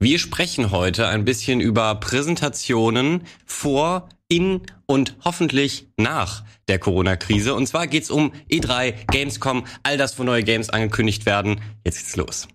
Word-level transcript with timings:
Wir 0.00 0.20
sprechen 0.20 0.70
heute 0.70 1.08
ein 1.08 1.24
bisschen 1.24 1.60
über 1.60 1.92
Präsentationen 1.96 3.24
vor, 3.44 4.08
in 4.28 4.62
und 4.86 5.16
hoffentlich 5.24 5.88
nach 5.96 6.44
der 6.68 6.78
Corona-Krise. 6.78 7.52
Und 7.54 7.66
zwar 7.66 7.88
geht's 7.88 8.08
um 8.08 8.32
E3, 8.48 8.94
Gamescom, 9.10 9.66
all 9.82 9.96
das, 9.96 10.16
wo 10.16 10.22
neue 10.22 10.44
Games 10.44 10.70
angekündigt 10.70 11.26
werden. 11.26 11.60
Jetzt 11.84 11.98
geht's 11.98 12.14
los. 12.14 12.46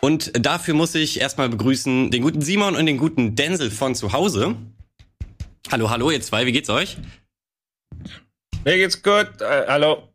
Und 0.00 0.32
dafür 0.34 0.72
muss 0.72 0.94
ich 0.94 1.20
erstmal 1.20 1.50
begrüßen 1.50 2.10
den 2.10 2.22
guten 2.22 2.40
Simon 2.40 2.74
und 2.74 2.86
den 2.86 2.96
guten 2.96 3.36
Denzel 3.36 3.70
von 3.70 3.94
zu 3.94 4.14
Hause. 4.14 4.56
Hallo, 5.70 5.90
hallo, 5.90 6.10
ihr 6.10 6.22
zwei, 6.22 6.46
wie 6.46 6.52
geht's 6.52 6.70
euch? 6.70 6.96
Mir 8.64 8.78
geht's 8.78 9.02
gut. 9.02 9.42
Äh, 9.42 9.66
hallo. 9.68 10.11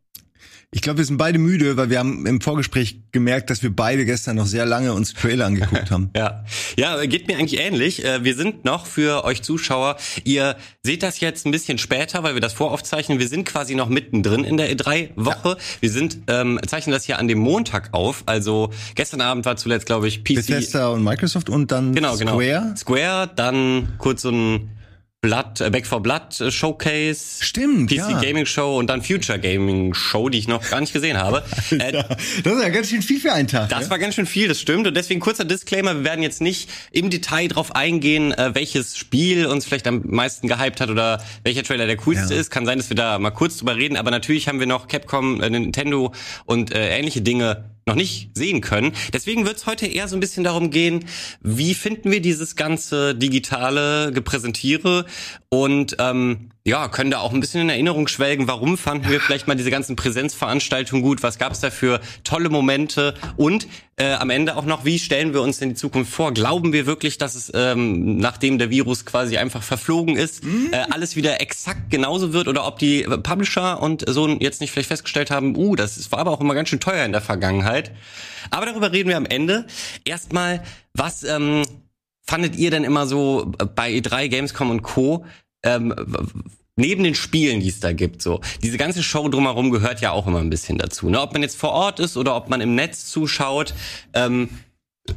Ich 0.72 0.82
glaube, 0.82 0.98
wir 0.98 1.06
sind 1.06 1.16
beide 1.16 1.40
müde, 1.40 1.78
weil 1.78 1.90
wir 1.90 1.98
haben 1.98 2.26
im 2.26 2.42
Vorgespräch 2.42 3.00
gemerkt, 3.14 3.50
dass 3.50 3.64
wir 3.64 3.74
beide 3.74 4.04
gestern 4.04 4.36
noch 4.36 4.46
sehr 4.46 4.66
lange 4.66 4.92
uns 4.92 5.14
Trailer 5.14 5.46
angeguckt 5.46 5.92
haben. 5.92 6.10
ja. 6.16 6.44
Ja, 6.78 7.06
geht 7.06 7.30
mir 7.30 7.38
eigentlich 7.38 7.62
ähnlich. 7.62 8.04
Äh, 8.04 8.26
wir 8.26 8.36
sind 8.36 8.66
noch 8.66 8.86
für 8.86 9.24
euch 9.24 9.44
Zuschauer. 9.44 9.96
Ihr 10.26 10.58
seht 10.84 11.04
das 11.04 11.22
jetzt 11.22 11.46
ein 11.46 11.52
bisschen 11.52 11.78
später, 11.78 12.24
weil 12.24 12.34
wir 12.34 12.42
das 12.42 12.52
voraufzeichnen. 12.52 13.18
Wir 13.18 13.30
sind 13.30 13.46
quasi 13.46 13.76
noch 13.76 13.88
mittendrin 13.88 14.44
in 14.44 14.58
der 14.58 14.70
E3-Woche. 14.70 15.50
Ja. 15.52 15.58
Wir 15.80 15.90
sind, 15.90 16.18
ähm, 16.28 16.60
zeichnen 16.68 16.92
das 16.92 17.06
hier 17.06 17.18
an 17.18 17.30
dem 17.30 17.40
Montag 17.40 17.94
auf. 17.94 18.24
Also 18.26 18.72
gestern 18.96 19.22
Abend 19.22 19.46
war 19.46 19.56
zuletzt, 19.56 19.86
glaube 19.86 20.10
ich, 20.10 20.26
PC. 20.26 20.36
Bethesda 20.36 20.90
und 20.90 21.02
Microsoft 21.02 21.50
und 21.50 21.72
dann 21.72 21.96
genau, 21.96 22.18
Square. 22.18 22.62
Genau. 22.62 22.76
Square, 22.76 23.32
dann 23.34 23.94
kurz 24.00 24.24
so 24.24 24.32
ein 24.32 24.77
Blood, 25.22 25.62
äh, 25.62 25.72
Back 25.72 25.88
for 25.88 26.00
Blood 26.00 26.40
äh, 26.42 26.52
Showcase. 26.52 27.44
Stimmt, 27.44 27.90
PC 27.90 27.98
ja. 27.98 28.22
Gaming 28.22 28.46
Show 28.46 28.78
und 28.78 28.88
dann 28.88 29.02
Future 29.02 29.40
Gaming 29.40 29.96
Show, 29.96 30.30
die 30.30 30.38
ich 30.38 30.48
noch 30.48 30.70
gar 30.70 30.80
nicht 30.80 30.94
gesehen 30.94 31.18
habe. 31.18 31.44
Äh, 31.80 31.92
das 31.92 32.54
ist 32.54 32.64
ja 32.64 32.70
ganz 32.70 32.90
schön 32.90 33.02
viel 33.02 33.20
für 33.20 33.34
einen 33.34 33.48
Tag. 33.48 33.70
Das 33.70 33.86
ja? 33.86 33.90
war 33.90 34.00
ganz 34.00 34.16
schön 34.16 34.26
viel, 34.26 34.48
das 34.48 34.60
stimmt. 34.60 34.88
Und 34.88 34.96
deswegen 34.96 35.20
kurzer 35.20 35.44
Disclaimer, 35.44 35.96
wir 35.96 36.04
werden 36.06 36.24
jetzt 36.24 36.42
nicht 36.42 36.70
im 36.92 37.10
Detail 37.10 37.48
drauf 37.48 37.76
eingehen, 37.76 38.32
äh, 38.32 38.56
welches 38.56 38.98
Spiel 38.98 39.46
uns 39.46 39.66
vielleicht 39.66 39.86
am 39.88 40.02
meisten 40.06 40.48
gehypt 40.48 40.82
hat 40.82 40.90
oder 40.90 41.22
welcher 41.44 41.64
Trailer 41.64 41.88
der 41.88 41.98
coolste 41.98 42.34
ja. 42.34 42.40
ist. 42.40 42.50
Kann 42.50 42.66
sein, 42.66 42.78
dass 42.78 42.90
wir 42.90 42.96
da 42.96 43.20
mal 43.20 43.32
kurz 43.32 43.58
drüber 43.58 43.76
reden, 43.76 43.98
aber 43.98 44.12
natürlich 44.12 44.48
haben 44.48 44.60
wir 44.60 44.68
noch 44.68 44.88
Capcom, 44.88 45.42
äh, 45.42 45.50
Nintendo 45.50 46.14
und 46.46 46.74
äh, 46.74 46.98
ähnliche 46.98 47.22
Dinge 47.22 47.77
noch 47.88 47.96
nicht 47.96 48.30
sehen 48.36 48.62
können. 48.62 48.92
Deswegen 49.14 49.46
wird 49.46 49.58
es 49.58 49.66
heute 49.66 49.88
eher 49.88 50.08
so 50.08 50.16
ein 50.16 50.20
bisschen 50.20 50.44
darum 50.44 50.70
gehen, 50.70 51.06
wie 51.42 51.74
finden 51.74 52.12
wir 52.12 52.22
dieses 52.22 52.56
ganze 52.56 53.16
digitale 53.16 54.12
Gepräsentiere 54.12 55.06
und 55.50 55.96
ähm, 56.00 56.52
ja, 56.68 56.90
können 56.90 57.12
da 57.12 57.20
auch 57.20 57.32
ein 57.32 57.40
bisschen 57.40 57.62
in 57.62 57.70
Erinnerung 57.70 58.10
schwelgen, 58.10 58.50
warum 58.50 58.78
fanden 58.78 59.10
wir 59.10 59.22
vielleicht 59.22 59.48
mal 59.48 59.56
diese 59.56 59.72
ganzen 59.72 59.96
Präsenzveranstaltungen 59.96 61.02
gut, 61.02 61.24
was 61.24 61.38
gab 61.38 61.54
es 61.54 61.62
da 61.62 61.72
für 61.72 62.02
tolle 62.26 62.50
Momente 62.50 63.14
und 63.38 63.70
äh, 63.96 64.12
am 64.12 64.30
Ende 64.30 64.58
auch 64.58 64.66
noch, 64.66 64.84
wie 64.84 65.00
stellen 65.00 65.34
wir 65.34 65.42
uns 65.42 65.62
in 65.62 65.70
die 65.70 65.76
Zukunft 65.76 66.12
vor? 66.12 66.34
Glauben 66.34 66.74
wir 66.74 66.86
wirklich, 66.86 67.18
dass 67.18 67.36
es, 67.36 67.50
ähm, 67.56 68.18
nachdem 68.18 68.58
der 68.58 68.70
Virus 68.70 69.06
quasi 69.06 69.38
einfach 69.38 69.64
verflogen 69.64 70.18
ist, 70.18 70.44
mhm. 70.44 70.68
äh, 70.74 70.84
alles 70.92 71.16
wieder 71.16 71.40
exakt 71.40 71.90
genauso 71.90 72.34
wird 72.34 72.50
oder 72.50 72.68
ob 72.68 72.80
die 72.80 73.04
Publisher 73.24 73.82
und 73.82 74.04
so 74.06 74.28
jetzt 74.28 74.60
nicht 74.60 74.72
vielleicht 74.72 74.90
festgestellt 74.90 75.32
haben, 75.32 75.56
uh, 75.56 75.78
das 75.78 76.12
war 76.12 76.20
aber 76.20 76.32
auch 76.32 76.42
immer 76.42 76.54
ganz 76.54 76.68
schön 76.68 76.82
teuer 76.82 77.06
in 77.06 77.14
der 77.14 77.22
Vergangenheit. 77.22 77.94
Aber 78.52 78.66
darüber 78.66 78.92
reden 78.92 79.08
wir 79.08 79.16
am 79.16 79.26
Ende. 79.26 79.68
Erstmal, 80.04 80.62
was 80.94 81.24
ähm, 81.24 81.64
fandet 82.24 82.58
ihr 82.58 82.72
denn 82.72 82.84
immer 82.84 83.08
so 83.08 83.54
bei 83.74 83.90
E3, 83.92 84.28
Gamescom 84.28 84.70
und 84.70 84.82
Co 84.82 85.26
ähm, 85.68 85.94
neben 86.76 87.04
den 87.04 87.16
Spielen, 87.16 87.60
die 87.60 87.70
es 87.70 87.80
da 87.80 87.92
gibt, 87.92 88.22
so 88.22 88.42
diese 88.64 88.78
ganze 88.78 89.04
Show 89.04 89.28
drumherum 89.28 89.72
gehört 89.72 90.02
ja 90.02 90.12
auch 90.12 90.28
immer 90.28 90.40
ein 90.40 90.50
bisschen 90.50 90.78
dazu. 90.78 91.10
Ne? 91.10 91.20
Ob 91.22 91.34
man 91.34 91.42
jetzt 91.42 91.58
vor 91.58 91.72
Ort 91.72 92.00
ist 92.00 92.18
oder 92.18 92.36
ob 92.36 92.50
man 92.50 92.62
im 92.62 92.76
Netz 92.76 93.06
zuschaut. 93.08 93.74
Ähm, 94.14 94.50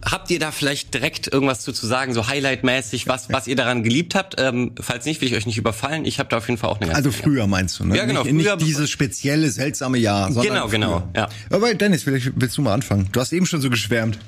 Habt 0.05 0.31
ihr 0.31 0.39
da 0.39 0.53
vielleicht 0.53 0.95
direkt 0.95 1.27
irgendwas 1.33 1.63
zu, 1.63 1.73
zu 1.73 1.87
sagen, 1.87 2.15
so 2.15 2.29
Highlight-mäßig, 2.29 3.09
was, 3.09 3.33
was 3.33 3.49
ihr 3.49 3.57
daran 3.57 3.83
geliebt 3.83 4.15
habt? 4.15 4.37
Ähm, 4.39 4.73
falls 4.81 5.05
nicht, 5.05 5.21
will 5.21 5.29
ich 5.29 5.35
euch 5.35 5.47
nicht 5.47 5.59
überfallen. 5.59 6.05
Ich 6.05 6.19
habe 6.21 6.29
da 6.29 6.37
auf 6.39 6.49
jeden 6.49 6.59
Fall 6.59 6.71
auch 6.71 6.77
eine 6.77 6.87
ganze 6.87 6.97
Also 6.97 7.11
früher 7.11 7.47
meinst 7.47 7.81
du, 7.81 7.85
ne? 7.85 7.97
Ja, 7.97 8.05
genau. 8.05 8.23
Nicht, 8.23 8.31
früher, 8.31 8.57
nicht 8.57 8.67
dieses 8.67 8.89
spezielle, 8.89 9.51
seltsame 9.51 9.99
Jahr. 9.99 10.33
Genau, 10.33 10.69
genau. 10.69 11.09
Ja. 11.15 11.29
Aber 11.51 11.75
Dennis, 11.75 12.07
willst 12.07 12.57
du 12.57 12.63
mal 12.63 12.73
anfangen. 12.73 13.09
Du 13.13 13.21
hast 13.21 13.33
eben 13.33 13.47
schon 13.47 13.61
so 13.61 13.69
geschwärmt. 13.69 14.19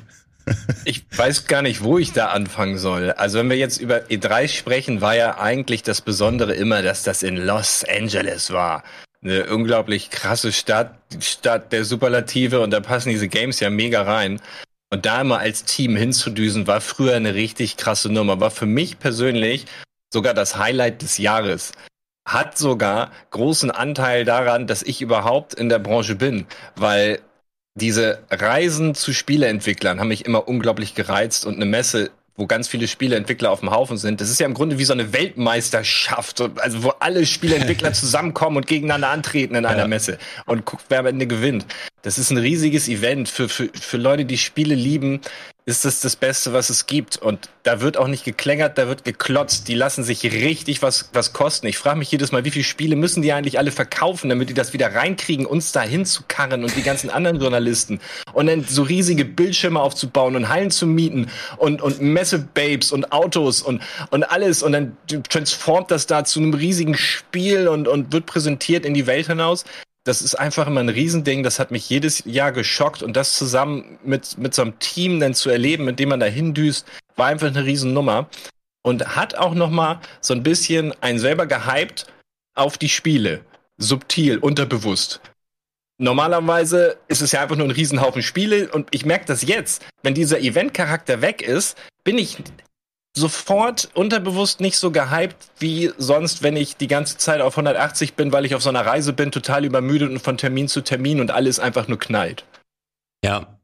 Ich 0.84 1.04
weiß 1.16 1.46
gar 1.46 1.62
nicht, 1.62 1.82
wo 1.82 1.98
ich 1.98 2.12
da 2.12 2.26
anfangen 2.28 2.78
soll. 2.78 3.12
Also 3.12 3.38
wenn 3.38 3.50
wir 3.50 3.56
jetzt 3.56 3.78
über 3.80 3.98
E3 4.06 4.48
sprechen, 4.48 5.00
war 5.00 5.14
ja 5.14 5.38
eigentlich 5.38 5.82
das 5.82 6.00
Besondere 6.00 6.54
immer, 6.54 6.82
dass 6.82 7.02
das 7.04 7.22
in 7.22 7.36
Los 7.36 7.84
Angeles 7.88 8.50
war. 8.50 8.82
Eine 9.22 9.46
unglaublich 9.46 10.10
krasse 10.10 10.52
Stadt, 10.52 10.94
Stadt 11.20 11.72
der 11.72 11.84
Superlative 11.84 12.60
und 12.60 12.72
da 12.72 12.80
passen 12.80 13.10
diese 13.10 13.28
Games 13.28 13.60
ja 13.60 13.70
mega 13.70 14.02
rein. 14.02 14.40
Und 14.90 15.06
da 15.06 15.20
immer 15.20 15.38
als 15.38 15.64
Team 15.64 15.96
hinzudüsen, 15.96 16.66
war 16.66 16.80
früher 16.80 17.14
eine 17.14 17.34
richtig 17.34 17.76
krasse 17.76 18.12
Nummer. 18.12 18.40
War 18.40 18.50
für 18.50 18.66
mich 18.66 18.98
persönlich 18.98 19.66
sogar 20.12 20.34
das 20.34 20.56
Highlight 20.58 21.02
des 21.02 21.18
Jahres. 21.18 21.72
Hat 22.28 22.58
sogar 22.58 23.10
großen 23.30 23.70
Anteil 23.70 24.24
daran, 24.24 24.66
dass 24.66 24.82
ich 24.82 25.00
überhaupt 25.00 25.54
in 25.54 25.68
der 25.68 25.78
Branche 25.78 26.14
bin, 26.14 26.46
weil 26.76 27.20
diese 27.74 28.18
Reisen 28.30 28.94
zu 28.94 29.12
Spieleentwicklern 29.12 30.00
haben 30.00 30.08
mich 30.08 30.26
immer 30.26 30.46
unglaublich 30.46 30.94
gereizt 30.94 31.46
und 31.46 31.56
eine 31.56 31.64
Messe 31.64 32.10
wo 32.36 32.46
ganz 32.46 32.66
viele 32.66 32.88
Spieleentwickler 32.88 33.50
auf 33.50 33.60
dem 33.60 33.70
Haufen 33.70 33.98
sind. 33.98 34.20
Das 34.20 34.30
ist 34.30 34.40
ja 34.40 34.46
im 34.46 34.54
Grunde 34.54 34.78
wie 34.78 34.84
so 34.84 34.92
eine 34.94 35.12
Weltmeisterschaft, 35.12 36.40
also 36.40 36.82
wo 36.82 36.88
alle 36.98 37.26
Spieleentwickler 37.26 37.92
zusammenkommen 37.92 38.56
und 38.56 38.66
gegeneinander 38.66 39.10
antreten 39.10 39.54
in 39.54 39.66
einer 39.66 39.80
ja. 39.80 39.86
Messe 39.86 40.18
und 40.46 40.64
guckt, 40.64 40.84
wer 40.88 41.00
am 41.00 41.06
Ende 41.06 41.26
gewinnt. 41.26 41.66
Das 42.00 42.18
ist 42.18 42.30
ein 42.30 42.38
riesiges 42.38 42.88
Event 42.88 43.28
für, 43.28 43.48
für, 43.48 43.68
für 43.74 43.98
Leute, 43.98 44.24
die 44.24 44.38
Spiele 44.38 44.74
lieben, 44.74 45.20
ist 45.64 45.84
das 45.84 46.00
das 46.00 46.16
Beste, 46.16 46.52
was 46.52 46.70
es 46.70 46.86
gibt. 46.86 47.16
Und 47.16 47.48
da 47.62 47.80
wird 47.80 47.96
auch 47.96 48.08
nicht 48.08 48.24
geklängert, 48.24 48.78
da 48.78 48.88
wird 48.88 49.04
geklotzt. 49.04 49.68
Die 49.68 49.74
lassen 49.74 50.02
sich 50.02 50.24
richtig 50.24 50.82
was, 50.82 51.10
was 51.12 51.32
kosten. 51.32 51.68
Ich 51.68 51.78
frage 51.78 51.98
mich 51.98 52.10
jedes 52.10 52.32
Mal, 52.32 52.44
wie 52.44 52.50
viele 52.50 52.64
Spiele 52.64 52.96
müssen 52.96 53.22
die 53.22 53.32
eigentlich 53.32 53.58
alle 53.58 53.70
verkaufen, 53.70 54.28
damit 54.28 54.48
die 54.48 54.54
das 54.54 54.72
wieder 54.72 54.92
reinkriegen, 54.92 55.46
uns 55.46 55.70
da 55.70 55.82
hinzukarren 55.82 56.64
und 56.64 56.74
die 56.74 56.82
ganzen 56.82 57.10
anderen 57.10 57.40
Journalisten. 57.40 58.00
Und 58.32 58.48
dann 58.48 58.64
so 58.64 58.82
riesige 58.82 59.24
Bildschirme 59.24 59.80
aufzubauen 59.80 60.34
und 60.34 60.48
Hallen 60.48 60.72
zu 60.72 60.86
mieten 60.86 61.30
und, 61.58 61.80
und 61.80 62.00
Messebabes 62.00 62.90
und 62.90 63.12
Autos 63.12 63.62
und, 63.62 63.82
und 64.10 64.24
alles. 64.24 64.64
Und 64.64 64.72
dann 64.72 64.96
transformt 65.28 65.92
das 65.92 66.06
da 66.06 66.24
zu 66.24 66.40
einem 66.40 66.54
riesigen 66.54 66.96
Spiel 66.96 67.68
und, 67.68 67.86
und 67.86 68.12
wird 68.12 68.26
präsentiert 68.26 68.84
in 68.84 68.94
die 68.94 69.06
Welt 69.06 69.28
hinaus 69.28 69.64
das 70.04 70.20
ist 70.20 70.34
einfach 70.34 70.66
immer 70.66 70.80
ein 70.80 70.88
Riesending. 70.88 71.42
Das 71.42 71.58
hat 71.58 71.70
mich 71.70 71.88
jedes 71.88 72.24
Jahr 72.24 72.52
geschockt 72.52 73.02
und 73.02 73.16
das 73.16 73.34
zusammen 73.34 73.98
mit, 74.04 74.36
mit 74.38 74.54
so 74.54 74.62
einem 74.62 74.78
Team 74.78 75.20
dann 75.20 75.34
zu 75.34 75.50
erleben, 75.50 75.84
mit 75.84 75.98
dem 75.98 76.08
man 76.08 76.20
da 76.20 76.26
hindüst, 76.26 76.86
war 77.16 77.26
einfach 77.26 77.48
eine 77.48 77.64
Riesennummer 77.64 78.28
und 78.82 79.16
hat 79.16 79.36
auch 79.36 79.54
nochmal 79.54 80.00
so 80.20 80.34
ein 80.34 80.42
bisschen 80.42 80.92
einen 81.02 81.18
selber 81.18 81.46
gehypt 81.46 82.06
auf 82.54 82.78
die 82.78 82.88
Spiele. 82.88 83.44
Subtil, 83.78 84.38
unterbewusst. 84.38 85.20
Normalerweise 85.98 86.98
ist 87.08 87.22
es 87.22 87.32
ja 87.32 87.42
einfach 87.42 87.56
nur 87.56 87.66
ein 87.66 87.72
Riesenhaufen 87.72 88.22
Spiele 88.22 88.70
und 88.70 88.88
ich 88.90 89.04
merke 89.04 89.26
das 89.26 89.42
jetzt, 89.42 89.84
wenn 90.02 90.14
dieser 90.14 90.40
Event-Charakter 90.40 91.20
weg 91.20 91.42
ist, 91.42 91.78
bin 92.02 92.18
ich 92.18 92.38
sofort 93.14 93.90
unterbewusst 93.94 94.60
nicht 94.60 94.76
so 94.76 94.90
gehypt 94.90 95.36
wie 95.58 95.92
sonst, 95.98 96.42
wenn 96.42 96.56
ich 96.56 96.76
die 96.76 96.88
ganze 96.88 97.18
Zeit 97.18 97.40
auf 97.40 97.54
180 97.54 98.14
bin, 98.14 98.32
weil 98.32 98.44
ich 98.44 98.54
auf 98.54 98.62
so 98.62 98.70
einer 98.70 98.86
Reise 98.86 99.12
bin, 99.12 99.30
total 99.30 99.64
übermüdet 99.64 100.10
und 100.10 100.20
von 100.20 100.38
Termin 100.38 100.68
zu 100.68 100.80
Termin 100.80 101.20
und 101.20 101.30
alles 101.30 101.58
einfach 101.58 101.88
nur 101.88 101.98
knallt. 101.98 102.44
Ja, 103.24 103.58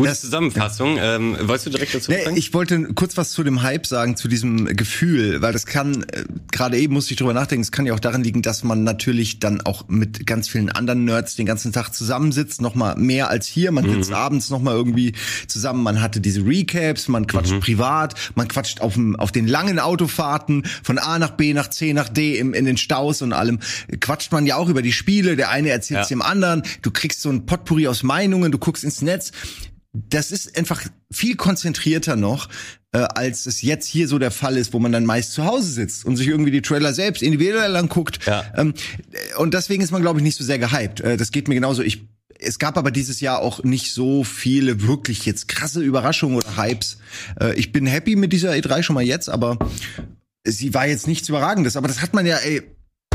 Gute 0.00 0.14
Zusammenfassung. 0.14 0.98
Ähm, 1.00 1.36
wolltest 1.42 1.66
du 1.66 1.70
direkt 1.70 1.94
dazu 1.94 2.10
sagen? 2.10 2.32
Nee, 2.32 2.38
ich 2.38 2.54
wollte 2.54 2.82
kurz 2.94 3.16
was 3.16 3.32
zu 3.32 3.44
dem 3.44 3.62
Hype 3.62 3.86
sagen, 3.86 4.16
zu 4.16 4.28
diesem 4.28 4.64
Gefühl, 4.64 5.42
weil 5.42 5.52
das 5.52 5.66
kann, 5.66 6.02
äh, 6.04 6.24
gerade 6.50 6.78
eben 6.78 6.94
musste 6.94 7.12
ich 7.12 7.18
drüber 7.18 7.34
nachdenken, 7.34 7.62
es 7.62 7.72
kann 7.72 7.86
ja 7.86 7.94
auch 7.94 8.00
daran 8.00 8.22
liegen, 8.22 8.42
dass 8.42 8.64
man 8.64 8.84
natürlich 8.84 9.38
dann 9.40 9.60
auch 9.60 9.88
mit 9.88 10.26
ganz 10.26 10.48
vielen 10.48 10.70
anderen 10.70 11.04
Nerds 11.04 11.36
den 11.36 11.46
ganzen 11.46 11.72
Tag 11.72 11.90
zusammensitzt, 11.90 12.60
nochmal 12.60 12.96
mehr 12.96 13.28
als 13.28 13.46
hier. 13.46 13.72
Man 13.72 13.88
sitzt 13.90 14.10
mhm. 14.10 14.16
abends 14.16 14.50
nochmal 14.50 14.74
irgendwie 14.74 15.12
zusammen, 15.46 15.82
man 15.82 16.00
hatte 16.00 16.20
diese 16.20 16.44
Recaps, 16.44 17.08
man 17.08 17.26
quatscht 17.26 17.52
mhm. 17.52 17.60
privat, 17.60 18.14
man 18.34 18.48
quatscht 18.48 18.80
auf, 18.80 18.94
dem, 18.94 19.16
auf 19.16 19.32
den 19.32 19.46
langen 19.46 19.78
Autofahrten 19.78 20.64
von 20.82 20.98
A 20.98 21.18
nach 21.18 21.32
B 21.32 21.52
nach 21.54 21.68
C 21.68 21.92
nach 21.92 22.08
D 22.08 22.38
im, 22.38 22.54
in 22.54 22.64
den 22.64 22.76
Staus 22.76 23.22
und 23.22 23.32
allem. 23.32 23.58
Quatscht 24.00 24.32
man 24.32 24.46
ja 24.46 24.56
auch 24.56 24.68
über 24.68 24.82
die 24.82 24.92
Spiele, 24.92 25.36
der 25.36 25.50
eine 25.50 25.70
erzählt 25.70 26.00
ja. 26.00 26.06
dem 26.06 26.22
anderen, 26.22 26.62
du 26.82 26.90
kriegst 26.90 27.22
so 27.22 27.30
ein 27.30 27.46
Potpourri 27.46 27.88
aus 27.88 28.02
Meinungen, 28.02 28.52
du 28.52 28.58
guckst 28.58 28.84
ins 28.84 29.02
Netz 29.02 29.32
das 29.92 30.30
ist 30.30 30.56
einfach 30.56 30.82
viel 31.10 31.36
konzentrierter 31.36 32.16
noch, 32.16 32.48
äh, 32.92 32.98
als 32.98 33.46
es 33.46 33.62
jetzt 33.62 33.86
hier 33.86 34.06
so 34.08 34.18
der 34.18 34.30
Fall 34.30 34.56
ist, 34.56 34.72
wo 34.72 34.78
man 34.78 34.92
dann 34.92 35.04
meist 35.04 35.32
zu 35.32 35.44
Hause 35.44 35.70
sitzt 35.70 36.04
und 36.04 36.16
sich 36.16 36.28
irgendwie 36.28 36.50
die 36.50 36.62
Trailer 36.62 36.92
selbst 36.92 37.22
individuell 37.22 37.74
anguckt. 37.76 38.24
Ja. 38.26 38.44
Ähm, 38.56 38.74
und 39.38 39.54
deswegen 39.54 39.82
ist 39.82 39.90
man, 39.90 40.02
glaube 40.02 40.20
ich, 40.20 40.22
nicht 40.22 40.36
so 40.36 40.44
sehr 40.44 40.58
gehypt. 40.58 41.00
Äh, 41.00 41.16
das 41.16 41.32
geht 41.32 41.48
mir 41.48 41.54
genauso. 41.54 41.82
Ich 41.82 42.02
es 42.42 42.58
gab 42.58 42.78
aber 42.78 42.90
dieses 42.90 43.20
Jahr 43.20 43.40
auch 43.40 43.64
nicht 43.64 43.92
so 43.92 44.24
viele 44.24 44.82
wirklich 44.86 45.26
jetzt 45.26 45.46
krasse 45.46 45.82
Überraschungen 45.82 46.36
oder 46.36 46.56
Hypes. 46.56 46.98
Äh, 47.38 47.54
ich 47.54 47.70
bin 47.70 47.86
happy 47.86 48.16
mit 48.16 48.32
dieser 48.32 48.52
E3 48.52 48.82
schon 48.82 48.94
mal 48.94 49.04
jetzt, 49.04 49.28
aber 49.28 49.58
sie 50.44 50.72
war 50.72 50.86
jetzt 50.86 51.06
nichts 51.06 51.28
Überragendes. 51.28 51.76
Aber 51.76 51.88
das 51.88 52.00
hat 52.00 52.14
man 52.14 52.24
ja, 52.24 52.36
ey, 52.36 52.62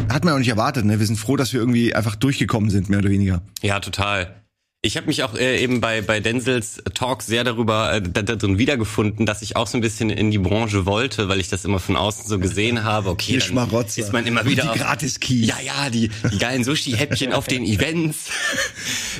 hat 0.09 0.23
man 0.25 0.33
auch 0.33 0.37
nicht 0.37 0.49
erwartet. 0.49 0.85
Ne? 0.85 0.99
Wir 0.99 1.07
sind 1.07 1.17
froh, 1.17 1.37
dass 1.37 1.53
wir 1.53 1.59
irgendwie 1.59 1.95
einfach 1.95 2.15
durchgekommen 2.15 2.69
sind, 2.69 2.89
mehr 2.89 2.99
oder 2.99 3.09
weniger. 3.09 3.41
Ja, 3.61 3.79
total. 3.79 4.44
Ich 4.85 4.97
habe 4.97 5.07
mich 5.07 5.23
auch 5.23 5.33
äh, 5.33 5.59
eben 5.63 5.81
bei, 5.81 6.01
bei 6.01 6.19
Denzels 6.19 6.81
Talk 6.93 7.23
sehr 7.23 7.43
darüber 7.43 7.91
äh, 7.93 8.01
da, 8.03 8.21
da 8.21 8.35
drin 8.35 8.59
wiedergefunden, 8.59 9.25
dass 9.25 9.41
ich 9.41 9.55
auch 9.55 9.65
so 9.65 9.79
ein 9.79 9.81
bisschen 9.81 10.11
in 10.11 10.29
die 10.29 10.37
Branche 10.37 10.85
wollte, 10.85 11.27
weil 11.27 11.39
ich 11.39 11.49
das 11.49 11.65
immer 11.65 11.79
von 11.79 11.95
außen 11.95 12.27
so 12.27 12.37
gesehen 12.37 12.83
habe. 12.83 13.09
Okay, 13.09 13.31
Die 13.31 13.37
ist 13.37 14.13
man 14.13 14.27
immer 14.27 14.45
wieder 14.45 14.61
die 14.63 14.69
auf- 14.69 14.77
Gratis-Keys. 14.77 15.47
Ja, 15.47 15.55
ja, 15.65 15.89
die, 15.89 16.11
die 16.31 16.37
geilen 16.37 16.63
Sushi-Häppchen 16.63 17.33
auf 17.33 17.47
den 17.47 17.65
Events. 17.65 18.29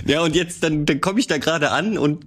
Ja, 0.05 0.21
und 0.21 0.35
jetzt 0.35 0.61
dann, 0.63 0.85
dann 0.85 1.01
komme 1.01 1.19
ich 1.19 1.25
da 1.25 1.39
gerade 1.39 1.71
an 1.71 1.97
und 1.97 2.25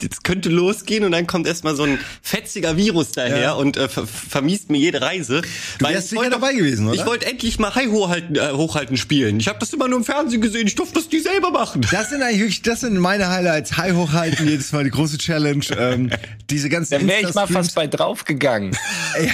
jetzt 0.00 0.24
könnte 0.24 0.48
losgehen 0.48 1.04
und 1.04 1.12
dann 1.12 1.26
kommt 1.26 1.46
erstmal 1.46 1.76
so 1.76 1.82
ein 1.82 1.98
fetziger 2.22 2.78
Virus 2.78 3.12
daher 3.12 3.38
Ja. 3.42 3.52
und 3.52 3.76
äh, 3.76 3.90
ver 3.90 4.06
vermiest 4.06 4.70
mir 4.70 4.78
jede 4.78 5.02
Reise. 5.02 5.42
Du 5.78 5.86
wärst 5.86 6.08
sicher 6.08 6.30
dabei 6.30 6.54
gewesen, 6.54 6.86
oder? 6.88 6.94
Ich 6.98 7.04
wollte 7.04 7.26
endlich 7.26 7.58
mal 7.58 7.74
High 7.74 7.90
hochhalten, 7.90 8.36
äh, 8.36 8.52
hochhalten 8.52 8.96
spielen. 8.96 9.40
Ich 9.40 9.48
habe 9.48 9.58
das 9.58 9.74
immer 9.74 9.88
nur 9.88 9.98
im 9.98 10.04
Fernsehen 10.06 10.40
gesehen. 10.40 10.66
Ich 10.66 10.74
durfte 10.74 10.94
das 10.94 11.10
nie 11.10 11.20
selber 11.20 11.50
machen. 11.50 11.86
Das 11.90 12.08
sind 12.08 12.22
eigentlich 12.22 12.40
wirklich, 12.40 12.62
das 12.62 12.77
sind 12.80 12.98
meine 12.98 13.28
Highlights. 13.28 13.76
High 13.76 13.94
hochhalten, 13.94 14.48
jedes 14.48 14.72
Mal 14.72 14.84
die 14.84 14.90
große 14.90 15.18
Challenge. 15.18 15.64
Ähm, 15.78 16.10
diese 16.50 16.68
ganzen 16.68 16.98
Da 17.00 17.06
wäre 17.06 17.28
ich 17.28 17.34
mal 17.34 17.46
fast 17.46 17.74
bei 17.74 17.86
draufgegangen. 17.86 18.76
Ey, 19.14 19.30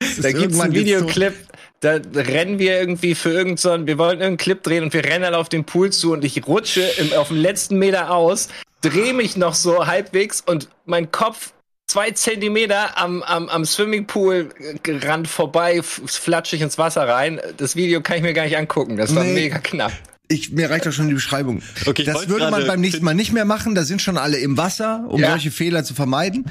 Da 0.00 0.06
gibt's 0.06 0.24
irgendwann 0.24 0.60
einen 0.62 0.72
so- 0.74 0.80
Videoclip, 0.80 1.34
da 1.80 2.00
rennen 2.14 2.58
wir 2.58 2.78
irgendwie 2.80 3.14
für 3.14 3.30
irgendeinen, 3.30 3.56
so 3.80 3.86
wir 3.86 3.98
wollten 3.98 4.20
irgendeinen 4.22 4.36
Clip 4.38 4.62
drehen 4.62 4.84
und 4.84 4.92
wir 4.94 5.04
rennen 5.04 5.24
alle 5.24 5.36
auf 5.38 5.48
den 5.50 5.64
Pool 5.64 5.90
zu 5.90 6.12
und 6.12 6.24
ich 6.24 6.46
rutsche 6.46 6.82
im, 6.98 7.12
auf 7.12 7.28
dem 7.28 7.36
letzten 7.36 7.78
Meter 7.78 8.10
aus, 8.10 8.48
drehe 8.80 9.12
mich 9.12 9.36
noch 9.36 9.54
so 9.54 9.86
halbwegs 9.86 10.40
und 10.40 10.68
mein 10.86 11.10
Kopf 11.10 11.52
zwei 11.86 12.10
Zentimeter 12.12 12.96
am, 12.98 13.22
am, 13.22 13.48
am 13.50 13.64
Swimmingpool-Rand 13.66 15.28
vorbei, 15.28 15.76
f- 15.76 16.00
flatsche 16.06 16.56
ich 16.56 16.62
ins 16.62 16.78
Wasser 16.78 17.06
rein. 17.06 17.40
Das 17.58 17.76
Video 17.76 18.00
kann 18.00 18.16
ich 18.16 18.22
mir 18.22 18.32
gar 18.32 18.44
nicht 18.44 18.56
angucken, 18.56 18.96
das 18.96 19.14
war 19.14 19.22
Nee. 19.24 19.34
mega 19.34 19.58
knapp. 19.58 19.92
Ich, 20.28 20.50
mir 20.52 20.70
reicht 20.70 20.86
doch 20.86 20.92
schon 20.92 21.08
die 21.08 21.14
Beschreibung. 21.14 21.60
Okay, 21.86 22.02
das 22.04 22.28
würde 22.28 22.50
man 22.50 22.66
beim 22.66 22.80
nächsten. 22.80 23.04
Mal 23.04 23.14
nicht 23.14 23.32
mehr 23.32 23.44
machen. 23.44 23.74
Da 23.74 23.84
sind 23.84 24.00
schon 24.00 24.16
alle 24.16 24.38
im 24.38 24.56
Wasser, 24.56 25.04
um 25.08 25.20
Ja. 25.20 25.30
solche 25.30 25.50
Fehler 25.50 25.84
zu 25.84 25.94
vermeiden. 25.94 26.46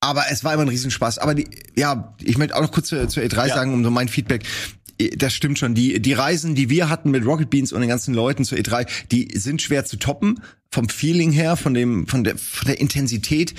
Aber 0.00 0.24
es 0.30 0.44
war 0.44 0.54
immer 0.54 0.62
ein 0.62 0.68
Riesenspaß. 0.68 1.18
Aber 1.18 1.34
die, 1.34 1.48
ja, 1.76 2.14
ich 2.22 2.38
möchte 2.38 2.56
auch 2.56 2.62
noch 2.62 2.72
kurz 2.72 2.88
zur, 2.88 3.08
zur 3.08 3.22
E3 3.22 3.48
Ja. 3.48 3.54
sagen, 3.54 3.74
um 3.74 3.82
so 3.84 3.90
mein 3.90 4.08
Feedback. 4.08 4.44
Das 5.16 5.34
stimmt 5.34 5.58
schon. 5.58 5.74
Die, 5.74 6.00
die 6.00 6.12
Reisen, 6.12 6.54
die 6.54 6.70
wir 6.70 6.88
hatten 6.88 7.10
mit 7.10 7.24
Rocket 7.24 7.50
Beans 7.50 7.72
und 7.72 7.80
den 7.80 7.88
ganzen 7.88 8.14
Leuten 8.14 8.44
zur 8.44 8.58
E3, 8.58 8.86
die 9.10 9.28
sind 9.36 9.60
schwer 9.62 9.84
zu 9.84 9.96
toppen. 9.96 10.40
Vom 10.70 10.88
Feeling 10.88 11.32
her, 11.32 11.56
von 11.56 11.74
dem, 11.74 12.06
von 12.06 12.22
der, 12.22 12.38
von 12.38 12.66
der 12.68 12.80
Intensität. 12.80 13.54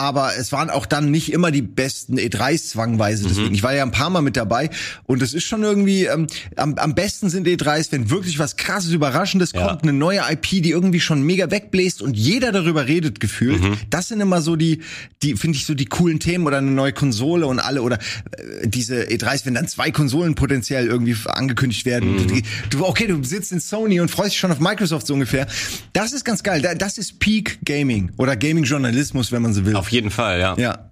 Aber 0.00 0.34
es 0.38 0.50
waren 0.50 0.70
auch 0.70 0.86
dann 0.86 1.10
nicht 1.10 1.30
immer 1.30 1.50
die 1.50 1.60
besten 1.60 2.18
E3s 2.18 2.68
zwangweise. 2.70 3.24
Mhm. 3.24 3.28
Deswegen, 3.28 3.54
ich 3.54 3.62
war 3.62 3.74
ja 3.74 3.82
ein 3.82 3.90
paar 3.90 4.08
Mal 4.08 4.22
mit 4.22 4.34
dabei 4.34 4.70
und 5.04 5.20
es 5.20 5.34
ist 5.34 5.44
schon 5.44 5.62
irgendwie 5.62 6.06
ähm, 6.06 6.26
am, 6.56 6.74
am 6.76 6.94
besten 6.94 7.28
sind 7.28 7.46
E3s, 7.46 7.92
wenn 7.92 8.08
wirklich 8.08 8.38
was 8.38 8.56
krasses, 8.56 8.92
überraschendes 8.92 9.52
Ja. 9.52 9.66
kommt, 9.68 9.82
eine 9.82 9.92
neue 9.92 10.20
IP, 10.30 10.62
die 10.62 10.70
irgendwie 10.70 11.00
schon 11.00 11.22
mega 11.22 11.50
wegbläst 11.50 12.00
und 12.00 12.16
jeder 12.16 12.50
darüber 12.50 12.86
redet 12.86 13.20
gefühlt. 13.20 13.60
Mhm. 13.60 13.76
Das 13.90 14.08
sind 14.08 14.20
immer 14.22 14.40
so 14.40 14.56
die, 14.56 14.80
die 15.22 15.34
finde 15.36 15.58
ich 15.58 15.66
so 15.66 15.74
die 15.74 15.84
coolen 15.84 16.18
Themen 16.18 16.46
oder 16.46 16.58
eine 16.58 16.70
neue 16.70 16.94
Konsole 16.94 17.46
und 17.46 17.58
alle 17.58 17.82
oder 17.82 17.98
äh, 17.98 18.66
diese 18.68 19.02
E3s, 19.04 19.44
wenn 19.44 19.52
dann 19.54 19.68
zwei 19.68 19.90
Konsolen 19.90 20.34
potenziell 20.34 20.86
irgendwie 20.86 21.14
angekündigt 21.26 21.84
werden. 21.84 22.16
Mhm. 22.16 22.42
Du, 22.70 22.86
okay, 22.86 23.06
du 23.06 23.22
sitzt 23.22 23.52
in 23.52 23.60
Sony 23.60 24.00
und 24.00 24.10
freust 24.10 24.30
dich 24.30 24.38
schon 24.38 24.50
auf 24.50 24.60
Microsoft 24.60 25.06
so 25.06 25.12
ungefähr. 25.12 25.46
Das 25.92 26.12
ist 26.14 26.24
ganz 26.24 26.42
geil. 26.42 26.62
Da- 26.62 26.74
Das 26.74 26.96
ist 26.96 27.18
Peak 27.20 27.58
Gaming 27.66 28.12
oder 28.16 28.34
Gaming 28.36 28.64
Journalismus, 28.64 29.30
wenn 29.30 29.42
man 29.42 29.52
so 29.52 29.66
will. 29.66 29.76
Auf 29.76 29.89
jeden 29.92 30.10
Fall, 30.10 30.40
ja. 30.40 30.56
ja. 30.56 30.90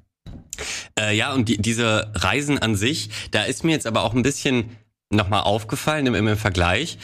Äh, 0.98 1.16
ja, 1.16 1.32
und 1.32 1.48
die, 1.48 1.58
diese 1.58 2.10
Reisen 2.14 2.58
an 2.58 2.74
sich, 2.74 3.10
da 3.30 3.44
ist 3.44 3.64
mir 3.64 3.72
jetzt 3.72 3.86
aber 3.86 4.02
auch 4.02 4.14
ein 4.14 4.22
bisschen 4.22 4.76
nochmal 5.10 5.42
aufgefallen 5.42 6.06
im, 6.06 6.14
im 6.14 6.36
Vergleich. 6.36 6.98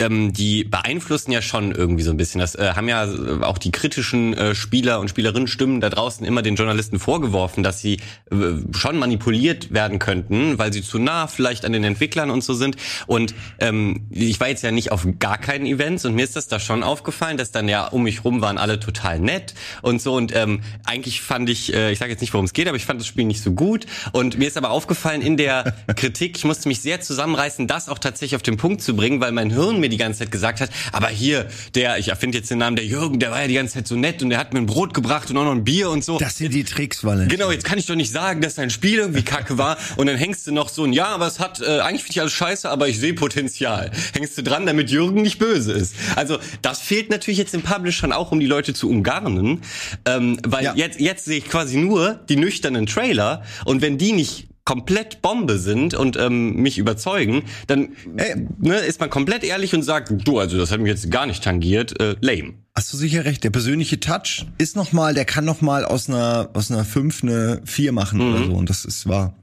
Ähm, 0.00 0.32
die 0.32 0.64
beeinflussen 0.64 1.32
ja 1.32 1.42
schon 1.42 1.72
irgendwie 1.72 2.02
so 2.02 2.10
ein 2.10 2.16
bisschen. 2.16 2.40
Das 2.40 2.54
äh, 2.54 2.72
haben 2.74 2.88
ja 2.88 3.06
auch 3.42 3.58
die 3.58 3.72
kritischen 3.72 4.34
äh, 4.34 4.54
Spieler 4.54 5.00
und 5.00 5.08
Spielerinnen 5.08 5.48
Stimmen 5.48 5.80
da 5.80 5.90
draußen 5.90 6.26
immer 6.26 6.42
den 6.42 6.56
Journalisten 6.56 6.98
vorgeworfen, 6.98 7.62
dass 7.62 7.80
sie 7.80 7.94
äh, 8.30 8.36
schon 8.76 8.98
manipuliert 8.98 9.72
werden 9.72 9.98
könnten, 9.98 10.58
weil 10.58 10.72
sie 10.72 10.82
zu 10.82 10.98
nah 10.98 11.26
vielleicht 11.26 11.64
an 11.64 11.72
den 11.72 11.84
Entwicklern 11.84 12.30
und 12.30 12.42
so 12.42 12.54
sind. 12.54 12.76
Und 13.06 13.34
ähm, 13.58 14.06
ich 14.10 14.40
war 14.40 14.48
jetzt 14.48 14.62
ja 14.62 14.70
nicht 14.70 14.92
auf 14.92 15.06
gar 15.18 15.38
keinen 15.38 15.66
Events 15.66 16.04
und 16.04 16.14
mir 16.14 16.24
ist 16.24 16.36
das 16.36 16.48
da 16.48 16.58
schon 16.58 16.82
aufgefallen, 16.82 17.36
dass 17.36 17.52
dann 17.52 17.68
ja 17.68 17.86
um 17.86 18.02
mich 18.02 18.24
rum 18.24 18.40
waren 18.40 18.58
alle 18.58 18.80
total 18.80 19.18
nett 19.20 19.54
und 19.82 20.00
so. 20.00 20.14
Und 20.14 20.34
ähm, 20.34 20.60
eigentlich 20.84 21.20
fand 21.20 21.48
ich, 21.48 21.72
äh, 21.74 21.92
ich 21.92 21.98
sage 21.98 22.10
jetzt 22.10 22.20
nicht, 22.20 22.32
worum 22.32 22.46
es 22.46 22.52
geht, 22.52 22.68
aber 22.68 22.76
ich 22.76 22.86
fand 22.86 23.00
das 23.00 23.06
Spiel 23.06 23.24
nicht 23.24 23.42
so 23.42 23.52
gut. 23.52 23.86
Und 24.12 24.38
mir 24.38 24.48
ist 24.48 24.56
aber 24.56 24.70
aufgefallen 24.70 25.22
in 25.22 25.36
der 25.36 25.74
Kritik, 25.96 26.36
ich 26.36 26.44
musste 26.44 26.68
mich 26.68 26.80
sehr 26.80 27.00
zusammenreißen, 27.00 27.66
das 27.66 27.88
auch 27.88 27.98
tatsächlich 27.98 28.36
auf 28.36 28.42
den 28.42 28.56
Punkt 28.56 28.82
zu 28.82 28.96
bringen, 28.96 29.20
weil 29.20 29.32
mein 29.32 29.50
Hirn 29.50 29.80
mir 29.84 29.88
die 29.90 29.96
ganze 29.96 30.20
Zeit 30.20 30.30
gesagt 30.30 30.60
hat, 30.60 30.70
aber 30.92 31.08
hier, 31.08 31.46
der, 31.74 31.98
ich 31.98 32.08
erfinde 32.08 32.38
jetzt 32.38 32.50
den 32.50 32.58
Namen, 32.58 32.76
der 32.76 32.84
Jürgen, 32.86 33.18
der 33.18 33.30
war 33.30 33.42
ja 33.42 33.48
die 33.48 33.54
ganze 33.54 33.74
Zeit 33.74 33.86
so 33.86 33.96
nett 33.96 34.22
und 34.22 34.30
der 34.30 34.38
hat 34.38 34.52
mir 34.54 34.60
ein 34.60 34.66
Brot 34.66 34.94
gebracht 34.94 35.30
und 35.30 35.36
auch 35.36 35.44
noch 35.44 35.52
ein 35.52 35.64
Bier 35.64 35.90
und 35.90 36.02
so. 36.04 36.18
Das 36.18 36.38
sind 36.38 36.54
die 36.54 36.64
Tricks, 36.64 37.04
Walle. 37.04 37.26
Genau, 37.28 37.50
jetzt 37.50 37.64
kann 37.64 37.78
ich 37.78 37.86
doch 37.86 37.94
nicht 37.94 38.10
sagen, 38.10 38.40
dass 38.40 38.54
dein 38.54 38.70
Spiel 38.70 38.98
irgendwie 38.98 39.22
kacke 39.22 39.58
war 39.58 39.76
und 39.96 40.06
dann 40.06 40.16
hängst 40.16 40.46
du 40.46 40.52
noch 40.52 40.68
so 40.68 40.84
ein 40.84 40.92
Ja, 40.92 41.06
aber 41.08 41.26
es 41.26 41.38
hat, 41.40 41.60
äh, 41.60 41.80
eigentlich 41.80 42.02
finde 42.02 42.12
ich 42.12 42.20
alles 42.20 42.32
scheiße, 42.32 42.68
aber 42.70 42.88
ich 42.88 42.98
sehe 42.98 43.14
Potenzial. 43.14 43.90
Hängst 44.12 44.36
du 44.38 44.42
dran, 44.42 44.66
damit 44.66 44.90
Jürgen 44.90 45.22
nicht 45.22 45.38
böse 45.38 45.72
ist. 45.72 45.94
Also 46.16 46.38
das 46.62 46.80
fehlt 46.80 47.10
natürlich 47.10 47.38
jetzt 47.38 47.54
im 47.54 47.62
Publishern 47.62 48.12
auch, 48.12 48.32
um 48.32 48.40
die 48.40 48.46
Leute 48.46 48.72
zu 48.74 48.88
umgarnen, 48.88 49.60
ähm, 50.06 50.38
weil 50.46 50.64
Ja. 50.64 50.74
jetzt, 50.74 51.00
jetzt 51.00 51.24
sehe 51.24 51.38
ich 51.38 51.48
quasi 51.48 51.76
nur 51.76 52.14
die 52.28 52.36
nüchternen 52.36 52.86
Trailer 52.86 53.42
und 53.64 53.82
wenn 53.82 53.98
die 53.98 54.12
nicht 54.12 54.46
komplett 54.64 55.20
Bombe 55.20 55.58
sind 55.58 55.92
und 55.94 56.16
ähm, 56.16 56.56
mich 56.56 56.78
überzeugen, 56.78 57.42
dann 57.66 57.90
Ey. 58.16 58.46
ne, 58.58 58.78
ist 58.78 58.98
man 59.00 59.10
komplett 59.10 59.44
ehrlich 59.44 59.74
und 59.74 59.82
sagt, 59.82 60.12
du, 60.26 60.38
also 60.38 60.56
das 60.56 60.70
hat 60.70 60.80
mich 60.80 60.88
jetzt 60.88 61.10
gar 61.10 61.26
nicht 61.26 61.44
tangiert, 61.44 62.00
äh, 62.00 62.16
lame. 62.20 62.54
Hast 62.74 62.92
du 62.92 62.96
sicher 62.96 63.24
recht. 63.24 63.44
Der 63.44 63.50
persönliche 63.50 64.00
Touch 64.00 64.46
ist 64.58 64.74
noch 64.74 64.92
mal, 64.92 65.14
der 65.14 65.26
kann 65.26 65.44
noch 65.44 65.60
mal 65.60 65.84
aus 65.84 66.08
einer 66.08 66.50
aus 66.54 66.70
einer 66.70 66.84
5 66.84 67.22
eine 67.22 67.60
4 67.64 67.92
machen 67.92 68.18
Mhm. 68.18 68.34
oder 68.34 68.44
so 68.46 68.52
und 68.54 68.70
das 68.70 68.84
ist 68.84 69.06
wahr. 69.08 69.34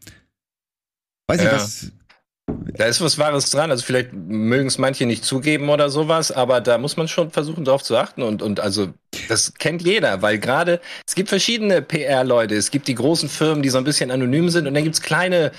Weiß 1.27 1.39
ich 1.39 1.45
Ja. 1.45 1.53
was 1.53 1.91
Da 2.73 2.85
ist 2.85 2.99
was 2.99 3.17
Wahres 3.17 3.49
dran. 3.49 3.69
Also 3.71 3.83
vielleicht 3.85 4.11
mögen 4.13 4.67
es 4.67 4.77
manche 4.77 5.05
nicht 5.05 5.23
zugeben 5.23 5.69
oder 5.69 5.89
sowas, 5.89 6.31
aber 6.31 6.59
da 6.61 6.77
muss 6.77 6.97
man 6.97 7.07
schon 7.07 7.31
versuchen, 7.31 7.63
darauf 7.63 7.83
zu 7.83 7.95
achten. 7.95 8.23
Und, 8.23 8.41
und 8.41 8.59
also 8.59 8.93
das 9.31 9.53
kennt 9.53 9.81
jeder, 9.81 10.21
weil 10.21 10.37
gerade 10.37 10.81
es 11.07 11.15
gibt 11.15 11.29
verschiedene 11.29 11.81
PR-Leute. 11.81 12.55
Es 12.55 12.69
gibt 12.69 12.87
die 12.87 12.95
großen 12.95 13.29
Firmen, 13.29 13.63
die 13.63 13.69
so 13.69 13.77
ein 13.77 13.83
bisschen 13.83 14.11
anonym 14.11 14.49
sind, 14.49 14.67
und 14.67 14.73
dann 14.73 14.83
gibt's 14.83 15.01
kleine 15.01 15.51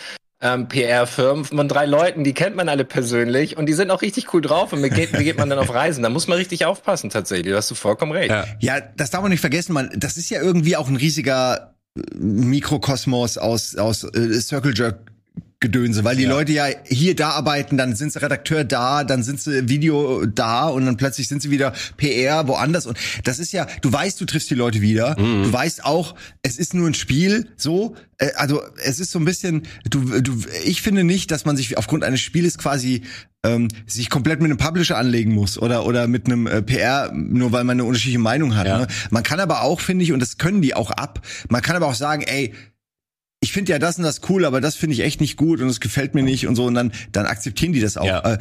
ähm, 0.43 0.69
PR-Firmen 0.69 1.45
von 1.45 1.69
drei 1.69 1.87
Leuten, 1.87 2.25
die 2.25 2.35
kennt 2.35 2.57
man 2.57 2.69
alle 2.69 2.85
persönlich 2.85 3.57
und 3.57 3.67
die 3.67 3.73
sind 3.73 3.91
auch 3.91 4.03
richtig 4.03 4.35
cool 4.35 4.43
drauf 4.43 4.73
und 4.73 4.81
mit 4.81 4.95
geht, 4.95 5.13
geht 5.13 5.39
man 5.39 5.49
dann 5.49 5.59
auf 5.59 5.73
Reisen. 5.73 6.03
Da 6.03 6.11
muss 6.11 6.27
man 6.29 6.37
richtig 6.37 6.67
aufpassen 6.67 7.11
tatsächlich. 7.11 7.53
Da 7.53 7.59
hast 7.59 7.71
du 7.71 7.75
vollkommen 7.75 8.13
recht. 8.13 8.31
Ja. 8.31 8.45
Ja, 8.59 8.81
das 8.81 9.11
darf 9.11 9.23
man 9.23 9.31
nicht 9.31 9.41
vergessen, 9.41 9.73
man, 9.73 9.91
das 9.97 10.17
ist 10.17 10.29
ja 10.31 10.43
irgendwie 10.43 10.77
auch 10.77 10.89
ein 10.89 10.97
riesiger 10.97 11.75
äh, 11.97 12.01
Mikrokosmos 12.17 13.39
aus, 13.39 13.77
aus 13.77 14.05
äh, 14.05 14.41
Circle 14.41 14.75
Jerk 14.77 15.12
Gedönse, 15.63 16.05
weil 16.05 16.17
die 16.17 16.25
Ja. 16.25 16.29
Leute 16.31 16.53
ja 16.53 16.67
hier 16.85 17.17
da 17.17 17.31
arbeiten, 17.31 17.79
dann 17.79 17.97
sind 17.97 18.13
sie 18.13 18.21
Redakteur 18.21 18.65
da, 18.65 19.05
dann 19.05 19.23
sind 19.23 19.41
sie 19.41 19.71
Video 19.71 20.27
da 20.27 20.67
und 20.67 20.85
dann 20.85 20.99
plötzlich 20.99 21.29
sind 21.29 21.41
sie 21.41 21.51
wieder 21.51 21.73
PR 21.97 22.47
woanders 22.49 22.85
und 22.85 22.99
das 23.25 23.39
ist 23.39 23.53
ja, 23.53 23.67
du 23.81 23.91
weißt, 23.91 24.21
du 24.21 24.27
triffst 24.27 24.51
die 24.51 24.55
Leute 24.55 24.83
wieder, 24.83 25.15
du 25.15 25.51
weißt 25.51 25.85
auch, 25.87 26.15
es 26.43 26.59
ist 26.59 26.75
nur 26.75 26.87
ein 26.87 26.95
Spiel, 26.95 27.49
so, 27.57 27.95
äh, 28.19 28.33
also 28.35 28.61
es 28.85 29.01
ist 29.01 29.11
so 29.13 29.19
ein 29.19 29.25
bisschen, 29.25 29.63
du, 29.89 30.21
du, 30.21 30.37
ich 30.67 30.83
finde 30.83 31.05
nicht, 31.05 31.31
dass 31.31 31.47
man 31.47 31.57
sich 31.57 31.79
aufgrund 31.79 32.05
eines 32.05 32.21
Spieles 32.21 32.59
quasi 32.59 33.03
ähm, 33.45 33.69
sich 33.87 34.11
komplett 34.11 34.41
mit 34.41 34.51
einem 34.51 34.59
Publisher 34.59 34.97
anlegen 34.99 35.33
muss 35.33 35.59
oder 35.59 35.85
oder 35.87 36.07
mit 36.07 36.27
einem 36.27 36.47
äh, 36.47 36.63
PR, 36.63 37.11
nur 37.13 37.51
weil 37.53 37.65
man 37.65 37.77
eine 37.77 37.85
unterschiedliche 37.85 38.19
Meinung 38.21 38.55
hat. 38.57 38.67
Ja. 38.67 38.79
Ne? 38.81 38.87
Man 39.11 39.23
kann 39.23 39.41
aber 39.41 39.63
auch, 39.63 39.81
finde 39.81 40.05
ich, 40.05 40.13
und 40.13 40.21
das 40.21 40.39
können 40.39 40.63
die 40.63 40.75
auch 40.75 40.91
ab, 40.91 41.21
man 41.49 41.63
kann 41.63 41.75
aber 41.77 41.87
auch 41.87 41.95
sagen, 41.95 42.23
ey, 42.23 42.53
ich 43.43 43.53
finde 43.53 43.73
ja 43.73 43.79
das 43.79 43.99
und 43.99 44.05
das 44.05 44.21
cool, 44.29 44.45
aber 44.45 44.61
das 44.61 44.77
finde 44.77 44.95
ich 44.95 45.01
echt 45.01 45.21
nicht 45.21 45.37
gut 45.37 45.61
und 45.61 45.69
es 45.69 45.81
gefällt 45.81 46.15
mir 46.15 46.23
nicht 46.23 46.47
und 46.47 46.55
so 46.55 46.65
und 46.65 46.75
dann 46.75 46.93
dann 47.11 47.27
akzeptieren 47.27 47.73
die 47.73 47.81
das 47.81 47.97
auch. 47.97 48.07
Ja. 48.07 48.39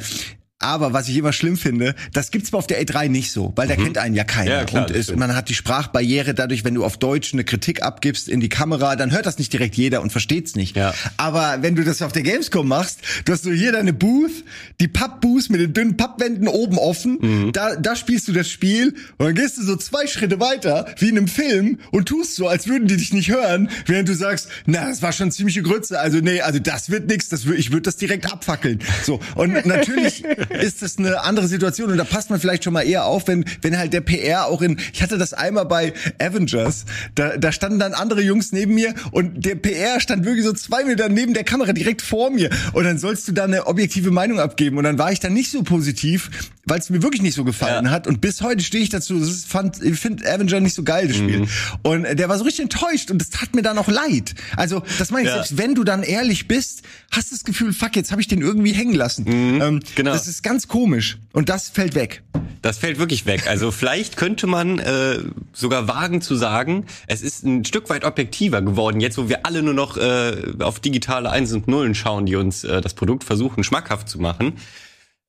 Aber 0.62 0.92
was 0.92 1.08
ich 1.08 1.16
immer 1.16 1.32
schlimm 1.32 1.56
finde, 1.56 1.94
das 2.12 2.30
gibt's 2.30 2.52
auf 2.54 2.66
der 2.66 2.82
E3 2.84 3.08
nicht 3.08 3.32
so, 3.32 3.52
weil 3.56 3.68
da 3.68 3.76
kennt 3.76 3.98
einen 3.98 4.14
ja 4.14 4.24
keiner. 4.24 4.50
Mhm. 4.52 4.56
Ja, 4.58 4.64
klar, 4.64 4.86
und 4.90 5.02
stimmt. 5.04 5.18
man 5.18 5.34
hat 5.36 5.48
die 5.48 5.54
Sprachbarriere 5.54 6.34
dadurch, 6.34 6.64
wenn 6.64 6.74
du 6.74 6.84
auf 6.84 6.96
Deutsch 6.98 7.32
eine 7.32 7.44
Kritik 7.44 7.82
abgibst 7.82 8.28
in 8.28 8.40
die 8.40 8.48
Kamera, 8.48 8.96
dann 8.96 9.10
hört 9.12 9.26
das 9.26 9.38
nicht 9.38 9.52
direkt 9.52 9.74
jeder 9.76 10.02
und 10.02 10.10
versteht's 10.10 10.54
nicht. 10.56 10.76
Ja. 10.76 10.94
Aber 11.16 11.58
wenn 11.62 11.74
du 11.76 11.84
das 11.84 12.02
auf 12.02 12.12
der 12.12 12.22
Gamescom 12.22 12.66
machst, 12.68 13.00
du 13.24 13.32
hast 13.32 13.44
so 13.44 13.50
hier 13.50 13.72
deine 13.72 13.92
Booth, 13.92 14.44
die 14.80 14.88
Pappbooth 14.88 15.50
mit 15.50 15.60
den 15.60 15.72
dünnen 15.72 15.96
Pappwänden 15.96 16.48
oben 16.48 16.78
offen, 16.78 17.18
Mhm. 17.20 17.52
da, 17.52 17.76
da 17.76 17.96
spielst 17.96 18.28
du 18.28 18.32
das 18.32 18.48
Spiel 18.48 18.94
und 19.18 19.26
dann 19.26 19.34
gehst 19.34 19.58
du 19.58 19.62
so 19.64 19.76
zwei 19.76 20.06
Schritte 20.06 20.40
weiter, 20.40 20.86
wie 20.98 21.08
in 21.08 21.16
einem 21.18 21.28
Film, 21.28 21.78
und 21.90 22.06
tust 22.08 22.36
so, 22.36 22.48
als 22.48 22.66
würden 22.68 22.88
die 22.88 22.96
dich 22.96 23.12
nicht 23.12 23.30
hören, 23.30 23.68
während 23.86 24.08
du 24.08 24.14
sagst, 24.14 24.48
na, 24.66 24.88
das 24.88 25.02
war 25.02 25.12
schon 25.12 25.30
ziemliche 25.30 25.62
Grütze, 25.62 25.98
also 26.00 26.18
nee, 26.18 26.40
also 26.40 26.58
das 26.58 26.90
wird 26.90 27.08
nix, 27.08 27.28
das 27.28 27.44
ich 27.46 27.70
würde 27.70 27.82
das 27.82 27.96
direkt 27.96 28.30
abfackeln. 28.32 28.78
So, 29.04 29.20
und 29.34 29.66
natürlich, 29.66 30.22
ist 30.60 30.82
es 30.82 30.98
eine 30.98 31.20
andere 31.22 31.48
Situation 31.48 31.90
und 31.90 31.96
da 31.96 32.04
passt 32.04 32.30
man 32.30 32.40
vielleicht 32.40 32.64
schon 32.64 32.72
mal 32.72 32.82
eher 32.82 33.04
auf, 33.04 33.28
wenn, 33.28 33.44
wenn 33.60 33.76
halt 33.78 33.92
der 33.92 34.00
PR 34.00 34.46
auch 34.46 34.62
in, 34.62 34.78
ich 34.92 35.02
hatte 35.02 35.18
das 35.18 35.32
einmal 35.32 35.66
bei 35.66 35.92
Avengers, 36.18 36.84
da, 37.14 37.36
da 37.36 37.52
standen 37.52 37.78
dann 37.78 37.94
andere 37.94 38.22
Jungs 38.22 38.52
neben 38.52 38.74
mir 38.74 38.94
und 39.10 39.44
der 39.44 39.54
PR 39.56 40.00
stand 40.00 40.24
wirklich 40.24 40.44
so 40.44 40.52
zwei 40.52 40.84
Meter 40.84 41.08
neben 41.08 41.34
der 41.34 41.44
Kamera 41.44 41.72
direkt 41.72 42.02
vor 42.02 42.30
mir 42.30 42.50
und 42.72 42.84
dann 42.84 42.98
sollst 42.98 43.28
du 43.28 43.32
da 43.32 43.44
eine 43.44 43.66
objektive 43.66 44.10
Meinung 44.10 44.40
abgeben 44.40 44.78
und 44.78 44.84
dann 44.84 44.98
war 44.98 45.12
ich 45.12 45.20
dann 45.20 45.32
nicht 45.32 45.50
so 45.50 45.62
positiv, 45.62 46.30
weil 46.64 46.78
es 46.78 46.90
mir 46.90 47.02
wirklich 47.02 47.22
nicht 47.22 47.34
so 47.34 47.44
gefallen 47.44 47.86
ja. 47.86 47.90
hat 47.90 48.06
und 48.06 48.20
bis 48.20 48.42
heute 48.42 48.62
stehe 48.62 48.82
ich 48.82 48.90
dazu, 48.90 49.18
das 49.18 49.28
ist, 49.28 49.46
fand, 49.46 49.82
ich 49.82 49.98
finde 49.98 50.30
Avenger 50.30 50.60
nicht 50.60 50.74
so 50.74 50.82
geil, 50.82 51.08
das 51.08 51.16
Spiel. 51.16 51.40
Mhm. 51.40 51.48
Und 51.82 52.18
der 52.18 52.28
war 52.28 52.38
so 52.38 52.44
richtig 52.44 52.62
enttäuscht 52.62 53.10
und 53.10 53.18
das 53.18 53.30
tat 53.30 53.54
mir 53.54 53.62
dann 53.62 53.78
auch 53.78 53.88
leid. 53.88 54.34
Also, 54.56 54.82
das 54.98 55.10
meine 55.10 55.24
ich, 55.24 55.28
ja. 55.28 55.34
selbst 55.34 55.58
wenn 55.58 55.74
du 55.74 55.84
dann 55.84 56.02
ehrlich 56.02 56.48
bist, 56.48 56.82
hast 57.10 57.30
du 57.30 57.34
das 57.34 57.44
Gefühl, 57.44 57.72
fuck, 57.72 57.96
jetzt 57.96 58.10
habe 58.10 58.20
ich 58.20 58.28
den 58.28 58.40
irgendwie 58.40 58.72
hängen 58.72 58.94
lassen. 58.94 59.24
Mhm, 59.24 59.62
ähm, 59.62 59.80
genau. 59.94 60.12
Das 60.12 60.26
ist 60.26 60.41
ganz 60.42 60.68
komisch 60.68 61.18
und 61.32 61.48
das 61.48 61.68
fällt 61.68 61.94
weg. 61.94 62.22
Das 62.60 62.78
fällt 62.78 62.98
wirklich 62.98 63.26
weg. 63.26 63.46
Also 63.48 63.70
vielleicht 63.72 64.16
könnte 64.16 64.46
man 64.46 64.78
äh, 64.78 65.18
sogar 65.52 65.88
wagen 65.88 66.20
zu 66.20 66.36
sagen, 66.36 66.86
es 67.06 67.22
ist 67.22 67.44
ein 67.44 67.64
Stück 67.64 67.90
weit 67.90 68.04
objektiver 68.04 68.62
geworden, 68.62 69.00
jetzt 69.00 69.18
wo 69.18 69.28
wir 69.28 69.44
alle 69.46 69.62
nur 69.62 69.74
noch 69.74 69.96
äh, 69.96 70.54
auf 70.60 70.80
digitale 70.80 71.30
Eins 71.30 71.52
und 71.52 71.68
Nullen 71.68 71.94
schauen, 71.94 72.26
die 72.26 72.36
uns 72.36 72.64
äh, 72.64 72.80
das 72.80 72.94
Produkt 72.94 73.24
versuchen 73.24 73.64
schmackhaft 73.64 74.08
zu 74.08 74.20
machen. 74.20 74.58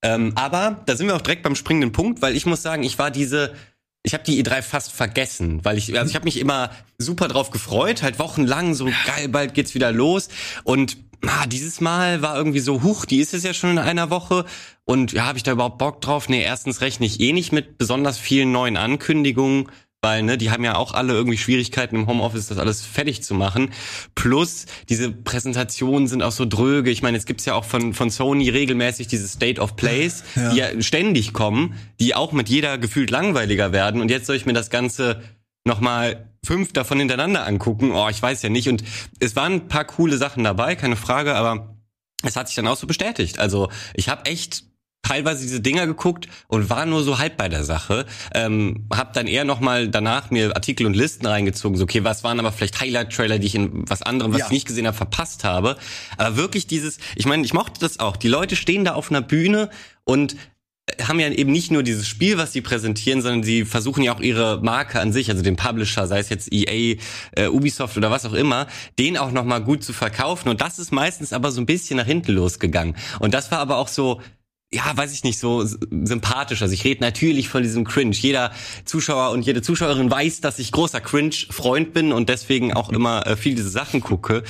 Ähm, 0.01 0.33
aber 0.35 0.81
da 0.85 0.95
sind 0.95 1.07
wir 1.07 1.15
auch 1.15 1.21
direkt 1.21 1.43
beim 1.43 1.55
springenden 1.55 1.91
Punkt, 1.91 2.21
weil 2.21 2.35
ich 2.35 2.45
muss 2.45 2.61
sagen, 2.61 2.83
ich 2.83 2.99
war 2.99 3.09
diese 3.09 3.53
ich 4.05 4.13
habe 4.13 4.25
die 4.25 4.43
E3 4.43 4.61
fast 4.61 4.91
vergessen, 4.91 5.63
weil 5.63 5.77
ich 5.77 5.97
also 5.97 6.09
ich 6.09 6.15
habe 6.15 6.25
mich 6.25 6.37
immer 6.37 6.71
super 6.97 7.29
drauf 7.29 7.51
gefreut, 7.51 8.03
halt 8.03 8.19
wochenlang 8.19 8.73
so 8.73 8.89
geil, 9.05 9.29
bald 9.29 9.53
geht's 9.53 9.73
wieder 9.75 9.93
los 9.93 10.27
und 10.65 10.97
ah, 11.27 11.45
dieses 11.47 11.81
Mal 11.81 12.21
war 12.21 12.37
irgendwie 12.37 12.59
so, 12.59 12.83
huch, 12.83 13.05
die 13.05 13.19
ist 13.19 13.33
es 13.33 13.43
ja 13.43 13.53
schon 13.53 13.71
in 13.71 13.77
einer 13.79 14.09
Woche. 14.09 14.45
Und 14.85 15.13
ja, 15.13 15.25
habe 15.25 15.37
ich 15.37 15.43
da 15.43 15.51
überhaupt 15.51 15.77
Bock 15.77 16.01
drauf? 16.01 16.29
Nee, 16.29 16.43
erstens 16.43 16.81
rechne 16.81 17.05
ich 17.05 17.19
eh 17.19 17.33
nicht 17.33 17.51
mit 17.51 17.77
besonders 17.77 18.17
vielen 18.17 18.51
neuen 18.51 18.77
Ankündigungen, 18.77 19.69
weil 20.01 20.21
ne, 20.21 20.37
die 20.37 20.51
haben 20.51 20.65
ja 20.65 20.75
auch 20.75 20.93
alle 20.93 21.13
irgendwie 21.13 21.37
Schwierigkeiten 21.37 21.95
im 21.95 22.07
Homeoffice, 22.07 22.47
das 22.47 22.57
alles 22.57 22.85
fertig 22.85 23.23
zu 23.23 23.33
machen. 23.33 23.71
Plus 24.15 24.65
diese 24.89 25.11
Präsentationen 25.11 26.07
sind 26.07 26.21
auch 26.21 26.33
so 26.33 26.45
dröge. 26.45 26.91
Ich 26.91 27.01
meine, 27.01 27.17
es 27.17 27.25
gibt's 27.25 27.45
ja 27.45 27.55
auch 27.55 27.63
von 27.63 27.93
von 27.93 28.09
Sony 28.09 28.49
regelmäßig 28.49 29.07
diese 29.07 29.27
State 29.29 29.61
of 29.61 29.77
Plays, 29.77 30.25
ja. 30.35 30.51
die 30.51 30.57
ja 30.57 30.81
ständig 30.81 31.31
kommen, 31.31 31.75
die 32.01 32.15
auch 32.15 32.33
mit 32.33 32.49
jeder 32.49 32.77
gefühlt 32.77 33.11
langweiliger 33.11 33.71
werden. 33.71 34.01
Und 34.01 34.11
jetzt 34.11 34.27
soll 34.27 34.35
ich 34.35 34.45
mir 34.45 34.53
das 34.53 34.69
Ganze 34.69 35.21
nochmal 35.65 36.32
fünf 36.45 36.73
davon 36.73 36.99
hintereinander 36.99 37.45
angucken, 37.45 37.91
oh, 37.91 38.09
ich 38.09 38.21
weiß 38.21 38.41
ja 38.41 38.49
nicht. 38.49 38.69
Und 38.69 38.83
es 39.19 39.35
waren 39.35 39.53
ein 39.53 39.67
paar 39.67 39.85
coole 39.85 40.17
Sachen 40.17 40.43
dabei, 40.43 40.75
keine 40.75 40.95
Frage, 40.95 41.35
aber 41.35 41.77
es 42.23 42.35
hat 42.35 42.47
sich 42.47 42.55
dann 42.55 42.67
auch 42.67 42.77
so 42.77 42.87
bestätigt. 42.87 43.39
Also 43.39 43.69
ich 43.93 44.09
habe 44.09 44.25
echt 44.25 44.63
teilweise 45.03 45.41
diese 45.41 45.59
Dinger 45.59 45.85
geguckt 45.85 46.27
und 46.47 46.69
war 46.69 46.85
nur 46.85 47.03
so 47.03 47.19
halb 47.19 47.37
bei 47.37 47.49
der 47.49 47.63
Sache. 47.63 48.05
Ähm, 48.33 48.87
hab 48.91 49.13
dann 49.13 49.27
eher 49.27 49.43
nochmal 49.43 49.89
danach 49.89 50.31
mir 50.31 50.55
Artikel 50.55 50.85
und 50.85 50.95
Listen 50.95 51.25
reingezogen. 51.25 51.77
So, 51.77 51.83
okay, 51.83 52.03
was 52.03 52.23
waren 52.23 52.39
aber 52.39 52.51
vielleicht 52.51 52.79
Highlight-Trailer, 52.79 53.37
die 53.37 53.47
ich 53.47 53.55
in 53.55 53.89
was 53.89 54.01
anderem, 54.01 54.31
was 54.31 54.39
ja. 54.39 54.45
ich 54.45 54.51
nicht 54.51 54.67
gesehen 54.67 54.87
habe, 54.87 54.95
verpasst 54.95 55.43
habe. 55.43 55.75
Aber 56.17 56.37
wirklich 56.37 56.67
dieses, 56.67 56.97
ich 57.15 57.25
meine, 57.25 57.43
ich 57.45 57.53
mochte 57.53 57.79
das 57.81 57.99
auch. 57.99 58.15
Die 58.15 58.29
Leute 58.29 58.55
stehen 58.55 58.85
da 58.85 58.93
auf 58.93 59.11
einer 59.11 59.21
Bühne 59.21 59.69
und 60.05 60.37
haben 61.01 61.19
ja 61.19 61.29
eben 61.29 61.51
nicht 61.51 61.71
nur 61.71 61.81
dieses 61.81 62.07
Spiel, 62.07 62.37
was 62.37 62.51
sie 62.51 62.61
präsentieren, 62.61 63.21
sondern 63.21 63.43
sie 63.43 63.63
versuchen 63.63 64.03
ja 64.03 64.13
auch 64.13 64.19
ihre 64.19 64.59
Marke 64.61 64.99
an 64.99 65.13
sich, 65.13 65.29
also 65.29 65.41
den 65.41 65.55
Publisher, 65.55 66.07
sei 66.07 66.19
es 66.19 66.29
jetzt 66.29 66.51
EA, 66.51 66.97
äh, 67.37 67.47
Ubisoft 67.47 67.95
oder 67.95 68.11
was 68.11 68.25
auch 68.25 68.33
immer, 68.33 68.67
den 68.99 69.17
auch 69.17 69.31
nochmal 69.31 69.63
gut 69.63 69.83
zu 69.83 69.93
verkaufen. 69.93 70.49
Und 70.49 70.59
das 70.59 70.79
ist 70.79 70.91
meistens 70.91 71.31
aber 71.31 71.51
so 71.51 71.61
ein 71.61 71.65
bisschen 71.65 71.97
nach 71.97 72.05
hinten 72.05 72.33
losgegangen. 72.33 72.97
Und 73.19 73.33
das 73.33 73.49
war 73.49 73.59
aber 73.59 73.77
auch 73.77 73.87
so, 73.87 74.21
ja, 74.73 74.95
weiß 74.95 75.13
ich 75.13 75.23
nicht, 75.23 75.39
so 75.39 75.63
sympathisch. 75.65 76.61
Also 76.61 76.73
ich 76.73 76.83
rede 76.83 77.01
natürlich 77.01 77.47
von 77.47 77.63
diesem 77.63 77.83
Cringe. 77.85 78.15
Jeder 78.15 78.51
Zuschauer 78.85 79.31
und 79.31 79.45
jede 79.45 79.61
Zuschauerin 79.61 80.09
weiß, 80.09 80.41
dass 80.41 80.59
ich 80.59 80.71
großer 80.71 80.99
Cringe-Freund 80.99 81.93
bin 81.93 82.11
und 82.11 82.29
deswegen 82.29 82.73
auch 82.73 82.89
immer 82.89 83.25
äh, 83.27 83.35
viel 83.35 83.55
diese 83.55 83.69
Sachen 83.69 84.01
gucke. 84.01 84.43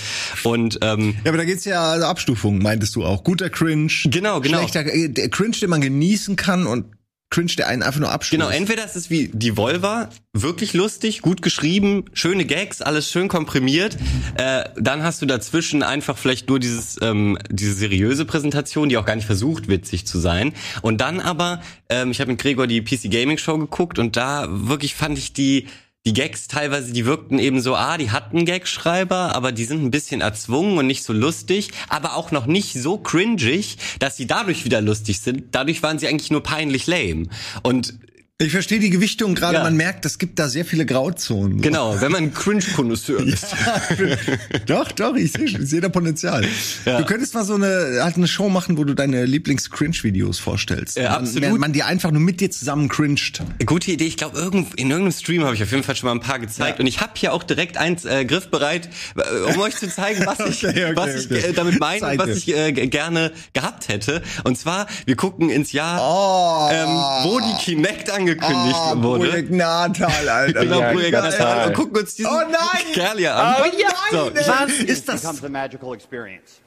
Und 0.44 0.80
ähm, 0.82 1.16
ja, 1.24 1.30
aber 1.32 1.38
da 1.38 1.46
geht's 1.46 1.66
ja 1.66 1.84
also 1.84 2.06
Abstufungen, 2.06 2.62
meintest 2.62 2.96
du 2.96 3.04
auch. 3.04 3.24
Guter 3.24 3.50
Cringe, 3.50 3.92
genau, 4.06 4.40
genau. 4.40 4.60
schlechter 4.60 4.86
äh, 4.86 5.10
der 5.10 5.30
Cringe, 5.30 5.58
den 5.62 5.70
man 5.70 5.82
genießen 5.82 6.36
kann 6.36 6.66
und 6.66 6.86
Cringe, 7.34 7.52
der 7.58 7.68
einen 7.68 7.82
einfach 7.82 8.00
nur 8.00 8.12
abstößt. 8.12 8.40
Genau, 8.40 8.50
entweder 8.50 8.86
ist 8.86 8.96
es 8.96 9.10
wie 9.10 9.32
die 9.34 9.58
Volva, 9.58 10.10
wirklich 10.34 10.74
lustig, 10.74 11.24
gut 11.24 11.42
geschrieben, 11.42 12.06
schöne 12.14 12.46
Gags, 12.46 12.82
alles 12.82 13.10
schön 13.12 13.28
komprimiert. 13.28 13.98
Äh, 14.36 14.66
dann 14.76 15.04
hast 15.04 15.22
du 15.22 15.26
dazwischen 15.26 15.84
einfach 15.84 16.18
vielleicht 16.18 16.50
nur 16.50 16.60
dieses 16.60 16.98
ähm, 17.02 17.38
diese 17.50 17.74
seriöse 17.74 18.26
Präsentation, 18.26 18.90
die 18.90 18.98
auch 18.98 19.06
gar 19.06 19.16
nicht 19.16 19.26
versucht 19.26 19.68
witzig 19.68 20.06
zu 20.06 20.20
sein. 20.20 20.54
Und 20.82 21.02
dann 21.02 21.20
aber, 21.20 21.62
ähm, 21.90 22.12
ich 22.12 22.20
habe 22.20 22.32
mit 22.32 22.42
Gregor 22.42 22.68
die 22.68 22.82
PC 22.82 23.12
Gaming 23.12 23.38
Show 23.38 23.58
geguckt 23.58 23.98
und 23.98 24.16
da 24.16 24.48
wirklich 24.50 24.94
fand 24.94 25.18
ich 25.18 25.34
die 25.34 25.68
die 26.06 26.14
Gags 26.14 26.48
teilweise, 26.48 26.92
die 26.92 27.06
wirkten 27.06 27.40
eben 27.40 27.62
so, 27.62 27.76
ah, 27.76 27.98
die 27.98 28.12
hatten 28.12 28.46
Gagschreiber, 28.46 29.36
aber 29.36 29.54
die 29.54 29.64
sind 29.64 29.84
ein 29.84 29.92
bisschen 29.92 30.20
erzwungen 30.20 30.78
und 30.78 30.88
nicht 30.88 31.04
so 31.04 31.14
lustig, 31.14 31.70
aber 31.88 32.18
auch 32.18 32.32
noch 32.32 32.46
nicht 32.46 32.74
so 32.74 32.98
cringig, 32.98 33.78
dass 34.00 34.18
sie 34.18 34.28
dadurch 34.28 34.66
wieder 34.66 34.82
lustig 34.82 35.22
sind. 35.22 35.56
Dadurch 35.56 35.82
waren 35.82 36.00
sie 36.00 36.08
eigentlich 36.08 36.32
nur 36.32 36.44
peinlich 36.44 36.88
lame. 36.88 37.28
Und 37.62 37.94
ich 38.46 38.52
verstehe 38.52 38.80
die 38.80 38.90
Gewichtung 38.90 39.36
gerade, 39.36 39.56
ja. 39.56 39.64
man 39.64 39.76
merkt, 39.76 40.06
es 40.06 40.18
gibt 40.18 40.40
da 40.40 40.50
sehr 40.50 40.66
viele 40.66 40.86
Grauzonen. 40.86 41.62
Genau, 41.62 41.96
wenn 42.02 42.12
man 42.12 42.34
Cringe-Konnoisseur 42.34 43.22
ist. 43.22 43.48
Ja, 43.52 44.60
doch, 44.66 44.92
doch, 44.92 45.16
ich 45.16 45.32
sehe 45.32 45.66
seh 45.66 45.80
da 45.80 45.90
Potenzial. 45.90 46.46
Ja. 46.86 47.00
Du 47.00 47.06
könntest 47.06 47.34
mal 47.34 47.46
so 47.46 47.56
eine, 47.56 48.00
halt 48.02 48.18
eine 48.18 48.28
Show 48.28 48.50
machen, 48.50 48.78
wo 48.78 48.84
du 48.84 48.94
deine 48.94 49.26
Lieblings-Cringe-Videos 49.26 50.40
vorstellst. 50.40 50.98
Ja, 50.98 51.18
absolut. 51.18 51.50
Man, 51.52 51.60
man 51.60 51.74
die 51.74 51.84
einfach 51.84 52.12
nur 52.12 52.22
mit 52.22 52.42
dir 52.42 52.52
zusammen 52.52 52.90
cringed. 52.90 53.42
Gute 53.66 53.92
Idee, 53.92 54.06
ich 54.06 54.18
glaube, 54.18 54.40
in 54.40 54.90
irgendeinem 54.90 55.12
Stream 55.12 55.44
habe 55.44 55.56
ich 55.56 55.64
auf 55.64 55.72
jeden 55.72 55.84
Fall 55.84 55.96
schon 55.96 56.08
mal 56.08 56.16
ein 56.16 56.22
paar 56.22 56.40
gezeigt. 56.40 56.80
Und 56.80 56.88
ich 56.88 57.02
habe 57.02 57.14
hier 57.16 57.34
auch 57.34 57.44
direkt 57.44 57.78
eins 57.78 58.06
äh, 58.06 58.26
griffbereit, 58.26 58.90
äh, 59.16 59.52
um 59.52 59.60
euch 59.62 59.76
zu 59.76 59.90
zeigen, 59.90 60.26
was 60.26 60.40
ich, 60.50 60.66
okay, 60.66 60.86
okay, 60.86 60.96
was 60.96 61.16
ich 61.16 61.26
okay. 61.32 61.50
Äh, 61.50 61.54
damit 61.54 61.80
meine 61.80 62.06
und 62.06 62.18
was 62.18 62.30
ich 62.30 62.56
äh, 62.56 62.72
gerne 62.72 63.32
gehabt 63.54 63.88
hätte. 63.88 64.22
Und 64.44 64.58
zwar, 64.58 64.88
wir 65.06 65.16
gucken 65.16 65.50
ins 65.50 65.72
Jahr, 65.72 66.00
oh. 66.02 66.70
ähm, 66.72 66.90
wo 67.24 67.40
die 67.40 67.64
Kinect 67.64 68.10
angekommen 68.10 68.33
angekündigt 68.42 68.80
oh, 68.92 69.04
wurde. 69.04 69.30
Projekt 69.30 69.52
Natal, 69.52 70.30
Alter. 70.30 70.60
genau, 70.62 70.80
ja, 70.80 70.92
Projekt 70.92 71.12
Natal. 71.12 71.68
Und 71.68 71.74
gucken 71.76 71.98
uns 71.98 72.16
diesen 72.16 72.32
oh 72.32 72.42
nein! 72.50 72.94
Kerl 72.94 73.18
hier 73.18 73.36
an. 73.36 73.56
Oh 73.60 73.66
nein! 73.66 73.84
So, 74.12 74.52
Was 74.52 74.80
ist 74.80 75.08
das? 75.08 75.22
Becomes 75.22 75.44
a 75.44 75.50
magical 75.50 75.94
experience. 75.94 76.62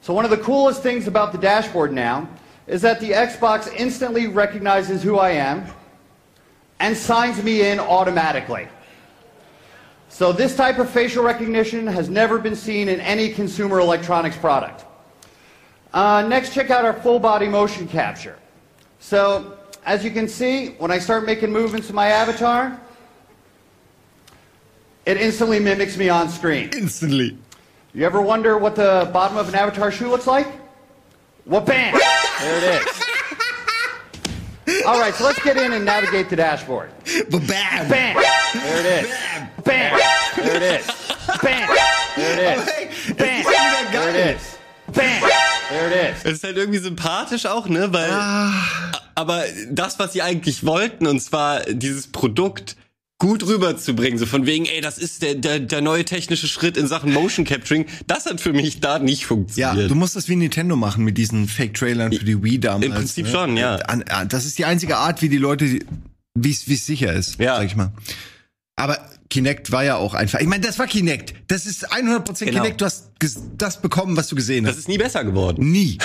So 0.00 0.14
one 0.14 0.24
of 0.24 0.30
the 0.30 0.38
coolest 0.38 0.82
things 0.82 1.06
about 1.06 1.32
the 1.32 1.38
dashboard 1.38 1.92
now 1.92 2.28
is 2.66 2.82
that 2.82 3.00
the 3.00 3.10
Xbox 3.12 3.68
instantly 3.76 4.26
recognizes 4.26 5.02
who 5.02 5.18
I 5.18 5.30
am 5.30 5.66
and 6.78 6.96
signs 6.96 7.42
me 7.42 7.62
in 7.70 7.80
automatically. 7.80 8.68
So 10.08 10.32
this 10.32 10.56
type 10.56 10.78
of 10.78 10.88
facial 10.88 11.24
recognition 11.24 11.86
has 11.86 12.08
never 12.08 12.38
been 12.38 12.56
seen 12.56 12.88
in 12.88 13.00
any 13.00 13.30
consumer 13.30 13.80
electronics 13.80 14.36
product. 14.36 14.84
Uh, 15.92 16.24
next, 16.28 16.54
check 16.54 16.70
out 16.70 16.84
our 16.84 16.92
full 16.92 17.18
body 17.18 17.48
motion 17.48 17.88
capture. 17.88 18.38
So 19.00 19.57
as 19.88 20.04
you 20.04 20.10
can 20.10 20.28
see, 20.28 20.68
when 20.76 20.90
I 20.90 20.98
start 20.98 21.24
making 21.24 21.50
movements 21.50 21.88
in 21.88 21.94
my 21.94 22.08
avatar, 22.08 22.78
it 25.06 25.16
instantly 25.16 25.58
mimics 25.58 25.96
me 25.96 26.10
on 26.10 26.28
screen. 26.28 26.68
Instantly. 26.76 27.38
You 27.94 28.04
ever 28.04 28.20
wonder 28.20 28.58
what 28.58 28.76
the 28.76 29.08
bottom 29.14 29.38
of 29.38 29.48
an 29.48 29.54
avatar 29.54 29.90
shoe 29.90 30.10
looks 30.10 30.26
like? 30.26 30.46
Well, 31.46 31.62
bam! 31.62 31.94
there 32.40 32.58
it 32.58 32.86
is. 34.68 34.84
All 34.84 35.00
right, 35.00 35.14
so 35.14 35.24
let's 35.24 35.42
get 35.42 35.56
in 35.56 35.72
and 35.72 35.86
navigate 35.86 36.28
the 36.28 36.36
dashboard. 36.36 36.90
Bam! 37.30 37.88
Bam! 37.88 38.16
There 38.54 38.80
it 38.80 39.04
is. 39.04 39.10
Bam! 39.64 39.98
Bam! 39.98 40.00
There 40.36 40.56
it 40.56 40.62
is. 40.62 40.86
Bam! 41.42 41.76
There 42.14 42.32
it 42.34 42.58
is. 42.58 42.68
Oh, 43.10 43.14
bam! 43.14 43.92
There 43.92 44.10
it 44.10 44.36
is. 44.36 44.58
Bam! 44.92 45.47
There 45.68 45.88
it 45.88 46.16
is. 46.16 46.24
Es 46.24 46.32
ist 46.38 46.44
halt 46.44 46.56
irgendwie 46.56 46.78
sympathisch 46.78 47.46
auch, 47.46 47.68
ne? 47.68 47.92
Weil, 47.92 48.10
ah. 48.10 48.52
aber 49.14 49.44
das, 49.70 49.98
was 49.98 50.12
sie 50.12 50.22
eigentlich 50.22 50.64
wollten, 50.64 51.06
und 51.06 51.20
zwar 51.20 51.60
dieses 51.60 52.06
Produkt 52.06 52.76
gut 53.18 53.44
rüberzubringen, 53.44 54.18
so 54.18 54.26
von 54.26 54.46
wegen, 54.46 54.64
ey, 54.64 54.80
das 54.80 54.96
ist 54.96 55.22
der, 55.22 55.34
der, 55.34 55.58
der 55.58 55.80
neue 55.80 56.04
technische 56.04 56.46
Schritt 56.46 56.76
in 56.76 56.86
Sachen 56.86 57.12
Motion 57.12 57.44
Capturing, 57.44 57.86
das 58.06 58.26
hat 58.26 58.40
für 58.40 58.52
mich 58.52 58.80
da 58.80 59.00
nicht 59.00 59.26
funktioniert. 59.26 59.76
Ja, 59.76 59.88
du 59.88 59.94
musst 59.96 60.14
das 60.14 60.28
wie 60.28 60.36
Nintendo 60.36 60.76
machen 60.76 61.04
mit 61.04 61.18
diesen 61.18 61.48
Fake-Trailern 61.48 62.12
für 62.12 62.24
die 62.24 62.42
Wii 62.42 62.60
damals. 62.60 62.86
Im 62.86 62.92
Prinzip 62.92 63.26
ne? 63.26 63.32
schon, 63.32 63.56
ja. 63.56 63.76
Das 64.26 64.46
ist 64.46 64.58
die 64.58 64.64
einzige 64.64 64.98
Art, 64.98 65.20
wie 65.20 65.28
die 65.28 65.38
Leute, 65.38 65.80
wie 66.34 66.50
es 66.50 66.64
sicher 66.64 67.12
ist, 67.12 67.40
ja. 67.40 67.56
sag 67.56 67.66
ich 67.66 67.74
mal. 67.74 67.92
Aber 68.76 68.98
Kinect 69.30 69.70
war 69.72 69.84
ja 69.84 69.96
auch 69.96 70.14
einfach. 70.14 70.40
Ich 70.40 70.46
meine, 70.46 70.64
das 70.66 70.78
war 70.78 70.86
Kinect. 70.86 71.34
Das 71.48 71.66
ist 71.66 71.92
100% 71.92 72.44
genau. 72.44 72.62
Kinect. 72.62 72.80
Du 72.80 72.84
hast 72.84 73.12
das 73.56 73.80
bekommen, 73.80 74.16
was 74.16 74.28
du 74.28 74.36
gesehen 74.36 74.66
hast. 74.66 74.72
Das 74.72 74.78
ist 74.80 74.88
nie 74.88 74.98
besser 74.98 75.24
geworden. 75.24 75.70
Nie. 75.70 75.98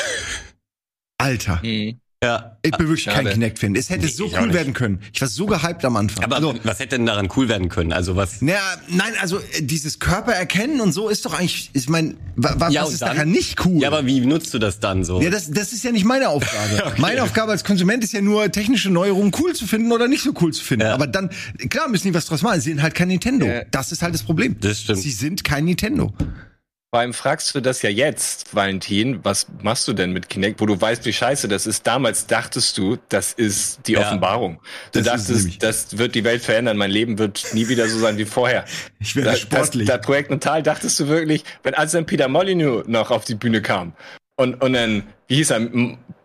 Alter. 1.18 1.62
Mhm. 1.64 2.00
Ja. 2.24 2.58
Ich 2.62 2.72
bin 2.72 2.88
wirklich 2.88 3.06
kein 3.06 3.16
Schade. 3.16 3.32
Kinect-Fan. 3.32 3.76
Es 3.76 3.90
hätte 3.90 4.06
Nee, 4.06 4.12
so 4.12 4.32
cool 4.40 4.54
werden 4.54 4.74
können. 4.74 5.00
Ich 5.12 5.20
war 5.20 5.28
so 5.28 5.46
gehypt 5.46 5.84
am 5.84 5.98
Anfang. 5.98 6.24
Aber 6.24 6.38
also, 6.38 6.56
was 6.64 6.80
hätte 6.80 6.96
denn 6.96 7.06
daran 7.06 7.28
cool 7.36 7.50
werden 7.50 7.68
können? 7.68 7.92
Also 7.92 8.16
was? 8.16 8.42
naja, 8.42 8.60
nein, 8.88 9.12
also 9.20 9.40
äh, 9.40 9.62
dieses 9.62 10.00
Körpererkennen 10.00 10.80
und 10.80 10.94
so 10.94 11.10
ist 11.10 11.26
doch 11.26 11.38
eigentlich, 11.38 11.70
ich 11.74 11.90
meine, 11.90 12.16
wa, 12.38 12.56
wa, 12.58 12.70
was 12.74 12.88
und 12.88 12.94
ist 12.94 13.02
dann? 13.02 13.16
daran 13.16 13.30
nicht 13.32 13.66
cool? 13.66 13.82
Ja, 13.82 13.90
aber 13.90 14.06
wie 14.06 14.22
nutzt 14.22 14.54
du 14.54 14.60
das 14.60 14.80
dann 14.80 15.04
so? 15.04 15.22
Ja, 15.22 15.30
das, 15.30 15.52
das 15.52 15.74
ist 15.74 15.84
ja 15.84 15.92
nicht 15.92 16.06
meine 16.06 16.30
Aufgabe. 16.30 16.94
Meine 16.98 17.24
Aufgabe 17.24 17.52
als 17.52 17.64
Konsument 17.64 18.04
ist 18.04 18.14
ja 18.14 18.22
nur, 18.22 18.50
technische 18.52 18.90
Neuerungen 18.90 19.32
cool 19.40 19.54
zu 19.54 19.68
finden 19.68 19.92
oder 19.92 20.08
nicht 20.08 20.24
so 20.24 20.34
cool 20.42 20.54
zu 20.54 20.64
finden. 20.64 20.86
Ja. 20.86 20.94
Aber 20.94 21.08
dann, 21.08 21.30
klar, 21.70 21.90
müssen 21.90 22.08
die 22.08 22.14
was 22.14 22.26
draus 22.26 22.42
machen. 22.42 22.62
Sie 22.62 22.70
sind 22.70 22.82
halt 22.82 22.96
kein 22.96 23.10
Nintendo. 23.10 23.46
Ja. 23.46 23.64
Das 23.72 23.92
ist 23.92 24.02
halt 24.02 24.14
das 24.14 24.24
Problem. 24.24 24.56
Das 24.62 24.82
stimmt. 24.82 25.00
Sie 25.00 25.12
sind 25.12 25.44
kein 25.44 25.66
Nintendo. 25.66 26.14
Vor 26.94 27.00
allem 27.00 27.14
fragst 27.16 27.56
du 27.56 27.60
das 27.60 27.82
ja 27.82 27.90
jetzt, 27.90 28.54
Valentin, 28.54 29.20
was 29.26 29.48
machst 29.64 29.88
du 29.88 29.94
denn 29.94 30.12
mit 30.12 30.30
Kinect, 30.30 30.62
wo 30.62 30.68
du 30.68 30.80
weißt, 30.80 31.04
wie 31.06 31.12
scheiße 31.12 31.48
das 31.48 31.66
ist. 31.66 31.88
Damals 31.88 32.28
dachtest 32.28 32.78
du, 32.78 33.00
das 33.10 33.34
ist 33.34 33.80
die 33.88 33.94
Ja. 33.94 34.02
Offenbarung. 34.02 34.60
Du 34.92 35.02
Das 35.02 35.06
dachtest, 35.26 35.64
das 35.64 35.98
wird 35.98 36.14
die 36.14 36.24
Welt 36.24 36.44
verändern, 36.44 36.78
mein 36.78 36.92
Leben 36.92 37.18
wird 37.18 37.48
nie 37.56 37.68
wieder 37.68 37.88
so 37.88 37.98
sein 37.98 38.20
wie 38.20 38.26
vorher. 38.26 38.66
Ich 39.00 39.16
werde 39.16 39.32
Da- 39.32 39.36
sportlich. 39.38 39.88
Das, 39.88 39.98
das 39.98 40.06
Projekt 40.06 40.30
Natal 40.30 40.62
dachtest 40.62 41.00
du 41.00 41.08
wirklich, 41.08 41.44
wenn 41.64 41.74
als 41.74 41.94
dann 41.94 42.06
Peter 42.06 42.28
Molyneux 42.28 42.88
noch 42.88 43.10
auf 43.10 43.26
die 43.26 43.34
Bühne 43.34 43.64
kam 43.64 43.94
und, 44.36 44.62
und 44.62 44.74
dann, 44.74 45.02
wie 45.28 45.38
hieß 45.38 45.50
er, 45.50 45.62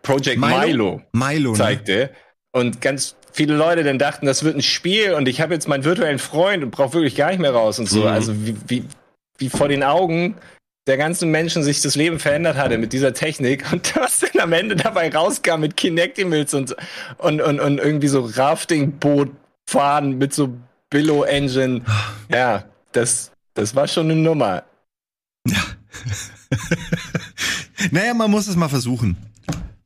Project 0.03 0.37
Milo, 0.39 1.01
Milo, 1.13 1.51
ne? 1.53 1.57
zeigte 1.57 2.11
und 2.51 2.79
ganz 2.79 3.15
viele 3.31 3.55
Leute 3.55 3.83
dann 3.83 3.97
dachten, 3.97 4.27
das 4.27 4.43
wird 4.43 4.55
ein 4.55 4.61
Spiel 4.61 5.13
und 5.15 5.27
ich 5.27 5.41
habe 5.41 5.51
jetzt 5.55 5.67
meinen 5.67 5.83
virtuellen 5.83 6.19
Freund 6.19 6.63
und 6.63 6.69
brauche 6.69 6.93
wirklich 6.93 7.15
gar 7.15 7.31
nicht 7.31 7.39
mehr 7.39 7.53
raus 7.53 7.79
und 7.79 7.89
so. 7.89 8.01
Mhm. 8.01 8.07
Also 8.07 8.45
wie, 8.45 8.55
wie, 8.67 8.83
wie 9.39 9.49
vor 9.49 9.67
den 9.67 9.81
Augen 9.81 10.35
der 10.89 10.97
ganzen 10.97 11.31
Menschen 11.31 11.63
sich 11.63 11.81
das 11.81 11.95
Leben 11.95 12.19
verändert 12.19 12.57
hatte 12.57 12.77
mit 12.77 12.91
dieser 12.91 13.13
Technik 13.13 13.71
und 13.71 13.95
was 13.99 14.19
dann 14.19 14.41
am 14.41 14.51
Ende 14.53 14.75
dabei 14.75 15.09
rauskam 15.13 15.61
mit 15.61 15.77
Kinectimals 15.77 16.53
und, 16.53 16.75
und, 17.19 17.41
und, 17.41 17.59
und 17.59 17.77
irgendwie 17.77 18.07
so 18.07 18.21
Rafting-Boot 18.21 19.31
fahren 19.69 20.17
mit 20.17 20.33
so 20.33 20.55
Billo-Engine. 20.89 21.81
Ja, 22.29 22.65
das, 22.91 23.31
das 23.53 23.75
war 23.75 23.87
schon 23.87 24.11
eine 24.11 24.19
Nummer. 24.19 24.63
Naja, 27.91 28.13
man 28.13 28.29
muss 28.29 28.47
es 28.47 28.57
mal 28.57 28.67
versuchen. 28.67 29.15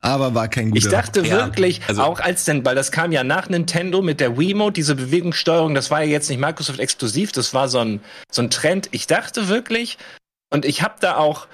Aber 0.00 0.34
war 0.34 0.48
kein 0.48 0.70
guter. 0.70 0.84
Ich 0.84 0.90
dachte 0.90 1.20
Ja, 1.20 1.46
wirklich, 1.46 1.80
also- 1.86 2.02
auch 2.02 2.20
als 2.20 2.44
denn, 2.44 2.64
weil 2.64 2.74
das 2.74 2.92
kam 2.92 3.12
ja 3.12 3.24
nach 3.24 3.48
Nintendo 3.48 4.02
mit 4.02 4.20
der 4.20 4.36
Wiimote, 4.36 4.74
diese 4.74 4.96
Bewegungssteuerung, 4.96 5.74
das 5.74 5.90
war 5.90 6.02
ja 6.02 6.10
jetzt 6.10 6.28
nicht 6.28 6.40
Microsoft 6.40 6.78
exklusiv, 6.80 7.32
das 7.32 7.54
war 7.54 7.68
so 7.68 7.78
ein, 7.78 8.00
so 8.30 8.42
ein 8.42 8.50
Trend. 8.50 8.88
Ich 8.90 9.06
dachte 9.06 9.48
wirklich, 9.48 9.96
und 10.54 10.64
ich 10.64 10.82
habe 10.82 10.94
da 11.00 11.16
auch 11.16 11.48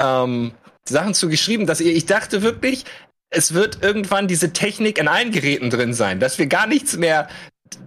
ähm, 0.00 0.52
Sachen 0.88 1.14
zu 1.14 1.28
geschrieben, 1.28 1.66
dass 1.66 1.80
ich, 1.80 1.94
ich 1.94 2.06
dachte 2.06 2.42
wirklich, 2.42 2.84
es 3.30 3.52
wird 3.54 3.82
irgendwann 3.82 4.28
diese 4.28 4.52
Technik 4.52 4.98
in 4.98 5.08
allen 5.08 5.30
Geräten 5.30 5.68
drin 5.68 5.92
sein, 5.92 6.20
dass 6.20 6.38
wir 6.38 6.46
gar 6.46 6.66
nichts 6.66 6.96
mehr 6.96 7.28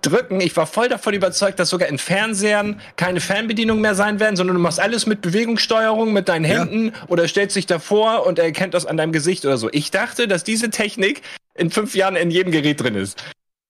drücken. 0.02 0.42
Ich 0.42 0.56
war 0.56 0.68
voll 0.68 0.88
davon 0.88 1.14
überzeugt, 1.14 1.60
dass 1.60 1.70
sogar 1.70 1.88
in 1.90 1.98
Fernsehern 1.98 2.80
keine 2.98 3.20
Fernbedienung 3.20 3.82
mehr 3.82 3.96
sein 3.96 4.20
werden, 4.20 4.36
sondern 4.36 4.58
du 4.58 4.62
machst 4.62 4.80
alles 4.80 5.08
mit 5.08 5.22
Bewegungssteuerung, 5.22 6.14
mit 6.14 6.30
deinen 6.30 6.46
Ja. 6.46 6.60
Händen 6.60 6.94
oder 7.08 7.28
stellst 7.28 7.56
dich 7.56 7.66
davor 7.66 8.28
und 8.28 8.38
er 8.38 8.46
erkennt 8.46 8.76
das 8.76 8.86
an 8.86 8.98
deinem 8.98 9.12
Gesicht 9.12 9.46
oder 9.46 9.58
so. 9.58 9.70
Ich 9.72 9.90
dachte, 9.90 10.28
dass 10.28 10.44
diese 10.44 10.70
Technik 10.70 11.24
in 11.56 11.72
fünf 11.72 11.96
Jahren 11.96 12.16
in 12.16 12.30
jedem 12.30 12.52
Gerät 12.52 12.82
drin 12.82 12.96
ist. 12.96 13.24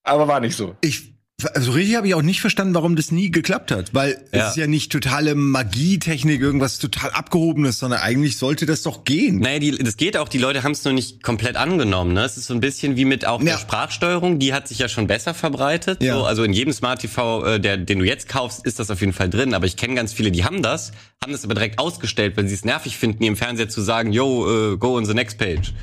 Aber 0.03 0.27
war 0.27 0.39
nicht 0.39 0.57
so. 0.57 0.75
Ich, 0.81 1.13
also 1.53 1.71
richtig 1.71 1.95
habe 1.95 2.07
ich 2.07 2.13
auch 2.15 2.21
nicht 2.21 2.41
verstanden, 2.41 2.73
warum 2.73 2.95
das 2.95 3.11
nie 3.11 3.31
geklappt 3.31 3.71
hat, 3.71 3.93
weil 3.93 4.21
Ja. 4.33 4.45
es 4.45 4.49
ist 4.51 4.57
ja 4.57 4.67
nicht 4.67 4.91
totale 4.91 5.35
Magietechnik, 5.35 6.41
irgendwas 6.41 6.79
total 6.79 7.11
abgehobenes, 7.11 7.79
sondern 7.79 7.99
eigentlich 8.01 8.37
sollte 8.37 8.65
das 8.65 8.83
doch 8.83 9.03
gehen. 9.03 9.39
Naja, 9.39 9.59
die, 9.59 9.71
das 9.77 9.97
geht 9.97 10.17
auch, 10.17 10.27
die 10.29 10.37
Leute 10.37 10.63
haben 10.63 10.71
es 10.71 10.83
nur 10.83 10.93
nicht 10.93 11.23
komplett 11.23 11.55
angenommen. 11.55 12.13
Ne? 12.13 12.23
Es 12.23 12.37
ist 12.37 12.47
so 12.47 12.53
ein 12.53 12.59
bisschen 12.59 12.95
wie 12.95 13.05
mit 13.05 13.25
auch 13.25 13.39
Ja. 13.39 13.53
der 13.53 13.57
Sprachsteuerung, 13.59 14.39
die 14.39 14.53
hat 14.53 14.67
sich 14.67 14.79
ja 14.79 14.89
schon 14.89 15.07
besser 15.07 15.33
verbreitet. 15.33 16.01
Ja. 16.01 16.15
So, 16.15 16.25
also 16.25 16.43
in 16.43 16.53
jedem 16.53 16.73
Smart 16.73 17.01
TV, 17.01 17.45
äh, 17.45 17.59
der, 17.59 17.77
den 17.77 17.99
du 17.99 18.05
jetzt 18.05 18.27
kaufst, 18.27 18.65
ist 18.65 18.79
das 18.79 18.89
auf 18.91 18.99
jeden 19.01 19.13
Fall 19.13 19.29
drin. 19.29 19.53
Aber 19.53 19.65
ich 19.65 19.77
kenne 19.77 19.95
ganz 19.95 20.13
viele, 20.13 20.31
die 20.31 20.43
haben 20.43 20.61
das, 20.61 20.91
haben 21.23 21.31
das 21.31 21.43
aber 21.45 21.53
direkt 21.53 21.79
ausgestellt, 21.79 22.35
weil 22.37 22.47
sie 22.47 22.55
es 22.55 22.65
nervig 22.65 22.97
finden, 22.97 23.23
im 23.23 23.35
Fernseher 23.35 23.69
zu 23.69 23.81
sagen, 23.81 24.11
yo, 24.11 24.73
äh, 24.73 24.77
go 24.77 24.97
on 24.97 25.05
the 25.05 25.13
next 25.13 25.37
page. 25.37 25.73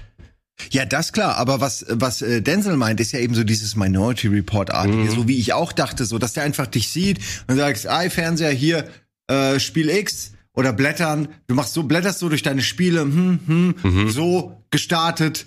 Ja, 0.71 0.85
das 0.87 1.13
klar, 1.13 1.37
aber 1.37 1.61
was 1.61 1.85
was 1.89 2.23
äh, 2.23 2.41
Denzel 2.41 2.77
meint, 2.77 2.99
ist 3.01 3.13
ja 3.13 3.19
eben 3.21 3.35
so 3.35 3.45
dieses 3.45 3.77
Minority 3.77 4.29
Report 4.29 4.73
artige, 4.73 5.11
so 5.11 5.29
wie 5.29 5.39
ich 5.39 5.53
auch 5.53 5.73
dachte, 5.73 6.05
so 6.07 6.19
dass 6.19 6.33
der 6.33 6.45
einfach 6.45 6.67
dich 6.67 6.89
sieht 6.89 7.19
und 7.47 7.57
sagst, 7.57 7.85
ey 7.85 8.09
Fernseher 8.11 8.51
hier 8.53 8.89
äh, 9.29 9.59
Spiel 9.61 9.91
X 9.91 10.33
oder 10.55 10.73
blättern, 10.73 11.29
du 11.47 11.55
machst 11.55 11.75
so 11.75 11.83
blätterst 11.83 12.19
so 12.21 12.29
durch 12.31 12.43
deine 12.43 12.63
Spiele, 12.63 13.03
hm, 13.03 13.41
hm, 13.83 14.11
so 14.11 14.63
gestartet. 14.71 15.45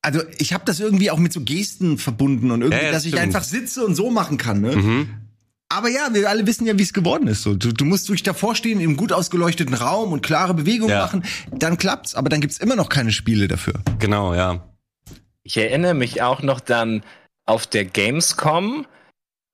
Also 0.00 0.20
ich 0.38 0.52
habe 0.52 0.64
das 0.64 0.80
irgendwie 0.80 1.10
auch 1.10 1.18
mit 1.18 1.32
so 1.32 1.40
Gesten 1.40 1.98
verbunden 1.98 2.50
und 2.52 2.60
irgendwie, 2.62 2.78
Ja, 2.78 2.86
ja, 2.86 2.92
dass 2.92 3.04
ich 3.04 3.10
stimmt. 3.10 3.22
einfach 3.22 3.44
sitze 3.44 3.84
und 3.84 3.94
so 3.96 4.10
machen 4.10 4.36
kann. 4.38 4.60
Ne? 4.60 5.06
Aber 5.72 5.88
ja, 5.88 6.08
wir 6.12 6.28
alle 6.28 6.46
wissen 6.46 6.66
ja, 6.66 6.78
wie 6.78 6.82
es 6.82 6.92
geworden 6.92 7.26
ist. 7.28 7.42
So, 7.42 7.54
du, 7.54 7.72
du 7.72 7.84
musst 7.86 8.08
durch 8.10 8.22
davor 8.22 8.54
stehen 8.54 8.78
im 8.78 8.96
gut 8.96 9.10
ausgeleuchteten 9.10 9.74
Raum 9.74 10.12
und 10.12 10.22
klare 10.22 10.52
Bewegungen 10.52 10.90
Ja. 10.90 10.98
machen, 11.00 11.24
dann 11.50 11.78
klappt's. 11.78 12.14
Aber 12.14 12.28
dann 12.28 12.42
gibt's 12.42 12.58
immer 12.58 12.76
noch 12.76 12.90
keine 12.90 13.10
Spiele 13.10 13.48
dafür. 13.48 13.74
Genau, 13.98 14.34
ja. 14.34 14.62
Ich 15.44 15.56
erinnere 15.56 15.94
mich 15.94 16.20
auch 16.20 16.42
noch 16.42 16.60
dann 16.60 17.02
auf 17.46 17.66
der 17.66 17.86
Gamescom, 17.86 18.86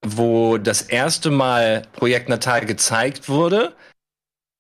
wo 0.05 0.59
das 0.59 0.83
erste 0.83 1.31
Mal 1.31 1.83
Projekt 1.93 2.29
Natal 2.29 2.67
gezeigt 2.67 3.29
wurde. 3.29 3.75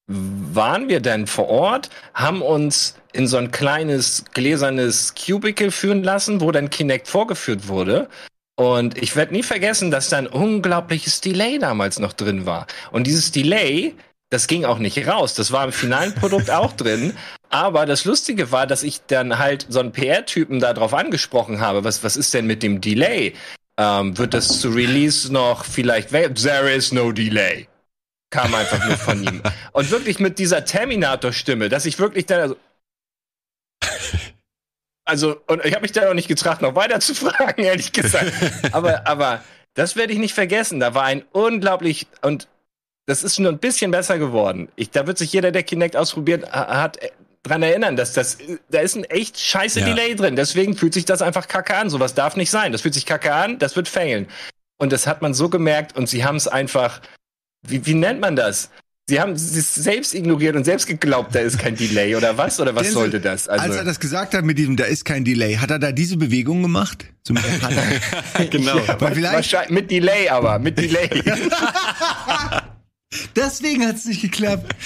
Waren 0.07 0.88
wir 0.88 1.01
denn 1.01 1.27
vor 1.27 1.49
Ort, 1.49 1.90
haben 2.14 2.40
uns 2.40 2.94
in 3.12 3.27
so 3.27 3.37
ein 3.37 3.51
kleines 3.51 4.25
gläsernes 4.33 5.14
Cubicle 5.14 5.71
führen 5.71 6.05
lassen, 6.05 6.40
wo 6.40 6.53
dann 6.53 6.71
Kinect 6.71 7.09
vorgeführt 7.09 7.68
wurde. 7.68 8.09
Und 8.59 8.99
ich 8.99 9.14
werde 9.14 9.35
nie 9.35 9.44
vergessen, 9.44 9.92
dass 9.92 10.09
da 10.09 10.18
ein 10.18 10.27
unglaubliches 10.27 11.21
Delay 11.21 11.61
damals 11.61 12.01
noch 12.01 12.12
drin 12.12 12.44
war. 12.44 12.66
Und 12.90 13.07
dieses 13.07 13.31
Delay, 13.31 13.94
das 14.31 14.49
ging 14.49 14.64
auch 14.64 14.81
nicht 14.81 15.07
raus. 15.07 15.35
Das 15.35 15.53
war 15.53 15.64
im 15.64 15.71
finalen 15.71 16.12
Produkt 16.12 16.51
auch 16.51 16.73
drin. 16.73 17.16
Aber 17.51 17.87
das 17.87 18.05
Lustige 18.05 18.51
war, 18.51 18.66
dass 18.66 18.83
ich 18.83 19.03
dann 19.07 19.38
halt 19.38 19.66
so 19.68 19.79
einen 19.79 19.92
PR-Typen 19.92 20.59
da 20.59 20.73
drauf 20.73 20.92
angesprochen 20.92 21.61
habe. 21.61 21.85
Was, 21.85 22.03
was 22.03 22.16
ist 22.16 22.35
denn 22.35 22.49
mit 22.49 22.64
dem 22.64 22.81
Delay? 22.81 23.35
Ähm, 23.77 24.18
wird 24.18 24.35
das 24.35 24.61
zu 24.61 24.71
Release 24.71 25.33
noch 25.33 25.64
vielleicht? 25.64 26.09
There 26.09 26.68
is 26.68 26.90
no 26.90 27.12
delay. 27.12 27.68
Kam 28.31 28.53
einfach 28.57 28.85
nur 28.85 28.97
von 28.97 29.23
ihm. 29.23 29.40
Und 29.71 29.92
wirklich 29.92 30.18
mit 30.18 30.40
dieser 30.40 30.64
Terminator-Stimme, 30.64 31.68
dass 31.68 31.87
ich 31.87 32.01
wirklich 32.01 32.27
dann, 32.27 32.40
also, 32.40 32.57
also, 35.09 35.40
und 35.47 35.64
ich 35.64 35.73
habe 35.73 35.83
mich 35.83 35.92
da 35.92 36.09
auch 36.11 36.14
nicht 36.14 36.29
getracht, 36.29 36.62
noch 36.62 36.75
weiter 36.75 37.01
zu 37.01 37.14
fragen, 37.14 37.62
ehrlich 37.62 37.92
gesagt. 37.92 38.33
Aber, 38.73 39.07
aber 39.07 39.42
das 39.75 39.97
werde 39.97 40.12
ich 40.12 40.18
nicht 40.18 40.35
vergessen. 40.35 40.81
Da 40.81 40.94
war 40.94 41.05
ein 41.05 41.25
unglaublich, 41.33 42.07
und 42.23 42.49
das 43.07 43.23
ist 43.25 43.38
nur 43.38 43.51
ein 43.51 43.59
bisschen 43.59 43.90
besser 43.90 44.18
geworden. 44.18 44.68
Ich, 44.77 44.90
da 44.90 45.07
wird 45.07 45.18
sich 45.18 45.33
jeder, 45.33 45.51
der 45.51 45.62
Kinect 45.62 45.97
ausprobiert 45.97 46.53
ha- 46.53 46.81
hat, 46.83 46.99
äh, 47.03 47.11
dran 47.42 47.62
erinnern, 47.62 47.97
dass 47.97 48.12
das, 48.12 48.37
da 48.71 48.81
ist 48.81 48.97
ein 48.97 49.05
echt 49.05 49.38
scheiße 49.40 49.81
Ja. 49.81 49.87
Delay 49.87 50.14
drin. 50.14 50.37
Deswegen 50.37 50.77
fühlt 50.77 50.92
sich 50.92 51.05
das 51.07 51.23
einfach 51.23 51.49
kacke 51.49 51.75
an. 51.77 51.88
Sowas 51.88 52.14
darf 52.14 52.37
nicht 52.37 52.51
sein. 52.51 52.73
Das 52.73 52.83
fühlt 52.83 52.94
sich 52.94 53.07
kacke 53.07 53.33
an, 53.33 53.59
das 53.59 53.77
wird 53.77 53.88
failen. 53.88 54.29
Und 54.77 54.92
das 54.92 55.07
hat 55.07 55.23
man 55.23 55.33
so 55.35 55.49
gemerkt 55.49 55.97
und 55.97 56.09
sie 56.09 56.25
haben 56.25 56.37
es 56.37 56.47
einfach, 56.49 57.01
wie, 57.66 57.87
wie 57.87 57.94
nennt 57.94 58.21
man 58.21 58.37
das? 58.37 58.71
Sie 59.09 59.18
haben 59.18 59.33
es 59.33 59.75
selbst 59.75 60.14
ignoriert 60.14 60.55
und 60.55 60.64
selbst 60.64 60.87
geglaubt, 60.87 61.35
da 61.35 61.38
ist 61.38 61.59
kein 61.59 61.75
Delay 61.75 62.14
oder 62.14 62.37
was? 62.37 62.61
Oder 62.61 62.75
was 62.75 62.83
Denzel, 62.83 63.01
sollte 63.01 63.21
das? 63.21 63.49
Also, 63.49 63.64
Als 63.64 63.77
er 63.77 63.85
das 63.85 64.01
gesagt 64.01 64.35
hat 64.35 64.44
mit 64.44 64.59
diesem, 64.59 64.77
da 64.77 64.85
ist 64.85 65.07
kein 65.07 65.25
Delay, 65.25 65.55
hat 65.55 65.71
er 65.71 65.79
da 65.79 65.92
diese 65.92 66.18
Bewegung 66.18 66.61
gemacht? 66.61 67.07
Hand. 67.31 68.51
genau. 68.51 68.77
Weil 68.99 69.14
vielleicht, 69.14 69.35
wahrscheinlich 69.35 69.71
mit 69.71 69.90
Delay 69.90 70.29
aber, 70.29 70.59
mit 70.59 70.77
Delay. 70.77 71.09
deswegen 73.37 73.87
hat 73.87 73.97
es 73.97 74.05
nicht 74.05 74.21
geklappt. 74.21 74.77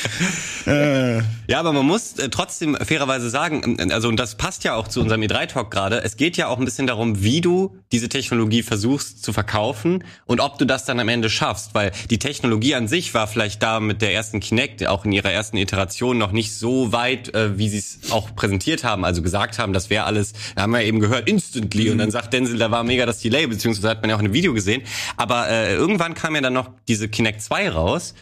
Äh, 0.66 1.22
Ja, 1.48 1.61
aber 1.61 1.72
man 1.72 1.85
muss 1.85 2.18
äh, 2.18 2.29
trotzdem 2.29 2.77
fairerweise 2.77 3.29
sagen, 3.29 3.77
ähm, 3.79 3.90
also 3.90 4.09
und 4.09 4.18
das 4.18 4.37
passt 4.37 4.64
ja 4.64 4.75
auch 4.75 4.88
zu 4.88 5.01
unserem 5.01 5.20
E3-Talk 5.20 5.70
gerade, 5.70 6.03
es 6.03 6.16
geht 6.16 6.37
ja 6.37 6.46
auch 6.46 6.59
ein 6.59 6.64
bisschen 6.64 6.87
darum, 6.87 7.22
wie 7.22 7.40
du 7.40 7.77
diese 7.90 8.09
Technologie 8.09 8.62
versuchst 8.62 9.22
zu 9.22 9.33
verkaufen 9.33 10.05
und 10.25 10.40
ob 10.40 10.59
du 10.59 10.64
das 10.64 10.85
dann 10.85 11.01
am 11.01 11.09
Ende 11.09 11.29
schaffst, 11.29 11.75
weil 11.75 11.92
die 12.11 12.18
Technologie 12.18 12.75
an 12.75 12.88
sich 12.88 13.12
war 13.12 13.27
vielleicht 13.27 13.62
da 13.62 13.81
mit 13.81 14.03
der 14.03 14.14
ersten 14.14 14.40
Kinect, 14.40 14.87
auch 14.87 15.05
in 15.05 15.12
ihrer 15.12 15.31
ersten 15.31 15.57
Iteration 15.57 16.16
noch 16.16 16.33
nicht 16.33 16.55
so 16.55 16.92
weit, 16.92 17.35
äh, 17.35 17.59
wie 17.59 17.68
sie 17.68 17.79
es 17.79 18.11
auch 18.11 18.35
präsentiert 18.35 18.85
haben, 18.85 19.05
also 19.05 19.20
gesagt 19.20 19.59
haben, 19.59 19.72
das 19.72 19.90
wäre 19.90 20.05
alles, 20.05 20.33
da 20.55 20.62
haben 20.62 20.72
wir 20.72 20.83
eben 20.83 21.01
gehört, 21.01 21.29
instantly 21.29 21.90
und 21.90 21.98
dann 21.98 22.11
sagt 22.11 22.33
Denzel, 22.33 22.59
da 22.59 22.70
war 22.70 22.85
mega 22.85 23.05
das 23.05 23.20
Delay, 23.20 23.46
beziehungsweise 23.46 23.88
hat 23.88 24.01
man 24.01 24.11
ja 24.11 24.16
auch 24.16 24.20
in 24.20 24.27
einem 24.27 24.35
Video 24.35 24.55
gesehen, 24.55 24.83
aber 25.16 25.48
äh, 25.48 25.75
irgendwann 25.75 26.14
kam 26.14 26.35
ja 26.35 26.40
dann 26.40 26.55
noch 26.55 26.70
diese 26.88 27.09
Kinect 27.09 27.42
2 27.42 27.70
raus 27.70 28.14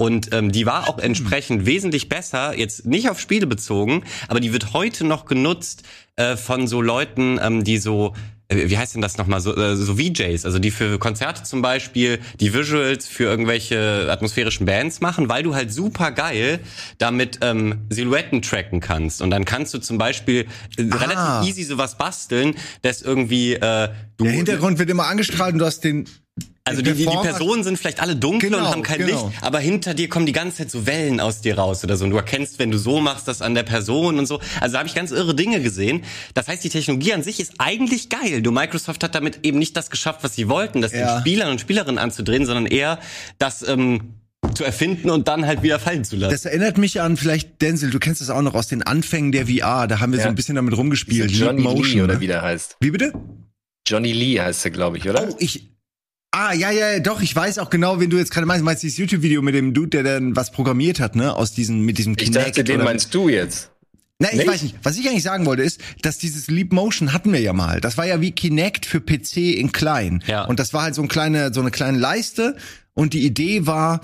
und 0.00 0.32
ähm, 0.32 0.50
die 0.50 0.64
war 0.64 0.88
auch 0.88 0.98
entsprechend 0.98 1.66
wesentlich 1.66 2.08
besser, 2.08 2.56
jetzt 2.58 2.86
nicht 2.86 3.10
auf 3.10 3.20
Spiele 3.20 3.46
bezogen, 3.46 4.02
aber 4.28 4.40
die 4.40 4.50
wird 4.50 4.72
heute 4.72 5.04
noch 5.04 5.26
genutzt 5.26 5.82
äh, 6.16 6.38
von 6.38 6.66
so 6.66 6.80
Leuten, 6.80 7.38
ähm, 7.42 7.64
die 7.64 7.76
so 7.76 8.14
wie 8.52 8.76
heißt 8.76 8.96
denn 8.96 9.02
das 9.02 9.16
nochmal, 9.16 9.40
so, 9.40 9.54
äh, 9.56 9.76
so 9.76 9.94
VJs, 9.94 10.44
also 10.44 10.58
die 10.58 10.72
für 10.72 10.98
Konzerte 10.98 11.44
zum 11.44 11.62
Beispiel, 11.62 12.18
die 12.40 12.52
Visuals 12.52 13.06
für 13.06 13.22
irgendwelche 13.24 14.08
atmosphärischen 14.10 14.66
Bands 14.66 15.00
machen, 15.00 15.28
weil 15.28 15.44
du 15.44 15.54
halt 15.54 15.72
super 15.72 16.10
geil 16.10 16.58
damit 16.98 17.38
ähm, 17.42 17.86
Silhouetten 17.90 18.42
tracken 18.42 18.80
kannst. 18.80 19.22
Und 19.22 19.30
dann 19.30 19.44
kannst 19.44 19.72
du 19.72 19.78
zum 19.78 19.98
Beispiel 19.98 20.46
äh, 20.78 20.84
Ah. 20.90 20.96
relativ 20.96 21.48
easy 21.48 21.62
sowas 21.62 21.96
basteln, 21.96 22.56
dass 22.82 23.02
irgendwie 23.02 23.54
äh, 23.54 23.90
du 24.16 24.24
Der 24.24 24.32
Hintergrund 24.32 24.80
wird 24.80 24.90
immer 24.90 25.06
angestrahlt 25.06 25.52
und 25.52 25.60
du 25.60 25.66
hast 25.66 25.84
den. 25.84 26.08
Also 26.64 26.82
die, 26.82 26.92
die, 26.92 27.06
die 27.06 27.16
Personen 27.16 27.64
sind 27.64 27.78
vielleicht 27.78 28.00
alle 28.00 28.14
dunkel 28.16 28.50
Genau, 28.50 28.62
und 28.62 28.70
haben 28.70 28.82
kein 28.82 28.98
genau. 28.98 29.28
Licht, 29.28 29.42
aber 29.42 29.58
hinter 29.60 29.94
dir 29.94 30.08
kommen 30.08 30.26
die 30.26 30.32
ganze 30.32 30.58
Zeit 30.58 30.70
so 30.70 30.86
Wellen 30.86 31.18
aus 31.18 31.40
dir 31.40 31.56
raus 31.58 31.82
oder 31.82 31.96
so. 31.96 32.04
Und 32.04 32.10
du 32.10 32.16
erkennst, 32.16 32.58
wenn 32.58 32.70
du 32.70 32.78
so 32.78 33.00
machst, 33.00 33.26
das 33.28 33.40
an 33.42 33.54
der 33.54 33.62
Person 33.62 34.18
und 34.18 34.26
so. 34.26 34.40
Also 34.60 34.74
da 34.74 34.78
habe 34.80 34.88
ich 34.88 34.94
ganz 34.94 35.10
irre 35.10 35.34
Dinge 35.34 35.60
gesehen. 35.62 36.04
Das 36.34 36.48
heißt, 36.48 36.62
die 36.62 36.68
Technologie 36.68 37.12
an 37.14 37.22
sich 37.22 37.40
ist 37.40 37.54
eigentlich 37.58 38.08
geil. 38.10 38.42
Du 38.42 38.50
Microsoft 38.52 39.02
hat 39.02 39.14
damit 39.14 39.40
eben 39.42 39.58
nicht 39.58 39.76
das 39.76 39.90
geschafft, 39.90 40.22
was 40.22 40.34
sie 40.36 40.48
wollten, 40.48 40.80
das 40.82 40.92
Ja. 40.92 41.16
den 41.16 41.20
Spielern 41.22 41.50
und 41.50 41.60
Spielerinnen 41.60 41.98
anzudrehen, 41.98 42.44
sondern 42.46 42.66
eher 42.66 43.00
das 43.38 43.66
ähm, 43.66 44.14
zu 44.54 44.62
erfinden 44.64 45.10
und 45.10 45.28
dann 45.28 45.46
halt 45.46 45.62
wieder 45.62 45.78
fallen 45.78 46.04
zu 46.04 46.16
lassen. 46.16 46.32
Das 46.32 46.44
erinnert 46.44 46.76
mich 46.76 47.00
an 47.00 47.16
vielleicht 47.16 47.62
Denzel. 47.62 47.90
Du 47.90 47.98
kennst 47.98 48.20
das 48.20 48.30
auch 48.30 48.42
noch 48.42 48.54
aus 48.54 48.68
den 48.68 48.82
Anfängen 48.82 49.32
der 49.32 49.46
VR. 49.46 49.86
Da 49.88 50.00
haben 50.00 50.12
wir 50.12 50.18
so 50.18 50.24
Ja. 50.24 50.28
ein 50.28 50.34
bisschen 50.34 50.56
damit 50.56 50.76
rumgespielt. 50.76 51.30
Johnny 51.30 51.62
Motion, 51.62 51.84
Lee 51.92 52.02
oder 52.02 52.14
ne? 52.14 52.20
wie 52.20 52.26
der 52.26 52.42
heißt. 52.42 52.76
Wie 52.80 52.90
bitte? 52.90 53.12
Johnny 53.86 54.12
Lee 54.12 54.38
heißt 54.40 54.64
er, 54.66 54.70
glaube 54.70 54.98
ich, 54.98 55.08
oder? 55.08 55.26
Oh, 55.30 55.36
ich. 55.38 55.70
Ah, 56.32 56.52
ja, 56.52 56.70
ja, 56.70 57.00
doch, 57.00 57.22
ich 57.22 57.34
weiß 57.34 57.58
auch 57.58 57.70
genau, 57.70 57.98
wen 57.98 58.08
du 58.08 58.16
jetzt 58.16 58.30
gerade 58.30 58.46
meinst. 58.46 58.60
Du 58.60 58.64
meinst 58.64 58.82
dieses 58.84 58.98
YouTube-Video 58.98 59.42
mit 59.42 59.54
dem 59.54 59.74
Dude, 59.74 59.90
der 59.90 60.02
dann 60.02 60.36
was 60.36 60.52
programmiert 60.52 61.00
hat, 61.00 61.16
ne? 61.16 61.34
Aus 61.34 61.52
diesem, 61.52 61.84
mit 61.84 61.98
diesem 61.98 62.16
ich 62.18 62.30
dachte, 62.30 62.62
den 62.62 62.84
meinst 62.84 63.12
du 63.14 63.28
jetzt. 63.28 63.70
Nein, 64.20 64.38
ich 64.38 64.46
weiß 64.46 64.62
nicht. 64.62 64.76
Was 64.82 64.98
ich 64.98 65.08
eigentlich 65.08 65.22
sagen 65.22 65.46
wollte 65.46 65.62
ist, 65.62 65.80
dass 66.02 66.18
dieses 66.18 66.48
Leap 66.48 66.72
Motion 66.72 67.14
hatten 67.14 67.32
wir 67.32 67.40
ja 67.40 67.54
mal. 67.54 67.80
Das 67.80 67.96
war 67.96 68.06
ja 68.06 68.20
wie 68.20 68.32
Kinect 68.32 68.84
für 68.84 69.00
PC 69.00 69.38
in 69.56 69.72
klein. 69.72 70.22
Ja. 70.26 70.44
Und 70.44 70.60
das 70.60 70.74
war 70.74 70.82
halt 70.82 70.94
so, 70.94 71.02
ein 71.02 71.08
kleine, 71.08 71.54
so 71.54 71.60
eine 71.60 71.70
kleine 71.70 71.98
Leiste. 71.98 72.56
Und 72.92 73.14
die 73.14 73.24
Idee 73.24 73.66
war, 73.66 74.02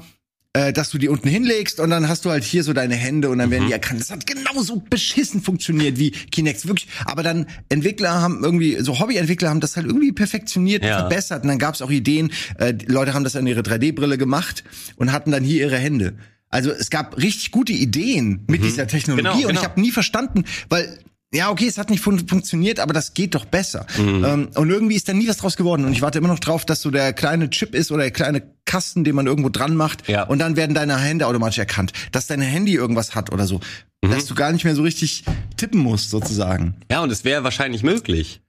äh, 0.57 0.73
dass 0.73 0.89
du 0.91 0.97
die 0.99 1.09
unten 1.09 1.29
hinlegst 1.29 1.81
und 1.81 1.91
dann 1.91 2.09
hast 2.09 2.25
du 2.25 2.31
halt 2.31 2.43
hier 2.43 2.63
so 2.65 2.73
deine 2.73 2.95
Hände 2.95 3.29
und 3.29 3.39
dann 3.39 3.51
werden 3.51 3.67
die 3.67 3.73
erkannt. 3.73 4.01
Das 4.01 4.11
hat 4.11 4.27
genauso 4.27 4.77
beschissen 4.89 5.43
funktioniert 5.43 5.99
wie 5.99 6.13
Kinect. 6.13 6.67
Wirklich. 6.67 6.89
Aber 7.05 7.23
dann 7.23 7.47
Entwickler 7.69 8.23
haben 8.23 8.43
irgendwie, 8.43 8.79
so 8.81 8.99
Hobbyentwickler 8.99 9.51
haben 9.51 9.61
das 9.61 9.77
halt 9.77 9.87
irgendwie 9.87 10.13
perfektioniert, 10.13 10.83
Ja. 10.83 11.01
verbessert. 11.01 11.43
Und 11.43 11.49
dann 11.49 11.59
gab 11.59 11.75
es 11.75 11.83
auch 11.83 11.91
Ideen, 11.91 12.33
äh, 12.59 12.73
die 12.73 12.87
Leute 12.87 13.13
haben 13.13 13.25
das 13.25 13.37
an 13.37 13.47
ihre 13.47 13.61
3D-Brille 13.61 14.17
gemacht 14.17 14.65
und 14.97 15.13
hatten 15.13 15.31
dann 15.31 15.45
hier 15.45 15.67
ihre 15.67 15.77
Hände. 15.79 16.15
Also 16.49 16.71
es 16.71 16.89
gab 16.91 17.19
richtig 17.19 17.51
gute 17.51 17.73
Ideen 17.75 18.45
mit 18.49 18.63
dieser 18.65 18.87
Technologie 18.87 19.23
Genau, 19.25 19.35
und 19.43 19.47
genau. 19.49 19.61
ich 19.61 19.67
habe 19.67 19.81
nie 19.81 19.91
verstanden, 19.91 20.45
weil 20.71 20.99
ja, 21.35 21.51
okay, 21.51 21.67
es 21.67 21.77
hat 21.77 21.91
nicht 21.91 22.03
fun 22.03 22.27
funktioniert, 22.27 22.79
aber 22.81 22.93
das 22.93 23.15
geht 23.15 23.35
doch 23.35 23.45
besser. 23.45 23.87
Ähm, 23.99 24.49
und 24.55 24.71
irgendwie 24.71 24.95
ist 24.95 25.09
da 25.09 25.13
nie 25.13 25.29
was 25.29 25.39
draus 25.39 25.57
geworden. 25.57 25.85
Und 25.85 25.93
ich 25.93 26.03
warte 26.03 26.19
immer 26.19 26.29
noch 26.29 26.39
drauf, 26.39 26.65
dass 26.65 26.81
so 26.81 26.91
der 26.91 27.13
kleine 27.13 27.51
Chip 27.51 27.75
ist 27.75 27.91
oder 27.91 28.03
der 28.03 28.11
kleine 28.13 28.43
Kasten, 28.65 29.05
den 29.05 29.15
man 29.15 29.27
irgendwo 29.27 29.49
dran 29.49 29.75
macht. 29.75 30.09
Ja. 30.09 30.23
Und 30.23 30.39
dann 30.39 30.57
werden 30.57 30.75
deine 30.75 30.97
Hände 30.99 31.27
automatisch 31.27 31.59
erkannt. 31.59 31.93
Dass 32.13 32.27
dein 32.27 32.41
Handy 32.41 32.75
irgendwas 32.75 33.15
hat 33.15 33.33
oder 33.33 33.47
so. 33.47 33.61
Dass 34.03 34.27
du 34.27 34.35
gar 34.37 34.53
nicht 34.53 34.65
mehr 34.65 34.77
so 34.77 34.83
richtig 34.83 35.25
tippen 35.57 35.81
musst, 35.81 36.11
sozusagen. 36.11 36.77
ja, 36.91 37.03
und 37.03 37.11
es 37.11 37.25
wäre 37.25 37.43
wahrscheinlich 37.43 37.83
möglich. 37.83 38.41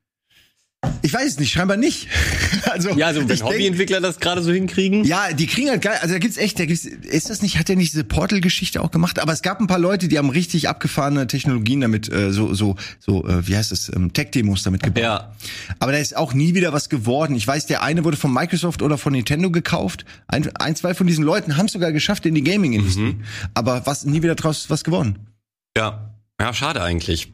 Ich 1.02 1.14
weiß 1.14 1.26
es 1.26 1.40
nicht, 1.40 1.52
scheinbar 1.52 1.78
nicht. 1.78 2.08
also, 2.64 2.90
Ja, 2.92 3.08
also 3.08 3.28
wenn 3.28 3.44
Hobbyentwickler 3.44 4.02
das 4.02 4.20
gerade 4.20 4.42
so 4.42 4.52
hinkriegen. 4.52 5.04
Ja, 5.04 5.32
die 5.34 5.48
kriegen 5.48 5.70
halt 5.70 5.82
geil. 5.82 5.98
Also 6.02 6.14
da 6.14 6.20
gibt's 6.20 6.38
echt, 6.38 6.60
da 6.60 6.66
gibt's, 6.66 6.86
ist 6.86 7.30
das 7.30 7.42
nicht, 7.42 7.58
hat 7.58 7.70
der 7.70 7.76
nicht 7.76 7.94
diese 7.94 8.04
Portal-Geschichte 8.04 8.82
auch 8.82 8.92
gemacht? 8.92 9.20
Aber 9.20 9.34
es 9.34 9.42
gab 9.42 9.60
ein 9.60 9.68
paar 9.68 9.80
Leute, 9.80 10.08
die 10.08 10.18
haben 10.18 10.30
richtig 10.30 10.70
abgefahrene 10.70 11.28
Technologien 11.28 11.82
damit, 11.82 12.12
äh, 12.12 12.32
so, 12.32 12.54
so, 12.54 12.76
so, 13.00 13.26
äh, 13.28 13.48
wie 13.48 13.56
heißt 13.56 13.72
es, 13.72 13.92
ähm, 13.96 14.14
Tech-Demos 14.14 14.64
damit 14.64 14.84
gebaut. 14.84 15.04
Ja. 15.04 15.32
Aber 15.80 15.92
da 15.92 15.98
ist 15.98 16.16
auch 16.16 16.34
nie 16.34 16.56
wieder 16.56 16.74
was 16.74 16.90
geworden. 16.90 17.36
Ich 17.36 17.48
weiß, 17.48 17.68
der 17.68 17.84
eine 17.84 18.04
wurde 18.04 18.18
von 18.18 18.34
Microsoft 18.34 18.82
oder 18.82 18.98
von 18.98 19.14
Nintendo 19.14 19.52
gekauft. 19.52 20.06
Ein, 20.28 20.54
ein 20.58 20.76
zwei 20.76 20.94
von 20.94 21.08
diesen 21.08 21.24
Leuten 21.24 21.58
haben 21.58 21.68
es 21.68 21.74
sogar 21.74 21.92
geschafft 21.92 22.26
in 22.26 22.36
die 22.36 22.44
Gaming-Industrie. 22.44 23.16
Aber 23.54 23.86
was, 23.86 24.06
nie 24.06 24.24
wieder 24.24 24.36
draus 24.36 24.70
was 24.70 24.84
geworden. 24.84 25.20
Ja, 25.78 26.12
ja, 26.40 26.54
schade 26.54 26.82
eigentlich. 26.82 27.32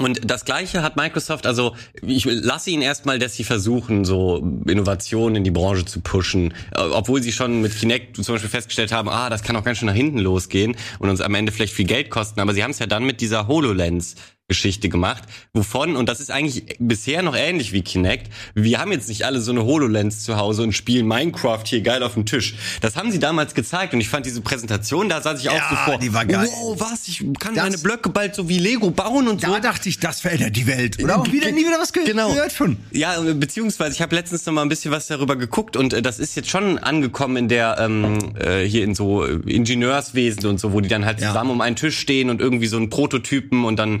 Und 0.00 0.30
das 0.30 0.46
Gleiche 0.46 0.82
hat 0.82 0.96
Microsoft, 0.96 1.46
also 1.46 1.76
ich 2.00 2.24
lasse 2.24 2.70
ihnen 2.70 2.82
erstmal, 2.82 3.18
dass 3.18 3.34
sie 3.34 3.44
versuchen, 3.44 4.06
so 4.06 4.38
Innovationen 4.66 5.36
in 5.36 5.44
die 5.44 5.50
Branche 5.50 5.84
zu 5.84 6.00
pushen, 6.00 6.54
äh, 6.74 6.80
obwohl 6.80 7.22
sie 7.22 7.32
schon 7.32 7.60
mit 7.60 7.78
Kinect 7.78 8.16
zum 8.16 8.34
Beispiel 8.34 8.48
festgestellt 8.48 8.92
haben, 8.92 9.10
ah, 9.10 9.28
das 9.28 9.42
kann 9.42 9.56
auch 9.56 9.64
ganz 9.64 9.78
schön 9.78 9.86
nach 9.86 9.94
hinten 9.94 10.18
losgehen 10.18 10.74
und 11.00 11.10
uns 11.10 11.20
am 11.20 11.34
Ende 11.34 11.52
vielleicht 11.52 11.74
viel 11.74 11.86
Geld 11.86 12.08
kosten, 12.08 12.40
aber 12.40 12.54
sie 12.54 12.64
haben 12.64 12.70
es 12.70 12.78
ja 12.78 12.86
dann 12.86 13.04
mit 13.04 13.20
dieser 13.20 13.46
HoloLens 13.46 14.14
Geschichte 14.50 14.88
gemacht, 14.88 15.22
wovon, 15.54 15.94
und 15.94 16.08
das 16.08 16.18
ist 16.18 16.32
eigentlich 16.32 16.64
bisher 16.80 17.22
noch 17.22 17.36
ähnlich 17.36 17.72
wie 17.72 17.82
Kinect, 17.82 18.32
wir 18.54 18.80
haben 18.80 18.90
jetzt 18.90 19.08
nicht 19.08 19.24
alle 19.24 19.40
so 19.40 19.52
eine 19.52 19.64
HoloLens 19.64 20.24
zu 20.24 20.36
Hause 20.36 20.64
und 20.64 20.72
spielen 20.72 21.06
Minecraft 21.06 21.62
hier 21.64 21.82
geil 21.82 22.02
auf 22.02 22.14
dem 22.14 22.26
Tisch. 22.26 22.56
Das 22.80 22.96
haben 22.96 23.12
sie 23.12 23.20
damals 23.20 23.54
gezeigt 23.54 23.94
und 23.94 24.00
ich 24.00 24.08
fand 24.08 24.26
diese 24.26 24.40
Präsentation, 24.40 25.08
da 25.08 25.20
saß 25.22 25.40
ich 25.40 25.48
auch 25.50 25.54
Ja, 25.54 25.68
so 25.70 25.76
vor, 25.92 25.98
die 26.00 26.12
war 26.12 26.24
geil. 26.26 26.48
wow, 26.50 26.80
was, 26.80 27.06
ich 27.06 27.18
kann 27.38 27.54
Das- 27.54 27.62
meine 27.62 27.78
Blöcke 27.78 28.08
bald 28.10 28.34
so 28.34 28.48
wie 28.48 28.58
Lego 28.58 28.90
bauen 28.90 29.28
und 29.28 29.40
so. 29.40 29.46
Da 29.52 29.60
dachte 29.60 29.88
ich, 29.88 30.00
das 30.00 30.20
verändert 30.20 30.56
die 30.56 30.66
Welt. 30.66 31.00
Oder 31.02 31.20
auch 31.20 31.30
wieder, 31.30 31.52
nie 31.52 31.60
wieder 31.64 31.78
was 31.78 31.92
ge 31.92 32.02
Genau. 32.04 32.30
gehört 32.32 32.52
von. 32.52 32.76
Ja, 32.90 33.20
beziehungsweise 33.20 33.94
ich 33.94 34.02
habe 34.02 34.16
letztens 34.16 34.44
noch 34.46 34.52
mal 34.52 34.62
ein 34.62 34.68
bisschen 34.68 34.90
was 34.90 35.06
darüber 35.06 35.36
geguckt 35.36 35.76
und 35.76 35.92
äh, 35.92 36.02
das 36.02 36.18
ist 36.18 36.34
jetzt 36.34 36.50
schon 36.50 36.78
angekommen 36.78 37.36
in 37.36 37.48
der 37.48 37.76
ähm, 37.78 38.34
äh, 38.36 38.64
hier 38.64 38.82
in 38.82 38.96
so 38.96 39.24
äh, 39.24 39.38
Ingenieurswesen 39.46 40.46
und 40.46 40.58
so, 40.58 40.72
wo 40.72 40.80
die 40.80 40.88
dann 40.88 41.04
halt 41.04 41.20
Ja. 41.20 41.28
zusammen 41.28 41.50
um 41.52 41.60
einen 41.60 41.76
Tisch 41.76 41.98
stehen 41.98 42.30
und 42.30 42.40
irgendwie 42.40 42.66
so 42.66 42.76
einen 42.76 42.90
Prototypen 42.90 43.64
und 43.64 43.76
dann 43.78 43.96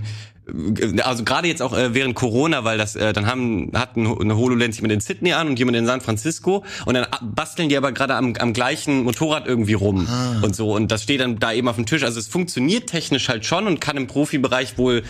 also 1.02 1.24
gerade 1.24 1.48
jetzt 1.48 1.62
auch 1.62 1.76
äh, 1.76 1.94
während 1.94 2.14
Corona, 2.14 2.64
weil 2.64 2.78
das 2.78 2.96
äh, 2.96 3.12
dann 3.12 3.26
haben 3.26 3.70
hat 3.74 3.96
ein, 3.96 4.06
eine 4.06 4.36
HoloLens 4.36 4.76
jemand 4.76 4.92
in 4.92 5.00
Sydney 5.00 5.32
an 5.32 5.48
und 5.48 5.58
jemand 5.58 5.76
in 5.76 5.86
San 5.86 6.00
Francisco 6.00 6.64
und 6.86 6.94
dann 6.94 7.06
basteln 7.22 7.68
die 7.68 7.76
aber 7.76 7.92
gerade 7.92 8.14
am, 8.14 8.34
am 8.38 8.52
gleichen 8.52 9.04
Motorrad 9.04 9.46
irgendwie 9.46 9.74
rum 9.74 10.08
und 10.42 10.54
so 10.54 10.74
und 10.74 10.90
das 10.90 11.02
steht 11.02 11.20
dann 11.20 11.38
da 11.38 11.52
eben 11.52 11.68
auf 11.68 11.76
dem 11.76 11.86
Tisch. 11.86 12.02
Also 12.02 12.18
es 12.18 12.28
funktioniert 12.28 12.88
technisch 12.88 13.28
halt 13.28 13.44
schon 13.44 13.66
und 13.66 13.80
kann 13.80 13.96
im 13.96 14.06
Profibereich 14.06 14.78
wohl 14.78 15.02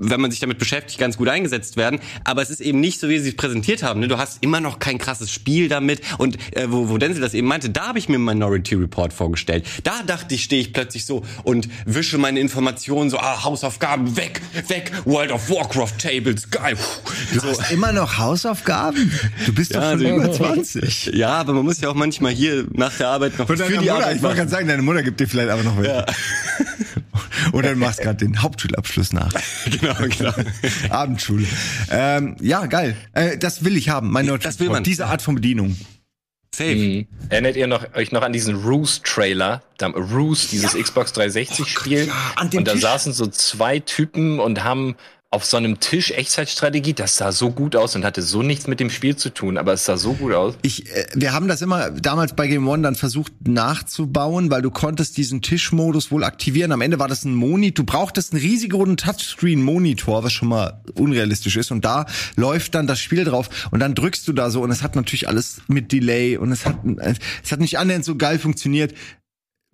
wenn 0.00 0.20
man 0.20 0.30
sich 0.30 0.40
damit 0.40 0.58
beschäftigt, 0.58 0.98
ganz 0.98 1.16
gut 1.16 1.28
eingesetzt 1.28 1.76
werden. 1.76 2.00
Aber 2.24 2.42
es 2.42 2.50
ist 2.50 2.60
eben 2.60 2.80
nicht 2.80 3.00
so, 3.00 3.08
wie 3.08 3.18
sie 3.18 3.30
es 3.30 3.36
präsentiert 3.36 3.82
haben. 3.82 4.00
Ne? 4.00 4.08
Du 4.08 4.18
hast 4.18 4.38
immer 4.42 4.60
noch 4.60 4.78
kein 4.78 4.98
krasses 4.98 5.30
Spiel 5.32 5.68
damit. 5.68 6.00
Und 6.18 6.36
äh, 6.56 6.66
wo, 6.70 6.88
wo 6.88 6.98
Denzel 6.98 7.20
das 7.20 7.34
eben 7.34 7.46
meinte, 7.48 7.70
da 7.70 7.88
habe 7.88 7.98
ich 7.98 8.08
mir 8.08 8.18
Minority 8.18 8.74
Report 8.74 9.12
vorgestellt. 9.12 9.64
Da 9.84 10.02
dachte 10.06 10.34
ich, 10.34 10.44
stehe 10.44 10.60
ich 10.60 10.72
plötzlich 10.72 11.04
so 11.04 11.24
und 11.44 11.68
wische 11.84 12.18
meine 12.18 12.40
Informationen 12.40 13.10
so, 13.10 13.18
ah, 13.18 13.44
Hausaufgaben, 13.44 14.16
weg, 14.16 14.40
weg, 14.68 14.92
World 15.04 15.32
of 15.32 15.48
Warcraft 15.50 15.92
Tables, 15.98 16.50
geil. 16.50 16.76
Du 17.32 17.40
So. 17.40 17.48
hast 17.48 17.70
immer 17.70 17.92
noch 17.92 18.18
Hausaufgaben? 18.18 19.12
Du 19.46 19.52
bist 19.54 19.74
doch 19.74 19.80
Ja, 19.82 19.92
schon 19.98 20.06
also- 20.06 20.16
über 20.22 20.32
20. 20.32 21.06
Ja, 21.14 21.30
aber 21.34 21.52
man 21.54 21.64
muss 21.64 21.80
ja 21.80 21.88
auch 21.88 21.94
manchmal 21.94 22.32
hier 22.32 22.66
nach 22.72 22.96
der 22.96 23.08
Arbeit 23.08 23.38
noch 23.38 23.46
Von 23.46 23.56
für 23.56 23.62
deiner 23.64 23.80
die 23.80 23.88
Mutter, 23.88 23.94
Arbeit 24.00 24.16
ich 24.16 24.22
wollte 24.22 24.36
gerade 24.36 24.50
sagen, 24.50 24.68
deine 24.68 24.82
Mutter 24.82 25.02
gibt 25.02 25.20
dir 25.20 25.26
vielleicht 25.28 25.50
aber 25.50 25.62
noch 25.62 25.76
was. 25.78 25.86
Oder 27.52 27.70
du 27.74 27.76
machst 27.76 28.00
gerade 28.00 28.16
den 28.16 28.42
Hauptschulabschluss 28.42 29.12
nach. 29.12 29.32
Genau, 29.70 29.85
genau. 29.94 30.32
Abendschule. 30.90 31.46
Ähm, 31.90 32.36
ja, 32.40 32.66
geil. 32.66 32.96
Äh, 33.12 33.38
das 33.38 33.64
will 33.64 33.76
ich 33.76 33.88
haben. 33.88 34.10
Meine 34.10 34.38
Das 34.38 34.58
will 34.60 34.68
man. 34.68 34.84
Diese 34.84 35.06
Art 35.06 35.22
von 35.22 35.34
Bedienung. 35.34 35.76
Safe. 36.54 36.74
Mhm. 36.74 37.06
Erinnert 37.28 37.56
ihr 37.56 37.66
noch, 37.66 37.94
euch 37.94 38.12
noch 38.12 38.22
an 38.22 38.32
diesen 38.32 38.54
Roost-Trailer? 38.56 39.62
Da- 39.76 39.88
Roost, 39.88 40.52
dieses 40.52 40.72
Xbox 40.72 41.12
360-Spiel. 41.12 42.06
ja, 42.06 42.14
und 42.40 42.54
da 42.66 42.72
Tisch. 42.72 42.80
saßen 42.80 43.12
so 43.12 43.26
zwei 43.26 43.78
Typen 43.80 44.40
und 44.40 44.64
haben 44.64 44.96
auf 45.30 45.44
so 45.44 45.56
einem 45.56 45.80
Tisch 45.80 46.12
Echtzeitstrategie, 46.12 46.94
das 46.94 47.16
sah 47.16 47.32
so 47.32 47.50
gut 47.50 47.74
aus 47.74 47.96
und 47.96 48.04
hatte 48.04 48.22
so 48.22 48.42
nichts 48.42 48.68
mit 48.68 48.78
dem 48.78 48.90
Spiel 48.90 49.16
zu 49.16 49.30
tun, 49.30 49.58
aber 49.58 49.72
es 49.72 49.84
sah 49.84 49.96
so 49.96 50.14
gut 50.14 50.32
aus. 50.32 50.54
Ich, 50.62 50.88
äh, 50.90 51.06
wir 51.14 51.32
haben 51.32 51.48
das 51.48 51.62
immer 51.62 51.90
damals 51.90 52.34
bei 52.34 52.46
Game 52.46 52.66
One 52.68 52.82
dann 52.82 52.94
versucht 52.94 53.32
nachzubauen, 53.46 54.50
weil 54.50 54.62
du 54.62 54.70
konntest 54.70 55.16
diesen 55.16 55.42
Tischmodus 55.42 56.12
wohl 56.12 56.22
aktivieren. 56.22 56.70
Am 56.70 56.80
Ende 56.80 57.00
war 57.00 57.08
das 57.08 57.24
ein 57.24 57.34
Monitor. 57.34 57.84
Du 57.84 57.92
brauchtest 57.92 58.32
einen 58.32 58.40
riesigen 58.40 58.96
Touchscreen-Monitor, 58.96 60.22
was 60.22 60.32
schon 60.32 60.48
mal 60.48 60.80
unrealistisch 60.94 61.56
ist. 61.56 61.70
Und 61.70 61.84
da 61.84 62.06
läuft 62.36 62.74
dann 62.74 62.86
das 62.86 63.00
Spiel 63.00 63.24
drauf 63.24 63.68
und 63.70 63.80
dann 63.80 63.94
drückst 63.94 64.26
du 64.28 64.32
da 64.32 64.48
so 64.50 64.62
und 64.62 64.70
es 64.70 64.82
hat 64.82 64.96
natürlich 64.96 65.28
alles 65.28 65.60
mit 65.66 65.92
Delay 65.92 66.36
und 66.36 66.52
es 66.52 66.64
hat, 66.64 66.78
es 67.42 67.52
hat 67.52 67.60
nicht 67.60 67.78
annähernd 67.78 68.04
so 68.04 68.16
geil 68.16 68.38
funktioniert 68.38 68.94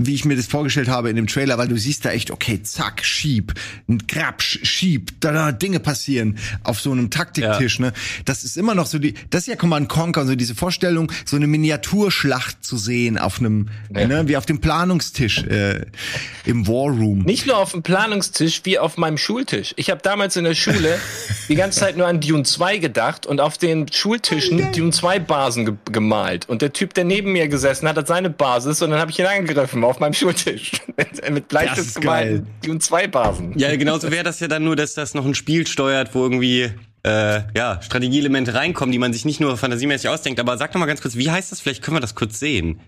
wie 0.07 0.15
ich 0.15 0.25
mir 0.25 0.37
das 0.37 0.47
vorgestellt 0.47 0.89
habe 0.89 1.11
in 1.11 1.17
dem 1.17 1.27
Trailer, 1.27 1.59
weil 1.59 1.69
du 1.69 1.77
siehst 1.77 2.05
da 2.05 2.11
echt, 2.11 2.31
okay, 2.31 2.63
zack, 2.63 3.05
schieb, 3.05 3.55
ein 3.89 4.07
Krabsch, 4.07 4.61
schieb, 4.63 5.13
da, 5.21 5.33
da 5.33 5.53
Dinge 5.53 5.81
passieren 5.81 6.39
auf 6.65 6.81
so 6.81 6.93
einem 6.93 7.11
Taktiktisch, 7.11 7.79
ne? 7.79 7.93
Das 8.25 8.45
ist 8.45 8.57
immer 8.57 8.75
noch 8.75 8.87
so 8.87 8.99
die, 8.99 9.15
das 9.31 9.43
ist 9.43 9.47
ja 9.49 9.57
Command 9.57 9.89
Conquer, 9.89 10.27
so 10.27 10.35
diese 10.35 10.55
Vorstellung, 10.55 11.11
so 11.25 11.37
eine 11.37 11.47
Miniaturschlacht 11.47 12.65
zu 12.65 12.77
sehen 12.77 13.19
auf 13.19 13.39
einem, 13.41 13.69
Ja. 13.95 14.07
ne, 14.07 14.29
wie 14.29 14.37
auf 14.37 14.47
dem 14.47 14.61
Planungstisch 14.61 15.45
äh, 15.45 15.87
im 16.45 16.67
War 16.67 16.91
Room. 16.91 17.21
Nicht 17.21 17.47
nur 17.47 17.57
auf 17.59 17.73
dem 17.73 17.83
Planungstisch, 17.83 18.63
wie 18.65 18.79
auf 18.79 18.97
meinem 18.97 19.19
Schultisch. 19.19 19.75
Ich 19.77 19.91
habe 19.91 20.01
damals 20.03 20.37
in 20.37 20.45
der 20.45 20.55
Schule 20.55 20.99
die 21.49 21.55
ganze 21.55 21.81
Zeit 21.81 21.97
nur 21.97 22.07
an 22.07 22.21
Dune 22.21 22.43
2 22.45 22.79
gedacht 22.79 23.27
und 23.27 23.41
auf 23.41 23.59
den 23.59 23.91
Schultischen 23.93 24.73
Dune 24.73 24.91
2 24.91 25.19
Basen 25.21 25.65
ge 25.65 25.75
gemalt. 25.91 26.49
Und 26.49 26.63
der 26.63 26.73
Typ, 26.73 26.95
der 26.95 27.05
neben 27.05 27.33
mir 27.33 27.49
gesessen 27.49 27.89
hat, 27.89 27.97
hat 27.97 28.07
seine 28.07 28.31
Basis 28.31 28.83
und 28.83 28.91
dann 28.91 29.01
habe 29.01 29.11
ich 29.11 29.19
ihn 29.19 29.27
angegriffen 29.27 29.81
auf 29.93 30.01
meinem 30.01 30.15
Schultisch. 30.15 30.73
Mit 30.97 31.45
Das 31.45 31.49
Bleistift 31.49 32.01
gemalt 32.01 32.45
Dune 32.65 32.81
2 32.81 33.07
Basen. 33.07 33.59
Ja, 33.59 33.75
genauso 33.77 34.11
wäre 34.11 34.25
das 34.25 34.41
ja 34.41 34.49
dann 34.49 34.65
nur, 34.65 34.75
dass 34.75 34.95
das 34.95 35.15
noch 35.15 35.25
ein 35.25 35.35
Spiel 35.35 35.67
steuert, 35.67 36.15
wo 36.15 36.23
irgendwie 36.23 36.71
äh, 37.05 37.41
ja, 37.55 37.81
Strategieelemente 37.83 38.55
reinkommen, 38.55 38.93
die 38.93 38.99
man 38.99 39.13
sich 39.13 39.25
nicht 39.25 39.41
nur 39.41 39.57
fantasiemäßig 39.57 40.09
ausdenkt. 40.09 40.41
Aber 40.41 40.59
sag 40.59 40.73
doch 40.73 40.81
mal 40.81 40.87
ganz 40.87 41.01
kurz, 41.03 41.17
wie 41.17 41.31
heißt 41.31 41.53
das? 41.53 41.61
Vielleicht 41.61 41.83
können 41.83 41.97
wir 41.97 42.01
das 42.01 42.15
kurz 42.15 42.39
sehen. 42.39 42.81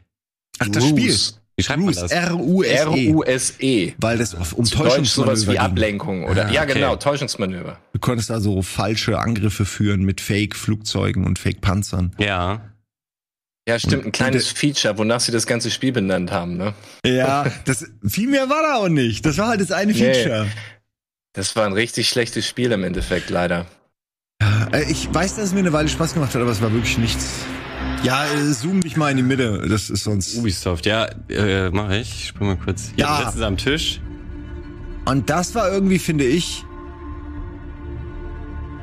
Ach, 0.59 0.69
das 0.69 0.87
Spiel. 0.89 1.17
Wie 1.57 1.63
schreibt 1.63 1.79
man 1.81 1.89
Ruse, 1.89 2.01
das? 2.01 2.11
R-U-S-E. 2.11 3.09
R-U-S-E. 3.09 3.93
Weil 3.99 4.19
das 4.19 4.35
auf 4.35 4.55
um 4.55 4.65
Zu 4.65 4.77
Deutsch 4.77 4.89
Täuschungsmanöver 4.89 5.37
sowas 5.37 5.55
wie. 5.55 5.59
Ablenkung 5.59 6.25
oder 6.25 6.47
Ah, 6.47 6.51
ja 6.51 6.63
okay. 6.65 6.73
genau 6.75 6.97
Täuschungsmanöver. 6.97 7.79
Du 7.93 7.99
konntest 8.01 8.31
also 8.33 8.61
falsche 8.63 9.19
Angriffe 9.21 9.65
führen 9.65 10.03
mit 10.03 10.21
Fake-Flugzeugen 10.21 11.25
und 11.25 11.39
Fake-Panzern. 11.39 12.13
Ja. 12.19 12.61
Ja, 13.67 13.79
stimmt, 13.79 14.05
ein 14.05 14.13
kleines 14.13 14.49
Feature, 14.49 14.99
wonach 14.99 15.21
sie 15.21 15.33
das 15.33 15.47
ganze 15.47 15.71
Spiel 15.71 15.93
benannt 15.93 16.31
haben, 16.31 16.57
ne? 16.59 16.75
Ja, 17.07 17.47
das, 17.65 17.87
viel 18.07 18.29
mehr 18.29 18.51
war 18.51 18.63
da 18.63 18.75
auch 18.75 18.89
nicht. 18.91 19.25
Das 19.25 19.39
war 19.39 19.49
halt 19.49 19.61
das 19.61 19.73
eine 19.73 19.93
Nee. 19.93 20.13
Feature. 20.15 20.47
Das 21.33 21.57
war 21.57 21.65
ein 21.67 21.73
richtig 21.73 22.09
schlechtes 22.09 22.47
Spiel 22.47 22.71
im 22.73 22.85
Endeffekt, 22.85 23.31
leider. 23.31 23.67
Äh, 24.73 24.85
Ich 24.91 25.13
weiß, 25.13 25.37
dass 25.37 25.47
es 25.47 25.53
mir 25.53 25.61
eine 25.61 25.73
Weile 25.73 25.89
Spaß 25.89 26.13
gemacht 26.15 26.35
hat, 26.35 26.43
aber 26.43 26.51
es 26.51 26.61
war 26.61 26.73
wirklich 26.73 26.99
nichts. 26.99 27.27
Ja, 28.03 28.27
äh, 28.27 28.53
zoom 28.53 28.83
dich 28.83 28.97
mal 28.99 29.11
in 29.11 29.17
die 29.17 29.23
Mitte. 29.23 29.65
Das 29.67 29.89
ist 29.89 30.05
sonst. 30.05 30.37
Ubisoft, 30.37 30.85
ja, 30.85 31.07
äh, 31.31 31.71
mach 31.71 31.91
ich. 31.91 32.11
Ich 32.13 32.29
spring 32.29 32.49
mal 32.49 32.57
kurz. 32.59 32.93
Hier 32.97 33.09
sitzen 33.25 33.39
sie 33.39 33.47
am 33.47 33.57
Tisch. 33.57 34.01
Und 35.07 35.31
das 35.31 35.55
war 35.55 35.73
irgendwie, 35.73 35.99
finde 35.99 36.25
ich. 36.25 36.65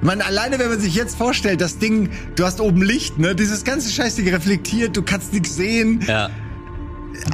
Meine, 0.01 0.25
alleine 0.25 0.57
wenn 0.57 0.69
man 0.69 0.79
sich 0.79 0.95
jetzt 0.95 1.15
vorstellt, 1.15 1.61
das 1.61 1.77
Ding, 1.77 2.09
du 2.35 2.43
hast 2.45 2.59
oben 2.59 2.81
Licht, 2.81 3.19
ne? 3.19 3.35
Dieses 3.35 3.63
ganze 3.63 3.91
Scheißding 3.91 4.27
reflektiert, 4.29 4.97
du 4.97 5.03
kannst 5.03 5.31
nichts 5.33 5.55
sehen. 5.55 6.01
Ja. 6.07 6.29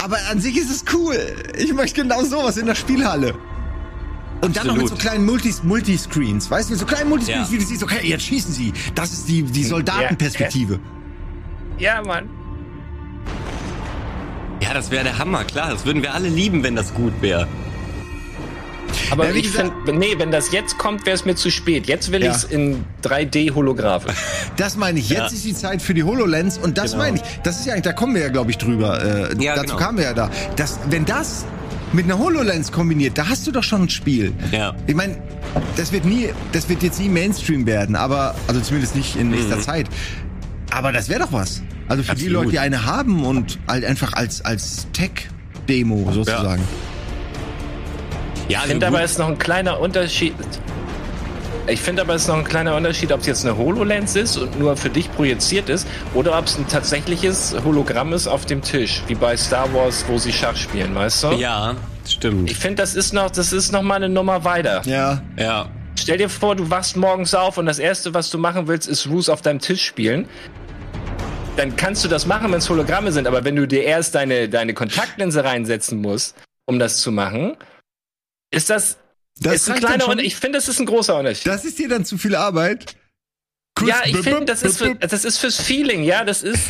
Aber 0.04 0.18
an 0.30 0.42
sich 0.42 0.58
ist 0.58 0.70
es 0.70 0.84
cool. 0.94 1.18
Ich 1.58 1.74
möchte 1.74 2.02
genau 2.02 2.24
sowas 2.24 2.58
in 2.58 2.66
der 2.66 2.76
Spielhalle. 2.76 3.36
Und 4.42 4.56
dann 4.58 4.68
noch 4.68 4.74
mit 4.76 4.88
so 4.88 4.94
Absolut. 4.94 5.00
kleinen 5.00 5.26
Multis, 5.26 5.64
Multiscreens, 5.64 6.52
weißt 6.52 6.70
du, 6.70 6.74
mit 6.74 6.80
so 6.80 6.86
kleinen 6.86 7.10
Multiscreens, 7.10 7.48
Ja. 7.48 7.54
wie 7.54 7.58
du 7.58 7.66
siehst, 7.66 7.84
okay, 7.84 8.06
jetzt 8.06 8.24
schießen 8.24 8.54
sie. 8.54 8.74
Das 8.96 9.12
ist 9.14 9.28
die, 9.30 9.44
die 9.44 9.64
Soldatenperspektive. 9.64 10.80
Ja, 11.80 12.02
Mann. 12.04 12.30
Ja, 14.62 14.74
das 14.74 14.92
wäre 14.92 15.04
der 15.06 15.18
Hammer, 15.18 15.44
klar. 15.46 15.70
Das 15.72 15.86
würden 15.86 16.02
wir 16.02 16.14
alle 16.14 16.30
lieben, 16.30 16.64
wenn 16.64 16.76
das 16.76 16.94
gut 16.94 17.14
wäre. 17.22 17.48
Aber 19.12 19.30
Ja, 19.30 19.36
ich 19.36 19.50
finde, 19.50 19.94
nee, 19.94 20.16
wenn 20.18 20.32
das 20.32 20.52
jetzt 20.52 20.78
kommt, 20.78 21.06
wäre 21.06 21.16
es 21.16 21.26
mir 21.26 21.36
zu 21.36 21.50
spät. 21.52 21.88
Jetzt 21.88 22.12
will 22.12 22.24
Ja. 22.24 22.32
ich's 22.32 22.44
in 22.44 22.84
3D 23.02 23.52
holographisch. 23.54 24.16
Das 24.58 24.76
meine 24.76 25.00
ich. 25.00 25.10
Jetzt 25.10 25.20
Ja. 25.20 25.26
ist 25.28 25.46
die 25.46 25.54
Zeit 25.54 25.82
für 25.82 25.94
die 25.94 26.04
HoloLens 26.04 26.58
und 26.58 26.78
das 26.78 26.92
Genau. 26.92 27.04
meine 27.04 27.18
ich. 27.18 27.24
Das 27.44 27.60
ist 27.60 27.66
ja 27.66 27.74
eigentlich, 27.74 27.84
da 27.84 27.94
kommen 27.94 28.16
wir 28.16 28.22
ja, 28.24 28.30
glaube 28.30 28.52
ich, 28.52 28.58
drüber. 28.58 29.02
Äh, 29.32 29.44
Ja, 29.44 29.56
dazu 29.56 29.68
genau. 29.68 29.78
kamen 29.78 29.98
wir 30.00 30.06
ja 30.06 30.14
da. 30.14 30.30
Das, 30.56 30.80
wenn 30.90 31.06
das 31.06 31.46
mit 31.94 32.06
einer 32.06 32.18
HoloLens 32.18 32.72
kombiniert, 32.72 33.18
da 33.18 33.30
hast 33.30 33.46
du 33.48 33.52
doch 33.52 33.64
schon 33.64 33.84
ein 33.84 33.90
Spiel. 33.90 34.34
Ja. 34.52 34.74
Ich 34.88 34.96
meine, 34.96 35.18
das 35.78 35.92
wird 35.92 36.06
nie, 36.06 36.30
das 36.52 36.68
wird 36.68 36.84
jetzt 36.84 37.00
nie 37.00 37.08
Mainstream 37.10 37.66
werden, 37.66 37.96
aber, 37.96 38.36
also 38.48 38.60
zumindest 38.62 38.96
nicht 38.96 39.16
in 39.16 39.30
nächster 39.30 39.60
Zeit. 39.62 39.88
Aber 40.72 40.92
das 40.92 41.08
wäre 41.08 41.22
doch 41.22 41.32
was. 41.32 41.62
Also 41.88 42.04
für 42.04 42.08
die 42.16 42.24
Absolut. 42.24 42.34
Leute, 42.34 42.52
die 42.52 42.60
eine 42.60 42.86
haben 42.86 43.24
und 43.24 43.58
halt 43.68 43.86
einfach 43.86 44.12
als, 44.14 44.44
als 44.44 44.88
Tech-Demo 44.92 46.12
sozusagen. 46.12 46.62
Ja, 46.62 46.68
Ich 48.48 48.58
also 48.58 48.70
finde 48.70 48.88
aber, 48.88 49.02
es 49.02 49.12
ist 49.12 49.18
noch 49.18 49.28
ein 49.28 49.38
kleiner 49.38 49.80
Unterschied. 49.80 50.36
Ich 51.70 51.82
finde 51.82 52.02
aber, 52.04 52.16
es 52.16 52.22
ist 52.22 52.28
noch 52.30 52.38
ein 52.38 52.46
kleiner 52.46 52.76
Unterschied, 52.78 53.12
ob 53.12 53.20
es 53.20 53.26
jetzt 53.26 53.46
eine 53.46 53.58
HoloLens 53.58 54.16
ist 54.16 54.38
und 54.38 54.58
nur 54.58 54.78
für 54.78 54.90
dich 54.90 55.12
projiziert 55.12 55.68
ist 55.68 55.86
oder 56.14 56.38
ob 56.38 56.46
es 56.46 56.58
ein 56.58 56.66
tatsächliches 56.68 57.56
Hologramm 57.66 58.14
ist 58.14 58.28
auf 58.28 58.46
dem 58.46 58.62
Tisch, 58.62 59.04
wie 59.08 59.16
bei 59.16 59.36
Star 59.36 59.74
Wars, 59.74 60.06
wo 60.08 60.18
sie 60.18 60.32
Schach 60.32 60.56
spielen, 60.56 60.96
weißt 60.96 61.26
du? 61.26 61.32
Ja, 61.34 61.76
stimmt. 62.08 62.50
Ich 62.50 62.58
finde, 62.58 62.82
das 62.82 62.96
ist 62.96 63.14
noch, 63.14 63.30
das 63.30 63.52
ist 63.52 63.74
noch 63.74 63.82
mal 63.82 63.96
eine 63.96 64.08
Nummer 64.08 64.46
weiter. 64.46 64.82
Ja. 64.86 65.22
Ja. 65.38 65.68
Stell 66.00 66.18
dir 66.18 66.30
vor, 66.30 66.56
du 66.56 66.70
wachst 66.70 66.96
morgens 66.96 67.34
auf 67.34 67.58
und 67.58 67.66
das 67.66 67.80
erste, 67.80 68.14
was 68.14 68.30
du 68.30 68.38
machen 68.38 68.68
willst, 68.70 68.88
ist 68.88 69.08
Roos 69.08 69.28
auf 69.28 69.42
deinem 69.42 69.60
Tisch 69.60 69.84
spielen. 69.86 70.30
Dann 71.58 71.76
kannst 71.76 72.06
du 72.06 72.08
das 72.08 72.28
machen, 72.28 72.50
wenn 72.52 72.60
es 72.60 72.70
Hologramme 72.70 73.12
sind, 73.12 73.28
aber 73.28 73.44
wenn 73.44 73.58
du 73.58 73.68
dir 73.68 73.84
erst 73.84 74.16
deine, 74.16 74.48
deine 74.48 74.74
Kontaktlinse 74.74 75.44
reinsetzen 75.44 76.00
musst, 76.00 76.36
um 76.66 76.80
das 76.80 77.02
zu 77.02 77.12
machen, 77.12 77.58
ist 78.52 78.70
das, 78.70 78.98
Das 79.40 79.56
ist 79.56 79.70
ein 79.70 79.80
kleiner. 79.80 80.08
Unterschied. 80.08 80.28
Ich 80.28 80.36
finde, 80.36 80.58
das 80.58 80.68
ist 80.68 80.80
ein 80.80 80.86
großer 80.86 81.18
Unterschied. 81.18 81.48
Das 81.48 81.66
ist 81.66 81.78
dir 81.80 81.90
dann 81.90 82.06
zu 82.06 82.18
viel 82.18 82.36
Arbeit. 82.36 82.96
Kurz 83.76 83.90
ja, 83.90 84.02
ich 84.06 84.18
finde, 84.18 84.46
das 84.46 84.64
ist, 84.64 84.80
für, 84.80 84.96
das 84.96 85.24
ist 85.24 85.38
fürs 85.38 85.62
Feeling, 85.62 86.04
ja, 86.04 86.24
das 86.24 86.42
ist. 86.42 86.64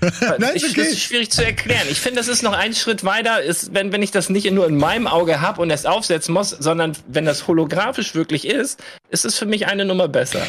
Nein, 0.38 0.52
ich 0.54 0.64
okay. 0.64 0.74
das 0.76 0.88
ist 0.88 1.00
schwierig 1.00 1.30
zu 1.30 1.44
erklären. 1.44 1.86
Ich 1.90 2.00
finde, 2.00 2.18
das 2.18 2.28
ist 2.28 2.42
noch 2.42 2.52
ein 2.52 2.74
Schritt 2.74 3.04
weiter, 3.04 3.42
ist, 3.42 3.72
wenn, 3.74 3.90
wenn 3.90 4.02
ich 4.02 4.10
das 4.10 4.28
nicht 4.28 4.50
nur 4.50 4.66
in 4.66 4.76
meinem 4.76 5.06
Auge 5.06 5.40
habe 5.40 5.62
und 5.62 5.70
erst 5.70 5.86
aufsetzen 5.86 6.34
muss, 6.34 6.50
sondern 6.50 6.92
wenn 7.08 7.24
das 7.24 7.46
holographisch 7.48 8.14
wirklich 8.14 8.46
ist, 8.46 8.82
ist 9.08 9.24
es 9.24 9.36
für 9.38 9.46
mich 9.46 9.66
eine 9.66 9.84
Nummer 9.84 10.08
besser. 10.08 10.46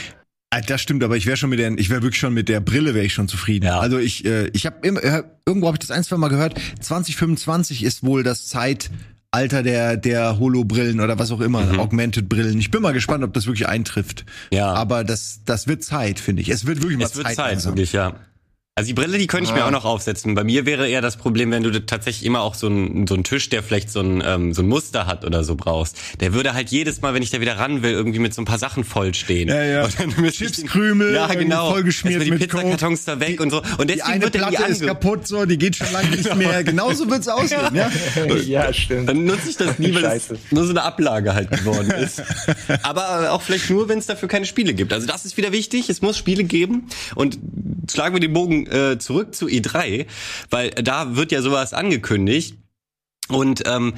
Ah, 0.51 0.61
Das 0.61 0.81
stimmt, 0.81 1.03
aber 1.03 1.15
ich 1.15 1.25
wäre 1.25 1.37
schon 1.37 1.49
mit 1.49 1.59
der, 1.59 1.71
ich 1.77 1.89
wäre 1.89 2.01
wirklich 2.01 2.19
schon 2.19 2.33
mit 2.33 2.49
der 2.49 2.59
Brille 2.59 2.93
wäre 2.93 3.05
ich 3.05 3.13
schon 3.13 3.27
zufrieden. 3.27 3.65
Ja. 3.65 3.79
Also 3.79 3.97
ich, 3.97 4.25
äh, 4.25 4.47
ich 4.53 4.65
habe 4.65 4.85
immer, 4.85 5.03
äh, 5.03 5.23
irgendwo 5.45 5.67
habe 5.67 5.75
ich 5.75 5.79
das 5.87 5.91
ein, 5.91 6.03
zwei 6.03 6.17
Mal 6.17 6.29
gehört. 6.29 6.55
2025 6.81 7.83
ist 7.83 8.03
wohl 8.03 8.23
das 8.23 8.47
Zeitalter 9.35 9.63
der 9.63 9.97
der 9.97 10.39
Holo-Brillen 10.39 10.99
oder 11.01 11.19
was 11.19 11.31
auch 11.31 11.41
immer, 11.41 11.77
Augmented 11.79 12.29
Brillen. 12.29 12.57
Ich 12.57 12.71
bin 12.71 12.81
mal 12.81 12.93
gespannt, 12.93 13.23
ob 13.23 13.33
das 13.33 13.47
wirklich 13.47 13.67
eintrifft. 13.67 14.25
Ja. 14.51 14.73
Aber 14.73 15.03
das 15.03 15.41
das 15.45 15.67
wird 15.67 15.83
Zeit, 15.83 16.19
finde 16.19 16.41
ich. 16.41 16.49
Es 16.49 16.65
wird 16.65 16.81
wirklich 16.81 16.97
mal 16.97 17.05
Es 17.05 17.15
wird 17.15 17.27
Zeit. 17.27 17.35
Zeit, 17.35 17.65
wirklich, 17.65 17.91
ja. 17.93 18.13
Also 18.77 18.87
die 18.89 18.93
Brille, 18.93 19.17
die 19.17 19.27
könnte 19.27 19.45
ich 19.49 19.55
mir 19.55 19.63
Ah. 19.63 19.67
auch 19.67 19.71
noch 19.71 19.85
aufsetzen. 19.85 20.35
Bei 20.35 20.43
mir 20.43 20.65
wäre 20.65 20.85
eher 20.89 20.99
das 21.01 21.15
Problem, 21.15 21.49
wenn 21.49 21.63
du 21.63 21.85
tatsächlich 21.85 22.25
immer 22.25 22.41
auch 22.41 22.55
so 22.55 22.67
einen 22.67 23.07
so 23.07 23.13
einen 23.13 23.23
Tisch, 23.23 23.47
der 23.47 23.63
vielleicht 23.63 23.89
so 23.89 24.01
ein, 24.01 24.21
ähm, 24.25 24.53
so 24.53 24.63
ein 24.63 24.67
Muster 24.67 25.07
hat 25.07 25.23
oder 25.23 25.45
so 25.45 25.55
brauchst. 25.55 25.95
Der 26.19 26.33
würde 26.33 26.53
halt 26.53 26.71
jedes 26.71 26.99
Mal, 27.01 27.13
wenn 27.13 27.23
ich 27.23 27.29
da 27.31 27.39
wieder 27.39 27.57
ran 27.57 27.83
will, 27.83 27.91
irgendwie 27.91 28.19
mit 28.19 28.33
so 28.33 28.41
ein 28.41 28.45
paar 28.45 28.59
Sachen 28.59 28.83
vollstehen. 28.83 29.47
Ja, 29.47 29.63
ja. 29.63 29.85
Und 29.85 29.97
dann 29.97 30.29
Chipskrümel, 30.29 31.13
ja, 31.15 31.27
genau. 31.27 31.69
vollgeschmiert 31.71 32.17
Erstmal 32.19 32.37
die. 32.37 32.45
Pizzakartons 32.47 33.05
da 33.05 33.17
weg 33.21 33.39
und 33.39 33.49
so. 33.49 33.59
Und 33.77 33.83
Die 33.89 33.93
deswegen 33.93 34.03
eine 34.11 34.23
wird 34.23 34.33
Platte 34.33 34.63
ist 34.69 34.81
ange 34.81 34.87
kaputt, 34.91 35.25
so, 35.25 35.45
die 35.45 35.57
geht 35.57 35.77
schon 35.77 35.93
lange 35.93 36.09
nicht 36.09 36.35
mehr. 36.35 36.61
Genauso 36.65 37.09
wird's 37.09 37.27
aussehen, 37.29 37.61
ja? 37.73 37.89
ja, 38.43 38.73
stimmt. 38.73 39.07
Dann 39.07 39.23
nutze 39.23 39.51
ich 39.51 39.55
das 39.55 39.79
nie, 39.79 39.95
weil 39.95 40.03
es 40.03 40.27
nur 40.51 40.65
so 40.65 40.71
eine 40.71 40.83
Ablage 40.83 41.33
halt 41.33 41.49
geworden 41.49 41.91
ist. 42.03 42.21
Aber 42.83 43.31
auch 43.31 43.41
vielleicht 43.41 43.69
nur, 43.69 43.87
wenn 43.87 43.99
es 43.99 44.05
dafür 44.05 44.27
keine 44.27 44.45
Spiele 44.45 44.73
gibt. 44.73 44.91
Also 44.91 45.07
das 45.07 45.23
ist 45.23 45.37
wieder 45.37 45.53
wichtig. 45.53 45.89
Es 45.89 46.01
muss 46.01 46.17
Spiele 46.17 46.43
geben. 46.43 46.89
Und 47.15 47.37
schlagen 47.89 48.13
wir 48.13 48.19
den 48.19 48.33
Bogen 48.33 48.64
äh, 48.71 48.97
zurück 48.97 49.35
zu 49.35 49.47
E3, 49.47 50.05
weil 50.49 50.69
da 50.71 51.15
wird 51.15 51.31
ja 51.31 51.41
sowas 51.41 51.73
angekündigt. 51.73 52.57
Und 53.27 53.63
ähm, 53.65 53.95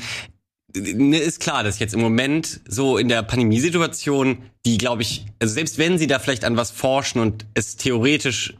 ist 0.73 1.39
klar, 1.39 1.63
dass 1.63 1.79
jetzt 1.79 1.93
im 1.93 2.01
Moment 2.01 2.59
so 2.67 2.97
in 2.97 3.07
der 3.07 3.23
Pandemiesituation, 3.23 4.43
die 4.65 4.77
glaube 4.77 5.01
ich, 5.01 5.25
also 5.39 5.53
selbst 5.53 5.77
wenn 5.77 5.97
sie 5.97 6.07
da 6.07 6.19
vielleicht 6.19 6.45
an 6.45 6.55
was 6.57 6.71
forschen 6.71 7.19
und 7.19 7.45
es 7.53 7.77
theoretisch 7.77 8.53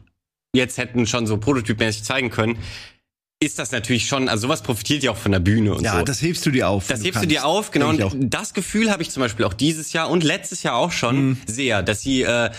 jetzt 0.54 0.78
hätten 0.78 1.06
schon 1.06 1.26
so 1.26 1.36
prototypmäßig 1.38 2.04
zeigen 2.04 2.30
können, 2.30 2.58
ist 3.40 3.58
das 3.60 3.70
natürlich 3.70 4.06
schon, 4.06 4.28
also 4.28 4.48
sowas 4.48 4.62
profitiert 4.62 5.04
ja 5.04 5.12
auch 5.12 5.16
von 5.16 5.30
der 5.30 5.38
Bühne 5.38 5.72
und 5.74 5.84
Ja, 5.84 5.98
so. 5.98 6.04
das 6.04 6.20
hebst 6.22 6.44
du 6.44 6.50
dir 6.50 6.68
auf. 6.68 6.88
Das 6.88 7.00
wenn 7.00 7.04
hebst 7.04 7.16
du 7.16 7.20
kannst. 7.20 7.30
dir 7.30 7.44
auf, 7.46 7.70
genau. 7.70 7.90
Und 7.90 8.30
das 8.30 8.52
Gefühl 8.52 8.90
habe 8.90 9.02
ich 9.02 9.10
zum 9.10 9.20
Beispiel 9.20 9.44
auch 9.44 9.54
dieses 9.54 9.92
Jahr 9.92 10.10
und 10.10 10.24
letztes 10.24 10.64
Jahr 10.64 10.74
auch 10.74 10.90
schon 10.90 11.28
Mhm. 11.30 11.38
sehr, 11.46 11.82
dass 11.84 12.00
sie 12.00 12.22
äh, 12.22 12.50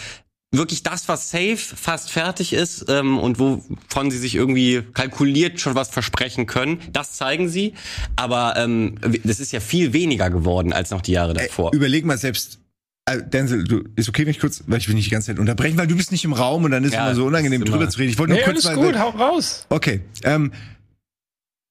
wirklich 0.51 0.81
das, 0.83 1.07
was 1.07 1.29
safe 1.29 1.57
fast 1.57 2.11
fertig 2.11 2.53
ist 2.53 2.85
ähm, 2.89 3.19
und 3.19 3.37
wovon 3.39 4.09
sie 4.11 4.17
sich 4.17 4.35
irgendwie 4.35 4.81
kalkuliert 4.93 5.59
schon 5.59 5.75
was 5.75 5.89
versprechen 5.89 6.47
können, 6.47 6.79
das 6.91 7.13
zeigen 7.13 7.49
sie. 7.49 7.73
Aber 8.15 8.55
ähm, 8.57 8.95
das 9.23 9.39
ist 9.39 9.51
ja 9.51 9.59
viel 9.59 9.93
weniger 9.93 10.29
geworden 10.29 10.73
als 10.73 10.89
noch 10.89 11.01
die 11.01 11.11
Jahre 11.11 11.33
davor. 11.33 11.71
Ey, 11.71 11.77
überleg 11.77 12.03
mal 12.05 12.17
selbst. 12.17 12.59
äh, 13.05 13.21
Denzel, 13.23 13.63
du, 13.63 13.83
ist 13.95 14.09
okay, 14.09 14.23
wenn 14.23 14.31
ich 14.31 14.39
kurz, 14.39 14.63
weil 14.65 14.79
ich 14.79 14.87
will 14.87 14.95
nicht 14.95 15.05
die 15.05 15.11
ganze 15.11 15.27
Zeit 15.27 15.39
unterbrechen, 15.39 15.77
weil 15.77 15.87
du 15.87 15.95
bist 15.95 16.11
nicht 16.11 16.25
im 16.25 16.33
Raum 16.33 16.63
und 16.63 16.71
dann 16.71 16.83
ist 16.83 16.93
Ja, 16.93 17.05
immer 17.05 17.15
so 17.15 17.25
unangenehm 17.25 17.61
ist 17.61 17.67
drüber 17.69 17.81
immer- 17.83 17.89
zu 17.91 17.99
reden. 17.99 18.11
Ich 18.11 18.17
wollte 18.17 18.33
nur 18.33 18.39
Nee, 18.39 18.45
kurz 18.51 18.65
alles 18.65 18.77
weil- 18.79 18.85
gut, 18.91 18.99
hau 18.99 19.09
raus. 19.09 19.67
Okay, 19.69 20.01
ähm, 20.23 20.51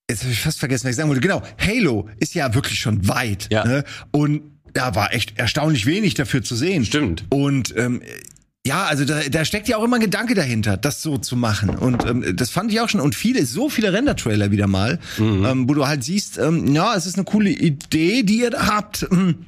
jetzt 0.09 0.23
habe 0.23 0.33
ich 0.33 0.41
fast 0.41 0.61
vergessen, 0.61 0.85
was 0.85 0.91
ich 0.93 0.97
sagen 0.97 1.09
wollte. 1.09 1.21
Genau, 1.21 1.43
Halo 1.59 2.09
ist 2.21 2.33
ja 2.35 2.55
wirklich 2.55 2.79
schon 2.79 3.09
weit. 3.09 3.49
Ja. 3.51 3.64
Ne? 3.67 3.83
Und 4.12 4.43
da 4.73 4.95
war 4.95 5.12
echt 5.12 5.37
erstaunlich 5.38 5.85
wenig 5.87 6.14
dafür 6.14 6.45
zu 6.45 6.55
sehen. 6.55 6.85
Stimmt. 6.85 7.25
Und 7.31 7.75
ähm, 7.77 8.03
ja, 8.68 8.85
also 8.85 9.07
da, 9.07 9.20
da 9.31 9.44
steckt 9.46 9.66
ja 9.66 9.78
auch 9.78 9.85
immer 9.85 9.96
ein 9.96 10.02
Gedanke 10.02 10.35
dahinter, 10.35 10.76
das 10.76 11.00
so 11.00 11.16
zu 11.16 11.37
machen. 11.37 11.70
Und 11.70 12.04
ähm, 12.04 12.37
das 12.37 12.50
fand 12.50 12.70
ich 12.70 12.81
auch 12.81 12.88
schon. 12.90 13.00
Und 13.00 13.14
viele, 13.14 13.46
so 13.46 13.70
viele 13.70 13.94
Render-Trailer 13.94 14.50
wieder 14.50 14.66
mal, 14.66 14.98
ähm, 15.18 15.66
wo 15.66 15.72
du 15.72 15.87
halt 15.87 16.04
siehst, 16.04 16.37
ähm, 16.37 16.74
ja, 16.74 16.94
es 16.94 17.07
ist 17.07 17.14
eine 17.14 17.24
coole 17.24 17.48
Idee, 17.48 18.22
die 18.24 18.40
ihr 18.40 18.50
da 18.50 18.66
habt. 18.66 19.07
Hm. 19.09 19.46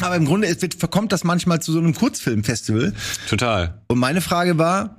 Aber 0.00 0.16
im 0.16 0.24
Grunde 0.24 0.48
es 0.48 0.60
wird, 0.60 0.74
verkommt 0.74 1.12
das 1.12 1.22
manchmal 1.22 1.62
zu 1.62 1.70
so 1.70 1.78
einem 1.78 1.94
Kurzfilmfestival. 1.94 2.92
Total. 3.28 3.80
Und 3.86 3.98
meine 3.98 4.20
Frage 4.20 4.58
war, 4.58 4.97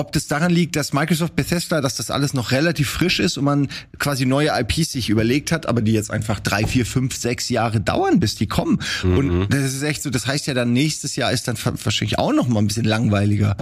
ob 0.00 0.12
das 0.12 0.26
daran 0.26 0.50
liegt, 0.50 0.76
dass 0.76 0.92
Microsoft 0.92 1.36
Bethesda, 1.36 1.80
dass 1.80 1.94
das 1.94 2.10
alles 2.10 2.34
noch 2.34 2.50
relativ 2.50 2.90
frisch 2.90 3.20
ist 3.20 3.38
und 3.38 3.44
man 3.44 3.68
quasi 3.98 4.26
neue 4.26 4.50
IPs 4.58 4.92
sich 4.92 5.08
überlegt 5.10 5.52
hat, 5.52 5.66
aber 5.66 5.82
die 5.82 5.92
jetzt 5.92 6.10
einfach 6.10 6.40
drei, 6.40 6.66
vier, 6.66 6.86
fünf, 6.86 7.14
sechs 7.14 7.48
Jahre 7.48 7.80
dauern, 7.80 8.18
bis 8.18 8.34
die 8.34 8.46
kommen. 8.46 8.80
Und 9.16 9.52
das 9.52 9.74
ist 9.74 9.82
echt 9.82 10.02
so, 10.02 10.10
das 10.10 10.26
heißt 10.26 10.46
ja 10.46 10.54
dann 10.54 10.72
nächstes 10.72 11.16
Jahr 11.16 11.30
ist 11.30 11.46
dann 11.46 11.56
wahrscheinlich 11.84 12.18
auch 12.18 12.32
noch 12.32 12.48
mal 12.48 12.60
ein 12.60 12.66
bisschen 12.66 12.84
langweiliger. 12.84 13.56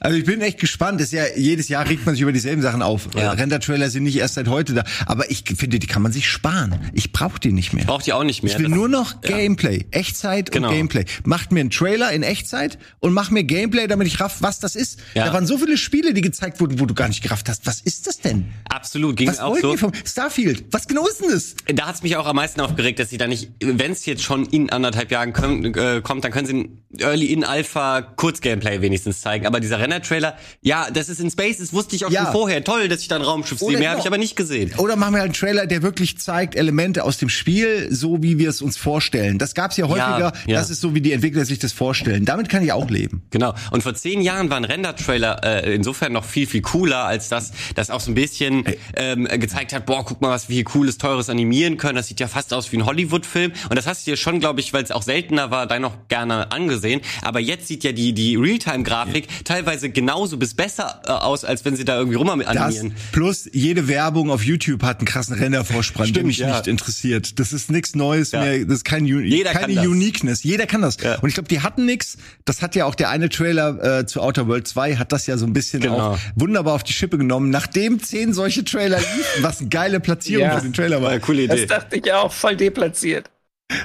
Also 0.00 0.16
ich 0.16 0.24
bin 0.24 0.40
echt 0.40 0.58
gespannt. 0.58 1.00
Das 1.00 1.08
ist 1.08 1.12
ja, 1.12 1.24
jedes 1.36 1.68
Jahr 1.68 1.88
regt 1.88 2.06
man 2.06 2.14
sich 2.14 2.22
über 2.22 2.32
dieselben 2.32 2.62
Sachen 2.62 2.82
auf. 2.82 3.08
Ja. 3.14 3.32
Render-Trailer 3.32 3.90
sind 3.90 4.04
nicht 4.04 4.16
erst 4.16 4.34
seit 4.34 4.48
heute 4.48 4.74
da. 4.74 4.84
Aber 5.06 5.30
ich 5.30 5.44
finde, 5.56 5.78
die 5.78 5.86
kann 5.86 6.02
man 6.02 6.12
sich 6.12 6.28
sparen. 6.28 6.74
Ich 6.94 7.12
brauche 7.12 7.38
die 7.38 7.52
nicht 7.52 7.72
mehr. 7.72 7.84
Braucht 7.84 8.06
ihr 8.06 8.16
auch 8.16 8.24
nicht 8.24 8.42
mehr. 8.42 8.52
Ich 8.52 8.58
will 8.58 8.66
Das- 8.68 8.74
nur 8.74 8.88
noch 8.88 9.20
Gameplay. 9.20 9.84
Echtzeit 9.90 10.50
Genau. 10.52 10.68
und 10.68 10.74
Gameplay. 10.74 11.04
Macht 11.24 11.52
mir 11.52 11.60
einen 11.60 11.70
Trailer 11.70 12.10
in 12.12 12.22
Echtzeit 12.22 12.78
und 13.00 13.12
mach 13.12 13.30
mir 13.30 13.44
Gameplay, 13.44 13.86
damit 13.86 14.06
ich 14.06 14.20
raff, 14.20 14.36
was 14.40 14.58
das 14.60 14.74
ist. 14.76 14.98
Ja. 15.14 15.26
Da 15.26 15.32
waren 15.34 15.46
so 15.46 15.58
viele 15.58 15.76
Spiele, 15.76 16.14
die 16.14 16.22
gezeigt 16.22 16.60
wurden, 16.60 16.80
wo 16.80 16.86
du 16.86 16.94
gar 16.94 17.08
nicht 17.08 17.22
gerafft 17.22 17.48
hast. 17.48 17.66
Was 17.66 17.80
ist 17.80 18.06
das 18.06 18.18
denn? 18.20 18.46
Absolut, 18.68 19.16
ging 19.16 19.28
Was 19.28 19.38
auch 19.40 19.56
so. 19.58 19.72
die 19.72 19.78
vom 19.78 19.92
Starfield? 20.04 20.64
Was 20.70 20.88
genau 20.88 21.06
ist 21.06 21.20
denn 21.20 21.30
das? 21.30 21.54
Da 21.74 21.86
hat's 21.86 22.02
mich 22.02 22.16
auch 22.16 22.26
am 22.26 22.36
meisten 22.36 22.60
aufgeregt, 22.60 22.98
dass 22.98 23.10
sie 23.10 23.18
da 23.18 23.26
nicht, 23.26 23.50
wenn 23.60 23.92
es 23.92 24.06
jetzt 24.06 24.22
schon 24.22 24.46
in 24.46 24.70
anderthalb 24.70 25.10
Jahren 25.10 25.32
können, 25.32 25.74
äh, 25.74 26.00
kommt, 26.02 26.24
dann 26.24 26.32
können 26.32 26.46
sie 26.46 26.54
ein 26.54 26.78
Early 26.98 27.26
in 27.26 27.44
Alpha 27.44 28.00
Kurzgameplay 28.02 28.80
wenigstens 28.80 29.20
zeigen. 29.20 29.46
Aber 29.46 29.60
dieser 29.70 29.80
Renner-Trailer, 29.80 30.36
ja, 30.62 30.88
das 30.90 31.08
ist 31.08 31.20
in 31.20 31.30
Space, 31.30 31.58
das 31.58 31.72
wusste 31.72 31.94
ich 31.96 32.04
auch 32.04 32.10
Ja. 32.10 32.24
schon 32.24 32.32
vorher. 32.32 32.64
Toll, 32.64 32.88
dass 32.88 33.02
ich 33.02 33.08
da 33.08 33.16
ein 33.16 33.22
Raumschiff 33.22 33.58
sehe. 33.58 33.68
Mehr 33.68 33.76
habe 33.78 33.84
genau. 33.84 33.98
ich 34.00 34.06
aber 34.06 34.18
nicht 34.18 34.34
gesehen. 34.36 34.72
Oder 34.78 34.96
machen 34.96 35.14
wir 35.14 35.20
halt 35.20 35.28
einen 35.28 35.34
Trailer, 35.34 35.66
der 35.66 35.82
wirklich 35.82 36.18
zeigt 36.18 36.56
Elemente 36.56 37.04
aus 37.04 37.18
dem 37.18 37.28
Spiel, 37.28 37.88
so 37.90 38.22
wie 38.22 38.38
wir 38.38 38.50
es 38.50 38.62
uns 38.62 38.76
vorstellen. 38.76 39.38
Das 39.38 39.54
gab's 39.54 39.76
ja 39.76 39.86
häufiger. 39.86 40.32
ja. 40.46 40.58
Das 40.60 40.70
ist 40.70 40.80
so, 40.80 40.94
wie 40.94 41.00
die 41.00 41.12
Entwickler 41.12 41.44
sich 41.44 41.58
das 41.60 41.72
vorstellen. 41.72 42.24
Damit 42.24 42.48
kann 42.48 42.64
ich 42.64 42.72
auch 42.72 42.90
leben. 42.90 43.22
Genau. 43.30 43.54
Und 43.70 43.82
vor 43.82 43.94
zehn 43.94 44.20
Jahren 44.22 44.50
war 44.50 44.56
ein 44.56 44.64
Render-Trailer 44.64 45.44
äh, 45.64 45.74
insofern 45.74 46.12
noch 46.12 46.24
viel, 46.24 46.46
viel 46.46 46.62
cooler, 46.62 47.04
als 47.04 47.28
das, 47.28 47.52
das 47.76 47.90
auch 47.90 48.00
so 48.00 48.10
ein 48.10 48.14
bisschen 48.14 48.64
ähm, 48.96 49.24
gezeigt 49.26 49.72
hat, 49.72 49.86
boah, 49.86 50.04
guck 50.04 50.20
mal, 50.20 50.30
was 50.30 50.48
wir 50.48 50.54
hier 50.54 50.64
cooles, 50.64 50.98
teures 50.98 51.30
animieren 51.30 51.76
können. 51.76 51.94
Das 51.94 52.08
sieht 52.08 52.18
ja 52.20 52.26
fast 52.28 52.52
aus 52.52 52.72
wie 52.72 52.78
ein 52.78 52.86
Hollywood-Film. 52.86 53.52
Und 53.68 53.76
das 53.76 53.86
hast 53.86 54.06
du 54.06 54.10
dir 54.10 54.16
schon, 54.16 54.40
glaube 54.40 54.60
ich, 54.60 54.72
weil 54.72 54.82
es 54.82 54.90
auch 54.90 55.02
seltener 55.02 55.50
war, 55.50 55.66
da 55.66 55.78
noch 55.78 56.08
gerne 56.08 56.50
angesehen. 56.50 57.00
Aber 57.22 57.38
jetzt 57.40 57.68
sieht 57.68 57.84
ja 57.84 57.92
die, 57.92 58.12
die 58.12 58.36
Realtime-Grafik 58.36 59.28
teilweise 59.50 59.90
genauso 59.90 60.36
bis 60.36 60.54
besser 60.54 61.02
äh, 61.06 61.10
aus, 61.10 61.44
als 61.44 61.64
wenn 61.64 61.74
sie 61.76 61.84
da 61.84 61.96
irgendwie 61.96 62.16
rum 62.16 62.26
Das 62.38 62.46
animieren. 62.46 62.94
plus 63.12 63.48
jede 63.52 63.88
Werbung 63.88 64.30
auf 64.30 64.44
YouTube 64.44 64.82
hat 64.82 65.00
einen 65.00 65.06
krassen 65.06 65.34
Rendervorsprung, 65.36 66.12
der 66.12 66.24
mich 66.24 66.38
ja. 66.38 66.48
nicht 66.56 66.66
interessiert. 66.66 67.38
Das 67.40 67.52
ist 67.52 67.70
nichts 67.70 67.94
Neues 67.94 68.32
Ja. 68.32 68.42
mehr. 68.42 68.64
Das 68.64 68.76
ist 68.76 68.84
kein, 68.84 69.04
Jeder 69.06 69.50
kann 69.52 69.62
keine 69.62 69.74
das. 69.74 69.86
Uniqueness. 69.86 70.42
Jeder 70.44 70.66
kann 70.66 70.82
das. 70.82 70.96
Ja. 71.02 71.16
Und 71.18 71.28
ich 71.28 71.34
glaube, 71.34 71.48
die 71.48 71.60
hatten 71.60 71.84
nix. 71.86 72.16
Das 72.44 72.62
hat 72.62 72.74
ja 72.76 72.84
auch 72.84 72.94
der 72.94 73.10
eine 73.10 73.28
Trailer 73.28 74.00
äh, 74.00 74.06
zu 74.06 74.20
Outer 74.20 74.46
World 74.46 74.68
2 74.68 74.96
hat 74.96 75.12
das 75.12 75.26
ja 75.26 75.36
so 75.36 75.46
ein 75.46 75.52
bisschen 75.52 75.80
Genau. 75.82 76.12
auch 76.12 76.18
wunderbar 76.36 76.74
auf 76.74 76.84
die 76.84 76.92
Schippe 76.92 77.18
genommen. 77.18 77.50
Nachdem 77.50 78.00
zehn 78.02 78.32
solche 78.32 78.64
Trailer 78.64 78.98
liefen, 78.98 79.42
was 79.42 79.60
eine 79.60 79.68
geile 79.68 80.00
Platzierung 80.00 80.46
Ja. 80.46 80.56
für 80.58 80.62
den 80.62 80.72
Trailer 80.72 81.02
war. 81.02 81.10
Eine 81.10 81.20
coole 81.20 81.48
Das 81.48 81.56
Idee. 81.58 81.66
dachte 81.66 81.96
ich 81.96 82.12
auch, 82.12 82.32
voll 82.32 82.56
deplatziert. 82.56 83.30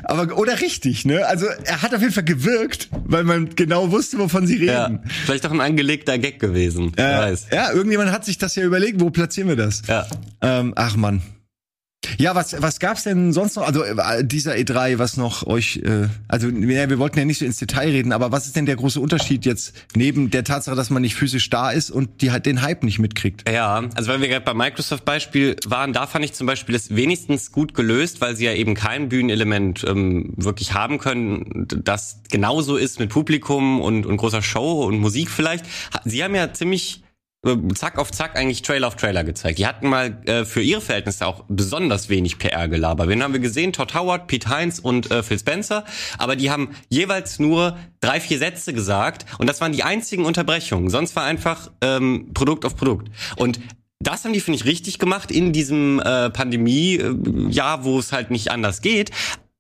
Aber 0.04 0.38
oder 0.38 0.62
richtig, 0.62 1.06
ne? 1.06 1.26
Also 1.28 1.46
er 1.64 1.82
hat 1.82 1.94
auf 1.94 2.02
jeden 2.02 2.14
Fall 2.14 2.24
gewirkt, 2.24 2.90
weil 3.06 3.24
man 3.24 3.56
genau 3.56 3.92
wusste, 3.92 4.18
wovon 4.20 4.48
sie 4.48 4.64
Ja. 4.64 4.86
reden. 4.86 5.00
Vielleicht 5.26 5.46
auch 5.46 5.52
ein 5.52 5.62
angelegter 5.62 6.18
Gag 6.18 6.40
gewesen. 6.40 6.94
Äh, 6.98 7.04
weiß. 7.04 7.48
ja, 7.52 7.72
irgendjemand 7.72 8.12
hat 8.12 8.26
sich 8.26 8.38
das 8.38 8.56
ja 8.56 8.64
überlegt, 8.64 9.00
wo 9.02 9.10
platzieren 9.10 9.50
wir 9.50 9.56
das? 9.56 9.82
Ja. 9.88 10.06
Ähm, 10.42 10.74
ach 10.76 10.96
man. 10.96 11.22
Ja, 12.18 12.36
was 12.36 12.62
was 12.62 12.80
gab's 12.80 13.04
denn 13.04 13.34
sonst 13.34 13.56
noch? 13.56 13.64
Also 13.64 13.84
äh, 13.84 14.24
dieser 14.24 14.54
E3, 14.54 15.00
was 15.00 15.18
noch 15.18 15.46
euch 15.48 15.82
äh, 15.84 16.08
also 16.28 16.50
ja, 16.50 16.90
wir 16.90 17.00
wollten 17.00 17.20
ja 17.20 17.26
nicht 17.26 17.40
so 17.40 17.46
ins 17.46 17.58
Detail 17.58 17.90
reden, 17.90 18.12
aber 18.12 18.32
was 18.32 18.46
ist 18.46 18.56
denn 18.56 18.66
der 18.66 18.76
große 18.76 19.00
Unterschied 19.00 19.46
jetzt 19.46 19.74
neben 19.96 20.32
der 20.32 20.44
Tatsache, 20.44 20.76
dass 20.76 20.90
man 20.90 21.02
nicht 21.02 21.16
physisch 21.16 21.50
da 21.50 21.72
ist 21.72 21.92
und 21.92 22.22
die 22.22 22.32
halt 22.32 22.46
den 22.46 22.62
Hype 22.62 22.84
nicht 22.84 23.00
mitkriegt? 23.00 23.50
Ja, 23.50 23.84
also 23.96 24.12
weil 24.12 24.22
wir 24.22 24.28
gerade 24.28 24.46
beim 24.46 24.58
Microsoft-Beispiel 24.58 25.56
waren, 25.66 25.94
da 25.94 26.08
fand 26.08 26.26
ich 26.26 26.34
zum 26.34 26.48
Beispiel 26.48 26.76
es 26.76 26.96
wenigstens 26.96 27.52
gut 27.52 27.74
gelöst, 27.74 28.22
weil 28.22 28.36
sie 28.36 28.46
ja 28.46 28.54
eben 28.54 28.74
kein 28.74 29.10
Bühnenelement 29.10 29.86
ähm, 29.88 30.34
wirklich 30.36 30.74
haben 30.74 30.98
können, 30.98 31.68
das 31.68 32.22
genauso 32.30 32.78
ist 32.78 33.00
mit 33.00 33.10
Publikum 33.10 33.82
und, 33.82 34.06
und 34.06 34.18
großer 34.18 34.42
Show 34.42 34.84
und 34.84 35.00
Musik 35.00 35.30
vielleicht. 35.30 35.66
Sie 36.04 36.24
haben 36.24 36.36
ja 36.36 36.52
ziemlich 36.54 37.05
zack 37.76 37.98
auf 37.98 38.12
zack 38.12 38.38
eigentlich 38.38 38.62
Trailer 38.62 38.88
auf 38.88 38.96
Trailer 38.96 39.24
gezeigt. 39.24 39.60
Die 39.60 39.68
hatten 39.68 39.88
mal 39.88 40.18
äh, 40.26 40.46
für 40.46 40.62
ihre 40.62 40.82
Verhältnisse 40.82 41.28
auch 41.28 41.44
besonders 41.48 42.10
wenig 42.10 42.38
PR-Gelaber. 42.38 43.08
Wen 43.08 43.22
haben 43.22 43.34
wir 43.34 43.40
gesehen? 43.40 43.74
Todd 43.74 43.94
Howard, 43.94 44.28
Pete 44.28 44.50
Heinz 44.50 44.80
und 44.80 45.12
äh, 45.12 45.24
Phil 45.24 45.40
Spencer. 45.40 45.86
Aber 46.18 46.36
die 46.36 46.50
haben 46.50 46.70
jeweils 46.90 47.40
nur 47.40 47.78
drei, 48.00 48.20
vier 48.20 48.40
Sätze 48.40 48.74
gesagt 48.74 49.26
und 49.38 49.48
das 49.48 49.62
waren 49.62 49.72
die 49.72 49.84
einzigen 49.84 50.26
Unterbrechungen. 50.26 50.90
Sonst 50.90 51.16
war 51.16 51.24
einfach 51.24 51.72
ähm, 51.82 52.32
Produkt 52.34 52.66
auf 52.66 52.76
Produkt. 52.76 53.10
Und 53.36 53.60
das 54.00 54.26
haben 54.26 54.34
die, 54.34 54.42
finde 54.42 54.58
ich, 54.60 54.66
richtig 54.66 55.00
gemacht 55.00 55.32
in 55.32 55.54
diesem 55.54 56.00
äh, 56.00 56.30
Pandemie-Jahr, 56.30 57.86
wo 57.86 57.98
es 57.98 58.12
halt 58.12 58.30
nicht 58.30 58.52
anders 58.52 58.82
geht. 58.82 59.12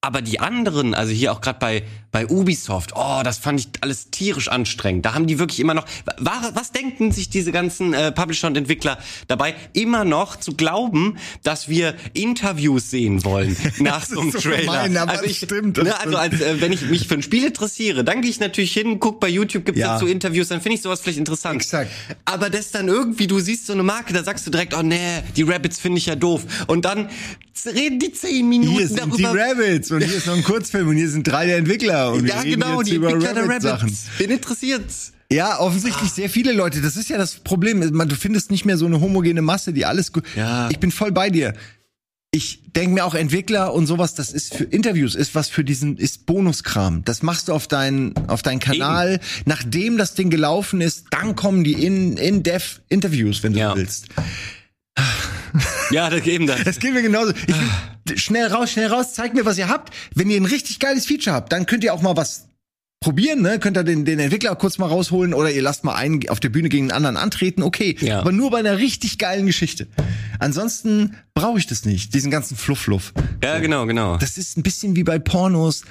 Aber 0.06 0.22
die 0.22 0.40
anderen, 0.40 0.94
also 0.94 1.12
hier 1.12 1.32
auch 1.32 1.42
gerade 1.42 1.58
bei 1.60 1.84
bei 2.16 2.28
Ubisoft, 2.28 2.94
oh, 2.96 3.22
das 3.26 3.40
fand 3.40 3.60
ich 3.60 3.68
alles 3.82 4.10
tierisch 4.10 4.48
anstrengend. 4.48 5.06
Da 5.06 5.16
haben 5.16 5.28
die 5.28 5.38
wirklich 5.38 5.60
immer 5.60 5.74
noch, 5.74 5.84
was 6.18 6.72
denken 6.72 7.12
sich 7.12 7.28
diese 7.28 7.52
ganzen 7.52 7.94
äh, 7.94 8.14
Publisher 8.14 8.48
und 8.48 8.56
Entwickler 8.56 9.00
dabei, 9.28 9.54
immer 9.74 10.06
noch 10.06 10.38
zu 10.38 10.54
glauben, 10.54 11.18
dass 11.44 11.68
wir 11.68 11.94
Interviews 12.14 12.90
sehen 12.90 13.26
wollen 13.26 13.58
nach 13.80 14.06
so 14.06 14.22
einem 14.22 14.32
so 14.32 14.40
Trailer. 14.40 14.62
gemein, 14.62 14.96
aber 14.96 15.12
also 15.12 15.24
das 15.24 15.32
ich, 15.32 15.38
stimmt, 15.40 15.76
ne, 15.76 16.00
also 16.00 16.16
als 16.16 16.40
äh, 16.40 16.62
wenn 16.62 16.72
ich 16.72 16.84
mich 16.84 17.06
für 17.06 17.16
ein 17.16 17.22
Spiel 17.22 17.44
interessiere, 17.48 18.06
dann 18.06 18.22
gehe 18.22 18.32
ich 18.32 18.40
natürlich 18.40 18.72
hin, 18.72 18.98
guck 19.02 19.20
bei 19.20 19.28
YouTube, 19.28 19.66
gibt's 19.66 19.82
Ja. 19.82 19.96
dazu 19.96 20.08
Interviews, 20.08 20.48
dann 20.48 20.62
finde 20.62 20.76
ich 20.78 20.84
sowas 20.84 21.02
vielleicht 21.02 21.18
interessant. 21.20 21.58
Exakt. 21.58 21.92
Aber 22.24 22.50
das 22.50 22.72
dann 22.72 22.88
irgendwie, 22.88 23.28
du 23.28 23.40
siehst 23.40 23.68
so 23.68 23.74
eine 23.74 23.84
Marke, 23.84 24.14
da 24.14 24.24
sagst 24.24 24.48
du 24.48 24.52
direkt, 24.52 24.74
oh 24.74 24.84
nee, 24.84 25.22
die 25.36 25.44
Rabbits 25.44 25.80
finde 25.82 25.98
ich 25.98 26.06
ja 26.06 26.16
doof. 26.16 26.46
Und 26.68 26.86
dann 26.86 27.10
reden 27.66 28.00
die 28.00 28.12
zehn 28.12 28.48
Minuten 28.48 28.78
Hier 28.78 28.88
sind 28.88 29.18
die 29.18 29.22
darüber. 29.24 29.42
Rabbits 29.42 29.92
und 29.96 30.04
hier 30.04 30.16
ist 30.16 30.28
noch 30.28 30.36
ein 30.36 30.44
Kurzfilm 30.44 30.88
und 30.88 30.96
hier 30.96 31.10
sind 31.10 31.28
drei 31.28 31.46
der 31.46 31.58
Entwickler 31.58 32.12
und 32.14 32.28
ja, 32.28 32.36
wir 32.36 32.44
reden 32.44 32.62
genau, 32.62 32.80
jetzt 32.82 32.92
die 32.92 32.96
über 32.96 33.10
Entwickler 33.10 33.34
der 33.34 33.44
Rabbit-Sachen. 33.44 33.82
Rabbits. 33.90 34.06
Wen 34.18 34.30
interessiert's? 34.32 35.12
Ja, 35.32 35.60
offensichtlich 35.60 36.12
sehr 36.12 36.30
viele 36.30 36.54
Leute. 36.54 36.82
Das 36.82 36.96
ist 36.98 37.10
ja 37.10 37.18
das 37.18 37.36
Problem. 37.36 37.80
Man, 37.94 38.08
du 38.08 38.16
findest 38.16 38.52
nicht 38.52 38.64
mehr 38.66 38.78
so 38.78 38.86
eine 38.86 39.02
homogene 39.02 39.42
Masse, 39.42 39.74
die 39.74 39.86
alles 39.86 40.12
gut. 40.14 40.24
Ja. 40.36 40.70
Ich 40.70 40.80
bin 40.80 40.92
voll 40.92 41.12
bei 41.12 41.30
dir. 41.32 41.56
Ich 42.32 42.62
denke 42.76 42.94
mir 42.96 43.06
auch 43.06 43.16
Entwickler 43.16 43.74
und 43.74 43.88
sowas, 43.88 44.14
das 44.14 44.32
ist 44.32 44.54
für 44.54 44.66
Interviews, 44.66 45.16
ist 45.16 45.34
was 45.36 45.48
für 45.48 45.64
diesen, 45.64 45.98
ist 45.98 46.26
Bonuskram. 46.26 47.04
Das 47.06 47.24
machst 47.24 47.48
du 47.48 47.54
auf 47.54 47.68
deinen, 47.68 48.14
auf 48.28 48.44
deinen 48.44 48.60
Kanal. 48.60 49.20
Nachdem 49.46 49.98
das 49.98 50.16
Ding 50.16 50.30
gelaufen 50.30 50.82
ist, 50.82 51.06
dann 51.12 51.36
kommen 51.36 51.64
die 51.64 51.74
in, 51.74 52.18
in 52.18 52.44
Dev 52.44 52.82
Interviews, 52.90 53.42
wenn 53.42 53.54
du 53.54 53.60
Ja. 53.60 53.76
willst. 53.76 54.08
Ja, 55.92 56.10
das 56.10 56.26
eben 56.26 56.48
das. 56.48 56.64
Das 56.64 56.80
geht 56.80 56.94
mir 56.94 57.02
genauso. 57.02 57.34
Ich 57.48 57.56
will, 57.56 58.18
schnell 58.18 58.48
raus, 58.48 58.72
schnell 58.72 58.88
raus, 58.88 59.14
zeigt 59.14 59.36
mir, 59.36 59.46
was 59.46 59.58
ihr 59.58 59.68
habt. 59.68 59.94
Wenn 60.14 60.30
ihr 60.30 60.40
ein 60.40 60.46
richtig 60.46 60.80
geiles 60.80 61.06
Feature 61.06 61.36
habt, 61.36 61.52
dann 61.52 61.66
könnt 61.66 61.84
ihr 61.84 61.94
auch 61.94 62.02
mal 62.02 62.16
was 62.16 62.48
probieren, 63.00 63.42
ne? 63.42 63.60
Könnt 63.60 63.78
ihr 63.78 63.84
den, 63.84 64.04
den 64.04 64.20
Entwickler 64.20 64.56
kurz 64.56 64.78
mal 64.80 64.88
rausholen 64.88 65.34
oder 65.34 65.52
ihr 65.52 65.62
lasst 65.62 65.84
mal 65.84 65.94
einen 65.94 66.28
auf 66.30 66.40
der 66.40 66.50
Bühne 66.50 66.70
gegen 66.70 66.86
einen 66.86 67.06
anderen 67.06 67.18
antreten, 67.18 67.62
okay. 67.62 67.96
Ja. 68.00 68.20
Aber 68.20 68.32
nur 68.32 68.50
bei 68.50 68.58
einer 68.58 68.78
richtig 68.80 69.20
geilen 69.20 69.46
Geschichte. 69.46 69.88
Ansonsten 70.40 71.16
brauche 71.36 71.60
ich 71.60 71.68
das 71.68 71.86
nicht, 71.86 72.14
diesen 72.16 72.32
ganzen 72.32 72.58
Fluff-Fluff. 72.58 73.14
Ja, 73.44 73.60
genau, 73.60 73.86
genau. 73.86 74.18
Das 74.18 74.38
ist 74.38 74.58
ein 74.58 74.64
bisschen 74.64 74.96
wie 74.96 75.04
bei 75.04 75.20
Pornos. 75.20 75.84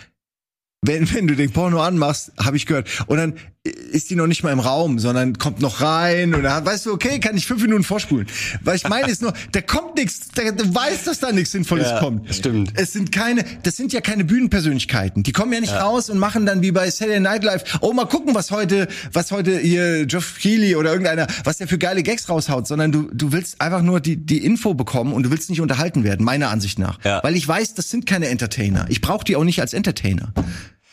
Wenn, 0.82 1.12
wenn 1.14 1.26
du 1.28 1.36
den 1.36 1.52
Porno 1.52 1.80
anmachst, 1.80 2.32
habe 2.38 2.56
ich 2.56 2.66
gehört, 2.66 2.88
und 3.06 3.16
dann 3.16 3.34
ist 3.64 4.10
die 4.10 4.16
noch 4.16 4.26
nicht 4.26 4.42
mal 4.42 4.52
im 4.52 4.60
Raum, 4.60 4.98
sondern 4.98 5.38
kommt 5.38 5.60
noch 5.60 5.80
rein 5.80 6.32
dann 6.32 6.66
weißt 6.66 6.84
du, 6.84 6.92
okay, 6.92 7.18
kann 7.18 7.34
ich 7.34 7.46
fünf 7.46 7.62
Minuten 7.62 7.82
vorspulen. 7.82 8.26
Weil 8.62 8.76
ich 8.76 8.86
meine 8.86 9.10
ist 9.10 9.22
nur, 9.22 9.32
da 9.52 9.62
kommt 9.62 9.96
nichts, 9.96 10.20
da, 10.34 10.50
du 10.50 10.74
weißt, 10.74 11.06
dass 11.06 11.20
da 11.20 11.32
nichts 11.32 11.52
Sinnvolles 11.52 11.88
Ja, 11.88 11.98
kommt. 11.98 12.34
stimmt. 12.34 12.72
Es 12.74 12.92
sind 12.92 13.10
keine, 13.10 13.42
das 13.62 13.76
sind 13.76 13.94
ja 13.94 14.02
keine 14.02 14.24
Bühnenpersönlichkeiten. 14.24 15.22
Die 15.22 15.32
kommen 15.32 15.50
ja 15.54 15.60
nicht 15.60 15.72
raus 15.72 16.10
und 16.10 16.18
machen 16.18 16.44
dann 16.44 16.60
wie 16.60 16.72
bei 16.72 16.90
Saturday 16.90 17.20
Night 17.20 17.42
Live, 17.42 17.78
oh 17.80 17.94
mal 17.94 18.04
gucken, 18.04 18.34
was 18.34 18.50
heute, 18.50 18.86
was 19.14 19.30
heute 19.32 19.58
hier 19.58 20.04
Geoff 20.04 20.38
Keighley 20.42 20.76
oder 20.76 20.90
irgendeiner, 20.90 21.26
was 21.44 21.56
der 21.56 21.66
für 21.66 21.78
geile 21.78 22.02
Gags 22.02 22.28
raushaut, 22.28 22.66
sondern 22.66 22.92
du, 22.92 23.08
du 23.14 23.32
willst 23.32 23.62
einfach 23.62 23.80
nur 23.80 24.00
die, 24.00 24.16
die 24.16 24.44
Info 24.44 24.74
bekommen 24.74 25.14
und 25.14 25.22
du 25.22 25.30
willst 25.30 25.48
nicht 25.48 25.62
unterhalten 25.62 26.04
werden, 26.04 26.22
meiner 26.24 26.50
Ansicht 26.50 26.78
nach. 26.78 27.02
Ja. 27.02 27.22
Weil 27.24 27.34
ich 27.34 27.48
weiß, 27.48 27.72
das 27.72 27.88
sind 27.88 28.04
keine 28.04 28.28
Entertainer. 28.28 28.84
Ich 28.90 29.00
brauche 29.00 29.24
die 29.24 29.36
auch 29.36 29.44
nicht 29.44 29.62
als 29.62 29.72
Entertainer. 29.72 30.34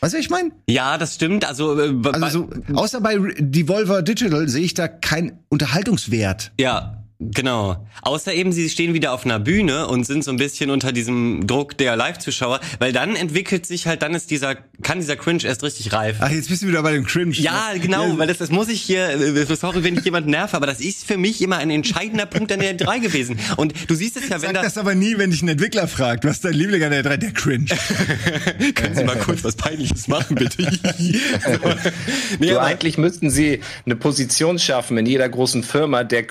Weißt 0.02 0.14
du, 0.14 0.18
was 0.18 0.24
ich 0.24 0.30
meine? 0.30 0.50
Ja, 0.68 0.98
das 0.98 1.14
stimmt. 1.14 1.44
Also, 1.44 1.78
äh, 1.78 1.94
Also 2.10 2.48
so, 2.68 2.74
außer 2.74 3.00
bei 3.00 3.16
Devolver 3.38 4.02
Digital 4.02 4.48
sehe 4.48 4.64
ich 4.64 4.74
da 4.74 4.88
keinen 4.88 5.38
Unterhaltungswert. 5.48 6.50
Ja, 6.58 7.01
genau. 7.34 7.86
Außer 8.02 8.32
eben, 8.32 8.52
sie 8.52 8.68
stehen 8.68 8.94
wieder 8.94 9.12
auf 9.12 9.24
einer 9.24 9.38
Bühne 9.38 9.86
und 9.86 10.04
sind 10.04 10.24
so 10.24 10.30
ein 10.30 10.36
bisschen 10.36 10.70
unter 10.70 10.92
diesem 10.92 11.46
Druck 11.46 11.76
der 11.78 11.96
Live-Zuschauer, 11.96 12.60
weil 12.78 12.92
dann 12.92 13.16
entwickelt 13.16 13.66
sich 13.66 13.86
halt, 13.86 14.02
dann 14.02 14.14
ist 14.14 14.30
dieser, 14.30 14.54
kann 14.82 14.98
dieser 14.98 15.16
Cringe 15.16 15.44
erst 15.44 15.62
richtig 15.62 15.92
reif. 15.92 16.16
Ach, 16.20 16.30
jetzt 16.30 16.48
bist 16.48 16.62
du 16.62 16.68
wieder 16.68 16.82
bei 16.82 16.92
dem 16.92 17.04
Cringe. 17.04 17.34
Ja, 17.34 17.70
ne? 17.72 17.80
genau, 17.80 18.18
weil 18.18 18.26
das, 18.26 18.38
das 18.38 18.50
muss 18.50 18.68
ich 18.68 18.82
hier, 18.82 19.08
äh, 19.08 19.56
sorry, 19.56 19.84
wenn 19.84 19.96
ich 19.96 20.04
jemand 20.04 20.26
nerve, 20.26 20.56
aber 20.56 20.66
das 20.66 20.80
ist 20.80 21.06
für 21.06 21.18
mich 21.18 21.42
immer 21.42 21.58
ein 21.58 21.70
entscheidender 21.70 22.26
Punkt 22.26 22.50
an 22.52 22.60
der 22.60 22.74
3 22.74 22.98
gewesen. 22.98 23.38
Und 23.56 23.74
du 23.88 23.94
siehst 23.94 24.16
es 24.16 24.28
ja, 24.28 24.36
wenn 24.36 24.48
Sag 24.48 24.54
da, 24.54 24.62
das 24.62 24.78
aber 24.78 24.94
nie, 24.94 25.18
wenn 25.18 25.30
dich 25.30 25.42
ein 25.42 25.48
Entwickler 25.48 25.88
fragt, 25.88 26.24
was 26.24 26.36
ist 26.36 26.44
dein 26.44 26.54
Liebling 26.54 26.82
an 26.82 26.90
der 26.90 27.02
3? 27.02 27.16
Der 27.16 27.32
Cringe. 27.32 27.66
können 28.74 28.94
Sie 28.94 29.04
mal 29.04 29.16
kurz 29.16 29.44
was 29.44 29.56
Peinliches 29.56 30.08
machen, 30.08 30.36
bitte? 30.36 30.62
so. 30.62 30.70
nee, 32.38 32.48
Du, 32.48 32.58
aber, 32.58 32.66
eigentlich 32.66 32.98
müssten 32.98 33.30
sie 33.30 33.60
eine 33.84 33.96
Position 33.96 34.58
schaffen 34.58 34.98
in 34.98 35.06
jeder 35.06 35.28
großen 35.28 35.62
Firma, 35.62 36.04
der 36.04 36.24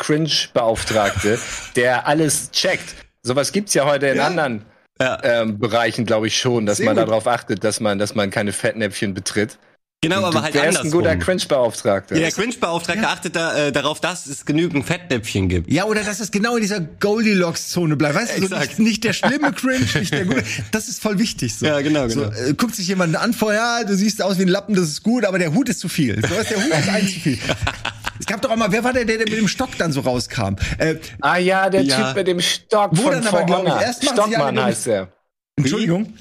Cringe-Beauftragte, 0.86 1.40
der 1.76 2.08
alles 2.08 2.52
checkt. 2.52 2.96
Sowas 3.24 3.52
gibt's 3.52 3.74
ja 3.74 3.86
heute 3.86 4.08
in 4.08 4.18
Ja. 4.18 4.28
anderen 4.28 4.66
Ja. 5.00 5.20
ähm, 5.24 5.58
Bereichen, 5.60 6.06
glaube 6.06 6.28
ich 6.28 6.38
schon, 6.38 6.66
dass 6.66 6.78
Sehr 6.78 6.86
man 6.88 6.96
gut. 6.96 7.08
darauf 7.08 7.28
achtet, 7.28 7.64
dass 7.64 7.80
man, 7.80 7.98
dass 8.00 8.14
man 8.16 8.30
keine 8.30 8.52
Fettnäpfchen 8.54 9.14
betritt. 9.14 9.58
Genau, 10.04 10.24
aber 10.26 10.42
halt 10.42 10.56
Wer 10.56 10.64
ist 10.64 10.78
andersrum. 10.78 10.88
ein 10.88 10.92
guter 11.04 11.16
Cringe-Beauftragter? 11.18 12.16
Ja, 12.16 12.22
der 12.22 12.32
Cringe-Beauftragte 12.32 13.08
achtet 13.08 13.36
da, 13.36 13.56
äh, 13.68 13.72
darauf, 13.72 14.00
dass 14.02 14.26
es 14.26 14.46
genügend 14.46 14.84
Fettnäpfchen 14.86 15.48
gibt. 15.48 15.72
Ja, 15.72 15.86
oder 15.86 16.04
dass 16.04 16.20
es 16.20 16.32
genau 16.32 16.56
in 16.56 16.62
dieser 16.64 16.80
Goldilocks-Zone 16.80 17.96
bleibt. 17.98 18.16
Weißt 18.16 18.40
du, 18.40 18.48
so 18.48 18.58
nicht, 18.58 18.80
nicht 18.80 19.04
der 19.04 19.14
schlimme 19.14 19.54
Cringe, 19.54 19.86
nicht 20.00 20.12
der 20.12 20.26
gute. 20.26 20.44
Das 20.72 20.88
ist 20.88 21.04
voll 21.04 21.20
wichtig. 21.20 21.56
So. 21.56 21.68
Ja, 21.68 21.82
genau, 21.82 22.08
So, 22.10 22.22
genau. 22.22 22.34
äh, 22.36 22.54
guckt 22.54 22.76
sich 22.76 22.88
jemand 22.88 23.16
an 23.16 23.34
vorher, 23.34 23.60
ja, 23.82 23.84
du 23.84 23.96
siehst 23.96 24.24
aus 24.24 24.40
wie 24.40 24.44
ein 24.44 24.48
Lappen, 24.48 24.74
das 24.76 24.86
ist 24.86 25.04
gut, 25.04 25.24
aber 25.24 25.38
der 25.38 25.54
Hut 25.54 25.70
ist 25.70 25.80
zu 25.80 25.88
viel. 25.88 26.20
So 26.28 26.34
ist 26.34 26.50
der 26.50 26.58
Hut 26.64 26.72
ist 26.74 26.90
eigentlich 26.90 27.14
zu 27.14 27.20
viel. 27.20 27.40
Es 28.22 28.28
gab 28.28 28.40
doch 28.40 28.52
auch 28.52 28.56
mal, 28.56 28.72
wer 28.72 28.84
war 28.84 28.94
der, 28.94 29.04
der, 29.04 29.18
der 29.18 29.28
mit 29.28 29.40
dem 29.40 29.48
Stock 29.48 29.76
dann 29.80 29.92
so 29.92 30.02
rauskam? 30.02 30.56
Äh, 30.78 30.98
Ah 31.22 31.38
ja, 31.38 31.72
der 31.72 31.82
Ja. 31.82 32.08
Typ 32.08 32.16
mit 32.18 32.28
dem 32.28 32.40
Stock 32.40 32.92
Wo 32.94 33.02
von 33.02 33.14
dann 33.14 33.26
aber, 33.26 33.40
For 33.40 33.46
glaub 33.48 33.66
ich, 33.66 33.74
erst 33.82 34.04
Stockmann 34.08 34.64
heißt 34.64 34.88
er. 34.88 35.12
Entschuldigung. 35.56 36.14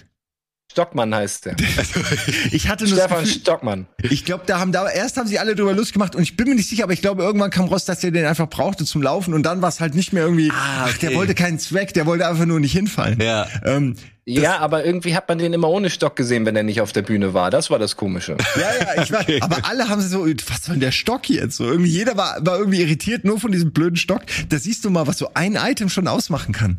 Stockmann 0.71 1.15
heißt 1.15 1.47
er. 1.49 1.57
Ich 2.53 2.69
hatte 2.69 2.85
nur 2.85 2.97
Stefan 2.97 3.21
Gefühl, 3.25 3.41
Stockmann. 3.41 3.87
ich 4.03 4.25
glaube, 4.25 4.45
da 4.47 4.61
haben 4.61 4.73
da 4.73 4.89
erst 4.89 5.17
haben 5.17 5.27
sie 5.27 5.39
alle 5.39 5.55
drüber 5.55 5.73
Lust 5.73 5.93
gemacht 5.93 6.15
und 6.15 6.23
ich 6.23 6.37
bin 6.37 6.49
mir 6.49 6.55
nicht 6.55 6.69
sicher, 6.69 6.85
aber 6.85 6.93
ich 6.93 7.01
glaube, 7.03 7.23
irgendwann 7.23 7.51
kam 7.51 7.67
raus, 7.67 7.85
dass 7.85 8.01
der 8.01 8.11
den 8.13 8.25
einfach 8.25 8.49
brauchte 8.49 8.85
zum 8.85 9.03
Laufen 9.03 9.35
und 9.35 9.43
dann 9.43 9.63
war 9.63 9.69
es 9.69 9.81
halt 9.81 9.95
nicht 9.95 10.13
mehr 10.13 10.23
irgendwie, 10.25 10.51
Ah, 10.53 10.87
ach, 10.89 10.99
der 10.99 11.11
okay. 11.11 11.19
wollte 11.19 11.35
keinen 11.35 11.59
Zweck, 11.59 11.93
der 11.95 12.07
wollte 12.07 12.27
einfach 12.29 12.47
nur 12.47 12.61
nicht 12.61 12.73
hinfallen. 12.73 13.21
Ja. 13.21 13.47
Ähm, 13.65 13.97
Ja, 14.27 14.59
aber 14.59 14.85
irgendwie 14.85 15.17
hat 15.17 15.29
man 15.29 15.39
den 15.39 15.53
immer 15.53 15.69
ohne 15.69 15.91
Stock 15.91 16.15
gesehen, 16.15 16.47
wenn 16.47 16.55
er 16.55 16.63
nicht 16.63 16.81
auf 16.81 16.93
der 16.93 17.03
Bühne 17.03 17.35
war. 17.35 17.51
Das 17.51 17.71
war 17.71 17.79
das 17.81 17.97
Komische. 17.97 18.37
Ja, 18.57 18.71
ja, 18.97 19.03
ich 19.03 19.11
weiß. 19.11 19.43
Aber 19.43 19.69
alle 19.69 19.89
haben 19.89 20.01
so, 20.01 20.25
was 20.27 20.65
soll 20.65 20.75
denn 20.75 20.81
der 20.81 20.93
Stock 20.93 21.29
jetzt? 21.29 21.57
So 21.57 21.65
irgendwie 21.65 21.91
jeder 21.91 22.17
war, 22.17 22.37
war 22.47 22.59
irgendwie 22.59 22.81
irritiert 22.81 23.25
nur 23.25 23.41
von 23.41 23.51
diesem 23.51 23.73
blöden 23.73 23.97
Stock. 23.97 24.23
Da 24.49 24.59
siehst 24.59 24.85
du 24.85 24.91
mal, 24.91 25.07
was 25.09 25.19
so 25.19 25.31
ein 25.35 25.57
Item 25.57 25.89
schon 25.89 26.07
ausmachen 26.07 26.53
kann. 26.55 26.79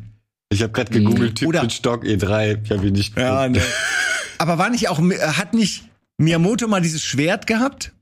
Ich 0.52 0.62
habe 0.62 0.74
gerade 0.74 0.91
gegoogelt, 0.91 1.36
Typ 1.36 1.47
Oder- 1.49 1.64
mit 1.64 1.72
Stock 1.74 2.04
E3. 2.04 2.60
Ich 2.64 2.72
habe 2.72 2.86
ihn 2.88 2.93
nicht 2.93 3.16
geguckt. 3.16 3.52
ne. 3.52 3.62
Aber 4.38 4.58
war 4.58 4.70
nicht 4.70 4.89
auch, 4.89 4.99
hat 4.99 5.54
nicht 5.54 5.84
Miyamoto 6.18 6.68
mal 6.68 6.82
dieses 6.82 7.02
Schwert 7.04 7.47
gehabt? 7.47 7.93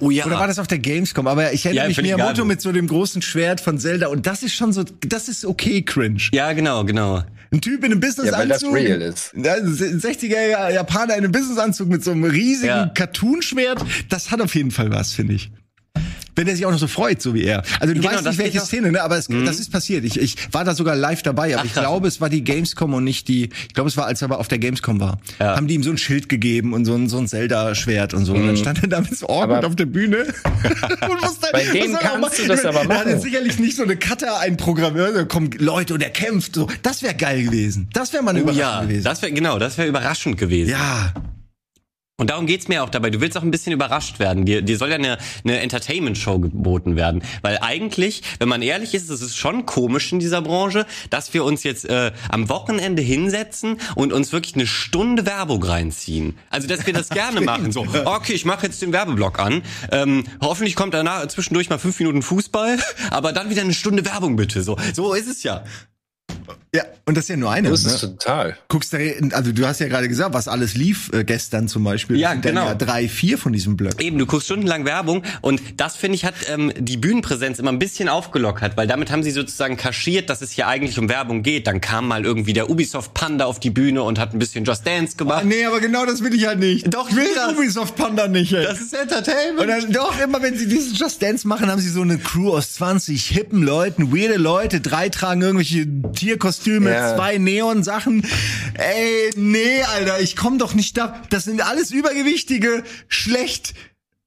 Oh 0.00 0.10
ja. 0.10 0.26
Oder 0.26 0.38
war 0.38 0.46
das 0.46 0.58
auf 0.58 0.66
der 0.66 0.78
Gamescom? 0.80 1.26
Aber 1.26 1.52
ich 1.52 1.64
erinnere 1.64 1.84
Ja, 1.84 1.88
mich 1.88 2.02
Miyamoto 2.02 2.44
mit 2.44 2.60
so 2.60 2.72
dem 2.72 2.86
großen 2.88 3.22
Schwert 3.22 3.60
von 3.60 3.78
Zelda 3.78 4.08
und 4.08 4.26
das 4.26 4.42
ist 4.42 4.54
schon 4.54 4.72
so, 4.72 4.84
das 5.06 5.28
ist 5.28 5.44
okay 5.46 5.82
cringe. 5.82 6.20
Ja, 6.32 6.52
genau, 6.52 6.84
genau. 6.84 7.22
Ein 7.52 7.60
Typ 7.60 7.80
in 7.84 7.92
einem 7.92 8.00
Businessanzug. 8.00 8.32
Ja, 8.32 8.38
weil 8.38 8.48
das 8.48 8.64
real 8.64 9.00
ist. 9.02 9.32
Ja, 9.34 9.54
Ein 9.54 9.66
60er 10.00 10.70
Japaner 10.72 11.14
in 11.14 11.24
einem 11.24 11.32
Businessanzug 11.32 11.88
mit 11.88 12.02
so 12.02 12.10
einem 12.10 12.24
riesigen 12.24 12.66
Ja. 12.66 12.86
Cartoon-Schwert, 12.88 13.84
das 14.08 14.30
hat 14.30 14.40
auf 14.40 14.54
jeden 14.54 14.70
Fall 14.70 14.90
was, 14.90 15.12
finde 15.12 15.34
ich. 15.34 15.50
Wenn 16.34 16.48
er 16.48 16.56
sich 16.56 16.64
auch 16.66 16.70
noch 16.70 16.78
so 16.78 16.86
freut, 16.86 17.20
so 17.20 17.34
wie 17.34 17.44
er. 17.44 17.62
Also 17.80 17.92
du 17.94 18.00
Genau, 18.00 18.12
weißt 18.14 18.24
nicht, 18.24 18.38
welche 18.38 18.60
Szene, 18.60 18.90
ne? 18.92 19.02
aber 19.02 19.18
es, 19.18 19.28
das 19.28 19.58
ist 19.60 19.70
passiert. 19.70 20.04
Ich, 20.04 20.18
ich 20.18 20.36
war 20.52 20.64
da 20.64 20.74
sogar 20.74 20.96
live 20.96 21.22
dabei, 21.22 21.52
aber 21.54 21.60
Ach, 21.62 21.64
ich 21.66 21.74
glaube, 21.74 22.08
es 22.08 22.20
war 22.20 22.28
die 22.30 22.42
Gamescom 22.42 22.94
und 22.94 23.04
nicht 23.04 23.28
die, 23.28 23.50
ich 23.68 23.74
glaube, 23.74 23.88
es 23.88 23.96
war, 23.96 24.06
als 24.06 24.22
er 24.22 24.26
aber 24.26 24.38
auf 24.38 24.48
der 24.48 24.58
Gamescom 24.58 24.98
war. 25.00 25.18
Ja. 25.38 25.56
Haben 25.56 25.68
die 25.68 25.74
ihm 25.74 25.82
so 25.82 25.90
ein 25.90 25.98
Schild 25.98 26.28
gegeben 26.28 26.72
und 26.72 26.84
so 26.86 26.94
ein, 26.94 27.08
so 27.08 27.18
ein 27.18 27.28
Zelda-Schwert 27.28 28.14
und 28.14 28.24
so. 28.24 28.32
Und 28.34 28.46
dann 28.46 28.56
stand 28.56 28.82
er 28.82 28.88
da 28.88 29.00
mit 29.00 29.12
Aber- 29.28 29.66
auf 29.66 29.76
der 29.76 29.86
Bühne. 29.86 30.18
und 30.24 31.00
Bei 31.00 31.08
was 31.20 31.40
soll 31.40 31.50
er 31.52 31.98
kannst 31.98 32.20
machen? 32.20 32.32
du 32.38 32.46
das 32.48 32.64
aber 32.64 32.76
Er 32.76 32.80
hat 32.82 32.88
machen. 32.88 33.08
jetzt 33.10 33.22
sicherlich 33.22 33.58
nicht 33.58 33.76
so 33.76 33.82
eine 33.82 33.96
Cutter 33.96 34.38
einprogrammiert, 34.40 35.14
da 35.14 35.24
kommen 35.24 35.50
Leute 35.58 35.94
und 35.94 36.02
er 36.02 36.10
kämpft. 36.10 36.54
So. 36.54 36.68
Das 36.82 37.02
wäre 37.02 37.14
geil 37.14 37.44
gewesen. 37.44 37.88
Das 37.92 38.12
wäre 38.12 38.22
mal 38.22 38.30
eine 38.30 38.40
Oh 38.40 38.42
Überraschung 38.44 38.60
ja, 38.62 38.82
gewesen. 38.82 39.04
das 39.04 39.22
wäre 39.22 39.32
genau, 39.32 39.58
das 39.58 39.76
wäre 39.78 39.88
überraschend 39.88 40.38
gewesen. 40.38 40.70
ja. 40.70 41.12
Und 42.22 42.30
darum 42.30 42.46
geht's 42.46 42.68
mir 42.68 42.84
auch 42.84 42.88
dabei. 42.88 43.10
Du 43.10 43.20
willst 43.20 43.36
auch 43.36 43.42
ein 43.42 43.50
bisschen 43.50 43.72
überrascht 43.72 44.20
werden. 44.20 44.44
Dir, 44.44 44.62
dir 44.62 44.78
soll 44.78 44.90
ja 44.90 44.94
eine, 44.94 45.18
eine 45.42 45.58
Entertainment-Show 45.58 46.38
geboten 46.38 46.94
werden. 46.94 47.24
Weil 47.42 47.58
eigentlich, 47.60 48.22
wenn 48.38 48.48
man 48.48 48.62
ehrlich 48.62 48.94
ist, 48.94 49.10
es 49.10 49.22
ist 49.22 49.36
schon 49.36 49.66
komisch 49.66 50.12
in 50.12 50.20
dieser 50.20 50.40
Branche, 50.40 50.86
dass 51.10 51.34
wir 51.34 51.42
uns 51.42 51.64
jetzt 51.64 51.84
äh, 51.84 52.12
am 52.28 52.48
Wochenende 52.48 53.02
hinsetzen 53.02 53.76
und 53.96 54.12
uns 54.12 54.32
wirklich 54.32 54.54
eine 54.54 54.68
Stunde 54.68 55.26
Werbung 55.26 55.64
reinziehen. 55.64 56.38
Also, 56.48 56.68
dass 56.68 56.86
wir 56.86 56.92
das 56.92 57.08
gerne 57.08 57.40
machen. 57.40 57.72
So, 57.72 57.84
okay, 58.04 58.34
ich 58.34 58.44
mache 58.44 58.66
jetzt 58.66 58.80
den 58.82 58.92
Werbeblock 58.92 59.40
an. 59.40 59.62
Ähm, 59.90 60.22
hoffentlich 60.40 60.76
kommt 60.76 60.94
danach 60.94 61.26
zwischendurch 61.26 61.70
mal 61.70 61.78
fünf 61.78 61.98
Minuten 61.98 62.22
Fußball, 62.22 62.78
aber 63.10 63.32
dann 63.32 63.50
wieder 63.50 63.62
eine 63.62 63.74
Stunde 63.74 64.04
Werbung 64.04 64.36
bitte. 64.36 64.62
So, 64.62 64.76
so 64.94 65.14
ist 65.14 65.26
es 65.26 65.42
ja. 65.42 65.64
Ja, 66.74 66.84
und 67.04 67.16
das 67.16 67.24
ist 67.24 67.28
ja 67.28 67.36
nur 67.36 67.50
eine. 67.50 67.68
So 67.68 67.74
ist 67.74 67.86
es 67.86 68.02
Ne? 68.02 68.16
total. 68.18 68.56
Guckst 68.68 68.92
da, 68.92 68.98
also 69.32 69.52
du 69.52 69.66
hast 69.66 69.80
ja 69.80 69.88
gerade 69.88 70.08
gesagt, 70.08 70.34
was 70.34 70.48
alles 70.48 70.74
lief 70.74 71.10
äh, 71.12 71.24
gestern 71.24 71.68
zum 71.68 71.84
Beispiel. 71.84 72.16
Ja, 72.18 72.28
Das 72.28 72.34
sind 72.34 72.44
dann 72.46 72.54
genau. 72.54 72.66
Ja, 72.66 72.74
drei, 72.74 73.08
vier 73.08 73.38
von 73.38 73.52
diesen 73.52 73.76
Blöcken. 73.76 74.00
Eben, 74.00 74.18
du 74.18 74.26
guckst 74.26 74.46
stundenlang 74.46 74.84
Werbung 74.84 75.22
und 75.40 75.60
das 75.76 75.96
finde 75.96 76.16
ich 76.16 76.24
hat 76.24 76.34
ähm, 76.48 76.72
die 76.78 76.96
Bühnenpräsenz 76.96 77.58
immer 77.58 77.70
ein 77.72 77.78
bisschen 77.78 78.08
aufgelockert, 78.08 78.76
weil 78.76 78.86
damit 78.86 79.10
haben 79.10 79.22
sie 79.22 79.30
sozusagen 79.30 79.76
kaschiert, 79.76 80.30
dass 80.30 80.42
es 80.42 80.50
hier 80.52 80.66
eigentlich 80.66 80.98
um 80.98 81.08
Werbung 81.08 81.42
geht. 81.42 81.66
Dann 81.66 81.80
kam 81.80 82.08
mal 82.08 82.24
irgendwie 82.24 82.52
der 82.52 82.70
Ubisoft 82.70 83.14
Panda 83.14 83.44
auf 83.46 83.60
die 83.60 83.70
Bühne 83.70 84.02
und 84.02 84.18
hat 84.18 84.32
ein 84.34 84.38
bisschen 84.38 84.64
Just 84.64 84.86
Dance 84.86 85.16
gemacht. 85.16 85.44
nee, 85.44 85.64
aber 85.64 85.80
genau 85.80 86.06
das 86.06 86.22
will 86.22 86.34
ich 86.34 86.46
halt 86.46 86.58
nicht. 86.58 86.92
Doch, 86.92 87.08
ich 87.10 87.16
will 87.16 87.26
das 87.34 87.48
das. 87.48 87.56
Ubisoft 87.58 87.96
Panda 87.96 88.28
nicht. 88.28 88.52
Ey. 88.52 88.64
Das 88.64 88.80
ist 88.80 88.94
Entertainment. 88.94 89.60
und 89.60 89.68
dann 89.68 89.92
doch 89.92 90.18
immer, 90.20 90.40
wenn 90.42 90.56
sie 90.56 90.66
dieses 90.68 90.98
Just 90.98 91.22
Dance 91.22 91.46
machen, 91.46 91.70
haben 91.70 91.80
sie 91.80 91.90
so 91.90 92.02
eine 92.02 92.18
Crew 92.18 92.50
aus 92.52 92.72
20 92.74 93.26
hippen 93.26 93.62
Leuten, 93.62 94.12
weirde 94.14 94.36
Leute, 94.36 94.80
drei 94.80 95.08
tragen 95.08 95.42
irgendwelche 95.42 95.86
Tierkostüme, 96.32 96.90
Ja. 96.90 97.14
zwei 97.14 97.38
Neon-Sachen. 97.38 98.26
Ey, 98.74 99.30
nee, 99.36 99.82
Alter, 99.82 100.20
ich 100.20 100.34
komm 100.36 100.58
doch 100.58 100.74
nicht 100.74 100.96
da. 100.96 101.22
Das 101.30 101.44
sind 101.44 101.60
alles 101.60 101.90
übergewichtige, 101.90 102.82
schlecht 103.08 103.74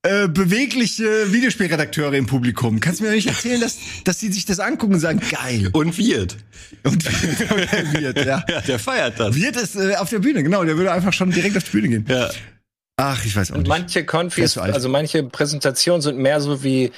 äh, 0.03 0.28
bewegliche 0.28 1.34
Videospielredakteure 1.34 2.14
im 2.14 2.28
Publikum. 2.28 2.80
Kannst 2.80 2.99
du 2.99 3.06
mir 3.06 3.10
doch 3.10 3.16
nicht 3.16 3.28
erzählen, 3.28 3.60
dass, 3.60 3.78
dass 4.03 4.20
sie 4.20 4.32
sich 4.32 4.45
das 4.45 4.60
angucken 4.60 4.93
und 4.93 4.99
sagen, 4.99 5.20
geil. 5.32 5.70
und 5.74 5.97
Wirt. 5.97 6.38
Und 6.84 7.03
wird, 7.99 8.24
ja. 8.24 8.45
Ja, 8.49 8.62
der 8.62 8.78
feiert 8.78 9.20
das. 9.20 9.36
Wird 9.36 9.56
es 9.56 9.76
äh, 9.76 9.95
auf 9.95 10.12
der 10.12 10.20
Bühne, 10.20 10.43
genau. 10.43 10.64
Der 10.64 10.78
würde 10.78 10.91
einfach 10.91 11.14
schon 11.14 11.32
direkt 11.32 11.58
auf 11.58 11.64
die 11.64 11.72
Bühne 11.72 11.89
gehen. 11.89 12.06
Ja. 12.08 12.30
Ach, 12.97 13.26
ich 13.26 13.36
weiß 13.36 13.51
auch 13.51 13.56
Und 13.56 13.62
nicht. 13.64 13.70
manche 13.70 14.41
ist 14.43 14.58
alt. 14.60 14.74
also 14.76 14.89
manche 14.89 15.24
Präsentationen 15.24 16.01
sind 16.03 16.18
mehr 16.20 16.39
so 16.39 16.64
wie 16.64 16.91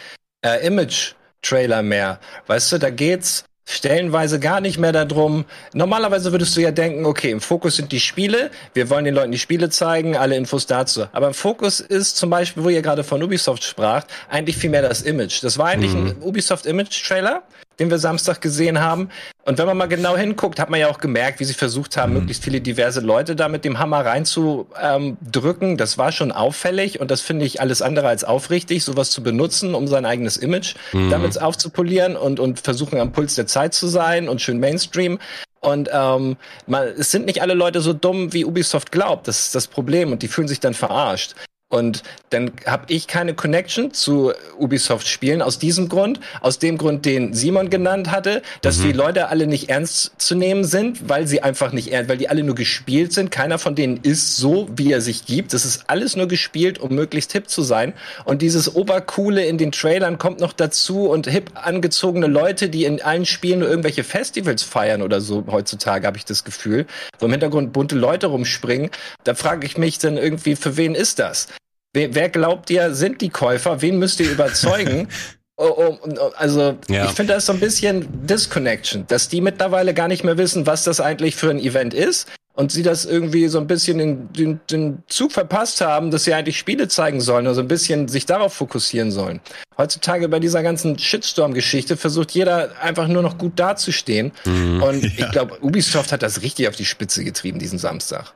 äh, 0.45 0.67
Image-Trailer 0.67 1.81
mehr. 1.83 2.19
Weißt 2.47 2.73
du, 2.73 2.77
da 2.77 2.89
geht's 2.89 3.45
stellenweise 3.67 4.39
gar 4.39 4.61
nicht 4.61 4.79
mehr 4.79 4.93
darum. 4.93 5.45
Normalerweise 5.73 6.31
würdest 6.31 6.55
du 6.55 6.61
ja 6.61 6.71
denken, 6.71 7.05
okay, 7.05 7.31
im 7.31 7.41
Fokus 7.41 7.75
sind 7.75 7.91
die 7.91 7.99
Spiele, 7.99 8.49
wir 8.73 8.89
wollen 8.89 9.05
den 9.05 9.13
Leuten 9.13 9.31
die 9.31 9.37
Spiele 9.37 9.69
zeigen, 9.69 10.15
alle 10.15 10.35
Infos 10.35 10.65
dazu. 10.65 11.05
Aber 11.11 11.27
im 11.27 11.33
Fokus 11.33 11.81
ist 11.81 12.15
zum 12.15 12.29
Beispiel, 12.29 12.63
wo 12.63 12.69
ihr 12.69 12.81
gerade 12.81 13.03
von 13.03 13.21
Ubisoft 13.21 13.63
spracht, 13.63 14.07
eigentlich 14.29 14.57
viel 14.57 14.69
mehr 14.69 14.81
das 14.81 15.01
Image. 15.01 15.43
Das 15.43 15.57
war 15.57 15.67
eigentlich 15.67 15.93
ein 15.93 16.15
Ubisoft 16.21 16.65
Image-Trailer, 16.65 17.43
den 17.79 17.89
wir 17.89 17.99
Samstag 17.99 18.41
gesehen 18.41 18.79
haben. 18.79 19.09
Und 19.45 19.57
wenn 19.57 19.65
man 19.65 19.77
mal 19.77 19.87
genau 19.87 20.17
hinguckt, 20.17 20.59
hat 20.59 20.69
man 20.69 20.79
ja 20.79 20.89
auch 20.89 20.99
gemerkt, 20.99 21.39
wie 21.39 21.45
sie 21.45 21.53
versucht 21.53 21.95
haben, 21.95 22.13
möglichst 22.13 22.43
viele 22.43 22.59
diverse 22.59 22.99
Leute 22.99 23.35
da 23.35 23.47
mit 23.47 23.63
dem 23.63 23.79
Hammer 23.79 24.05
reinzudrücken. 24.05 25.77
Das 25.77 25.97
war 25.97 26.11
schon 26.11 26.31
auffällig 26.31 26.99
und 26.99 27.11
das 27.11 27.21
finde 27.21 27.45
ich 27.45 27.61
alles 27.61 27.81
andere 27.81 28.07
als 28.07 28.23
aufrichtig, 28.23 28.83
sowas 28.83 29.11
zu 29.11 29.23
benutzen, 29.23 29.75
um 29.75 29.87
sein 29.87 30.05
eigenes 30.05 30.37
Image 30.37 30.75
damit 31.09 31.39
aufzupolieren 31.41 32.17
und, 32.17 32.39
und 32.39 32.59
versuchen 32.59 32.99
am 32.99 33.11
Puls 33.11 33.35
der 33.35 33.47
Zeit 33.47 33.73
zu 33.73 33.87
sein 33.87 34.27
und 34.27 34.41
schön 34.41 34.59
Mainstream. 34.59 35.19
Und 35.59 35.89
ähm, 35.91 36.37
man, 36.65 36.87
es 36.87 37.11
sind 37.11 37.25
nicht 37.25 37.41
alle 37.41 37.53
Leute 37.53 37.81
so 37.81 37.93
dumm, 37.93 38.33
wie 38.33 38.45
Ubisoft 38.45 38.91
glaubt. 38.91 39.27
Das 39.27 39.47
ist 39.47 39.55
das 39.55 39.67
Problem 39.67 40.11
und 40.11 40.21
die 40.21 40.27
fühlen 40.27 40.47
sich 40.47 40.59
dann 40.59 40.73
verarscht. 40.73 41.35
Und 41.69 42.03
dann 42.29 42.51
habe 42.65 42.85
ich 42.87 43.07
keine 43.07 43.33
Connection 43.33 43.91
zu 43.91 44.31
Ubisoft-Spielen 44.57 45.41
aus 45.41 45.59
diesem 45.59 45.89
Grund, 45.89 46.21
aus 46.39 46.59
dem 46.59 46.77
Grund, 46.77 47.05
den 47.05 47.33
Simon 47.33 47.69
genannt 47.69 48.09
hatte, 48.09 48.41
dass 48.61 48.79
die 48.79 48.93
Leute 48.93 49.27
alle 49.27 49.47
nicht 49.47 49.69
ernst 49.69 50.13
zu 50.17 50.35
nehmen 50.35 50.63
sind, 50.63 51.09
weil 51.09 51.27
sie 51.27 51.43
einfach 51.43 51.73
nicht 51.73 51.91
ernst, 51.91 52.09
weil 52.09 52.17
die 52.17 52.29
alle 52.29 52.43
nur 52.43 52.55
gespielt 52.55 53.11
sind. 53.11 53.31
Keiner 53.31 53.59
von 53.59 53.75
denen 53.75 53.97
ist 53.97 54.37
so, 54.37 54.69
wie 54.77 54.93
er 54.93 55.01
sich 55.01 55.25
gibt. 55.25 55.53
Das 55.53 55.65
ist 55.65 55.83
alles 55.87 56.15
nur 56.15 56.29
gespielt, 56.29 56.79
um 56.79 56.95
möglichst 56.95 57.33
hip 57.33 57.49
zu 57.49 57.63
sein. 57.63 57.91
Und 58.23 58.41
dieses 58.41 58.73
Obercoole 58.73 59.45
in 59.45 59.57
den 59.57 59.73
Trailern 59.73 60.17
kommt 60.17 60.39
noch 60.39 60.53
dazu 60.53 61.09
und 61.09 61.27
hip 61.27 61.51
angezogene 61.55 62.27
Leute, 62.27 62.69
die 62.69 62.85
in 62.85 63.01
allen 63.01 63.25
Spielen 63.25 63.59
nur 63.59 63.69
irgendwelche 63.69 64.05
Festivals 64.05 64.63
feiern 64.63 65.01
oder 65.01 65.19
so 65.19 65.43
heutzutage, 65.51 66.07
habe 66.07 66.17
ich 66.17 66.23
das 66.23 66.45
Gefühl, 66.45 66.85
wo 67.19 67.25
im 67.25 67.31
Hintergrund 67.31 67.73
bunte 67.73 67.95
Leute 67.95 68.27
rumspringen. 68.27 68.89
Da 69.25 69.35
frage 69.35 69.65
ich 69.67 69.77
mich 69.77 69.99
dann 69.99 70.15
irgendwie, 70.15 70.55
für 70.55 70.77
wen 70.77 70.95
ist 70.95 71.19
das? 71.19 71.49
Wer, 71.93 72.13
wer 72.15 72.29
glaubt 72.29 72.69
ihr, 72.69 72.93
sind 72.93 73.21
die 73.21 73.29
Käufer? 73.29 73.81
Wen 73.81 73.97
müsst 73.99 74.19
ihr 74.19 74.31
überzeugen? 74.31 75.07
Oh, 75.59 75.73
oh, 75.75 75.97
oh, 76.19 76.29
also 76.37 76.77
Ja. 76.87 77.05
ich 77.05 77.13
finde 77.13 77.33
das 77.33 77.47
so 77.47 77.53
ein 77.53 77.59
bisschen 77.59 78.07
Disconnection, 78.27 79.05
dass 79.07 79.27
die 79.27 79.41
mittlerweile 79.41 79.95
gar 79.95 80.07
nicht 80.07 80.23
mehr 80.23 80.37
wissen, 80.37 80.67
was 80.67 80.83
das 80.83 80.99
eigentlich 81.01 81.35
für 81.35 81.49
ein 81.49 81.57
Event 81.57 81.95
ist 81.95 82.27
und 82.53 82.71
sie 82.71 82.83
das 82.83 83.05
irgendwie 83.05 83.47
so 83.47 83.57
ein 83.57 83.65
bisschen 83.65 83.99
in, 83.99 84.31
den, 84.33 84.59
den 84.69 85.03
Zug 85.07 85.31
verpasst 85.31 85.81
haben, 85.81 86.11
dass 86.11 86.25
sie 86.25 86.35
eigentlich 86.35 86.59
Spiele 86.59 86.87
zeigen 86.89 87.21
sollen, 87.21 87.47
also 87.47 87.61
ein 87.61 87.67
bisschen 87.67 88.07
sich 88.07 88.27
darauf 88.27 88.53
fokussieren 88.53 89.09
sollen. 89.11 89.39
Heutzutage 89.79 90.29
bei 90.29 90.39
dieser 90.39 90.61
ganzen 90.61 90.99
Shitstorm-Geschichte 90.99 91.97
versucht 91.97 92.29
jeder 92.33 92.79
einfach 92.79 93.07
nur 93.07 93.23
noch 93.23 93.39
gut 93.39 93.53
dazustehen 93.59 94.33
und 94.45 95.03
ich 95.17 95.31
glaube, 95.31 95.57
Ubisoft 95.63 96.11
hat 96.11 96.21
das 96.21 96.43
richtig 96.43 96.67
auf 96.67 96.75
die 96.75 96.85
Spitze 96.85 97.23
getrieben 97.23 97.57
diesen 97.57 97.79
Samstag. 97.79 98.35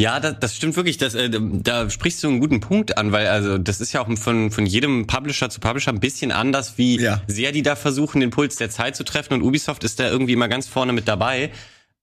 Ja, 0.00 0.20
das, 0.20 0.36
das 0.38 0.54
stimmt 0.56 0.76
wirklich. 0.76 0.96
Das, 0.96 1.14
äh, 1.14 1.28
da 1.28 1.90
sprichst 1.90 2.22
du 2.22 2.28
einen 2.28 2.38
guten 2.38 2.60
Punkt 2.60 2.96
an, 2.96 3.10
weil 3.10 3.26
also 3.26 3.58
das 3.58 3.80
ist 3.80 3.92
ja 3.92 4.00
auch 4.00 4.08
von, 4.16 4.52
von 4.52 4.64
jedem 4.64 5.08
Publisher 5.08 5.50
zu 5.50 5.58
Publisher 5.58 5.92
ein 5.92 5.98
bisschen 5.98 6.30
anders, 6.30 6.78
wie 6.78 7.00
Ja. 7.00 7.20
sehr 7.26 7.50
die 7.50 7.62
da 7.62 7.74
versuchen, 7.74 8.20
den 8.20 8.30
Puls 8.30 8.54
der 8.56 8.70
Zeit 8.70 8.94
zu 8.94 9.02
treffen. 9.02 9.34
Und 9.34 9.42
Ubisoft 9.42 9.82
ist 9.82 9.98
da 9.98 10.08
irgendwie 10.08 10.34
immer 10.34 10.46
ganz 10.48 10.68
vorne 10.68 10.92
mit 10.92 11.08
dabei. 11.08 11.50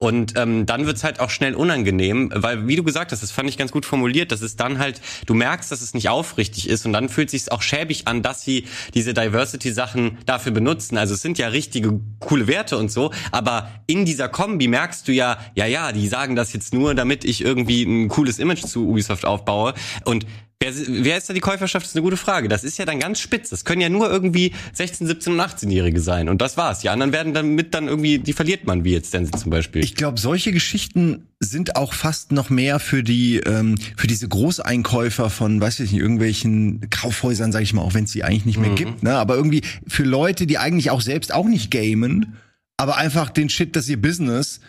Und 0.06 0.34
ähm, 0.38 0.68
dann 0.68 0.86
wird's 0.86 1.04
halt 1.04 1.20
auch 1.20 1.32
schnell 1.32 1.56
unangenehm, 1.56 2.32
weil, 2.32 2.68
wie 2.68 2.76
du 2.76 2.84
gesagt 2.84 3.12
hast, 3.12 3.24
das 3.24 3.32
fand 3.32 3.50
ich 3.50 3.58
ganz 3.58 3.72
gut 3.72 3.88
formuliert, 3.88 4.32
dass 4.32 4.42
es 4.42 4.56
dann 4.56 4.78
halt, 4.78 5.02
du 5.26 5.34
merkst, 5.34 5.72
dass 5.72 5.82
es 5.82 5.96
nicht 5.96 6.10
aufrichtig 6.10 6.70
ist 6.70 6.86
und 6.86 6.94
dann 6.94 7.10
fühlt 7.10 7.32
sich's 7.32 7.50
auch 7.50 7.64
schäbig 7.64 8.08
an, 8.08 8.22
dass 8.22 8.44
sie 8.44 8.66
diese 8.94 9.16
Diversity-Sachen 9.16 10.20
dafür 10.28 10.52
benutzen. 10.52 11.00
Also 11.00 11.16
es 11.16 11.24
sind 11.24 11.40
ja 11.40 11.48
richtige 11.48 12.00
coole 12.20 12.46
Werte 12.46 12.78
und 12.78 12.92
so, 12.92 13.12
aber 13.32 13.72
in 13.88 14.06
dieser 14.06 14.30
Kombi 14.30 14.68
merkst 14.68 15.08
du 15.08 15.12
ja, 15.12 15.40
ja, 15.56 15.66
ja, 15.66 15.92
die 15.92 16.08
sagen 16.08 16.36
das 16.36 16.54
jetzt 16.54 16.72
nur, 16.72 16.94
damit 16.94 17.26
ich 17.26 17.44
irgendwie 17.44 17.82
ein 17.82 18.08
cooles 18.08 18.38
Image 18.38 18.64
zu 18.64 18.88
Ubisoft 18.88 19.26
aufbaue. 19.26 19.74
Und 20.04 20.28
Wer, 20.62 20.72
wer 20.88 21.18
ist 21.18 21.30
da 21.30 21.34
die 21.34 21.42
Käuferschaft? 21.42 21.86
Das 21.86 21.92
ist 21.92 21.96
eine 21.98 22.04
gute 22.04 22.16
Frage. 22.18 22.48
Das 22.48 22.64
ist 22.64 22.78
ja 22.78 22.86
dann 22.86 23.00
ganz 23.00 23.20
spitz. 23.20 23.50
Das 23.50 23.66
können 23.66 23.82
ja 23.82 23.90
nur 23.90 24.10
irgendwie 24.10 24.54
16, 24.74 25.06
17 25.06 25.34
und 25.34 25.40
18-Jährige 25.42 26.00
sein. 26.00 26.30
Und 26.30 26.42
das 26.42 26.56
war's. 26.56 26.80
Die 26.80 26.90
anderen 26.90 27.12
werden 27.12 27.34
dann 27.34 27.56
mit 27.56 27.74
dann 27.74 27.88
irgendwie, 27.90 28.20
die 28.20 28.32
verliert 28.32 28.66
man, 28.66 28.86
wie 28.86 28.94
jetzt 28.94 29.10
Stenzel 29.10 29.38
zum 29.40 29.52
Beispiel. 29.52 29.84
Ich 29.84 29.96
glaube, 29.96 30.18
solche 30.20 30.54
Geschichten 30.54 31.28
sind 31.42 31.76
auch 31.76 31.94
fast 31.94 32.32
noch 32.32 32.50
mehr 32.50 32.80
für 32.80 33.04
die, 33.04 33.38
ähm, 33.38 33.78
für 33.98 34.08
diese 34.08 34.30
Großeinkäufer 34.30 35.30
von, 35.30 35.60
weiß 35.60 35.82
ich 35.82 35.92
nicht, 35.92 36.02
irgendwelchen 36.02 36.90
Kaufhäusern, 36.90 37.52
sage 37.52 37.64
ich 37.64 37.74
mal, 37.74 37.82
auch 37.82 37.94
wenn 37.94 38.06
es 38.06 38.14
sie 38.14 38.24
eigentlich 38.24 38.46
nicht 38.46 38.58
mehr 38.58 38.72
Mhm. 38.72 38.76
gibt. 38.76 39.04
Ne? 39.04 39.14
Aber 39.16 39.36
irgendwie 39.36 39.62
für 39.88 40.04
Leute, 40.04 40.48
die 40.48 40.58
eigentlich 40.58 40.90
auch 40.90 41.02
selbst 41.02 41.34
auch 41.34 41.46
nicht 41.48 41.70
gamen, 41.70 42.38
aber 42.78 42.96
einfach 42.98 43.30
den 43.30 43.50
Shit, 43.50 43.76
das 43.76 43.84
ist 43.86 43.90
ihr 43.90 44.02
Business. 44.02 44.62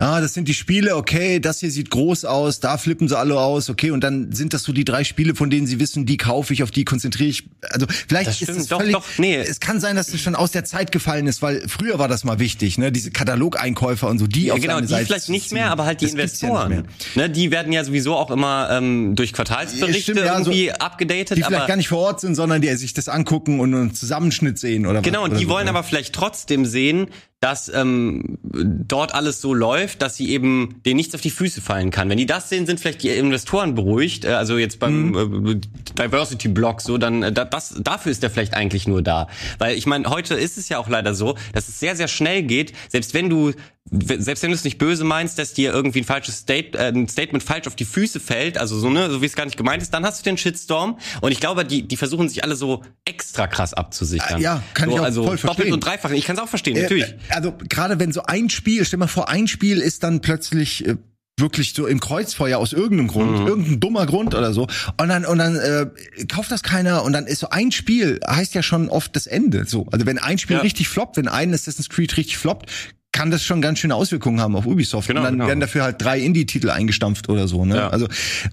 Ah, 0.00 0.20
das 0.20 0.34
sind 0.34 0.48
die 0.48 0.54
Spiele, 0.54 0.96
okay, 0.96 1.38
das 1.38 1.60
hier 1.60 1.70
sieht 1.70 1.88
groß 1.88 2.24
aus, 2.24 2.58
da 2.58 2.78
flippen 2.78 3.06
sie 3.08 3.16
alle 3.16 3.38
aus, 3.38 3.70
okay, 3.70 3.92
und 3.92 4.02
dann 4.02 4.32
sind 4.32 4.52
das 4.52 4.64
so 4.64 4.72
die 4.72 4.84
drei 4.84 5.04
Spiele, 5.04 5.36
von 5.36 5.50
denen 5.50 5.68
sie 5.68 5.78
wissen, 5.78 6.04
die 6.04 6.16
kaufe 6.16 6.52
ich, 6.52 6.64
auf 6.64 6.72
die 6.72 6.84
konzentriere 6.84 7.30
ich. 7.30 7.44
Also 7.70 7.86
vielleicht 8.08 8.28
Das 8.28 8.42
ist 8.42 8.48
es 8.48 8.66
doch, 8.66 8.80
völlig, 8.80 8.92
doch, 8.92 9.04
nee. 9.18 9.36
es 9.36 9.60
kann 9.60 9.78
sein, 9.80 9.94
dass 9.94 10.08
es 10.12 10.20
schon 10.20 10.34
aus 10.34 10.50
der 10.50 10.64
Zeit 10.64 10.90
gefallen 10.90 11.28
ist, 11.28 11.42
weil 11.42 11.62
früher 11.68 12.00
war 12.00 12.08
das 12.08 12.24
mal 12.24 12.40
wichtig, 12.40 12.76
ne, 12.76 12.90
diese 12.90 13.12
Katalogeinkäufer 13.12 14.08
und 14.08 14.18
so, 14.18 14.26
die 14.26 14.46
Ja, 14.46 14.54
auf 14.54 14.60
genau, 14.60 14.80
die 14.80 14.88
Seite 14.88 15.06
vielleicht 15.06 15.28
nicht 15.28 15.52
mehr, 15.52 15.70
aber 15.70 15.84
halt 15.86 16.00
die 16.00 16.06
Das 16.06 16.14
ja 16.14 16.20
Investoren. 16.22 16.68
mehr. 16.70 16.82
ne, 17.14 17.30
die 17.30 17.52
werden 17.52 17.72
ja 17.72 17.84
sowieso 17.84 18.16
auch 18.16 18.32
immer 18.32 18.68
ähm, 18.72 19.14
durch 19.14 19.32
Quartalsberichte 19.32 20.00
Stimmt, 20.02 20.18
ja, 20.18 20.42
so- 20.42 20.50
irgendwie 20.50 20.72
abgedatet. 20.72 21.38
die 21.38 21.42
vielleicht 21.44 21.68
gar 21.68 21.76
nicht 21.76 21.88
vor 21.88 21.98
Ort 22.00 22.20
sind, 22.20 22.34
sondern 22.34 22.60
die 22.60 22.68
sich 22.74 22.94
das 22.94 23.08
angucken 23.08 23.60
und 23.60 23.72
einen 23.72 23.94
Zusammenschnitt 23.94 24.58
sehen 24.58 24.86
oder 24.86 25.02
Genau, 25.02 25.20
was, 25.20 25.24
und 25.26 25.30
oder 25.30 25.38
die 25.38 25.44
so, 25.44 25.50
wollen 25.50 25.66
ja. 25.66 25.72
aber 25.72 25.84
vielleicht 25.84 26.14
trotzdem 26.14 26.66
sehen, 26.66 27.06
dass 27.44 27.68
ähm, 27.74 28.38
dort 28.42 29.12
alles 29.14 29.42
so 29.42 29.52
läuft, 29.52 30.00
dass 30.00 30.16
sie 30.16 30.30
eben 30.30 30.80
denen 30.86 30.96
nichts 30.96 31.14
auf 31.14 31.20
die 31.20 31.28
Füße 31.30 31.60
fallen 31.60 31.90
kann. 31.90 32.08
Wenn 32.08 32.16
die 32.16 32.24
das 32.24 32.48
sehen, 32.48 32.64
sind 32.64 32.80
vielleicht 32.80 33.02
die 33.02 33.10
Investoren 33.10 33.74
beruhigt. 33.74 34.24
Äh, 34.24 34.28
also 34.28 34.56
jetzt 34.56 34.78
beim 34.78 35.10
Mhm. 35.10 35.46
äh, 35.46 35.60
Diversity 36.02 36.48
Block 36.48 36.80
so, 36.80 36.96
dann 36.96 37.22
äh, 37.22 37.32
da- 37.32 37.44
das 37.44 37.74
dafür 37.78 38.12
ist 38.12 38.22
der 38.22 38.30
vielleicht 38.30 38.54
eigentlich 38.54 38.88
nur 38.88 39.02
da, 39.02 39.28
weil 39.58 39.76
ich 39.76 39.84
meine, 39.84 40.08
heute 40.08 40.34
ist 40.34 40.56
es 40.56 40.70
ja 40.70 40.78
auch 40.78 40.88
leider 40.88 41.14
so, 41.14 41.34
dass 41.52 41.68
es 41.68 41.78
sehr 41.78 41.96
sehr 41.96 42.08
schnell 42.08 42.44
geht. 42.44 42.72
Selbst 42.88 43.12
wenn 43.12 43.28
du 43.28 43.52
selbst 43.90 44.42
wenn 44.42 44.50
du 44.50 44.54
es 44.56 44.64
nicht 44.64 44.78
böse 44.78 45.04
meinst, 45.04 45.38
dass 45.38 45.52
dir 45.52 45.72
irgendwie 45.72 46.00
ein 46.00 46.04
falsches 46.04 46.38
State, 46.38 46.76
äh, 46.78 46.88
ein 46.88 47.06
Statement 47.06 47.44
falsch 47.44 47.66
auf 47.66 47.76
die 47.76 47.84
Füße 47.84 48.18
fällt, 48.18 48.56
also 48.56 48.78
so 48.78 48.88
ne, 48.88 49.10
so 49.10 49.20
wie 49.20 49.26
es 49.26 49.34
gar 49.36 49.44
nicht 49.44 49.58
gemeint 49.58 49.82
ist, 49.82 49.92
dann 49.92 50.04
hast 50.06 50.20
du 50.20 50.24
den 50.24 50.38
Shitstorm. 50.38 50.98
Und 51.20 51.32
ich 51.32 51.40
glaube, 51.40 51.64
die 51.66 51.86
die 51.86 51.96
versuchen 51.98 52.28
sich 52.30 52.42
alle 52.42 52.56
so 52.56 52.82
extra 53.04 53.46
krass 53.46 53.74
abzusichern. 53.74 54.40
Äh, 54.40 54.42
ja, 54.42 54.62
kann 54.72 54.88
so, 54.88 54.94
ich 54.96 55.00
auch 55.00 55.04
also 55.04 55.22
voll 55.24 55.36
doppelt 55.36 55.56
verstehen. 55.56 55.72
und 55.74 55.80
dreifach. 55.84 56.10
Ich 56.12 56.24
kann 56.24 56.36
es 56.36 56.42
auch 56.42 56.48
verstehen, 56.48 56.76
Äh, 56.76 56.82
natürlich. 56.82 57.04
äh, 57.08 57.16
Also 57.34 57.52
gerade 57.68 58.00
wenn 58.00 58.10
so 58.12 58.22
ein 58.22 58.48
Spiel, 58.48 58.84
stell 58.86 58.98
mal 58.98 59.06
vor, 59.06 59.28
ein 59.28 59.48
Spiel 59.48 59.78
ist 59.80 60.02
dann 60.02 60.22
plötzlich 60.22 60.86
äh, 60.86 60.96
wirklich 61.38 61.74
so 61.74 61.86
im 61.86 62.00
Kreuzfeuer 62.00 62.58
aus 62.58 62.72
irgendeinem 62.72 63.08
Grund, 63.08 63.40
Mhm. 63.40 63.46
irgendein 63.46 63.80
dummer 63.80 64.06
Grund 64.06 64.34
oder 64.34 64.54
so. 64.54 64.62
Und 64.98 65.08
dann 65.08 65.26
und 65.26 65.36
dann 65.38 65.56
äh, 65.56 65.86
kauft 66.26 66.50
das 66.50 66.62
keiner 66.62 67.02
und 67.02 67.12
dann 67.12 67.26
ist 67.26 67.40
so 67.40 67.50
ein 67.50 67.70
Spiel 67.70 68.18
heißt 68.26 68.54
ja 68.54 68.62
schon 68.62 68.88
oft 68.88 69.14
das 69.14 69.26
Ende. 69.26 69.66
So, 69.66 69.86
also 69.92 70.06
wenn 70.06 70.18
ein 70.18 70.38
Spiel 70.38 70.56
Ja. 70.56 70.62
richtig 70.62 70.88
floppt, 70.88 71.18
wenn 71.18 71.28
ein 71.28 71.52
Assassin's 71.52 71.90
Creed 71.90 72.16
richtig 72.16 72.38
floppt, 72.38 72.70
kann 73.14 73.30
das 73.30 73.44
schon 73.44 73.62
ganz 73.62 73.78
schöne 73.78 73.94
Auswirkungen 73.94 74.40
haben 74.40 74.56
auf 74.56 74.66
Ubisoft. 74.66 75.06
Genau, 75.08 75.20
und 75.20 75.24
dann 75.24 75.34
genau. 75.34 75.46
werden 75.46 75.60
dafür 75.60 75.84
halt 75.84 76.02
drei 76.02 76.18
Indie-Titel 76.18 76.68
eingestampft 76.68 77.28
oder 77.28 77.46
so. 77.46 77.64
Ne? 77.64 77.76
Ja. 77.76 77.88
Also 77.88 78.08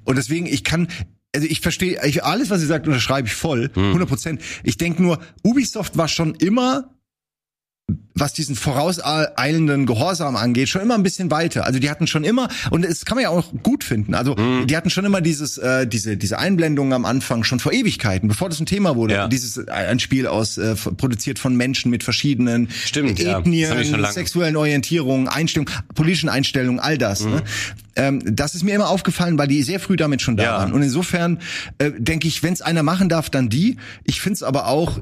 und 0.05 0.17
deswegen 0.17 0.45
ich 0.45 0.63
kann 0.63 0.87
also 1.33 1.47
ich 1.49 1.61
verstehe, 1.61 1.99
ich, 2.05 2.23
alles, 2.23 2.49
was 2.49 2.61
ihr 2.61 2.67
sagt, 2.67 2.87
unterschreibe 2.87 3.27
ich 3.27 3.33
voll, 3.33 3.71
Mhm. 3.73 3.87
100 3.87 4.09
Prozent. 4.09 4.41
Ich 4.63 4.77
denke 4.77 5.01
nur, 5.01 5.19
Ubisoft 5.43 5.97
war 5.97 6.09
schon 6.09 6.35
immer 6.35 6.90
was 8.21 8.33
diesen 8.33 8.55
vorauseilenden 8.55 9.85
Gehorsam 9.85 10.35
angeht, 10.35 10.69
schon 10.69 10.81
immer 10.81 10.95
ein 10.95 11.03
bisschen 11.03 11.31
weiter. 11.31 11.65
Also 11.65 11.79
die 11.79 11.89
hatten 11.89 12.07
schon 12.07 12.23
immer, 12.23 12.47
und 12.69 12.85
das 12.85 13.03
kann 13.05 13.15
man 13.15 13.23
ja 13.23 13.29
auch 13.29 13.51
gut 13.63 13.83
finden, 13.83 14.13
also 14.13 14.35
Mhm. 14.35 14.67
die 14.67 14.77
hatten 14.77 14.89
schon 14.89 15.05
immer 15.05 15.21
dieses, 15.21 15.57
äh, 15.57 15.87
diese, 15.87 16.17
diese 16.17 16.37
Einblendungen 16.39 16.93
am 16.93 17.05
Anfang 17.05 17.43
schon 17.43 17.59
vor 17.59 17.73
Ewigkeiten, 17.73 18.27
bevor 18.29 18.47
das 18.49 18.59
ein 18.59 18.65
Thema 18.65 18.95
wurde. 18.95 19.15
Ja. 19.15 19.27
Dieses 19.27 19.57
äh, 19.57 19.69
ein 19.71 19.99
Spiel 19.99 20.27
aus 20.27 20.57
äh, 20.57 20.75
produziert 20.75 21.39
von 21.39 21.55
Menschen 21.55 21.89
mit 21.91 22.03
verschiedenen 22.03 22.69
Stimmt, 22.85 23.19
ja. 23.19 23.39
Ethnien, 23.39 23.71
lange. 23.99 24.13
sexuellen 24.13 24.55
Orientierungen, 24.55 25.27
Einstellungen, 25.27 25.73
politischen 25.95 26.29
Einstellungen, 26.29 26.79
all 26.79 26.97
das. 26.97 27.21
Mhm. 27.23 27.31
Ne? 27.31 27.43
Ähm, 27.95 28.21
das 28.25 28.55
ist 28.55 28.63
mir 28.63 28.73
immer 28.75 28.89
aufgefallen, 28.89 29.37
weil 29.37 29.47
die 29.47 29.63
sehr 29.63 29.79
früh 29.79 29.95
damit 29.95 30.21
schon 30.21 30.37
da 30.37 30.43
Ja. 30.43 30.51
waren. 30.59 30.73
Und 30.73 30.81
insofern 30.83 31.39
äh, 31.79 31.91
denke 31.97 32.27
ich, 32.27 32.43
wenn 32.43 32.53
es 32.53 32.61
einer 32.61 32.83
machen 32.83 33.09
darf, 33.09 33.29
dann 33.29 33.49
die. 33.49 33.77
Ich 34.03 34.21
finde 34.21 34.35
es 34.35 34.43
aber 34.43 34.67
auch 34.67 34.99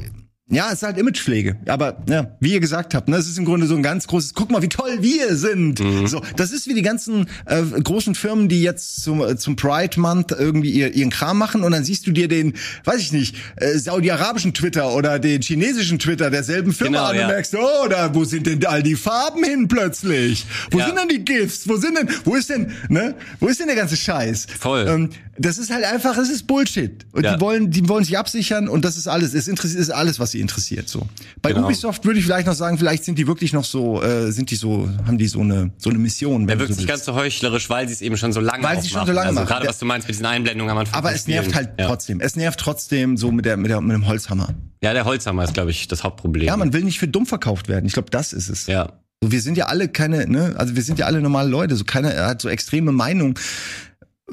ja, 0.52 0.68
es 0.68 0.76
ist 0.76 0.84
halt 0.84 0.98
Imagepflege. 0.98 1.58
Aber 1.68 1.98
ja, 2.10 2.36
wie 2.40 2.54
ihr 2.54 2.60
gesagt 2.60 2.96
habt, 2.96 3.08
ne, 3.08 3.18
es 3.18 3.28
ist 3.28 3.38
im 3.38 3.46
Grunde 3.46 3.68
so 3.68 3.76
ein 3.76 3.84
ganz 3.84 4.08
großes, 4.08 4.34
guck 4.34 4.50
mal, 4.52 4.62
wie 4.62 4.70
toll 4.70 4.98
wir 5.02 5.36
sind. 5.36 5.80
Mhm. 5.80 6.08
So, 6.08 6.22
das 6.36 6.52
ist 6.52 6.68
wie 6.68 6.74
die 6.74 6.82
ganzen 6.82 7.28
äh, 7.46 7.62
großen 7.62 8.16
Firmen, 8.16 8.50
die 8.50 8.62
jetzt 8.62 9.02
zum, 9.04 9.22
äh, 9.22 9.38
zum 9.38 9.56
Pride 9.56 10.00
Month 10.00 10.32
irgendwie 10.32 10.72
ihr, 10.72 10.94
ihren 10.96 11.10
Kram 11.12 11.38
machen 11.38 11.64
und 11.64 11.72
dann 11.72 11.84
siehst 11.84 12.08
du 12.08 12.12
dir 12.12 12.28
den, 12.28 12.54
weiß 12.86 13.00
ich 13.00 13.12
nicht, 13.12 13.36
äh, 13.58 13.78
saudi-arabischen 13.78 14.54
Twitter 14.54 14.94
oder 14.96 15.20
den 15.20 15.42
chinesischen 15.42 16.00
Twitter 16.00 16.30
derselben 16.30 16.74
Firma 16.74 16.90
Genau, 16.98 17.10
an 17.10 17.16
ja. 17.16 17.22
und 17.24 17.28
merkst, 17.34 17.56
oh, 17.56 17.88
da, 17.88 18.14
wo 18.16 18.24
sind 18.26 18.48
denn 18.48 18.66
all 18.66 18.82
die 18.84 18.96
Farben 18.96 19.44
hin 19.44 19.68
plötzlich? 19.68 20.46
Wo 20.72 20.80
Ja. 20.80 20.88
sind 20.88 20.98
denn 20.98 21.08
die 21.10 21.24
GIFs? 21.26 21.68
Wo 21.68 21.78
sind 21.78 21.98
denn, 21.98 22.10
wo 22.26 22.36
ist 22.36 22.50
denn, 22.50 22.72
ne, 22.90 23.16
wo 23.40 23.48
ist 23.48 23.60
denn 23.60 23.68
der 23.68 23.76
ganze 23.76 23.96
Scheiß? 23.98 24.48
Voll. 24.60 24.88
Ähm, 24.88 25.10
das 25.38 25.58
ist 25.58 25.72
halt 25.72 25.86
einfach, 25.86 26.18
es 26.18 26.30
ist 26.30 26.48
Bullshit. 26.48 27.06
Und 27.14 27.24
Ja. 27.24 27.36
die 27.36 27.42
wollen, 27.42 27.72
die 27.72 27.88
wollen 27.88 28.04
sich 28.04 28.18
absichern 28.18 28.68
und 28.68 28.84
das 28.84 28.98
ist 28.98 29.08
alles. 29.08 29.34
Es 29.34 29.48
interessiert, 29.48 29.80
ist 29.80 29.90
alles, 29.90 30.20
was 30.20 30.32
sie 30.32 30.39
interessiert. 30.42 30.90
So. 30.90 31.08
Bei 31.42 31.52
Genau. 31.54 31.66
Ubisoft 31.66 32.06
würde 32.06 32.20
ich 32.20 32.26
vielleicht 32.26 32.48
noch 32.48 32.54
sagen, 32.54 32.78
vielleicht 32.78 33.04
sind 33.04 33.18
die 33.18 33.28
wirklich 33.28 33.54
noch 33.54 33.64
so, 33.66 34.02
äh, 34.02 34.32
sind 34.32 34.52
die 34.52 34.56
so, 34.56 34.90
haben 35.06 35.18
die 35.18 35.28
so 35.28 35.42
eine, 35.42 35.72
so 35.78 35.90
eine 35.90 36.00
Mission. 36.00 36.44
Er 36.44 36.48
wenn 36.48 36.60
wirkt 36.60 36.74
so 36.74 36.80
nicht 36.80 36.90
ganz 36.90 37.06
so 37.06 37.16
heuchlerisch, 37.16 37.70
weil 37.70 37.88
sie 37.88 37.94
es 37.94 38.02
eben 38.02 38.18
schon 38.18 38.34
so 38.34 38.40
lange 38.40 38.64
Weil 38.64 38.78
auch 38.78 38.82
sie 38.82 38.90
schon 38.90 39.06
so 39.06 39.12
lange 39.12 39.28
also 39.28 39.40
machen. 39.42 39.48
Gerade 39.48 39.66
Ja. 39.66 39.70
was 39.70 39.80
du 39.80 39.86
meinst 39.86 40.08
mit 40.08 40.16
diesen 40.16 40.26
Einblendungen 40.26 40.72
am 40.72 40.78
Anfang. 40.78 40.96
Aber 40.96 41.14
es 41.14 41.28
nervt 41.28 41.54
halt 41.56 41.72
ja. 41.80 41.88
trotzdem. 41.88 42.20
Es 42.22 42.36
nervt 42.36 42.60
trotzdem 42.60 43.18
so 43.18 43.32
mit 43.32 43.46
der, 43.46 43.58
mit 43.58 43.72
der, 43.72 43.82
mit 43.82 43.94
dem 43.94 44.08
Holzhammer. 44.08 44.54
Ja, 44.82 44.94
der 44.94 45.06
Holzhammer 45.06 45.44
ist, 45.44 45.54
glaube 45.54 45.72
ich, 45.72 45.88
das 45.88 46.04
Hauptproblem. 46.04 46.48
Ja, 46.48 46.56
man 46.58 46.72
will 46.74 46.84
nicht 46.84 47.00
für 47.00 47.08
dumm 47.08 47.26
verkauft 47.26 47.68
werden. 47.68 47.86
Ich 47.86 47.94
glaube, 47.94 48.10
das 48.10 48.34
ist 48.34 48.50
es. 48.50 48.68
Ja. 48.68 48.94
So, 49.22 49.32
wir 49.32 49.42
sind 49.42 49.58
ja 49.58 49.66
alle 49.66 49.90
keine, 49.90 50.30
ne, 50.30 50.56
also 50.58 50.76
wir 50.76 50.82
sind 50.84 50.98
ja 51.00 51.06
alle 51.06 51.20
normale 51.22 51.50
Leute. 51.50 51.76
So 51.76 51.84
keiner 51.84 52.16
hat 52.26 52.42
so 52.42 52.48
extreme 52.48 52.94
Meinung. 52.94 53.38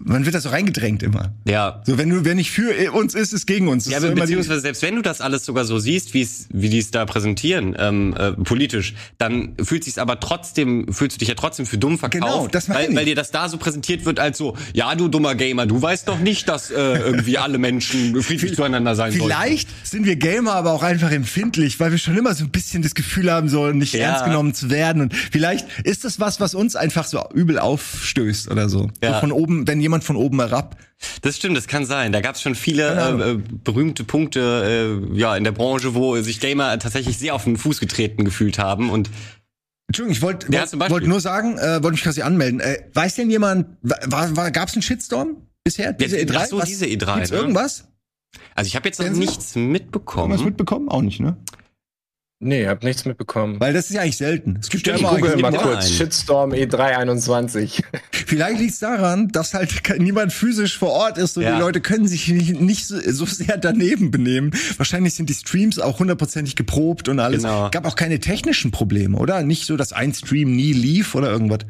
Man 0.05 0.25
wird 0.25 0.35
da 0.35 0.41
so 0.41 0.49
reingedrängt 0.51 1.03
immer. 1.03 1.33
Ja. 1.47 1.83
So, 1.87 1.99
wenn 1.99 2.11
du, 2.11 2.25
wer 2.25 2.35
nicht 2.35 2.51
für 2.51 2.93
uns 2.93 3.15
ist, 3.15 3.33
ist 3.33 3.47
gegen 3.47 3.69
uns. 3.69 3.85
Das 3.85 3.93
Ja, 3.93 4.01
die- 4.01 4.15
beziehungsweise 4.15 4.61
selbst 4.61 4.83
wenn 4.83 4.97
du 4.97 5.03
das 5.03 5.21
alles 5.21 5.45
sogar 5.45 5.65
so 5.65 5.79
siehst, 5.79 6.15
wie 6.15 6.23
es, 6.23 6.47
wie 6.53 6.69
die 6.69 6.79
es 6.79 6.91
da 6.91 7.05
präsentieren, 7.07 7.75
ähm, 7.79 8.15
äh, 8.19 8.33
politisch, 8.33 8.95
dann 9.19 9.55
fühlt 9.63 9.85
sich's 9.85 9.99
aber 9.99 10.21
trotzdem, 10.21 10.93
fühlst 10.93 11.17
du 11.17 11.19
dich 11.21 11.29
ja 11.29 11.35
trotzdem 11.35 11.67
für 11.67 11.79
dumm 11.79 11.99
verkauft, 11.99 12.23
Genau, 12.23 12.49
das 12.49 12.69
weil, 12.69 12.91
ich. 12.91 12.97
weil 12.97 13.05
dir 13.05 13.15
das 13.15 13.31
da 13.31 13.49
so 13.49 13.57
präsentiert 13.59 14.05
wird 14.05 14.21
als 14.21 14.39
so, 14.39 14.57
ja, 14.75 14.95
du 14.95 15.09
dummer 15.09 15.35
Gamer, 15.35 15.67
du 15.67 15.81
weißt 15.81 16.09
doch 16.09 16.19
nicht, 16.19 16.49
dass 16.49 16.71
äh, 16.71 16.75
irgendwie 16.75 17.39
alle 17.39 17.59
Menschen 17.59 18.21
friedlich 18.23 18.55
zueinander 18.55 18.95
sein 18.95 19.13
sollen. 19.13 19.25
Vielleicht 19.25 19.69
sind 19.87 20.07
wir 20.07 20.17
Gamer 20.17 20.55
aber 20.55 20.73
auch 20.73 20.83
einfach 20.83 21.11
empfindlich, 21.11 21.81
weil 21.81 21.91
wir 21.91 21.99
schon 21.99 22.17
immer 22.17 22.35
so 22.35 22.45
ein 22.45 22.51
bisschen 22.51 22.83
das 22.83 22.95
Gefühl 22.95 23.31
haben, 23.31 23.49
so 23.49 23.67
nicht 23.73 23.95
Ja. 23.95 24.01
ernst 24.11 24.25
genommen 24.25 24.55
zu 24.55 24.71
werden. 24.71 25.03
Und 25.03 25.15
vielleicht 25.15 25.67
ist 25.85 26.05
das 26.05 26.21
was, 26.21 26.41
was 26.41 26.55
uns 26.55 26.77
einfach 26.77 27.05
so 27.07 27.23
übel 27.35 27.59
aufstößt 27.59 28.51
oder 28.51 28.69
so. 28.69 28.91
Ja. 29.03 29.15
so 29.15 29.21
von 29.21 29.33
oben, 29.33 29.67
wenn 29.67 29.81
jemand 29.87 30.05
von 30.05 30.17
oben 30.17 30.41
herab. 30.41 30.77
Das 31.23 31.37
stimmt, 31.37 31.57
das 31.57 31.67
kann 31.67 31.87
sein. 31.87 32.13
Da 32.13 32.21
gab 32.21 32.35
es 32.35 32.43
schon 32.43 32.55
viele 32.55 32.83
äh, 32.95 33.31
äh, 33.33 33.39
berühmte 33.65 34.05
Punkte 34.05 35.01
äh, 35.13 35.17
ja 35.19 35.37
in 35.37 35.45
der 35.45 35.53
Branche, 35.53 35.95
wo 35.95 36.17
sich 36.21 36.41
Gamer 36.41 36.79
tatsächlich 36.79 37.19
sehr 37.19 37.35
auf 37.35 37.45
den 37.45 37.57
Fuß 37.57 37.81
getreten 37.81 38.25
gefühlt 38.25 38.59
haben 38.59 38.91
und 38.91 39.11
Entschuldigung, 39.89 40.17
ich 40.17 40.23
wollte 40.23 40.53
Ja, 40.53 40.65
wollt, 40.73 40.91
wollt 40.91 41.07
nur 41.07 41.21
sagen, 41.21 41.59
äh, 41.59 41.75
wollte 41.83 41.93
mich 41.93 42.03
quasi 42.03 42.23
anmelden. 42.23 42.59
Äh, 42.59 42.83
weiß 42.93 43.15
denn 43.15 43.31
jemand, 43.31 43.69
war, 43.83 44.37
war, 44.37 44.51
gab's 44.51 44.73
einen 44.75 44.83
Shitstorm 44.83 45.37
bisher? 45.63 45.93
Diese 45.93 46.19
Ja, 46.19 46.25
E3? 46.25 46.37
ach 46.37 46.47
so, 46.47 46.61
diese 46.63 46.87
E3, 46.87 47.15
Gibt's 47.15 47.31
ne? 47.31 47.37
irgendwas? 47.37 47.85
also 48.57 48.67
ich 48.67 48.75
habe 48.75 48.89
jetzt 48.89 49.01
noch 49.01 49.09
nichts 49.11 49.55
mitbekommen. 49.55 50.33
Irgendwas 50.33 50.45
mitbekommen? 50.45 50.89
Auch 50.89 51.03
nicht, 51.03 51.21
ne? 51.21 51.37
Nee, 52.39 52.67
hab 52.67 52.85
nichts 52.85 53.07
mitbekommen. 53.07 53.59
Weil 53.61 53.73
das 53.73 53.87
ist 53.89 53.95
ja 53.95 54.03
eigentlich 54.03 54.19
selten. 54.19 54.59
Es 54.61 54.69
gibt 54.69 54.83
Stimmt, 54.83 55.01
ja 55.01 55.07
Ich 55.07 55.13
immer 55.19 55.21
google 55.31 55.41
mal 55.41 55.53
kurz. 55.57 55.87
einen. 55.87 55.95
Shitstorm 55.95 56.53
E 56.53 56.65
E321. 56.67 57.83
Vielleicht 58.13 58.59
liegt 58.61 58.73
es 58.75 58.79
daran, 58.79 59.29
dass 59.29 59.55
halt 59.55 59.73
niemand 59.99 60.35
physisch 60.35 60.77
vor 60.79 60.91
Ort 60.91 61.17
ist 61.17 61.39
und 61.39 61.45
Ja. 61.45 61.55
die 61.55 61.61
Leute 61.61 61.81
können 61.81 62.07
sich 62.07 62.29
nicht, 62.29 62.61
nicht 62.61 62.87
so, 62.87 62.99
so 63.11 63.25
sehr 63.25 63.57
daneben 63.57 64.11
benehmen. 64.11 64.51
Wahrscheinlich 64.77 65.15
sind 65.15 65.31
die 65.31 65.35
Streams 65.35 65.79
auch 65.79 65.99
hundertprozentig 65.99 66.57
geprobt 66.57 67.09
und 67.09 67.21
alles. 67.21 67.43
Genau. 67.43 67.71
Gab 67.71 67.87
auch 67.87 67.97
keine 67.97 68.21
technischen 68.21 68.71
Probleme, 68.71 69.17
oder? 69.17 69.43
Nicht 69.43 69.65
so, 69.65 69.79
dass 69.79 69.95
ein 69.95 70.13
Stream 70.13 70.55
nie 70.55 70.75
lief 70.75 71.15
oder 71.15 71.31
irgendwas. 71.31 71.61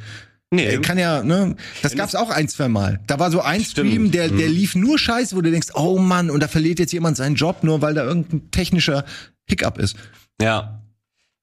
nee, 0.50 0.66
Äh, 0.66 0.78
Kann 0.80 0.98
ja, 0.98 1.22
ne? 1.22 1.54
Das 1.82 1.94
gab's 1.94 2.16
auch 2.16 2.30
ein, 2.30 2.48
zwei 2.48 2.66
Mal. 2.68 2.98
Da 3.06 3.20
war 3.20 3.30
so 3.30 3.40
ein 3.40 3.62
Stimmt. 3.62 3.88
Stream, 3.90 4.10
der, 4.10 4.30
der 4.30 4.48
lief 4.48 4.74
nur 4.74 4.98
scheiße, 4.98 5.36
wo 5.36 5.42
du 5.42 5.50
denkst, 5.52 5.68
oh 5.74 5.98
Mann, 6.00 6.28
und 6.28 6.42
da 6.42 6.48
verliert 6.48 6.80
jetzt 6.80 6.92
jemand 6.92 7.16
seinen 7.16 7.36
Job, 7.36 7.62
nur 7.62 7.82
weil 7.82 7.94
da 7.94 8.02
irgendein 8.02 8.50
technischer 8.50 9.04
Hiccup 9.48 9.78
ist. 9.78 9.94
Ja. 10.40 10.82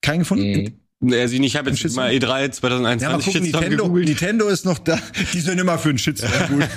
Kein 0.02 0.20
gefunden? 0.20 0.52
Mhm. 0.52 0.84
Also 1.12 1.36
ich 1.36 1.56
habe 1.58 1.70
jetzt 1.70 1.96
mal 1.96 2.12
E3 2.12 2.52
2021 2.52 3.02
ja, 3.02 3.10
mal 3.10 3.22
gucken, 3.22 3.44
Nintendo, 3.44 3.88
Nintendo 3.88 4.48
ist 4.48 4.66
noch 4.66 4.80
da. 4.80 4.98
Die 5.34 5.41
sind 5.41 5.60
immer 5.60 5.78
für 5.78 5.89
einen 5.89 5.98
Shitstorm 5.98 6.32
gut. 6.48 6.70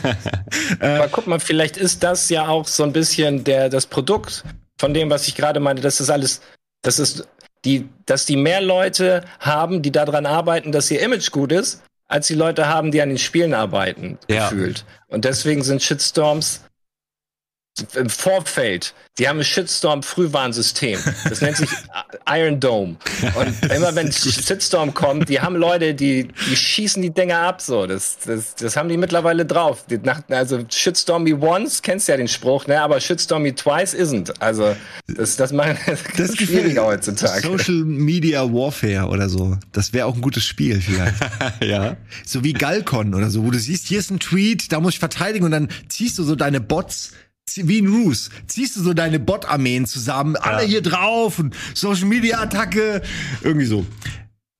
Aber 0.80 1.08
guck 1.08 1.28
mal, 1.28 1.38
vielleicht 1.38 1.76
ist 1.76 2.02
das 2.02 2.28
ja 2.28 2.48
auch 2.48 2.66
so 2.66 2.82
ein 2.82 2.92
bisschen 2.92 3.44
der, 3.44 3.68
das 3.68 3.86
Produkt 3.86 4.44
von 4.78 4.94
dem, 4.94 5.10
was 5.10 5.28
ich 5.28 5.36
gerade 5.36 5.60
meinte. 5.60 5.80
Das 5.80 6.00
ist 6.00 6.10
alles, 6.10 6.40
das 6.82 6.98
ist 6.98 7.28
die, 7.64 7.88
dass 8.04 8.26
die 8.26 8.36
mehr 8.36 8.60
Leute 8.60 9.24
haben, 9.38 9.82
die 9.82 9.92
daran 9.92 10.26
arbeiten, 10.26 10.72
dass 10.72 10.90
ihr 10.90 11.00
Image 11.00 11.30
gut 11.30 11.52
ist, 11.52 11.82
als 12.08 12.26
die 12.26 12.34
Leute 12.34 12.68
haben, 12.68 12.90
die 12.90 13.02
an 13.02 13.08
den 13.08 13.18
Spielen 13.18 13.54
arbeiten, 13.54 14.18
ja. 14.28 14.48
gefühlt. 14.48 14.84
Und 15.08 15.24
deswegen 15.24 15.62
sind 15.62 15.82
Shitstorms 15.82 16.62
im 17.94 18.08
Vorfeld, 18.08 18.94
die 19.18 19.28
haben 19.28 19.38
ein 19.38 19.44
Shitstorm-Frühwarnsystem. 19.44 20.98
Das 21.28 21.40
nennt 21.40 21.56
sich 21.56 21.70
Iron 22.28 22.60
Dome. 22.60 22.96
Und 23.34 23.72
immer 23.72 23.94
wenn 23.94 24.12
Shitstorm 24.12 24.92
kommt, 24.92 25.28
die 25.28 25.40
haben 25.40 25.56
Leute, 25.56 25.94
die, 25.94 26.28
die 26.50 26.56
schießen 26.56 27.02
die 27.02 27.10
Dinger 27.10 27.38
ab, 27.38 27.62
so. 27.62 27.86
Das, 27.86 28.18
das, 28.26 28.54
das 28.56 28.76
haben 28.76 28.88
die 28.88 28.96
mittlerweile 28.96 29.46
drauf. 29.46 29.84
Die, 29.88 29.98
nach, 29.98 30.22
also 30.28 30.64
Shitstorm 30.70 31.24
me 31.24 31.34
once, 31.34 31.80
kennst 31.80 32.08
ja 32.08 32.16
den 32.16 32.28
Spruch, 32.28 32.66
ne? 32.66 32.80
Aber 32.80 33.00
Shitstorm 33.00 33.42
me 33.42 33.54
twice 33.54 33.94
isn't. 33.94 34.34
Also, 34.38 34.76
das, 35.06 35.36
das 35.36 35.52
machen, 35.52 35.78
das, 35.86 36.00
das 36.16 36.30
ist 36.30 36.42
schwieriger 36.42 36.84
heutzutage. 36.84 37.42
Social 37.42 37.84
Media 37.84 38.44
Warfare 38.52 39.08
oder 39.08 39.28
so. 39.28 39.56
Das 39.72 39.92
wäre 39.92 40.06
auch 40.06 40.14
ein 40.14 40.20
gutes 40.20 40.44
Spiel 40.44 40.80
vielleicht. 40.80 41.16
ja. 41.62 41.96
So 42.26 42.44
wie 42.44 42.52
Galcon 42.52 43.14
oder 43.14 43.30
so, 43.30 43.44
wo 43.44 43.50
du 43.50 43.58
siehst, 43.58 43.86
hier 43.86 43.98
ist 43.98 44.10
ein 44.10 44.20
Tweet, 44.20 44.72
da 44.72 44.80
muss 44.80 44.94
ich 44.94 44.98
verteidigen 44.98 45.44
und 45.44 45.52
dann 45.52 45.68
ziehst 45.88 46.18
du 46.18 46.22
so 46.22 46.36
deine 46.36 46.60
Bots 46.60 47.12
wie 47.54 47.80
ein 47.80 47.88
Roos, 47.88 48.30
ziehst 48.46 48.76
du 48.76 48.82
so 48.82 48.92
deine 48.92 49.18
Bot-Armeen 49.20 49.86
zusammen, 49.86 50.34
ja. 50.34 50.40
alle 50.42 50.66
hier 50.66 50.82
drauf 50.82 51.38
und 51.38 51.54
Social 51.74 52.06
Media 52.06 52.40
Attacke, 52.40 53.02
irgendwie 53.42 53.66
so. 53.66 53.86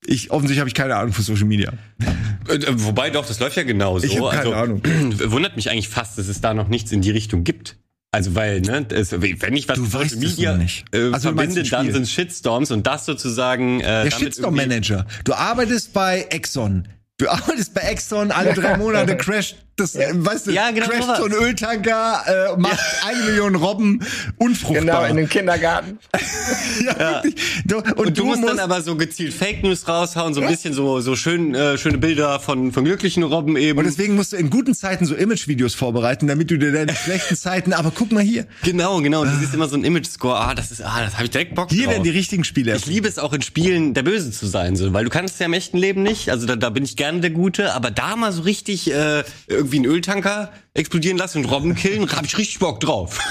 Ich 0.05 0.30
offensichtlich 0.30 0.61
habe 0.61 0.68
ich 0.68 0.74
keine 0.74 0.95
Ahnung 0.95 1.12
von 1.12 1.24
Social 1.24 1.47
Media. 1.47 1.72
Äh, 2.49 2.59
äh, 2.59 2.66
wobei 2.76 3.11
doch, 3.11 3.26
das 3.26 3.41
läuft 3.41 3.57
ja 3.57 3.64
genauso. 3.64 4.07
Ich 4.07 4.20
habe 4.20 4.28
keine 4.28 4.39
also, 4.39 4.55
Ahnung. 4.55 4.82
Wundert 5.32 5.57
mich 5.57 5.68
eigentlich 5.68 5.89
fast, 5.89 6.16
dass 6.16 6.28
es 6.28 6.41
da 6.41 6.55
noch 6.55 6.68
nichts 6.68 6.93
in 6.93 7.03
die 7.03 7.11
Richtung 7.11 7.43
gibt. 7.43 7.76
Also 8.12 8.37
weil, 8.37 8.61
ne, 8.61 8.87
es, 8.91 9.11
wenn 9.20 9.57
ich 9.57 9.68
was 9.68 9.80
mit 9.80 9.91
Social 9.91 10.16
Media 10.18 10.57
nicht. 10.57 10.84
Äh, 10.95 11.11
also 11.11 11.34
verbinde, 11.34 11.64
dann 11.64 11.93
sind 11.93 12.09
Shitstorms 12.09 12.70
und 12.70 12.87
das 12.87 13.05
sozusagen. 13.05 13.80
Äh, 13.80 14.05
Der 14.05 14.11
Shitstorm-Manager. 14.12 15.07
Du 15.24 15.34
arbeitest 15.34 15.93
bei 15.93 16.20
Exxon. 16.30 16.87
Du 17.18 17.28
arbeitest 17.30 17.74
bei 17.74 17.80
Exxon, 17.80 18.30
alle 18.30 18.55
drei 18.55 18.76
Monate 18.78 19.16
crasht 19.16 19.66
das, 19.77 19.93
ja. 19.93 20.09
weißt 20.12 20.47
du, 20.47 20.53
ja, 20.53 20.70
genau 20.70 20.87
crasht 20.89 21.16
so 21.18 21.24
ein 21.24 21.33
Öltanker, 21.33 22.55
äh, 22.55 22.57
macht 22.59 22.79
ja. 22.79 23.09
eine 23.09 23.24
Million 23.24 23.55
Robben 23.55 24.01
unfruchtbar. 24.39 24.81
Genau, 24.81 25.05
in 25.05 25.16
den 25.16 25.29
Kindergarten. 25.29 25.99
ja, 26.85 26.97
ja. 26.99 27.22
Du, 27.66 27.77
und, 27.77 27.93
und, 27.93 28.18
du, 28.18 28.24
musst, 28.24 28.41
musst 28.41 28.53
dann 28.53 28.59
aber 28.59 28.81
so 28.81 28.97
gezielt 28.97 29.35
Fake 29.35 29.62
News 29.62 29.87
raushauen, 29.87 30.33
so 30.33 30.41
ein 30.41 30.49
bisschen 30.49 30.72
so, 30.72 31.01
so 31.01 31.14
schön, 31.14 31.55
äh, 31.55 31.77
schöne 31.77 31.99
Bilder 31.99 32.41
von, 32.41 32.72
von 32.72 32.87
glücklichen 32.87 33.22
Robben 33.22 33.57
eben. 33.57 33.79
Und 33.79 33.85
deswegen 33.85 34.16
musst 34.16 34.33
du 34.33 34.37
in 34.37 34.49
guten 34.49 34.74
Zeiten 34.74 35.05
so 35.05 35.14
Image-Videos 35.14 35.74
vorbereiten, 35.74 36.27
damit 36.27 36.51
du 36.51 36.59
dir 36.59 36.72
deine 36.72 36.95
schlechten 37.05 37.37
Zeiten, 37.37 37.74
aber 37.74 37.93
guck 37.95 38.12
mal 38.12 38.22
hier. 38.22 38.47
Genau, 38.62 39.01
genau, 39.03 39.22
und 39.22 39.31
du 39.31 39.37
siehst 39.37 39.53
immer 39.53 39.68
so 39.68 39.77
ein 39.77 39.85
Image-Score, 39.85 40.39
ah, 40.39 40.55
das 40.55 40.70
ist, 40.70 40.81
ah, 40.81 41.05
das 41.05 41.14
habe 41.14 41.24
ich 41.24 41.31
direkt 41.31 41.55
Bock 41.55 41.70
Hier 41.70 41.85
drauf. 41.85 41.93
werden 41.93 42.05
die 42.05 42.11
richtigen 42.11 42.45
Spiele. 42.45 42.74
Ich 42.77 42.87
liebe 42.87 43.09
es 43.09 43.18
auch 43.18 43.35
in 43.35 43.43
Spielen, 43.43 43.93
der 43.93 44.05
Böse 44.05 44.31
zu 44.31 44.47
sein, 44.47 44.74
so, 44.77 44.95
weil 44.95 45.05
du 45.05 45.11
kannst 45.11 45.39
ja 45.39 45.47
im 45.47 45.53
echten 45.53 45.77
Leben 45.77 46.03
nicht, 46.03 46.31
also 46.31 46.47
da, 46.47 46.57
da 46.57 46.70
bin 46.70 46.85
ich 46.85 46.97
gerne 46.97 47.20
der 47.20 47.31
Gute, 47.31 47.74
aber 47.74 47.91
da 47.91 48.16
mal 48.16 48.33
so 48.33 48.41
richtig 48.43 48.91
äh, 48.91 49.22
irgendwie 49.67 49.81
ein 49.81 49.85
Öltanker 49.85 50.53
explodieren 50.75 51.19
lassen 51.19 51.39
und 51.39 51.51
Robben 51.51 51.75
killen, 51.75 52.09
hab 52.11 52.25
ich 52.25 52.39
richtig 52.39 52.59
Bock 52.59 52.81
drauf. 52.81 53.19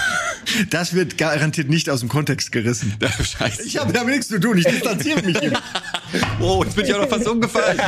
Das 0.69 0.93
wird 0.93 1.17
garantiert 1.17 1.69
nicht 1.69 1.89
aus 1.89 2.01
dem 2.01 2.07
Kontext 2.07 2.51
gerissen. 2.51 2.95
Scheiße. 3.23 3.63
Ich 3.63 3.77
habe 3.77 3.91
damit 3.91 4.13
nichts 4.13 4.27
zu 4.27 4.39
tun, 4.39 4.55
ich 4.59 4.63
distanziere 4.63 5.23
mich 5.23 5.39
hier. 5.39 5.53
oh, 6.39 6.63
jetzt 6.63 6.75
bin 6.75 6.85
ich 6.85 6.93
auch 6.93 7.01
noch 7.01 7.09
fast 7.09 7.27
umgefallen. 7.27 7.81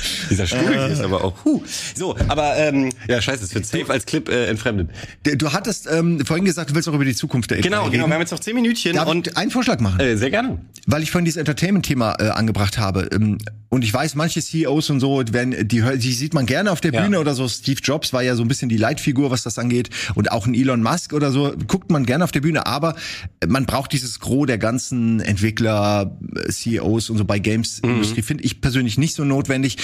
Dieser 0.30 0.46
Stuhl 0.46 0.72
äh, 0.72 0.92
ist 0.92 1.00
aber 1.00 1.24
auch. 1.24 1.44
Huh. 1.44 1.62
So, 1.94 2.16
aber 2.28 2.56
ähm, 2.56 2.90
ja, 3.08 3.20
scheiße, 3.20 3.44
es 3.44 3.54
wird 3.54 3.66
safe 3.66 3.90
als 3.90 4.06
Clip 4.06 4.28
äh, 4.28 4.46
entfremdet. 4.46 4.90
Du 5.22 5.52
hattest 5.52 5.88
ähm, 5.90 6.24
vorhin 6.24 6.44
gesagt, 6.44 6.70
du 6.70 6.74
willst 6.74 6.88
auch 6.88 6.94
über 6.94 7.04
die 7.04 7.14
Zukunft 7.14 7.50
der 7.50 7.60
Genau, 7.60 7.90
genau. 7.90 8.06
Wir 8.06 8.14
haben 8.14 8.20
jetzt 8.20 8.32
noch 8.32 8.38
zehn 8.38 8.54
Minütchen 8.54 8.94
Darf 8.94 9.08
und 9.08 9.36
einen 9.36 9.50
Vorschlag 9.50 9.80
machen. 9.80 10.00
Äh, 10.00 10.16
sehr 10.16 10.30
gerne. 10.30 10.58
Weil 10.86 11.02
ich 11.02 11.10
vorhin 11.10 11.24
dieses 11.24 11.38
Entertainment-Thema 11.38 12.16
äh, 12.18 12.28
angebracht 12.28 12.78
habe. 12.78 13.08
Ähm, 13.12 13.38
und 13.68 13.82
ich 13.82 13.92
weiß, 13.92 14.14
manche 14.14 14.40
CEOs 14.40 14.90
und 14.90 15.00
so, 15.00 15.22
wenn 15.32 15.68
die, 15.68 15.82
die 15.98 16.12
sieht 16.12 16.34
man 16.34 16.46
gerne 16.46 16.70
auf 16.70 16.80
der 16.80 16.92
Bühne 16.92 17.16
ja. 17.16 17.20
oder 17.20 17.34
so. 17.34 17.48
Steve 17.48 17.80
Jobs 17.82 18.12
war 18.12 18.22
ja 18.22 18.36
so 18.36 18.42
ein 18.42 18.48
bisschen 18.48 18.68
die 18.68 18.76
Leitfigur, 18.76 19.30
was 19.30 19.42
das 19.42 19.58
angeht. 19.58 19.90
Und 20.14 20.30
auch 20.30 20.46
ein 20.46 20.54
Elon 20.54 20.82
Musk 20.82 21.12
oder 21.12 21.32
so 21.32 21.52
guckt 21.66 21.90
man 21.90 22.06
gerne 22.06 22.24
auf 22.24 22.32
der 22.32 22.40
Bühne. 22.40 22.66
Aber 22.66 22.94
man 23.46 23.66
braucht 23.66 23.92
dieses 23.92 24.20
Gros 24.20 24.46
der 24.46 24.58
ganzen 24.58 25.20
Entwickler, 25.20 26.16
äh, 26.36 26.50
CEOs 26.50 27.10
und 27.10 27.18
so 27.18 27.24
bei 27.24 27.40
Games-Industrie. 27.40 28.20
Mhm. 28.20 28.24
Finde 28.24 28.44
ich 28.44 28.60
persönlich 28.60 28.98
nicht 28.98 29.14
so 29.14 29.24
notwendig. 29.24 29.76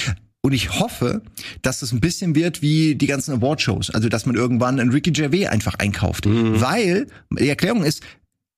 Und 0.45 0.53
ich 0.53 0.80
hoffe, 0.80 1.22
dass 1.62 1.82
es 1.82 1.93
ein 1.93 2.01
bisschen 2.01 2.34
wird 2.34 2.62
wie 2.62 2.97
die 2.97 3.07
ganzen 3.07 3.32
Awardshows. 3.32 3.90
Also, 3.90 4.09
dass 4.09 4.26
man 4.26 4.34
irgendwann 4.34 4.80
einen 4.80 4.90
Ricky 4.90 5.12
Gervais 5.12 5.47
einfach 5.47 5.74
einkauft. 5.76 6.26
Mhm. 6.26 6.61
Weil, 6.61 7.07
die 7.30 7.49
Erklärung 7.49 7.84
ist, 7.84 8.03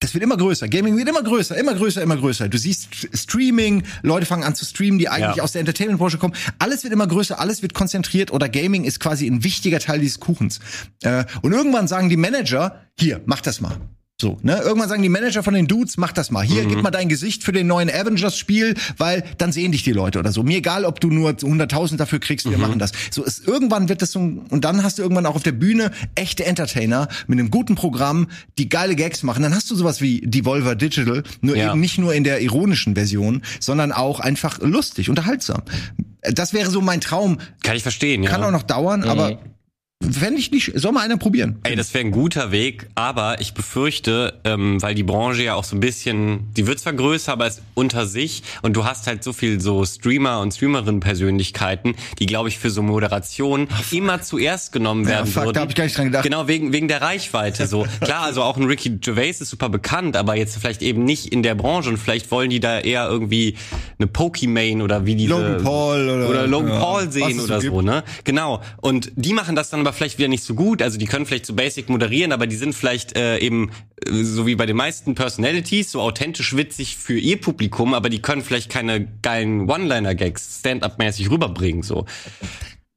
das 0.01 0.13
wird 0.13 0.25
immer 0.25 0.37
größer. 0.37 0.69
Gaming 0.69 0.97
wird 0.97 1.09
immer 1.09 1.23
größer, 1.23 1.57
immer 1.57 1.75
größer, 1.75 2.03
immer 2.03 2.17
größer. 2.17 2.49
Du 2.49 2.59
siehst 2.59 2.89
Streaming, 3.15 3.85
Leute 4.03 4.27
fangen 4.27 4.45
an 4.45 4.55
zu 4.55 4.65
streamen, 4.65 4.99
die 4.99 5.09
eigentlich 5.09 5.37
ja. 5.37 5.43
aus 5.43 5.53
der 5.53 5.61
Entertainment-Branche 5.61 6.19
kommen. 6.19 6.35
Alles 6.59 6.85
wird 6.85 6.93
immer 6.93 7.07
größer, 7.07 7.39
alles 7.39 7.63
wird 7.63 7.75
konzentriert 7.75 8.31
oder 8.31 8.49
Gaming 8.49 8.85
ist 8.85 9.01
quasi 9.01 9.27
ein 9.27 9.45
wichtiger 9.45 9.79
Teil 9.79 10.01
dieses 10.01 10.21
Kuchens. 10.21 10.61
Äh, 11.03 11.25
und 11.41 11.53
irgendwann 11.53 11.89
sagen 11.89 12.11
die 12.11 12.19
Manager, 12.19 12.83
hier, 12.99 13.23
mach 13.25 13.41
das 13.41 13.63
mal. 13.63 13.79
So, 14.25 14.39
ne? 14.41 14.59
Irgendwann 14.63 14.89
sagen 14.89 15.03
die 15.03 15.11
Manager 15.11 15.43
von 15.43 15.53
den 15.53 15.67
Dudes, 15.67 15.99
mach 15.99 16.11
das 16.11 16.31
mal. 16.31 16.43
Hier, 16.43 16.63
mhm. 16.63 16.69
gib 16.71 16.83
mal 16.83 16.91
dein 16.91 17.11
Gesicht 17.11 17.45
für 17.45 17.53
den 17.53 17.67
neuen 17.67 17.91
Avengers-Spiel, 17.91 18.75
weil 18.97 19.23
dann 19.37 19.53
sehen 19.53 19.71
dich 19.71 19.83
die 19.83 19.93
Leute 19.93 20.19
oder 20.19 20.33
so. 20.33 20.43
Mir 20.43 20.57
egal, 20.57 20.87
ob 20.87 20.99
du 20.99 21.11
nur 21.11 21.33
100.000 21.33 21.99
dafür 21.99 22.21
kriegst, 22.21 22.49
wir 22.49 22.57
mhm. 22.57 22.63
machen 22.63 22.79
das. 22.79 22.93
So, 23.11 23.23
ist, 23.23 23.47
irgendwann 23.47 23.91
wird 23.91 24.01
das 24.01 24.13
so, 24.13 24.21
und 24.21 24.65
dann 24.65 24.83
hast 24.83 24.97
du 24.97 25.03
irgendwann 25.03 25.27
auch 25.27 25.35
auf 25.35 25.43
der 25.43 25.53
Bühne 25.53 25.91
echte 26.15 26.47
Entertainer 26.47 27.09
mit 27.27 27.39
einem 27.39 27.51
guten 27.51 27.75
Programm, 27.75 28.29
die 28.57 28.71
geile 28.71 28.97
Gags 28.97 29.23
machen. 29.25 29.43
Dann 29.43 29.55
hast 29.55 29.71
du 29.71 29.77
sowas 29.77 30.01
wie 30.01 30.23
Devolver 30.23 30.75
Digital, 30.75 31.23
nur 31.43 31.55
ja. 31.55 31.73
eben 31.73 31.81
nicht 31.81 31.99
nur 31.99 32.15
in 32.15 32.25
der 32.25 32.41
ironischen 32.41 32.95
Version, 32.95 33.43
sondern 33.61 33.93
auch 33.93 34.21
einfach 34.21 34.59
lustig, 34.63 35.11
unterhaltsam. 35.11 35.61
Das 36.23 36.55
wäre 36.55 36.71
so 36.71 36.81
mein 36.81 37.03
Traum. 37.03 37.37
Kann 37.63 37.77
ich 37.77 37.83
verstehen, 37.83 38.23
ja. 38.23 38.31
Kann 38.31 38.43
auch 38.43 38.53
noch 38.53 38.63
dauern, 38.63 39.01
mhm. 39.01 39.09
aber 39.09 39.39
Fände 40.03 40.39
ich 40.39 40.51
nicht, 40.51 40.73
soll 40.75 40.93
mal 40.93 41.01
einer 41.01 41.17
probieren. 41.17 41.59
Ey, 41.63 41.77
das 41.77 41.95
wäre 41.95 42.05
ein 42.05 42.11
guter 42.11 42.51
Weg, 42.51 42.89
aber 42.95 43.41
ich 43.41 43.55
befürchte, 43.55 44.35
ähm, 44.45 44.83
weil 44.83 44.95
die 44.95 45.03
Branche 45.03 45.43
ja 45.45 45.55
auch 45.55 45.65
so 45.65 45.77
ein 45.77 45.81
bisschen, 45.81 46.53
die 46.57 46.67
wird 46.67 46.79
zwar 46.79 46.93
größer, 46.93 47.33
aber 47.33 47.47
ist 47.47 47.63
unter 47.75 48.05
sich 48.07 48.43
und 48.63 48.75
du 48.75 48.85
hast 48.85 49.07
halt 49.07 49.25
so 49.25 49.33
viel 49.33 49.61
so 49.61 49.85
Streamer 49.85 50.41
und 50.41 50.53
Streamerinnen-Persönlichkeiten, 50.53 51.95
die, 52.19 52.27
glaube 52.27 52.49
ich, 52.49 52.59
für 52.59 52.71
so 52.71 52.83
Moderation 52.83 53.69
immer 53.93 54.21
zuerst 54.21 54.73
genommen 54.73 55.07
werden 55.07 55.27
ja, 55.27 55.33
fuck, 55.33 55.45
würden. 55.45 55.55
Da 55.55 55.61
hab 55.63 55.69
ich 55.71 55.75
gar 55.75 55.85
nicht 55.85 55.97
dran 55.97 56.07
gedacht. 56.07 56.25
Genau, 56.25 56.49
wegen, 56.49 56.73
wegen 56.73 56.89
der 56.89 57.01
Reichweite 57.01 57.67
so. 57.67 57.87
Klar, 58.01 58.25
also 58.25 58.43
auch 58.43 58.57
ein 58.57 58.65
Ricky 58.65 58.91
Gervais 58.91 59.41
ist 59.41 59.51
super 59.51 59.69
bekannt, 59.69 60.17
aber 60.17 60.37
jetzt 60.37 60.59
vielleicht 60.59 60.83
eben 60.83 61.05
nicht 61.05 61.33
in 61.33 61.43
der 61.43 61.55
Branche 61.55 61.89
und 61.89 61.97
vielleicht 61.97 62.31
wollen 62.31 62.51
die 62.51 62.61
da 62.61 62.79
eher 62.81 63.09
irgendwie 63.09 63.57
eine 63.99 64.07
Pokimane 64.07 64.83
oder 64.85 65.07
wie 65.07 65.15
diese... 65.15 65.31
Logan 65.31 65.63
Paul 65.63 66.09
oder... 66.09 66.29
Oder 66.29 66.47
Logan 66.47 66.73
ja, 66.73 66.79
Paul 66.79 67.11
sehen 67.11 67.41
oder 67.41 67.61
so, 67.61 67.69
so 67.69 67.81
ne? 67.81 68.05
Genau. 68.25 68.61
Und 68.83 69.11
die 69.17 69.33
machen 69.33 69.57
das 69.57 69.71
dann 69.71 69.81
aber 69.81 69.94
vielleicht 69.95 70.19
wieder 70.19 70.29
nicht 70.29 70.45
so 70.45 70.55
gut. 70.55 70.83
Also 70.83 70.99
die 70.99 71.07
können 71.07 71.27
vielleicht 71.27 71.47
so 71.47 71.55
basic 71.55 71.89
moderieren, 71.89 72.33
aber 72.33 72.47
die 72.47 72.57
sind 72.57 72.75
vielleicht 72.75 73.17
äh, 73.17 73.39
eben, 73.39 73.71
äh, 74.07 74.23
so 74.23 74.47
wie 74.47 74.55
bei 74.55 74.67
den 74.67 74.77
meisten 74.77 75.15
Personalities, 75.15 75.93
so 75.93 76.01
authentisch 76.01 76.57
witzig 76.57 76.97
für 76.97 77.19
ihr 77.19 77.41
Publikum, 77.41 77.95
aber 77.95 78.09
die 78.09 78.21
können 78.21 78.43
vielleicht 78.43 78.71
keine 78.71 79.07
geilen 79.23 79.69
One-Liner-Gags 79.71 80.61
stand-up-mäßig 80.61 81.31
rüberbringen. 81.31 81.83
so. 81.83 82.07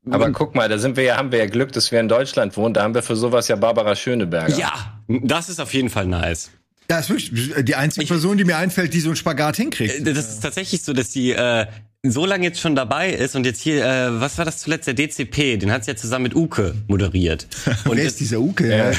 Aber 0.09 0.31
guck 0.31 0.55
mal, 0.55 0.69
da 0.69 0.77
sind 0.77 0.95
wir 0.95 1.03
ja, 1.03 1.17
haben 1.17 1.31
wir 1.31 1.39
ja 1.39 1.47
Glück, 1.47 1.71
dass 1.73 1.91
wir 1.91 1.99
in 1.99 2.07
Deutschland 2.07 2.55
wohnen. 2.55 2.73
Da 2.73 2.83
haben 2.83 2.93
wir 2.93 3.03
für 3.03 3.15
sowas 3.15 3.47
ja 3.47 3.55
Barbara 3.55 3.95
Schöneberger. 3.95 4.57
Ja, 4.57 5.01
das 5.07 5.49
ist 5.49 5.59
auf 5.59 5.73
jeden 5.73 5.89
Fall 5.89 6.07
nice. 6.07 6.51
Ja, 6.89 6.99
ist 6.99 7.09
wirklich 7.09 7.65
die 7.65 7.75
einzige 7.75 8.05
Person, 8.05 8.37
die 8.37 8.45
mir 8.45 8.57
einfällt, 8.57 8.93
die 8.93 9.01
so 9.01 9.09
einen 9.09 9.17
Spagat 9.17 9.57
hinkriegt. 9.57 10.07
Das 10.07 10.17
ist 10.17 10.39
tatsächlich 10.39 10.81
so, 10.83 10.93
dass 10.93 11.09
die 11.09 11.31
äh, 11.31 11.65
so 12.11 12.25
lange 12.25 12.45
jetzt 12.45 12.59
schon 12.59 12.75
dabei 12.75 13.11
ist 13.11 13.35
und 13.35 13.45
jetzt 13.45 13.61
hier, 13.61 13.85
äh, 13.85 14.19
was 14.21 14.37
war 14.37 14.45
das 14.45 14.59
zuletzt, 14.59 14.87
der 14.87 14.93
DCP, 14.93 15.57
den 15.57 15.71
hat 15.71 15.85
sie 15.85 15.91
ja 15.91 15.97
zusammen 15.97 16.23
mit 16.23 16.35
Uke 16.35 16.75
moderiert. 16.87 17.47
Und 17.85 17.97
Wer 17.97 18.05
ist 18.05 18.19
dieser 18.19 18.39
Uke? 18.39 18.75
Ja. 18.75 18.91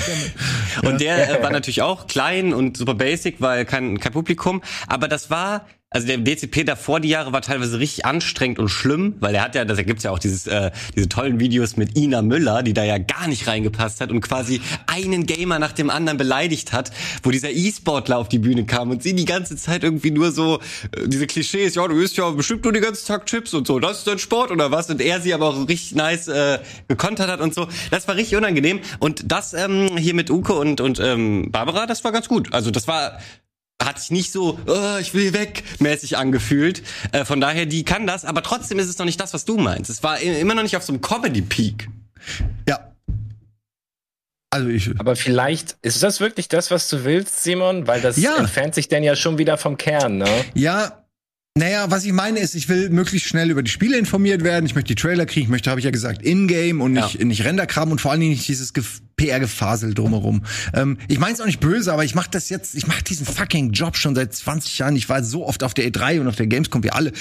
und 0.88 1.00
der 1.00 1.38
äh, 1.38 1.42
war 1.42 1.50
natürlich 1.50 1.82
auch 1.82 2.06
klein 2.06 2.52
und 2.52 2.76
super 2.76 2.94
basic, 2.94 3.40
weil 3.40 3.64
kein, 3.64 3.98
kein 4.00 4.12
Publikum, 4.12 4.62
aber 4.86 5.08
das 5.08 5.30
war 5.30 5.66
also 5.90 6.06
der 6.06 6.18
DCP 6.18 6.64
davor 6.64 7.00
die 7.00 7.08
Jahre 7.08 7.32
war 7.32 7.40
teilweise 7.40 7.78
richtig 7.78 8.04
anstrengend 8.04 8.58
und 8.58 8.68
schlimm, 8.68 9.14
weil 9.20 9.34
er 9.34 9.42
hat 9.42 9.54
ja, 9.54 9.64
da 9.64 9.74
gibt's 9.82 10.04
ja 10.04 10.10
auch 10.10 10.18
dieses, 10.18 10.46
äh, 10.46 10.70
diese 10.94 11.08
tollen 11.08 11.40
Videos 11.40 11.78
mit 11.78 11.96
Ina 11.96 12.20
Müller, 12.20 12.62
die 12.62 12.74
da 12.74 12.84
ja 12.84 12.98
gar 12.98 13.26
nicht 13.26 13.46
reingepasst 13.46 14.02
hat 14.02 14.10
und 14.10 14.20
quasi 14.20 14.60
einen 14.86 15.24
Gamer 15.24 15.58
nach 15.58 15.72
dem 15.72 15.88
anderen 15.88 16.18
beleidigt 16.18 16.72
hat, 16.72 16.90
wo 17.22 17.30
dieser 17.30 17.50
E-Sportler 17.50 18.18
auf 18.18 18.28
die 18.28 18.38
Bühne 18.38 18.66
kam 18.66 18.90
und 18.90 19.02
sie 19.02 19.14
die 19.14 19.24
ganze 19.24 19.56
Zeit 19.56 19.82
irgendwie 19.82 20.10
nur 20.10 20.30
so 20.30 20.60
äh, 20.92 21.08
diese 21.08 21.26
Klischees, 21.26 21.74
ja, 21.74 21.88
du 21.88 21.98
isst 21.98 22.18
ja 22.18 22.28
bestimmt 22.30 22.64
nur 22.64 22.74
den 22.74 22.82
ganzen 22.82 23.06
Tag 23.06 23.24
Chips 23.24 23.54
und 23.54 23.66
so, 23.66 23.78
das 23.78 23.98
ist 23.98 24.06
dein 24.06 24.18
Sport 24.18 24.50
oder 24.50 24.70
was? 24.70 24.90
Und 24.90 25.00
er 25.00 25.22
sie 25.22 25.32
aber 25.32 25.48
auch 25.48 25.68
richtig 25.68 25.94
nice 25.94 26.28
äh, 26.28 26.58
gekontert 26.88 27.30
hat 27.30 27.40
und 27.40 27.54
so. 27.54 27.66
Das 27.90 28.06
war 28.06 28.16
richtig 28.16 28.36
unangenehm. 28.36 28.80
Und 28.98 29.32
das 29.32 29.54
ähm, 29.54 29.96
hier 29.96 30.14
mit 30.14 30.30
Uke 30.30 30.52
und, 30.52 30.82
und 30.82 31.00
ähm, 31.00 31.50
Barbara, 31.50 31.86
das 31.86 32.04
war 32.04 32.12
ganz 32.12 32.28
gut. 32.28 32.52
Also 32.52 32.70
das 32.70 32.86
war 32.86 33.18
hat 33.82 33.98
sich 34.00 34.10
nicht 34.10 34.32
so, 34.32 34.58
oh, 34.66 34.96
ich 35.00 35.14
will 35.14 35.32
weg, 35.32 35.62
mäßig 35.78 36.16
angefühlt. 36.16 36.82
Äh, 37.12 37.24
von 37.24 37.40
daher, 37.40 37.66
die 37.66 37.84
kann 37.84 38.06
das, 38.06 38.24
aber 38.24 38.42
trotzdem 38.42 38.78
ist 38.78 38.88
es 38.88 38.98
noch 38.98 39.06
nicht 39.06 39.20
das, 39.20 39.34
was 39.34 39.44
du 39.44 39.56
meinst. 39.56 39.88
Es 39.90 40.02
war 40.02 40.18
immer 40.20 40.54
noch 40.54 40.62
nicht 40.62 40.76
auf 40.76 40.82
so 40.82 40.92
einem 40.92 41.00
Comedy-Peak. 41.00 41.88
Ja. 42.68 42.92
Also 44.50 44.68
ich. 44.68 44.90
Aber 44.98 45.14
vielleicht 45.14 45.76
ist 45.82 46.02
das 46.02 46.20
wirklich 46.20 46.48
das, 46.48 46.70
was 46.70 46.88
du 46.88 47.04
willst, 47.04 47.42
Simon? 47.44 47.86
Weil 47.86 48.00
das 48.00 48.16
Ja. 48.16 48.36
entfernt 48.36 48.74
sich 48.74 48.88
denn 48.88 49.02
ja 49.04 49.14
schon 49.14 49.38
wieder 49.38 49.58
vom 49.58 49.76
Kern, 49.76 50.18
ne? 50.18 50.44
Ja, 50.54 51.04
naja, 51.58 51.90
was 51.90 52.04
ich 52.04 52.12
meine 52.12 52.38
ist, 52.38 52.54
ich 52.54 52.68
will 52.68 52.88
möglichst 52.90 53.28
schnell 53.28 53.50
über 53.50 53.62
die 53.62 53.70
Spiele 53.70 53.98
informiert 53.98 54.44
werden. 54.44 54.64
Ich 54.64 54.74
möchte 54.74 54.94
die 54.94 55.00
Trailer 55.00 55.26
kriegen. 55.26 55.44
Ich 55.44 55.50
möchte, 55.50 55.70
habe 55.70 55.80
ich 55.80 55.84
ja 55.84 55.90
gesagt, 55.90 56.22
in-game 56.22 56.80
und 56.80 56.92
nicht, 56.92 57.14
Ja. 57.14 57.24
nicht 57.24 57.44
Renderkram 57.44 57.90
und 57.90 58.00
vor 58.00 58.10
allen 58.12 58.20
Dingen 58.20 58.32
nicht 58.32 58.46
dieses 58.48 58.74
Gef- 58.74 59.00
PR-Gefasel 59.16 59.94
drumherum. 59.94 60.44
Ähm, 60.74 60.98
ich 61.08 61.18
meine 61.18 61.34
es 61.34 61.40
auch 61.40 61.46
nicht 61.46 61.60
böse, 61.60 61.92
aber 61.92 62.04
ich 62.04 62.14
mache 62.14 62.30
das 62.30 62.48
jetzt, 62.48 62.74
ich 62.76 62.86
mache 62.86 63.02
diesen 63.02 63.26
fucking 63.26 63.72
Job 63.72 63.96
schon 63.96 64.14
seit 64.14 64.32
20 64.32 64.78
Jahren. 64.78 64.94
Ich 64.96 65.08
war 65.08 65.22
so 65.24 65.44
oft 65.46 65.62
auf 65.64 65.74
der 65.74 65.86
E3 65.90 66.20
und 66.20 66.28
auf 66.28 66.36
der 66.36 66.46
Gamescom 66.46 66.84
wie 66.84 66.90
alle. 66.90 67.12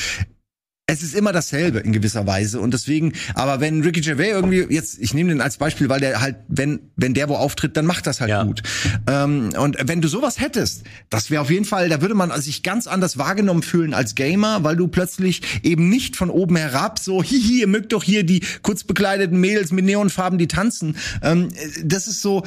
Es 0.89 1.03
ist 1.03 1.15
immer 1.15 1.33
dasselbe 1.33 1.79
in 1.79 1.91
gewisser 1.91 2.25
Weise 2.27 2.61
und 2.61 2.73
deswegen, 2.73 3.11
aber 3.33 3.59
wenn 3.59 3.81
Ricky 3.83 3.99
Gervais 3.99 4.29
irgendwie 4.29 4.65
jetzt, 4.73 4.97
ich 4.99 5.13
nehme 5.13 5.31
den 5.31 5.41
als 5.41 5.57
Beispiel, 5.57 5.89
weil 5.89 5.99
der 5.99 6.21
halt, 6.21 6.37
wenn 6.47 6.79
wenn 6.95 7.13
der 7.13 7.27
wo 7.27 7.35
auftritt, 7.35 7.75
dann 7.75 7.85
macht 7.85 8.07
das 8.07 8.21
halt 8.21 8.29
Ja. 8.29 8.43
gut. 8.43 8.63
Ähm, 9.05 9.49
und 9.59 9.75
wenn 9.83 9.99
du 9.99 10.07
sowas 10.07 10.39
hättest, 10.39 10.83
das 11.09 11.29
wäre 11.29 11.41
auf 11.41 11.51
jeden 11.51 11.65
Fall, 11.65 11.89
da 11.89 11.99
würde 12.01 12.15
man 12.15 12.31
sich 12.39 12.63
ganz 12.63 12.87
anders 12.87 13.17
wahrgenommen 13.17 13.63
fühlen 13.63 13.93
als 13.93 14.15
Gamer, 14.15 14.63
weil 14.63 14.77
du 14.77 14.87
plötzlich 14.87 15.41
eben 15.61 15.89
nicht 15.89 16.15
von 16.15 16.29
oben 16.29 16.55
herab 16.55 16.99
so, 16.99 17.21
hihi, 17.21 17.59
ihr 17.59 17.67
mögt 17.67 17.91
doch 17.91 18.03
hier 18.05 18.23
die 18.23 18.41
kurz 18.61 18.85
bekleideten 18.85 19.41
Mädels 19.41 19.73
mit 19.73 19.83
Neonfarben, 19.83 20.39
die 20.39 20.47
tanzen. 20.47 20.95
Ähm, 21.21 21.49
das 21.83 22.07
ist 22.07 22.21
so, 22.21 22.43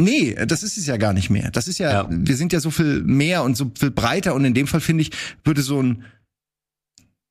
Nee, 0.00 0.36
das 0.46 0.62
ist 0.62 0.78
es 0.78 0.86
ja 0.86 0.96
gar 0.96 1.12
nicht 1.12 1.28
mehr. 1.28 1.50
Das 1.52 1.66
ist 1.66 1.78
ja, 1.78 1.90
Ja. 1.92 2.08
wir 2.08 2.36
sind 2.36 2.52
ja 2.52 2.60
so 2.60 2.70
viel 2.70 3.02
mehr 3.02 3.42
und 3.42 3.56
so 3.56 3.70
viel 3.76 3.90
breiter 3.90 4.32
und 4.34 4.44
in 4.44 4.54
dem 4.54 4.66
Fall 4.68 4.80
finde 4.80 5.02
ich, 5.02 5.10
würde 5.44 5.60
so 5.62 5.82
ein, 5.82 6.04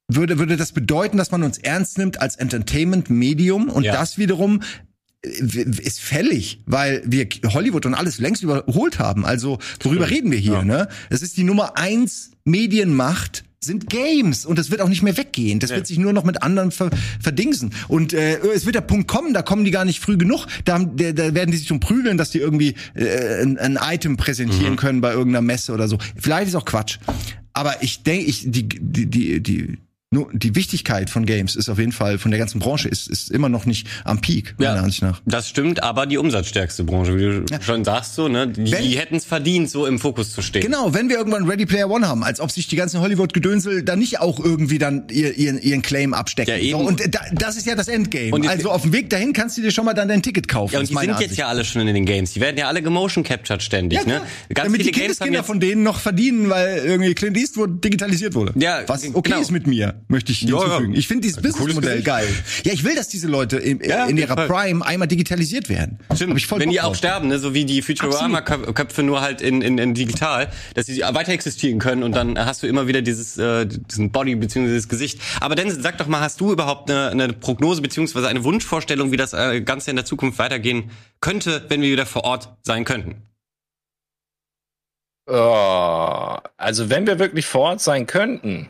würde, 0.08 0.40
würde 0.40 0.58
das 0.58 0.72
bedeuten, 0.72 1.18
dass 1.18 1.32
man 1.32 1.44
uns 1.44 1.58
ernst 1.58 1.98
nimmt 1.98 2.22
als 2.22 2.36
Entertainment-Medium 2.38 3.70
und 3.70 3.84
Ja. 3.84 3.94
das 3.94 4.18
wiederum 4.18 4.62
ist 5.24 6.00
fällig, 6.00 6.62
weil 6.66 7.02
wir 7.06 7.28
Hollywood 7.48 7.86
und 7.86 7.94
alles 7.96 8.20
längst 8.20 8.44
überholt 8.44 9.00
haben. 9.00 9.26
Also 9.26 9.60
worüber 9.82 10.10
reden 10.10 10.32
wir 10.32 10.38
hier? 10.38 10.54
Ja. 10.54 10.64
Ne? 10.64 10.88
Es 11.10 11.22
ist 11.22 11.36
die 11.38 11.44
Nummer 11.44 11.78
eins 11.78 12.32
Medienmacht 12.46 13.44
sind 13.60 13.90
Games 13.90 14.46
und 14.46 14.58
das 14.60 14.70
wird 14.72 14.80
auch 14.82 14.88
nicht 14.88 15.02
mehr 15.02 15.18
weggehen. 15.18 15.60
Das 15.60 15.72
Nee. 15.72 15.78
wird 15.78 15.88
sich 15.88 15.98
nur 15.98 16.14
noch 16.14 16.24
mit 16.24 16.44
anderen 16.44 16.72
ver 16.72 16.92
verdingsen. 17.20 17.74
Und 17.90 18.14
äh, 18.14 18.38
es 18.56 18.66
wird 18.66 18.76
der 18.76 18.82
Punkt 18.82 19.08
kommen, 19.10 19.34
da 19.34 19.42
kommen 19.42 19.66
die 19.66 19.72
gar 19.72 19.84
nicht 19.84 20.00
früh 20.00 20.16
genug. 20.16 20.46
Da, 20.64 20.78
da, 20.80 21.12
da 21.12 21.34
werden 21.34 21.52
die 21.52 21.58
sich 21.58 21.72
um 21.72 21.80
prügeln, 21.82 22.18
dass 22.18 22.30
die 22.30 22.38
irgendwie 22.38 22.76
äh, 22.94 23.42
ein, 23.42 23.58
ein 23.58 23.78
Item 23.82 24.16
präsentieren 24.16 24.74
Mhm. 24.74 24.78
können 24.78 25.02
bei 25.02 25.12
irgendeiner 25.12 25.42
Messe 25.42 25.74
oder 25.74 25.88
so. 25.90 25.98
Vielleicht 26.16 26.48
ist 26.50 26.56
auch 26.56 26.66
Quatsch. 26.66 27.00
Aber 27.52 27.82
ich 27.82 28.04
denke, 28.04 28.26
ich 28.28 28.44
die 28.50 28.70
die 28.70 29.08
die 29.08 29.42
die 29.42 29.78
nur 30.10 30.30
die 30.32 30.56
Wichtigkeit 30.56 31.10
von 31.10 31.26
Games 31.26 31.58
ist 31.58 31.68
auf 31.68 31.80
jeden 31.80 31.92
Fall 31.92 32.18
von 32.18 32.32
der 32.32 32.40
ganzen 32.40 32.60
Branche 32.60 32.88
ist 32.88 33.10
ist 33.10 33.30
immer 33.30 33.50
noch 33.50 33.66
nicht 33.66 33.88
am 34.06 34.22
Peak 34.22 34.56
meiner 34.58 34.82
Ansicht 34.82 35.02
nach. 35.02 35.22
Das 35.26 35.50
stimmt, 35.50 35.84
aber 35.84 36.06
die 36.06 36.18
umsatzstärkste 36.18 36.86
Branche, 36.86 37.18
wie 37.18 37.46
du 37.46 37.62
schon 37.62 37.84
sagst, 37.84 38.16
so, 38.16 38.30
ne? 38.30 38.48
Die, 38.48 38.64
die 38.64 38.98
hätten 38.98 39.18
es 39.18 39.26
verdient, 39.26 39.70
so 39.70 39.86
im 39.86 40.00
Fokus 40.00 40.32
zu 40.32 40.42
stehen. 40.42 40.62
Genau, 40.62 40.94
wenn 40.94 41.10
wir 41.10 41.18
irgendwann 41.18 41.46
Ready 41.46 41.66
Player 41.66 41.90
One 41.90 42.08
haben, 42.08 42.24
als 42.24 42.40
ob 42.40 42.52
sich 42.52 42.68
die 42.68 42.78
ganzen 42.78 43.02
Hollywood-Gedönsel 43.02 43.84
da 43.84 43.98
nicht 43.98 44.22
auch 44.22 44.40
irgendwie 44.40 44.78
dann 44.78 45.08
ihr, 45.12 45.38
ihren, 45.38 45.62
ihren 45.62 45.82
Claim 45.82 46.14
abstecken. 46.14 46.54
Ja, 46.54 46.58
eben. 46.62 46.80
So, 46.80 46.88
und 46.88 47.14
da, 47.14 47.20
das 47.34 47.58
ist 47.58 47.66
ja 47.68 47.76
das 47.76 47.90
Endgame. 47.90 48.32
Und 48.32 48.44
jetzt- 48.44 48.54
also 48.54 48.72
auf 48.72 48.84
dem 48.84 48.94
Weg 48.94 49.10
dahin 49.10 49.34
kannst 49.34 49.58
du 49.58 49.62
dir 49.62 49.72
schon 49.72 49.84
mal 49.84 49.94
dann 49.94 50.08
dein 50.08 50.22
Ticket 50.24 50.48
kaufen. 50.48 50.74
Ja, 50.74 50.80
und 50.80 50.90
die 50.90 50.94
sind 50.94 51.04
jetzt 51.04 51.16
Ansicht. 51.18 51.36
ja 51.38 51.48
alle 51.50 51.66
schon 51.66 51.86
in 51.86 51.94
den 51.94 52.06
Games. 52.06 52.32
Die 52.32 52.40
werden 52.40 52.58
ja 52.58 52.70
alle 52.70 52.82
gemotion 52.82 53.26
captured 53.26 53.62
ständig, 53.62 54.00
Ja, 54.00 54.06
ne? 54.06 54.22
Ganz 54.54 54.68
Damit 54.68 54.82
viele 54.84 54.94
die 54.94 55.00
Kindeskinder 55.02 55.40
jetzt 55.40 55.48
von 55.48 55.60
denen 55.60 55.84
noch 55.84 56.00
verdienen, 56.00 56.50
weil 56.50 56.78
irgendwie 56.78 57.14
Clint 57.14 57.36
Eastwood 57.36 57.84
digitalisiert 57.84 58.36
wurde. 58.36 58.54
Ja, 58.58 58.84
Was 58.88 59.02
g- 59.02 59.10
okay 59.14 59.32
genau. 59.32 59.42
ist 59.42 59.52
mit 59.52 59.68
mir, 59.68 59.96
möchte 60.08 60.32
ich 60.32 60.42
Ja, 60.42 60.50
ja. 60.56 60.62
hinzufügen. 60.64 60.94
Ich 60.96 61.08
finde 61.08 61.22
dieses 61.28 61.42
Businessmodell 61.42 62.02
geil. 62.02 62.28
Ja, 62.64 62.74
ich 62.74 62.84
will, 62.84 62.96
dass 62.96 63.08
diese 63.10 63.28
Leute 63.28 63.58
in, 63.58 63.80
Ja, 63.84 64.06
in 64.06 64.18
ihrer 64.18 64.36
Fall. 64.36 64.48
Prime 64.48 64.86
einmal 64.86 65.08
digitalisiert 65.08 65.70
werden. 65.70 66.00
Stimmt, 66.16 66.32
Hab 66.32 66.38
ich 66.38 66.48
voll 66.48 66.60
wenn 66.60 66.68
Bock 66.70 66.74
die 66.74 66.82
auch 66.82 66.88
drauf. 66.88 66.98
sterben, 66.98 67.28
ne, 67.28 67.40
so 67.40 67.54
wie 67.54 67.66
die 67.66 67.82
Futurama-Köpfe 67.82 69.04
nur 69.04 69.22
halt 69.22 69.42
in, 69.42 69.62
in, 69.62 69.78
in 69.78 69.94
digital, 69.94 70.50
dass 70.76 70.86
sie 70.88 71.00
weiter 71.02 71.32
existieren 71.32 71.80
können 71.80 72.04
und 72.04 72.14
dann 72.14 72.38
hast 72.38 72.64
du 72.64 72.68
immer 72.68 72.88
wieder 72.88 73.02
dieses 73.02 73.38
äh, 73.38 73.66
diesen 73.66 74.12
Body 74.12 74.36
beziehungsweise 74.36 74.76
dieses 74.76 74.90
Gesicht. 74.90 75.20
Aber 75.42 75.56
Dennis, 75.56 75.78
sag 75.82 75.98
doch 75.98 76.08
mal, 76.08 76.22
hast 76.22 76.40
du 76.42 76.52
überhaupt 76.52 76.90
eine, 76.90 77.10
eine 77.10 77.34
Prognose 77.34 77.82
beziehungsweise 77.82 78.28
eine 78.28 78.44
Wunschvorstellung, 78.44 79.12
wie 79.12 79.18
das 79.18 79.34
äh, 79.34 79.62
Ganze 79.62 79.90
in 79.90 79.96
der 79.96 80.06
Zukunft 80.06 80.40
weitergehen 80.40 80.92
könnte, 81.22 81.66
wenn 81.70 81.82
wir 81.82 81.92
wieder 81.92 82.06
vor 82.06 82.24
Ort 82.24 82.50
sein 82.64 82.86
könnten? 82.86 83.24
Oh, 85.30 86.38
also 86.56 86.90
wenn 86.90 87.06
wir 87.06 87.20
wirklich 87.20 87.46
vor 87.46 87.62
Ort 87.62 87.82
sein 87.82 88.06
könnten, 88.08 88.70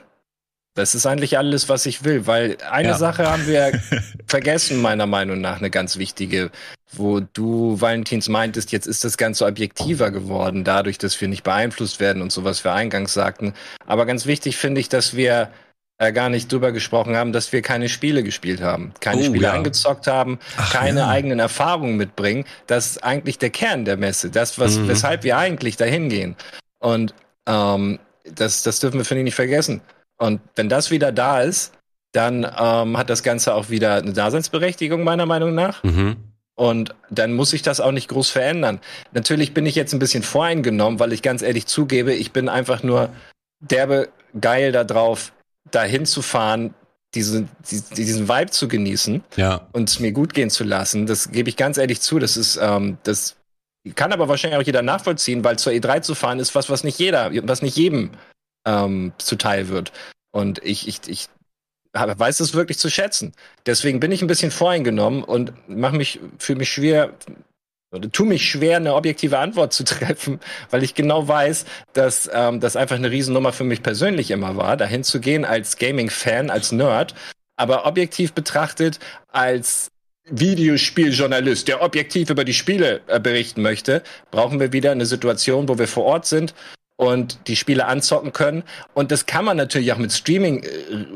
das 0.78 0.96
ist 0.96 1.06
eigentlich 1.06 1.38
alles, 1.38 1.68
was 1.70 1.86
ich 1.86 2.04
will, 2.04 2.28
weil 2.28 2.58
eine 2.72 2.90
Ja. 2.90 2.98
Sache 2.98 3.30
haben 3.30 3.46
wir 3.48 3.72
vergessen, 4.28 4.82
meiner 4.82 5.06
Meinung 5.06 5.42
nach, 5.42 5.58
eine 5.58 5.70
ganz 5.70 5.98
wichtige, 5.98 6.52
wo 6.94 7.20
du, 7.20 7.80
Valentins, 7.82 8.30
meintest, 8.30 8.72
jetzt 8.72 8.88
ist 8.88 9.04
das 9.04 9.18
Ganze 9.18 9.46
objektiver 9.46 10.12
geworden, 10.12 10.64
dadurch, 10.64 10.98
dass 10.98 11.20
wir 11.20 11.28
nicht 11.28 11.44
beeinflusst 11.44 12.00
werden 12.00 12.22
und 12.22 12.32
so, 12.32 12.44
was 12.44 12.64
wir 12.64 12.74
eingangs 12.74 13.14
sagten. 13.14 13.54
Aber 13.86 14.06
ganz 14.06 14.26
wichtig 14.26 14.56
finde 14.58 14.80
ich, 14.80 14.88
dass 14.90 15.16
wir 15.16 15.50
äh, 16.00 16.14
gar 16.14 16.30
nicht 16.30 16.52
drüber 16.52 16.72
gesprochen 16.72 17.16
haben, 17.18 17.34
dass 17.34 17.52
wir 17.52 17.62
keine 17.64 17.90
Spiele 17.90 18.22
gespielt 18.24 18.62
haben, 18.62 18.94
keine 19.00 19.22
Oh, 19.22 19.26
Spiele 19.26 19.48
ja. 19.48 19.54
eingezockt 19.54 20.06
haben, 20.08 20.38
keine 20.72 21.00
ja. 21.02 21.08
eigenen 21.10 21.40
Erfahrungen 21.40 21.98
mitbringen. 21.98 22.46
Das 22.68 22.86
ist 22.92 23.04
eigentlich 23.04 23.40
der 23.40 23.50
Kern 23.50 23.84
der 23.84 23.98
Messe, 23.98 24.30
das, 24.30 24.60
was, 24.60 24.78
Mhm. 24.78 24.88
weshalb 24.90 25.24
wir 25.24 25.38
eigentlich 25.38 25.76
dahin 25.76 26.08
gehen. 26.10 26.36
Und 26.80 27.16
ähm, 27.48 27.98
das, 28.32 28.62
das 28.62 28.80
dürfen 28.80 29.00
wir, 29.00 29.06
finde 29.06 29.22
ich, 29.22 29.26
nicht 29.26 29.36
vergessen. 29.36 29.82
Und 30.18 30.42
wenn 30.56 30.70
das 30.70 30.92
wieder 30.92 31.12
da 31.12 31.42
ist, 31.42 31.74
dann 32.12 32.44
ähm, 32.58 32.98
hat 32.98 33.10
das 33.10 33.24
Ganze 33.24 33.54
auch 33.54 33.70
wieder 33.70 33.96
eine 33.96 34.14
Daseinsberechtigung, 34.14 35.04
meiner 35.04 35.26
Meinung 35.26 35.54
nach. 35.54 35.84
Mhm. 35.84 36.16
Und 36.56 36.96
dann 37.12 37.34
muss 37.34 37.52
sich 37.52 37.62
das 37.62 37.80
auch 37.80 37.92
nicht 37.92 38.08
groß 38.08 38.32
verändern. 38.32 38.80
Natürlich 39.12 39.54
bin 39.54 39.68
ich 39.68 39.76
jetzt 39.76 39.94
ein 39.94 40.00
bisschen 40.00 40.24
voreingenommen, 40.24 41.00
weil 41.00 41.14
ich 41.14 41.22
ganz 41.22 41.44
ehrlich 41.44 41.68
zugebe, 41.68 42.14
ich 42.14 42.32
bin 42.32 42.50
einfach 42.50 42.82
nur 42.82 43.10
derbe 43.60 44.10
geil 44.40 44.72
darauf, 44.72 45.34
dahin 45.70 46.06
zu 46.06 46.24
fahren, 46.24 46.74
diese, 47.14 47.48
die, 47.70 47.82
diesen 47.96 48.28
Vibe 48.28 48.50
zu 48.52 48.68
genießen 48.68 49.24
Ja. 49.36 49.68
und 49.72 49.90
es 49.90 50.00
mir 50.00 50.12
gut 50.12 50.34
gehen 50.34 50.50
zu 50.50 50.64
lassen. 50.64 51.06
Das 51.06 51.32
gebe 51.32 51.50
ich 51.50 51.58
ganz 51.58 51.78
ehrlich 51.78 52.02
zu. 52.02 52.18
Das 52.18 52.38
ist, 52.38 52.58
ähm, 52.62 52.98
das 53.04 53.36
kann 53.96 54.12
aber 54.12 54.28
wahrscheinlich 54.28 54.60
auch 54.60 54.66
jeder 54.66 54.82
nachvollziehen, 54.82 55.44
weil 55.44 55.60
zur 55.60 55.74
E3 55.74 56.02
zu 56.02 56.16
fahren 56.16 56.40
ist 56.40 56.56
was, 56.56 56.70
was 56.70 56.84
nicht 56.84 56.98
jeder, 57.00 57.32
was 57.48 57.62
nicht 57.62 57.78
jedem 57.78 58.12
ähm, 58.68 59.14
zuteil 59.18 59.70
wird. 59.70 59.92
Und 60.32 60.60
ich, 60.64 60.88
ich, 60.88 61.00
ich 61.08 61.30
weiß 61.94 62.42
es 62.42 62.54
wirklich 62.54 62.78
zu 62.78 62.90
schätzen. 62.90 63.34
Deswegen 63.66 64.00
bin 64.00 64.12
ich 64.12 64.22
ein 64.22 64.28
bisschen 64.28 64.52
voreingenommen 64.52 65.24
und 65.24 65.54
mache 65.68 65.96
mich, 65.96 66.20
fühle 66.38 66.60
mich 66.60 66.70
schwer, 66.70 67.14
oder 67.92 68.12
tu 68.12 68.26
mich 68.26 68.48
schwer, 68.48 68.78
eine 68.78 68.94
objektive 68.94 69.40
Antwort 69.40 69.74
zu 69.74 69.84
treffen, 69.86 70.40
weil 70.70 70.84
ich 70.84 70.94
genau 70.94 71.28
weiß, 71.28 71.66
dass 71.94 72.30
ähm, 72.32 72.60
das 72.60 72.76
einfach 72.76 72.98
eine 72.98 73.10
Riesennummer 73.10 73.54
für 73.54 73.64
mich 73.64 73.82
persönlich 73.82 74.30
immer 74.30 74.58
war, 74.58 74.78
dahin 74.78 75.04
zu 75.04 75.20
gehen 75.20 75.46
als 75.46 75.78
Gaming-Fan, 75.78 76.50
als 76.50 76.72
Nerd, 76.72 77.16
aber 77.56 77.86
objektiv 77.86 78.34
betrachtet 78.34 79.00
als 79.30 79.90
Videospieljournalist, 80.30 81.70
der 81.70 81.82
objektiv 81.82 82.30
über 82.30 82.44
die 82.44 82.54
Spiele 82.54 83.00
äh, 83.08 83.18
berichten 83.18 83.62
möchte, 83.62 84.04
brauchen 84.30 84.60
wir 84.60 84.74
wieder 84.74 84.92
eine 84.92 85.06
Situation, 85.06 85.70
wo 85.70 85.80
wir 85.80 85.88
vor 85.88 86.04
Ort 86.04 86.26
sind 86.26 86.54
und 86.98 87.40
die 87.48 87.56
Spiele 87.56 87.86
anzocken 87.86 88.34
können. 88.34 88.64
Und 88.94 89.12
das 89.12 89.26
kann 89.26 89.46
man 89.46 89.56
natürlich 89.56 89.94
auch 89.94 89.98
mit 89.98 90.12
Streaming 90.12 90.64
äh, 90.64 90.68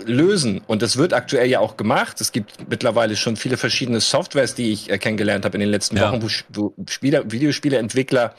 lösen. 0.05 0.61
Und 0.67 0.81
das 0.81 0.95
wird 0.95 1.13
aktuell 1.13 1.49
ja 1.49 1.59
auch 1.59 1.75
gemacht. 1.75 2.21
Es 2.21 2.31
gibt 2.31 2.69
mittlerweile 2.69 3.15
schon 3.15 3.35
viele 3.35 3.57
verschiedene 3.57 3.99
Softwares, 3.99 4.55
die 4.55 4.71
ich 4.71 4.89
äh, 4.89 4.97
kennengelernt 4.99 5.43
habe 5.43 5.55
in 5.57 5.61
den 5.61 5.69
letzten 5.69 5.97
Ja. 5.97 6.11
Wochen, 6.11 6.21
wo, 6.21 6.27
wo 6.49 6.85
Spieler, 6.87 7.29
Videospieleentwickler 7.31 8.35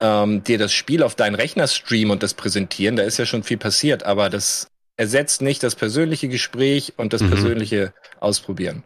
ähm, 0.00 0.44
dir 0.44 0.58
das 0.58 0.72
Spiel 0.72 1.02
auf 1.02 1.14
deinen 1.14 1.34
Rechner 1.34 1.66
streamen 1.66 2.10
und 2.12 2.22
das 2.22 2.34
präsentieren. 2.34 2.96
Da 2.96 3.04
ist 3.04 3.18
ja 3.18 3.24
schon 3.26 3.42
viel 3.42 3.58
passiert, 3.58 4.02
aber 4.02 4.28
das 4.28 4.68
ersetzt 4.96 5.40
nicht 5.40 5.62
das 5.62 5.74
persönliche 5.74 6.28
Gespräch 6.28 6.92
und 6.98 7.12
das 7.14 7.22
Mhm. 7.22 7.30
persönliche 7.30 7.94
Ausprobieren. 8.20 8.84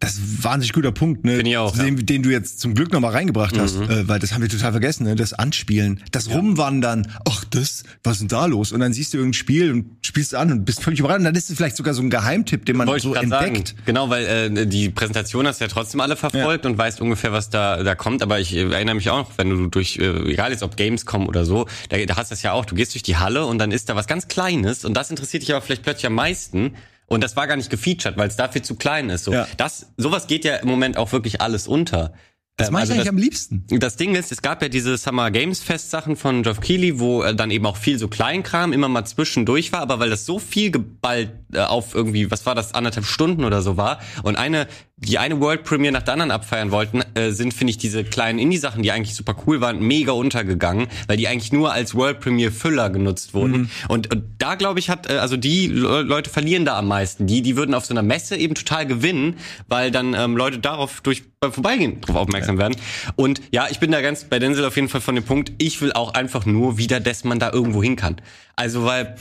Das 0.00 0.14
ist 0.14 0.18
ein 0.18 0.44
wahnsinnig 0.44 0.72
guter 0.72 0.92
Punkt, 0.92 1.24
ne? 1.24 1.36
Finde 1.36 1.50
ich 1.50 1.56
auch, 1.56 1.76
den, 1.76 2.04
den 2.04 2.22
du 2.22 2.30
jetzt 2.30 2.60
zum 2.60 2.74
Glück 2.74 2.92
nochmal 2.92 3.12
reingebracht 3.12 3.56
hast, 3.58 3.78
Mhm. 3.78 3.90
äh, 3.90 4.08
weil 4.08 4.18
das 4.18 4.32
haben 4.34 4.42
wir 4.42 4.48
total 4.48 4.72
vergessen, 4.72 5.04
ne? 5.04 5.14
Das 5.14 5.32
Anspielen, 5.32 6.02
das 6.10 6.28
Rumwandern. 6.30 7.06
Ach, 7.28 7.44
das, 7.44 7.84
was 8.02 8.14
ist 8.14 8.20
denn 8.20 8.28
da 8.28 8.46
los? 8.46 8.72
Und 8.72 8.80
dann 8.80 8.92
siehst 8.92 9.12
du 9.14 9.18
irgendein 9.18 9.34
Spiel 9.34 9.70
und 9.72 9.86
spielst 10.02 10.34
an 10.34 10.50
und 10.52 10.64
bist 10.64 10.82
völlig 10.82 11.00
überrascht. 11.00 11.18
Und 11.18 11.24
dann 11.24 11.34
ist 11.34 11.50
es 11.50 11.56
vielleicht 11.56 11.76
sogar 11.76 11.94
so 11.94 12.02
ein 12.02 12.10
Geheimtipp, 12.10 12.64
den 12.66 12.76
man 12.76 12.86
Wollte 12.88 13.02
so 13.04 13.14
entdeckt. 13.14 13.68
Sagen. 13.68 13.80
Genau, 13.86 14.10
weil 14.10 14.24
äh, 14.56 14.66
die 14.66 14.90
Präsentation 14.90 15.46
hast 15.46 15.60
du 15.60 15.64
ja 15.64 15.68
trotzdem 15.68 16.00
alle 16.00 16.16
verfolgt 16.16 16.66
und 16.66 16.76
weißt 16.78 17.00
ungefähr, 17.00 17.32
was 17.32 17.50
da 17.50 17.82
da 17.82 17.94
kommt. 17.94 18.22
Aber 18.22 18.40
ich 18.40 18.54
äh, 18.54 18.70
erinnere 18.70 18.94
mich 18.96 19.08
auch 19.10 19.18
noch, 19.28 19.38
wenn 19.38 19.50
du 19.50 19.66
durch, 19.68 19.98
äh, 19.98 20.30
egal 20.30 20.50
jetzt 20.50 20.62
ob 20.62 20.76
Gamescom 20.76 21.26
oder 21.26 21.44
so, 21.44 21.66
da, 21.88 21.96
da 22.04 22.16
hast 22.16 22.30
du 22.30 22.34
das 22.34 22.42
ja 22.42 22.52
auch. 22.52 22.64
Du 22.64 22.74
gehst 22.74 22.94
durch 22.94 23.02
die 23.02 23.16
Halle 23.16 23.46
und 23.46 23.58
dann 23.58 23.70
ist 23.72 23.88
da 23.88 23.96
was 23.96 24.06
ganz 24.06 24.28
Kleines 24.28 24.84
und 24.84 24.94
das 24.94 25.10
interessiert 25.10 25.42
dich 25.42 25.52
aber 25.52 25.60
vielleicht 25.62 25.82
plötzlich 25.82 26.06
am 26.06 26.14
meisten. 26.14 26.74
Und 27.12 27.22
das 27.22 27.36
war 27.36 27.46
gar 27.46 27.56
nicht 27.56 27.70
gefeatured, 27.70 28.16
weil 28.16 28.28
es 28.28 28.36
dafür 28.36 28.62
zu 28.62 28.74
klein 28.76 29.10
ist. 29.10 29.24
So, 29.24 29.32
Ja. 29.32 29.46
das, 29.56 29.86
sowas 29.96 30.26
geht 30.26 30.44
ja 30.44 30.56
im 30.56 30.68
Moment 30.68 30.96
auch 30.96 31.12
wirklich 31.12 31.40
alles 31.40 31.68
unter. 31.68 32.12
Das 32.56 32.68
Ähm, 32.68 32.74
mache 32.74 32.84
ich 32.84 32.90
also 32.90 33.00
eigentlich 33.00 33.08
am 33.08 33.16
liebsten. 33.16 33.64
Das 33.70 33.96
Ding 33.96 34.14
ist, 34.14 34.30
es 34.30 34.42
gab 34.42 34.60
ja 34.62 34.68
diese 34.68 34.98
Summer 34.98 35.30
Games 35.30 35.60
Fest 35.62 35.90
Sachen 35.90 36.16
von 36.16 36.42
Geoff 36.42 36.60
Keighley, 36.60 37.00
wo 37.00 37.22
äh, 37.22 37.34
dann 37.34 37.50
eben 37.50 37.64
auch 37.64 37.78
viel 37.78 37.98
so 37.98 38.08
Kleinkram 38.08 38.74
immer 38.74 38.88
mal 38.88 39.04
zwischendurch 39.06 39.72
war, 39.72 39.80
aber 39.80 40.00
weil 40.00 40.10
das 40.10 40.26
so 40.26 40.38
viel 40.38 40.70
geballt 40.70 41.30
äh, 41.54 41.60
auf 41.60 41.94
irgendwie, 41.94 42.30
was 42.30 42.44
war 42.44 42.54
das, 42.54 42.74
anderthalb 42.74 43.06
Stunden 43.06 43.44
oder 43.44 43.62
so 43.62 43.78
war 43.78 44.00
und 44.22 44.36
eine, 44.36 44.68
die 44.96 45.18
eine 45.18 45.40
World 45.40 45.64
Premiere 45.64 45.94
nach 45.94 46.02
der 46.02 46.12
anderen 46.12 46.30
abfeiern 46.30 46.70
wollten, 46.70 47.00
äh, 47.14 47.30
sind, 47.30 47.54
finde 47.54 47.70
ich, 47.70 47.78
diese 47.78 48.04
kleinen 48.04 48.38
Indie-Sachen, 48.38 48.82
die 48.82 48.92
eigentlich 48.92 49.14
super 49.14 49.34
cool 49.46 49.62
waren, 49.62 49.80
mega 49.80 50.12
untergegangen, 50.12 50.88
weil 51.08 51.16
die 51.16 51.28
eigentlich 51.28 51.52
nur 51.52 51.72
als 51.72 51.94
World 51.94 52.20
Premiere 52.20 52.52
Füller 52.52 52.90
genutzt 52.90 53.32
wurden. 53.32 53.70
Und, 53.88 54.12
und 54.12 54.24
da, 54.38 54.56
glaube 54.56 54.78
ich, 54.78 54.90
hat, 54.90 55.10
äh, 55.10 55.14
also 55.14 55.38
die 55.38 55.68
Le 55.68 56.02
Leute 56.02 56.28
verlieren 56.28 56.66
da 56.66 56.78
am 56.78 56.88
meisten. 56.88 57.26
Die, 57.26 57.40
die 57.40 57.56
würden 57.56 57.74
auf 57.74 57.86
so 57.86 57.94
einer 57.94 58.02
Messe 58.02 58.36
eben 58.36 58.54
total 58.54 58.86
gewinnen, 58.86 59.36
weil 59.68 59.90
dann 59.90 60.14
ähm, 60.14 60.36
Leute 60.36 60.58
darauf 60.58 61.00
durch 61.00 61.22
Vorbeigehen 61.50 62.00
drauf 62.00 62.16
aufmerksam 62.16 62.58
werden. 62.58 62.76
Und 63.16 63.40
ja, 63.50 63.66
ich 63.70 63.80
bin 63.80 63.90
da 63.90 64.00
ganz 64.00 64.24
bei 64.24 64.38
Denzel 64.38 64.64
auf 64.64 64.76
jeden 64.76 64.88
Fall 64.88 65.00
von 65.00 65.16
dem 65.16 65.24
Punkt, 65.24 65.52
ich 65.58 65.80
will 65.80 65.92
auch 65.92 66.14
einfach 66.14 66.46
nur 66.46 66.78
wieder, 66.78 67.00
dass 67.00 67.24
man 67.24 67.38
da 67.38 67.50
irgendwo 67.50 67.82
hin 67.82 67.96
kann. 67.96 68.16
Also 68.56 68.84
weil 68.84 69.16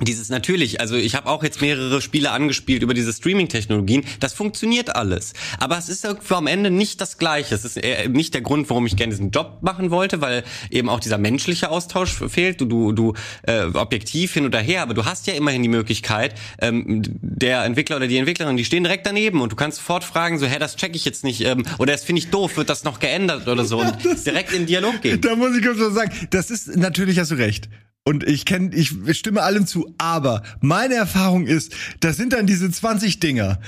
dieses 0.00 0.28
natürlich, 0.28 0.80
also 0.80 0.94
ich 0.94 1.14
habe 1.14 1.28
auch 1.28 1.42
jetzt 1.42 1.62
mehrere 1.62 2.02
Spiele 2.02 2.30
angespielt 2.30 2.82
über 2.82 2.92
diese 2.92 3.12
Streaming-Technologien. 3.12 4.04
Das 4.20 4.34
funktioniert 4.34 4.94
alles, 4.94 5.32
aber 5.58 5.78
es 5.78 5.88
ist 5.88 6.04
irgendwo 6.04 6.34
am 6.34 6.46
Ende 6.46 6.70
nicht 6.70 7.00
das 7.00 7.16
Gleiche. 7.16 7.54
Es 7.54 7.64
ist 7.64 7.80
nicht 8.08 8.34
der 8.34 8.42
Grund, 8.42 8.68
warum 8.68 8.86
ich 8.86 8.96
gerne 8.96 9.12
diesen 9.12 9.30
Job 9.30 9.58
machen 9.62 9.90
wollte, 9.90 10.20
weil 10.20 10.44
eben 10.70 10.90
auch 10.90 11.00
dieser 11.00 11.16
menschliche 11.16 11.70
Austausch 11.70 12.12
fehlt. 12.28 12.60
Du, 12.60 12.66
du, 12.66 12.92
du 12.92 13.14
äh, 13.42 13.64
objektiv 13.72 14.34
hin 14.34 14.44
oder 14.44 14.58
her, 14.58 14.82
aber 14.82 14.92
du 14.92 15.06
hast 15.06 15.26
ja 15.26 15.34
immerhin 15.34 15.62
die 15.62 15.68
Möglichkeit, 15.68 16.34
ähm, 16.60 17.02
der 17.06 17.64
Entwickler 17.64 17.96
oder 17.96 18.06
die 18.06 18.18
Entwicklerin, 18.18 18.56
die 18.56 18.64
stehen 18.64 18.84
direkt 18.84 19.06
daneben 19.06 19.40
und 19.40 19.52
du 19.52 19.56
kannst 19.56 19.78
sofort 19.78 20.04
fragen, 20.04 20.38
so, 20.38 20.46
hä, 20.46 20.58
das 20.58 20.76
check 20.76 20.94
ich 20.94 21.04
jetzt 21.06 21.24
nicht, 21.24 21.40
ähm, 21.42 21.64
oder 21.78 21.92
das 21.92 22.04
finde 22.04 22.20
ich 22.20 22.28
doof, 22.28 22.56
wird 22.56 22.68
das 22.68 22.84
noch 22.84 22.98
geändert 22.98 23.48
oder 23.48 23.64
so 23.64 23.78
und 23.80 24.26
direkt 24.26 24.52
in 24.52 24.66
Dialog 24.66 25.00
gehen. 25.00 25.20
Da 25.22 25.36
muss 25.36 25.56
ich 25.56 25.64
kurz 25.64 25.78
was 25.78 25.94
sagen. 25.94 26.12
Das 26.30 26.50
ist, 26.50 26.76
natürlich 26.76 27.18
hast 27.18 27.30
du 27.30 27.36
recht. 27.36 27.68
Und 28.06 28.22
ich 28.22 28.44
kenne, 28.44 28.72
ich 28.72 28.94
stimme 29.18 29.42
allem 29.42 29.66
zu, 29.66 29.92
aber 29.98 30.44
meine 30.60 30.94
Erfahrung 30.94 31.48
ist, 31.48 31.74
das 31.98 32.16
sind 32.16 32.32
dann 32.32 32.46
diese 32.46 32.70
20 32.70 33.18
Dinger. 33.18 33.58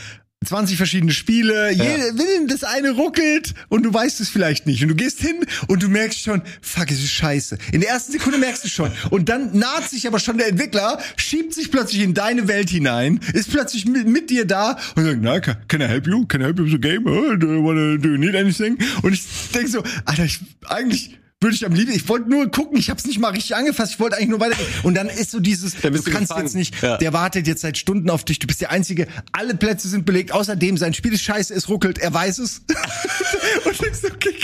20 0.44 0.76
verschiedene 0.76 1.10
Spiele, 1.12 1.72
ja. 1.72 1.84
jede, 1.84 2.46
das 2.46 2.62
eine 2.62 2.92
ruckelt 2.92 3.54
und 3.68 3.82
du 3.82 3.92
weißt 3.92 4.20
es 4.20 4.28
vielleicht 4.28 4.68
nicht. 4.68 4.80
Und 4.82 4.90
du 4.90 4.94
gehst 4.94 5.18
hin 5.18 5.44
und 5.66 5.82
du 5.82 5.88
merkst 5.88 6.20
schon, 6.20 6.42
fuck, 6.62 6.88
es 6.92 7.00
ist 7.00 7.10
scheiße. 7.10 7.58
In 7.72 7.80
der 7.80 7.90
ersten 7.90 8.12
Sekunde 8.12 8.38
merkst 8.38 8.62
du 8.62 8.68
schon. 8.68 8.92
Und 9.10 9.28
dann 9.28 9.58
naht 9.58 9.90
sich 9.90 10.06
aber 10.06 10.20
schon 10.20 10.38
der 10.38 10.46
Entwickler, 10.46 11.00
schiebt 11.16 11.54
sich 11.54 11.72
plötzlich 11.72 12.02
in 12.02 12.14
deine 12.14 12.46
Welt 12.46 12.70
hinein, 12.70 13.18
ist 13.32 13.50
plötzlich 13.50 13.86
mit, 13.86 14.06
mit 14.06 14.30
dir 14.30 14.44
da 14.44 14.78
und 14.94 15.04
sagt, 15.04 15.18
na, 15.20 15.40
can 15.40 15.80
I 15.80 15.86
help 15.86 16.06
you? 16.06 16.24
Can 16.26 16.42
I 16.42 16.44
help 16.44 16.60
you 16.60 16.66
with 16.66 16.72
the 16.72 16.80
game? 16.80 17.04
Oh, 17.06 17.34
do 17.34 17.54
you 17.54 17.64
wanna, 17.64 17.96
do 17.96 18.10
you 18.10 18.18
need 18.18 18.36
anything? 18.36 18.78
Und 19.02 19.12
ich 19.12 19.24
denk 19.52 19.66
so, 19.66 19.82
Alter, 20.04 20.24
ich, 20.24 20.38
eigentlich, 20.68 21.18
würde 21.40 21.54
ich 21.54 21.64
am 21.64 21.72
liebsten, 21.72 21.94
ich 21.94 22.08
wollte 22.08 22.28
nur 22.28 22.50
gucken, 22.50 22.78
ich 22.78 22.90
habe 22.90 22.98
es 22.98 23.06
nicht 23.06 23.20
mal 23.20 23.28
richtig 23.28 23.54
angefasst, 23.54 23.92
ich 23.92 24.00
wollte 24.00 24.16
eigentlich 24.16 24.30
nur 24.30 24.40
weiter. 24.40 24.56
Und 24.82 24.94
dann 24.94 25.08
ist 25.08 25.30
so 25.30 25.38
dieses, 25.38 25.74
du 25.74 25.90
kannst 25.90 26.04
gefangen. 26.04 26.42
jetzt 26.42 26.54
nicht, 26.54 26.82
ja. 26.82 26.96
der 26.96 27.12
wartet 27.12 27.46
jetzt 27.46 27.60
seit 27.60 27.78
Stunden 27.78 28.10
auf 28.10 28.24
dich, 28.24 28.40
du 28.40 28.48
bist 28.48 28.60
der 28.60 28.72
Einzige, 28.72 29.06
alle 29.30 29.54
Plätze 29.54 29.88
sind 29.88 30.04
belegt, 30.04 30.32
außerdem 30.32 30.76
sein 30.76 30.94
Spiel 30.94 31.12
ist 31.12 31.22
scheiße, 31.22 31.54
es 31.54 31.68
ruckelt, 31.68 31.98
er 31.98 32.12
weiß 32.12 32.38
es. 32.38 32.62
und 33.64 33.80
denkst, 33.80 34.00
okay, 34.04 34.34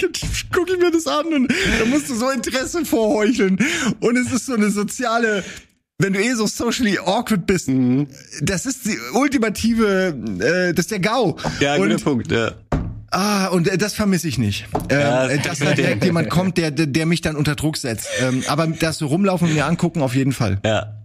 guck 0.53 0.71
ich 0.71 0.79
mir 0.79 0.93
das 0.93 1.07
an 1.09 1.27
und 1.33 1.53
da 1.81 1.85
musst 1.87 2.11
du 2.11 2.15
so 2.15 2.31
Interesse 2.31 2.85
vorheucheln. 2.85 3.59
Und 3.99 4.17
es 4.17 4.33
ist 4.33 4.47
so 4.47 4.55
eine 4.55 4.71
soziale, 4.71 5.43
wenn 5.99 6.13
du 6.13 6.21
eh 6.21 6.35
so 6.35 6.47
socially 6.47 6.99
awkward 6.99 7.45
bist, 7.45 7.67
mhm. 7.67 8.07
das 8.41 8.67
ist 8.67 8.87
die 8.87 8.97
ultimative, 9.15 10.17
äh, 10.39 10.73
das 10.73 10.85
ist 10.85 10.93
der 10.93 11.01
GAU. 11.01 11.37
Ja, 11.59 11.77
guter 11.77 11.99
Punkt, 11.99 12.31
ja. 12.31 12.53
Ah, 13.15 13.47
und 13.47 13.69
äh, 13.69 13.79
das 13.79 13.95
vermisse 13.95 14.27
ich 14.27 14.39
nicht. 14.39 14.67
Ähm, 14.89 15.01
ja, 15.01 15.29
das 15.29 15.43
dass 15.45 15.59
da 15.61 15.73
direkt 15.73 16.05
jemand 16.05 16.31
kommt, 16.31 16.59
der, 16.59 16.73
der, 16.73 16.87
der 16.87 17.07
mich 17.07 17.21
dann 17.21 17.37
unter 17.37 17.55
Druck 17.55 17.77
setzt. 17.77 18.09
Ähm, 18.21 18.43
aber 18.49 18.67
das 18.67 18.99
so 18.99 19.07
rumlaufen 19.07 19.49
und 19.49 19.55
mir 19.55 19.67
angucken, 19.67 20.03
auf 20.03 20.17
jeden 20.17 20.33
Fall. 20.33 20.59
Ja. 20.65 21.04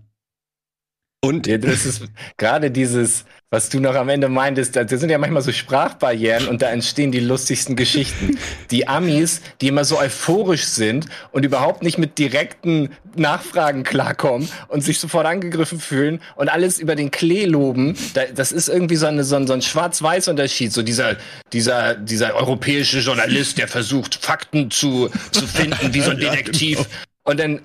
Und 1.22 1.48
das 1.48 1.86
ist 1.86 2.04
gerade 2.38 2.72
dieses, 2.72 3.26
was 3.50 3.68
du 3.68 3.82
noch 3.82 3.96
am 3.96 4.08
Ende 4.08 4.30
meintest, 4.30 4.78
da 4.78 4.88
sind 4.88 5.10
ja 5.10 5.18
manchmal 5.18 5.42
so 5.42 5.52
Sprachbarrieren 5.52 6.48
und 6.48 6.62
da 6.62 6.70
entstehen 6.70 7.12
die 7.12 7.20
lustigsten 7.20 7.76
Geschichten. 7.76 8.38
Die 8.72 8.88
Amis, 8.88 9.42
die 9.60 9.68
immer 9.68 9.84
so 9.84 10.00
euphorisch 10.00 10.66
sind 10.66 11.08
und 11.32 11.44
überhaupt 11.44 11.82
nicht 11.82 11.98
mit 11.98 12.20
direkten 12.20 12.90
Nachfragen 13.16 13.84
klarkommen 13.84 14.48
und 14.68 14.82
sich 14.82 15.00
sofort 15.00 15.26
angegriffen 15.26 15.80
fühlen 15.80 16.22
und 16.36 16.50
alles 16.50 16.78
über 16.78 16.96
den 16.96 17.10
Klee 17.10 17.46
loben, 17.46 17.98
das 18.36 18.52
ist 18.52 18.70
irgendwie 18.70 18.96
so, 18.96 19.08
eine, 19.08 19.24
so 19.24 19.36
ein, 19.36 19.48
so 19.48 19.54
ein 19.54 19.64
Schwarz-Weiß-Unterschied. 19.64 20.72
So 20.72 20.84
dieser, 20.84 21.18
dieser, 21.52 21.96
dieser 21.96 22.36
europäische 22.36 23.00
Journalist, 23.00 23.58
der 23.58 23.68
versucht, 23.68 24.16
Fakten 24.16 24.70
zu, 24.70 25.10
zu 25.32 25.48
finden, 25.48 25.94
wie 25.94 26.02
so 26.02 26.12
ein 26.12 26.18
Detektiv. 26.20 26.78
Genau. 26.78 26.90
Und 27.24 27.40
dann 27.40 27.62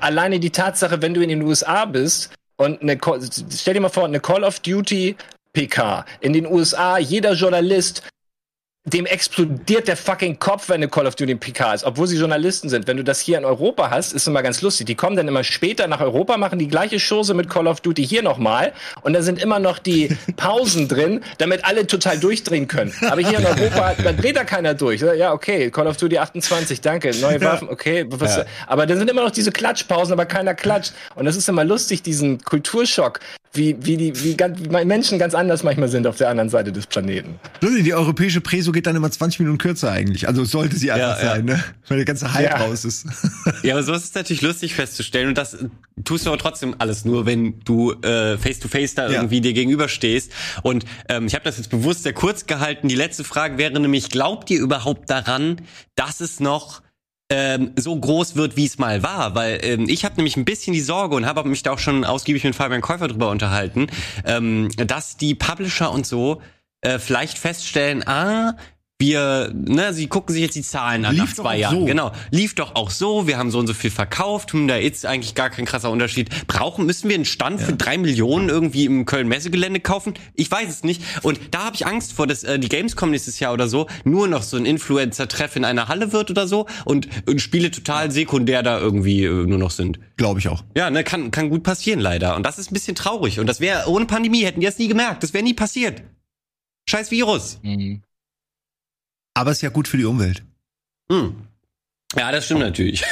alleine 0.00 0.40
die 0.40 0.50
Tatsache, 0.50 1.00
wenn 1.00 1.14
du 1.14 1.22
in 1.22 1.28
den 1.28 1.42
USA 1.42 1.84
bist, 1.84 2.30
und 2.60 2.82
eine, 2.82 2.98
stell 3.50 3.74
dir 3.74 3.80
mal 3.80 3.88
vor, 3.88 4.04
eine 4.04 4.20
Call 4.20 4.44
of 4.44 4.60
Duty 4.60 5.16
PK 5.54 6.04
in 6.20 6.34
den 6.34 6.46
USA, 6.46 6.98
jeder 6.98 7.32
Journalist 7.32 8.02
dem 8.84 9.04
explodiert 9.04 9.88
der 9.88 9.96
fucking 9.96 10.38
Kopf, 10.38 10.70
wenn 10.70 10.76
eine 10.76 10.88
Call 10.88 11.06
of 11.06 11.14
Duty 11.14 11.34
PK 11.34 11.74
ist, 11.74 11.84
obwohl 11.84 12.06
sie 12.06 12.16
Journalisten 12.16 12.70
sind. 12.70 12.86
Wenn 12.86 12.96
du 12.96 13.04
das 13.04 13.20
hier 13.20 13.36
in 13.36 13.44
Europa 13.44 13.90
hast, 13.90 14.14
ist 14.14 14.26
immer 14.26 14.42
ganz 14.42 14.62
lustig. 14.62 14.86
Die 14.86 14.94
kommen 14.94 15.16
dann 15.16 15.28
immer 15.28 15.44
später 15.44 15.86
nach 15.86 16.00
Europa, 16.00 16.38
machen 16.38 16.58
die 16.58 16.66
gleiche 16.66 16.96
Chose 16.98 17.34
mit 17.34 17.50
Call 17.50 17.66
of 17.66 17.82
Duty 17.82 18.06
hier 18.06 18.22
nochmal 18.22 18.72
und 19.02 19.12
da 19.12 19.20
sind 19.20 19.40
immer 19.42 19.58
noch 19.58 19.78
die 19.78 20.16
Pausen 20.36 20.88
drin, 20.88 21.20
damit 21.36 21.66
alle 21.66 21.86
total 21.86 22.18
durchdrehen 22.18 22.68
können. 22.68 22.94
Aber 23.02 23.20
hier 23.20 23.38
in 23.38 23.44
Europa, 23.44 23.94
da 24.02 24.12
dreht 24.12 24.36
da 24.36 24.44
keiner 24.44 24.72
durch. 24.72 25.02
Ja, 25.02 25.34
okay, 25.34 25.70
Call 25.70 25.86
of 25.86 25.98
Duty 25.98 26.16
28, 26.16 26.80
danke, 26.80 27.10
neue 27.20 27.40
Waffen, 27.42 27.68
okay. 27.68 28.06
Ja. 28.18 28.44
Aber 28.66 28.86
dann 28.86 28.98
sind 28.98 29.10
immer 29.10 29.22
noch 29.22 29.30
diese 29.30 29.52
Klatschpausen, 29.52 30.14
aber 30.14 30.24
keiner 30.24 30.54
klatscht. 30.54 30.94
Und 31.16 31.26
das 31.26 31.36
ist 31.36 31.48
immer 31.50 31.64
lustig, 31.64 32.02
diesen 32.02 32.42
Kulturschock, 32.42 33.20
wie, 33.52 33.76
wie 33.84 33.96
die, 33.96 34.24
wie, 34.24 34.36
ganz, 34.36 34.60
wie 34.60 34.84
Menschen 34.84 35.18
ganz 35.18 35.34
anders 35.34 35.64
manchmal 35.64 35.88
sind 35.88 36.06
auf 36.06 36.16
der 36.16 36.28
anderen 36.28 36.48
Seite 36.48 36.70
des 36.70 36.86
Planeten. 36.86 37.40
Die 37.62 37.92
europäische 37.92 38.40
Preso 38.40 38.70
geht 38.70 38.86
dann 38.86 38.94
immer 38.94 39.10
20 39.10 39.40
Minuten 39.40 39.58
kürzer 39.58 39.90
eigentlich. 39.90 40.28
Also 40.28 40.44
sollte 40.44 40.76
sie 40.76 40.92
einfach 40.92 41.20
ja, 41.20 41.30
sein, 41.30 41.48
ja. 41.48 41.54
ne? 41.56 41.64
Weil 41.88 41.96
der 41.98 42.04
ganze 42.04 42.32
Hype 42.32 42.50
ja. 42.50 42.56
raus 42.56 42.84
ist. 42.84 43.06
Ja, 43.62 43.74
aber 43.74 43.82
so 43.82 43.92
ist 43.92 44.04
es 44.04 44.14
natürlich 44.14 44.42
lustig 44.42 44.74
festzustellen 44.74 45.28
und 45.28 45.36
das 45.36 45.56
tust 46.04 46.24
du 46.24 46.30
aber 46.30 46.38
trotzdem 46.38 46.76
alles 46.78 47.04
nur, 47.04 47.26
wenn 47.26 47.60
du 47.64 47.92
äh, 47.92 48.38
face 48.38 48.58
to 48.58 48.68
face 48.68 48.94
da 48.94 49.08
irgendwie 49.08 49.40
dir 49.40 49.52
gegenüberstehst. 49.52 50.32
Und 50.62 50.84
ähm, 51.08 51.26
ich 51.26 51.34
habe 51.34 51.44
das 51.44 51.58
jetzt 51.58 51.70
bewusst 51.70 52.04
sehr 52.04 52.12
kurz 52.12 52.46
gehalten. 52.46 52.88
Die 52.88 52.94
letzte 52.94 53.24
Frage 53.24 53.58
wäre 53.58 53.78
nämlich: 53.78 54.08
Glaubt 54.08 54.50
ihr 54.50 54.60
überhaupt 54.60 55.10
daran, 55.10 55.56
dass 55.94 56.20
es 56.20 56.40
noch 56.40 56.82
ähm, 57.30 57.72
so 57.76 57.96
groß 57.96 58.36
wird, 58.36 58.56
wie 58.56 58.66
es 58.66 58.78
mal 58.78 59.02
war, 59.02 59.34
weil 59.34 59.60
ähm, 59.62 59.88
ich 59.88 60.04
habe 60.04 60.16
nämlich 60.16 60.36
ein 60.36 60.44
bisschen 60.44 60.72
die 60.72 60.80
Sorge 60.80 61.14
und 61.14 61.26
habe 61.26 61.48
mich 61.48 61.62
da 61.62 61.72
auch 61.72 61.78
schon 61.78 62.04
ausgiebig 62.04 62.44
mit 62.44 62.56
Fabian 62.56 62.80
Käufer 62.80 63.08
drüber 63.08 63.30
unterhalten, 63.30 63.86
ähm, 64.24 64.68
dass 64.76 65.16
die 65.16 65.34
Publisher 65.36 65.92
und 65.92 66.06
so 66.06 66.42
äh, 66.80 66.98
vielleicht 66.98 67.38
feststellen, 67.38 68.06
ah, 68.06 68.56
wir, 69.00 69.52
ne, 69.54 69.92
sie 69.92 70.06
gucken 70.06 70.32
sich 70.32 70.42
jetzt 70.42 70.54
die 70.54 70.62
Zahlen 70.62 71.04
an 71.04 71.14
Lief 71.14 71.24
nach 71.24 71.34
zwei 71.34 71.58
Jahren. 71.58 71.80
So. 71.80 71.84
Genau. 71.86 72.12
Lief 72.30 72.54
doch 72.54 72.74
auch 72.74 72.90
so, 72.90 73.26
wir 73.26 73.38
haben 73.38 73.50
so 73.50 73.58
und 73.58 73.66
so 73.66 73.74
viel 73.74 73.90
verkauft, 73.90 74.52
hm, 74.52 74.68
da 74.68 74.76
ist 74.76 75.06
eigentlich 75.06 75.34
gar 75.34 75.50
kein 75.50 75.64
krasser 75.64 75.90
Unterschied. 75.90 76.46
Brauchen, 76.46 76.86
müssen 76.86 77.08
wir 77.08 77.16
einen 77.16 77.24
Stand 77.24 77.60
ja. 77.60 77.66
für 77.66 77.72
drei 77.72 77.98
Millionen 77.98 78.48
irgendwie 78.48 78.84
im 78.84 79.06
Köln-Messegelände 79.06 79.80
kaufen? 79.80 80.14
Ich 80.34 80.50
weiß 80.50 80.68
es 80.68 80.84
nicht. 80.84 81.02
Und 81.22 81.40
da 81.50 81.64
habe 81.64 81.76
ich 81.76 81.86
Angst 81.86 82.12
vor, 82.12 82.26
dass 82.26 82.44
äh, 82.44 82.58
die 82.58 82.68
Gamescom 82.68 83.10
nächstes 83.10 83.40
Jahr 83.40 83.52
oder 83.52 83.68
so 83.68 83.86
nur 84.04 84.28
noch 84.28 84.42
so 84.42 84.56
ein 84.56 84.66
Influencer-Treff 84.66 85.56
in 85.56 85.64
einer 85.64 85.88
Halle 85.88 86.12
wird 86.12 86.30
oder 86.30 86.46
so 86.46 86.66
und, 86.84 87.08
und 87.26 87.40
Spiele 87.40 87.70
total 87.70 88.10
sekundär 88.10 88.62
da 88.62 88.78
irgendwie 88.78 89.24
äh, 89.24 89.46
nur 89.46 89.58
noch 89.58 89.70
sind. 89.70 89.98
Glaube 90.16 90.40
ich 90.40 90.48
auch. 90.48 90.62
Ja, 90.76 90.90
ne, 90.90 91.04
kann, 91.04 91.30
kann 91.30 91.48
gut 91.48 91.62
passieren 91.62 92.00
leider. 92.00 92.36
Und 92.36 92.44
das 92.44 92.58
ist 92.58 92.70
ein 92.70 92.74
bisschen 92.74 92.94
traurig. 92.94 93.40
Und 93.40 93.46
das 93.46 93.60
wäre, 93.60 93.88
ohne 93.88 94.04
Pandemie 94.06 94.44
hätten 94.44 94.60
die 94.60 94.66
das 94.66 94.78
nie 94.78 94.88
gemerkt. 94.88 95.22
Das 95.22 95.32
wäre 95.32 95.42
nie 95.42 95.54
passiert. 95.54 96.02
Scheiß 96.88 97.10
Virus. 97.10 97.60
Mhm. 97.62 98.02
Aber 99.40 99.52
es 99.52 99.56
ist 99.56 99.62
ja 99.62 99.70
gut 99.70 99.88
für 99.88 99.96
die 99.96 100.04
Umwelt. 100.04 100.42
Hm. 101.10 101.34
Ja, 102.14 102.30
das 102.30 102.44
stimmt 102.44 102.60
natürlich. 102.60 103.02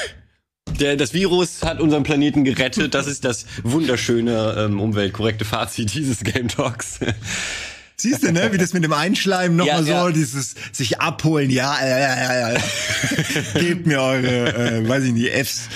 Der, 0.78 0.96
das 0.96 1.14
Virus 1.14 1.62
hat 1.62 1.80
unseren 1.80 2.02
Planeten 2.02 2.44
gerettet. 2.44 2.92
Das 2.92 3.06
ist 3.06 3.24
das 3.24 3.46
wunderschöne, 3.62 4.54
ähm, 4.58 4.78
umweltkorrekte 4.78 5.46
Fazit 5.46 5.94
dieses 5.94 6.22
Game 6.24 6.48
Talks. 6.48 7.00
Siehst 7.96 8.24
du, 8.24 8.30
ne, 8.30 8.52
wie 8.52 8.58
das 8.58 8.74
mit 8.74 8.84
dem 8.84 8.92
Einschleimen 8.92 9.56
nochmal 9.56 9.86
ja, 9.86 10.02
so, 10.02 10.08
ja. 10.08 10.12
dieses 10.12 10.54
sich 10.70 11.00
abholen, 11.00 11.48
ja, 11.48 11.74
ja, 11.80 11.98
ja, 11.98 12.50
ja. 12.52 12.60
Gebt 13.54 13.86
mir 13.86 14.02
eure, 14.02 14.54
äh, 14.54 14.86
weiß 14.86 15.04
ich 15.04 15.14
nicht, 15.14 15.32
Fs. 15.32 15.68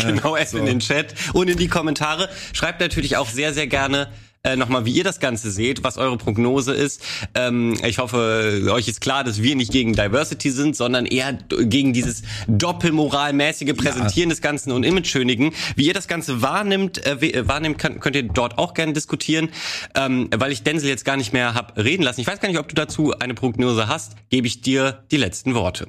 Genau, 0.00 0.34
F 0.34 0.48
so. 0.48 0.58
in 0.58 0.64
den 0.64 0.80
Chat 0.80 1.14
und 1.34 1.50
in 1.50 1.58
die 1.58 1.68
Kommentare. 1.68 2.30
Schreibt 2.54 2.80
natürlich 2.80 3.18
auch 3.18 3.28
sehr, 3.28 3.52
sehr 3.52 3.66
gerne, 3.66 4.08
äh, 4.44 4.56
nochmal, 4.56 4.84
wie 4.84 4.92
ihr 4.92 5.04
das 5.04 5.20
Ganze 5.20 5.50
seht, 5.50 5.82
was 5.82 5.96
eure 5.96 6.16
Prognose 6.16 6.72
ist. 6.72 7.02
Ähm, 7.34 7.76
ich 7.84 7.98
hoffe, 7.98 8.68
euch 8.70 8.88
ist 8.88 9.00
klar, 9.00 9.24
dass 9.24 9.42
wir 9.42 9.56
nicht 9.56 9.72
gegen 9.72 9.94
Diversity 9.94 10.50
sind, 10.50 10.76
sondern 10.76 11.06
eher 11.06 11.32
gegen 11.32 11.92
dieses 11.92 12.22
doppelmoralmäßige 12.46 13.74
Präsentieren 13.74 14.28
ja. 14.28 14.34
des 14.34 14.42
Ganzen 14.42 14.72
und 14.72 14.84
Imageschönigen. 14.84 15.52
Wie 15.76 15.86
ihr 15.86 15.94
das 15.94 16.08
Ganze 16.08 16.42
wahrnimmt, 16.42 17.04
äh, 17.06 17.48
wahrnimmt 17.48 17.78
könnt, 17.78 18.00
könnt 18.00 18.16
ihr 18.16 18.22
dort 18.22 18.58
auch 18.58 18.74
gerne 18.74 18.92
diskutieren, 18.92 19.48
ähm, 19.94 20.28
weil 20.34 20.52
ich 20.52 20.62
Denzel 20.62 20.88
jetzt 20.88 21.04
gar 21.04 21.16
nicht 21.16 21.32
mehr 21.32 21.54
hab 21.54 21.76
reden 21.78 22.02
lassen. 22.02 22.20
Ich 22.20 22.26
weiß 22.26 22.40
gar 22.40 22.48
nicht, 22.48 22.58
ob 22.58 22.68
du 22.68 22.74
dazu 22.74 23.12
eine 23.18 23.34
Prognose 23.34 23.88
hast. 23.88 24.16
Gebe 24.28 24.46
ich 24.46 24.60
dir 24.60 25.04
die 25.10 25.16
letzten 25.16 25.54
Worte. 25.54 25.88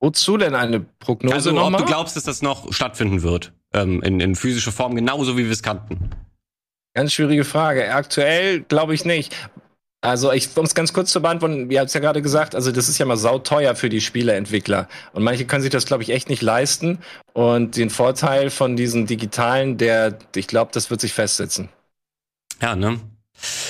Wozu 0.00 0.36
denn 0.36 0.54
eine 0.54 0.80
Prognose 0.80 1.34
Also 1.34 1.60
ob 1.60 1.76
du 1.76 1.84
glaubst, 1.84 2.14
dass 2.14 2.22
das 2.22 2.42
noch 2.42 2.72
stattfinden 2.72 3.22
wird 3.22 3.52
ähm, 3.74 4.00
in, 4.02 4.20
in 4.20 4.36
physischer 4.36 4.70
Form, 4.70 4.94
genauso 4.94 5.36
wie 5.36 5.44
wir 5.44 5.52
es 5.52 5.62
kannten. 5.62 6.10
Ganz 6.98 7.12
schwierige 7.12 7.44
Frage. 7.44 7.94
Aktuell 7.94 8.62
glaube 8.62 8.92
ich 8.92 9.04
nicht. 9.04 9.32
Also, 10.00 10.32
ich, 10.32 10.56
um 10.56 10.64
es 10.64 10.74
ganz 10.74 10.92
kurz 10.92 11.12
zu 11.12 11.22
beantworten, 11.22 11.70
ihr 11.70 11.78
habt 11.78 11.86
es 11.86 11.94
ja 11.94 12.00
gerade 12.00 12.22
gesagt, 12.22 12.56
also 12.56 12.72
das 12.72 12.88
ist 12.88 12.98
ja 12.98 13.06
mal 13.06 13.16
sauteuer 13.16 13.76
für 13.76 13.88
die 13.88 14.00
Spieleentwickler. 14.00 14.88
Und 15.12 15.22
manche 15.22 15.44
können 15.44 15.62
sich 15.62 15.70
das, 15.70 15.86
glaube 15.86 16.02
ich, 16.02 16.10
echt 16.10 16.28
nicht 16.28 16.42
leisten. 16.42 16.98
Und 17.34 17.76
den 17.76 17.90
Vorteil 17.90 18.50
von 18.50 18.74
diesen 18.74 19.06
digitalen, 19.06 19.78
der, 19.78 20.18
ich 20.34 20.48
glaube, 20.48 20.72
das 20.74 20.90
wird 20.90 21.00
sich 21.00 21.12
festsetzen. 21.12 21.68
Ja, 22.60 22.74
ne? 22.74 22.98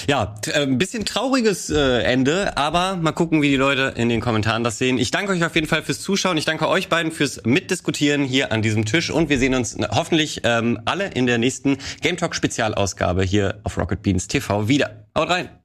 Ja, 0.06 0.34
äh, 0.46 0.62
ein 0.62 0.78
bisschen 0.78 1.04
trauriges 1.04 1.70
äh, 1.70 2.02
Ende, 2.02 2.56
aber 2.56 2.96
mal 2.96 3.12
gucken, 3.12 3.42
wie 3.42 3.48
die 3.48 3.56
Leute 3.56 3.94
in 3.96 4.08
den 4.08 4.20
Kommentaren 4.20 4.64
das 4.64 4.78
sehen. 4.78 4.98
Ich 4.98 5.10
danke 5.10 5.32
euch 5.32 5.44
auf 5.44 5.54
jeden 5.54 5.66
Fall 5.66 5.82
fürs 5.82 6.00
Zuschauen. 6.00 6.36
Ich 6.36 6.44
danke 6.44 6.68
euch 6.68 6.88
beiden 6.88 7.12
fürs 7.12 7.42
Mitdiskutieren 7.44 8.24
hier 8.24 8.52
an 8.52 8.62
diesem 8.62 8.84
Tisch 8.84 9.10
und 9.10 9.28
wir 9.28 9.38
sehen 9.38 9.54
uns 9.54 9.76
hoffentlich 9.90 10.40
ähm, 10.44 10.80
alle 10.84 11.08
in 11.08 11.26
der 11.26 11.38
nächsten 11.38 11.78
Game 12.00 12.16
Talk 12.16 12.34
Spezialausgabe 12.34 13.22
hier 13.22 13.60
auf 13.64 13.76
Rocket 13.76 14.02
Beans 14.02 14.28
TV 14.28 14.68
wieder. 14.68 15.04
Haut 15.16 15.28
rein! 15.28 15.57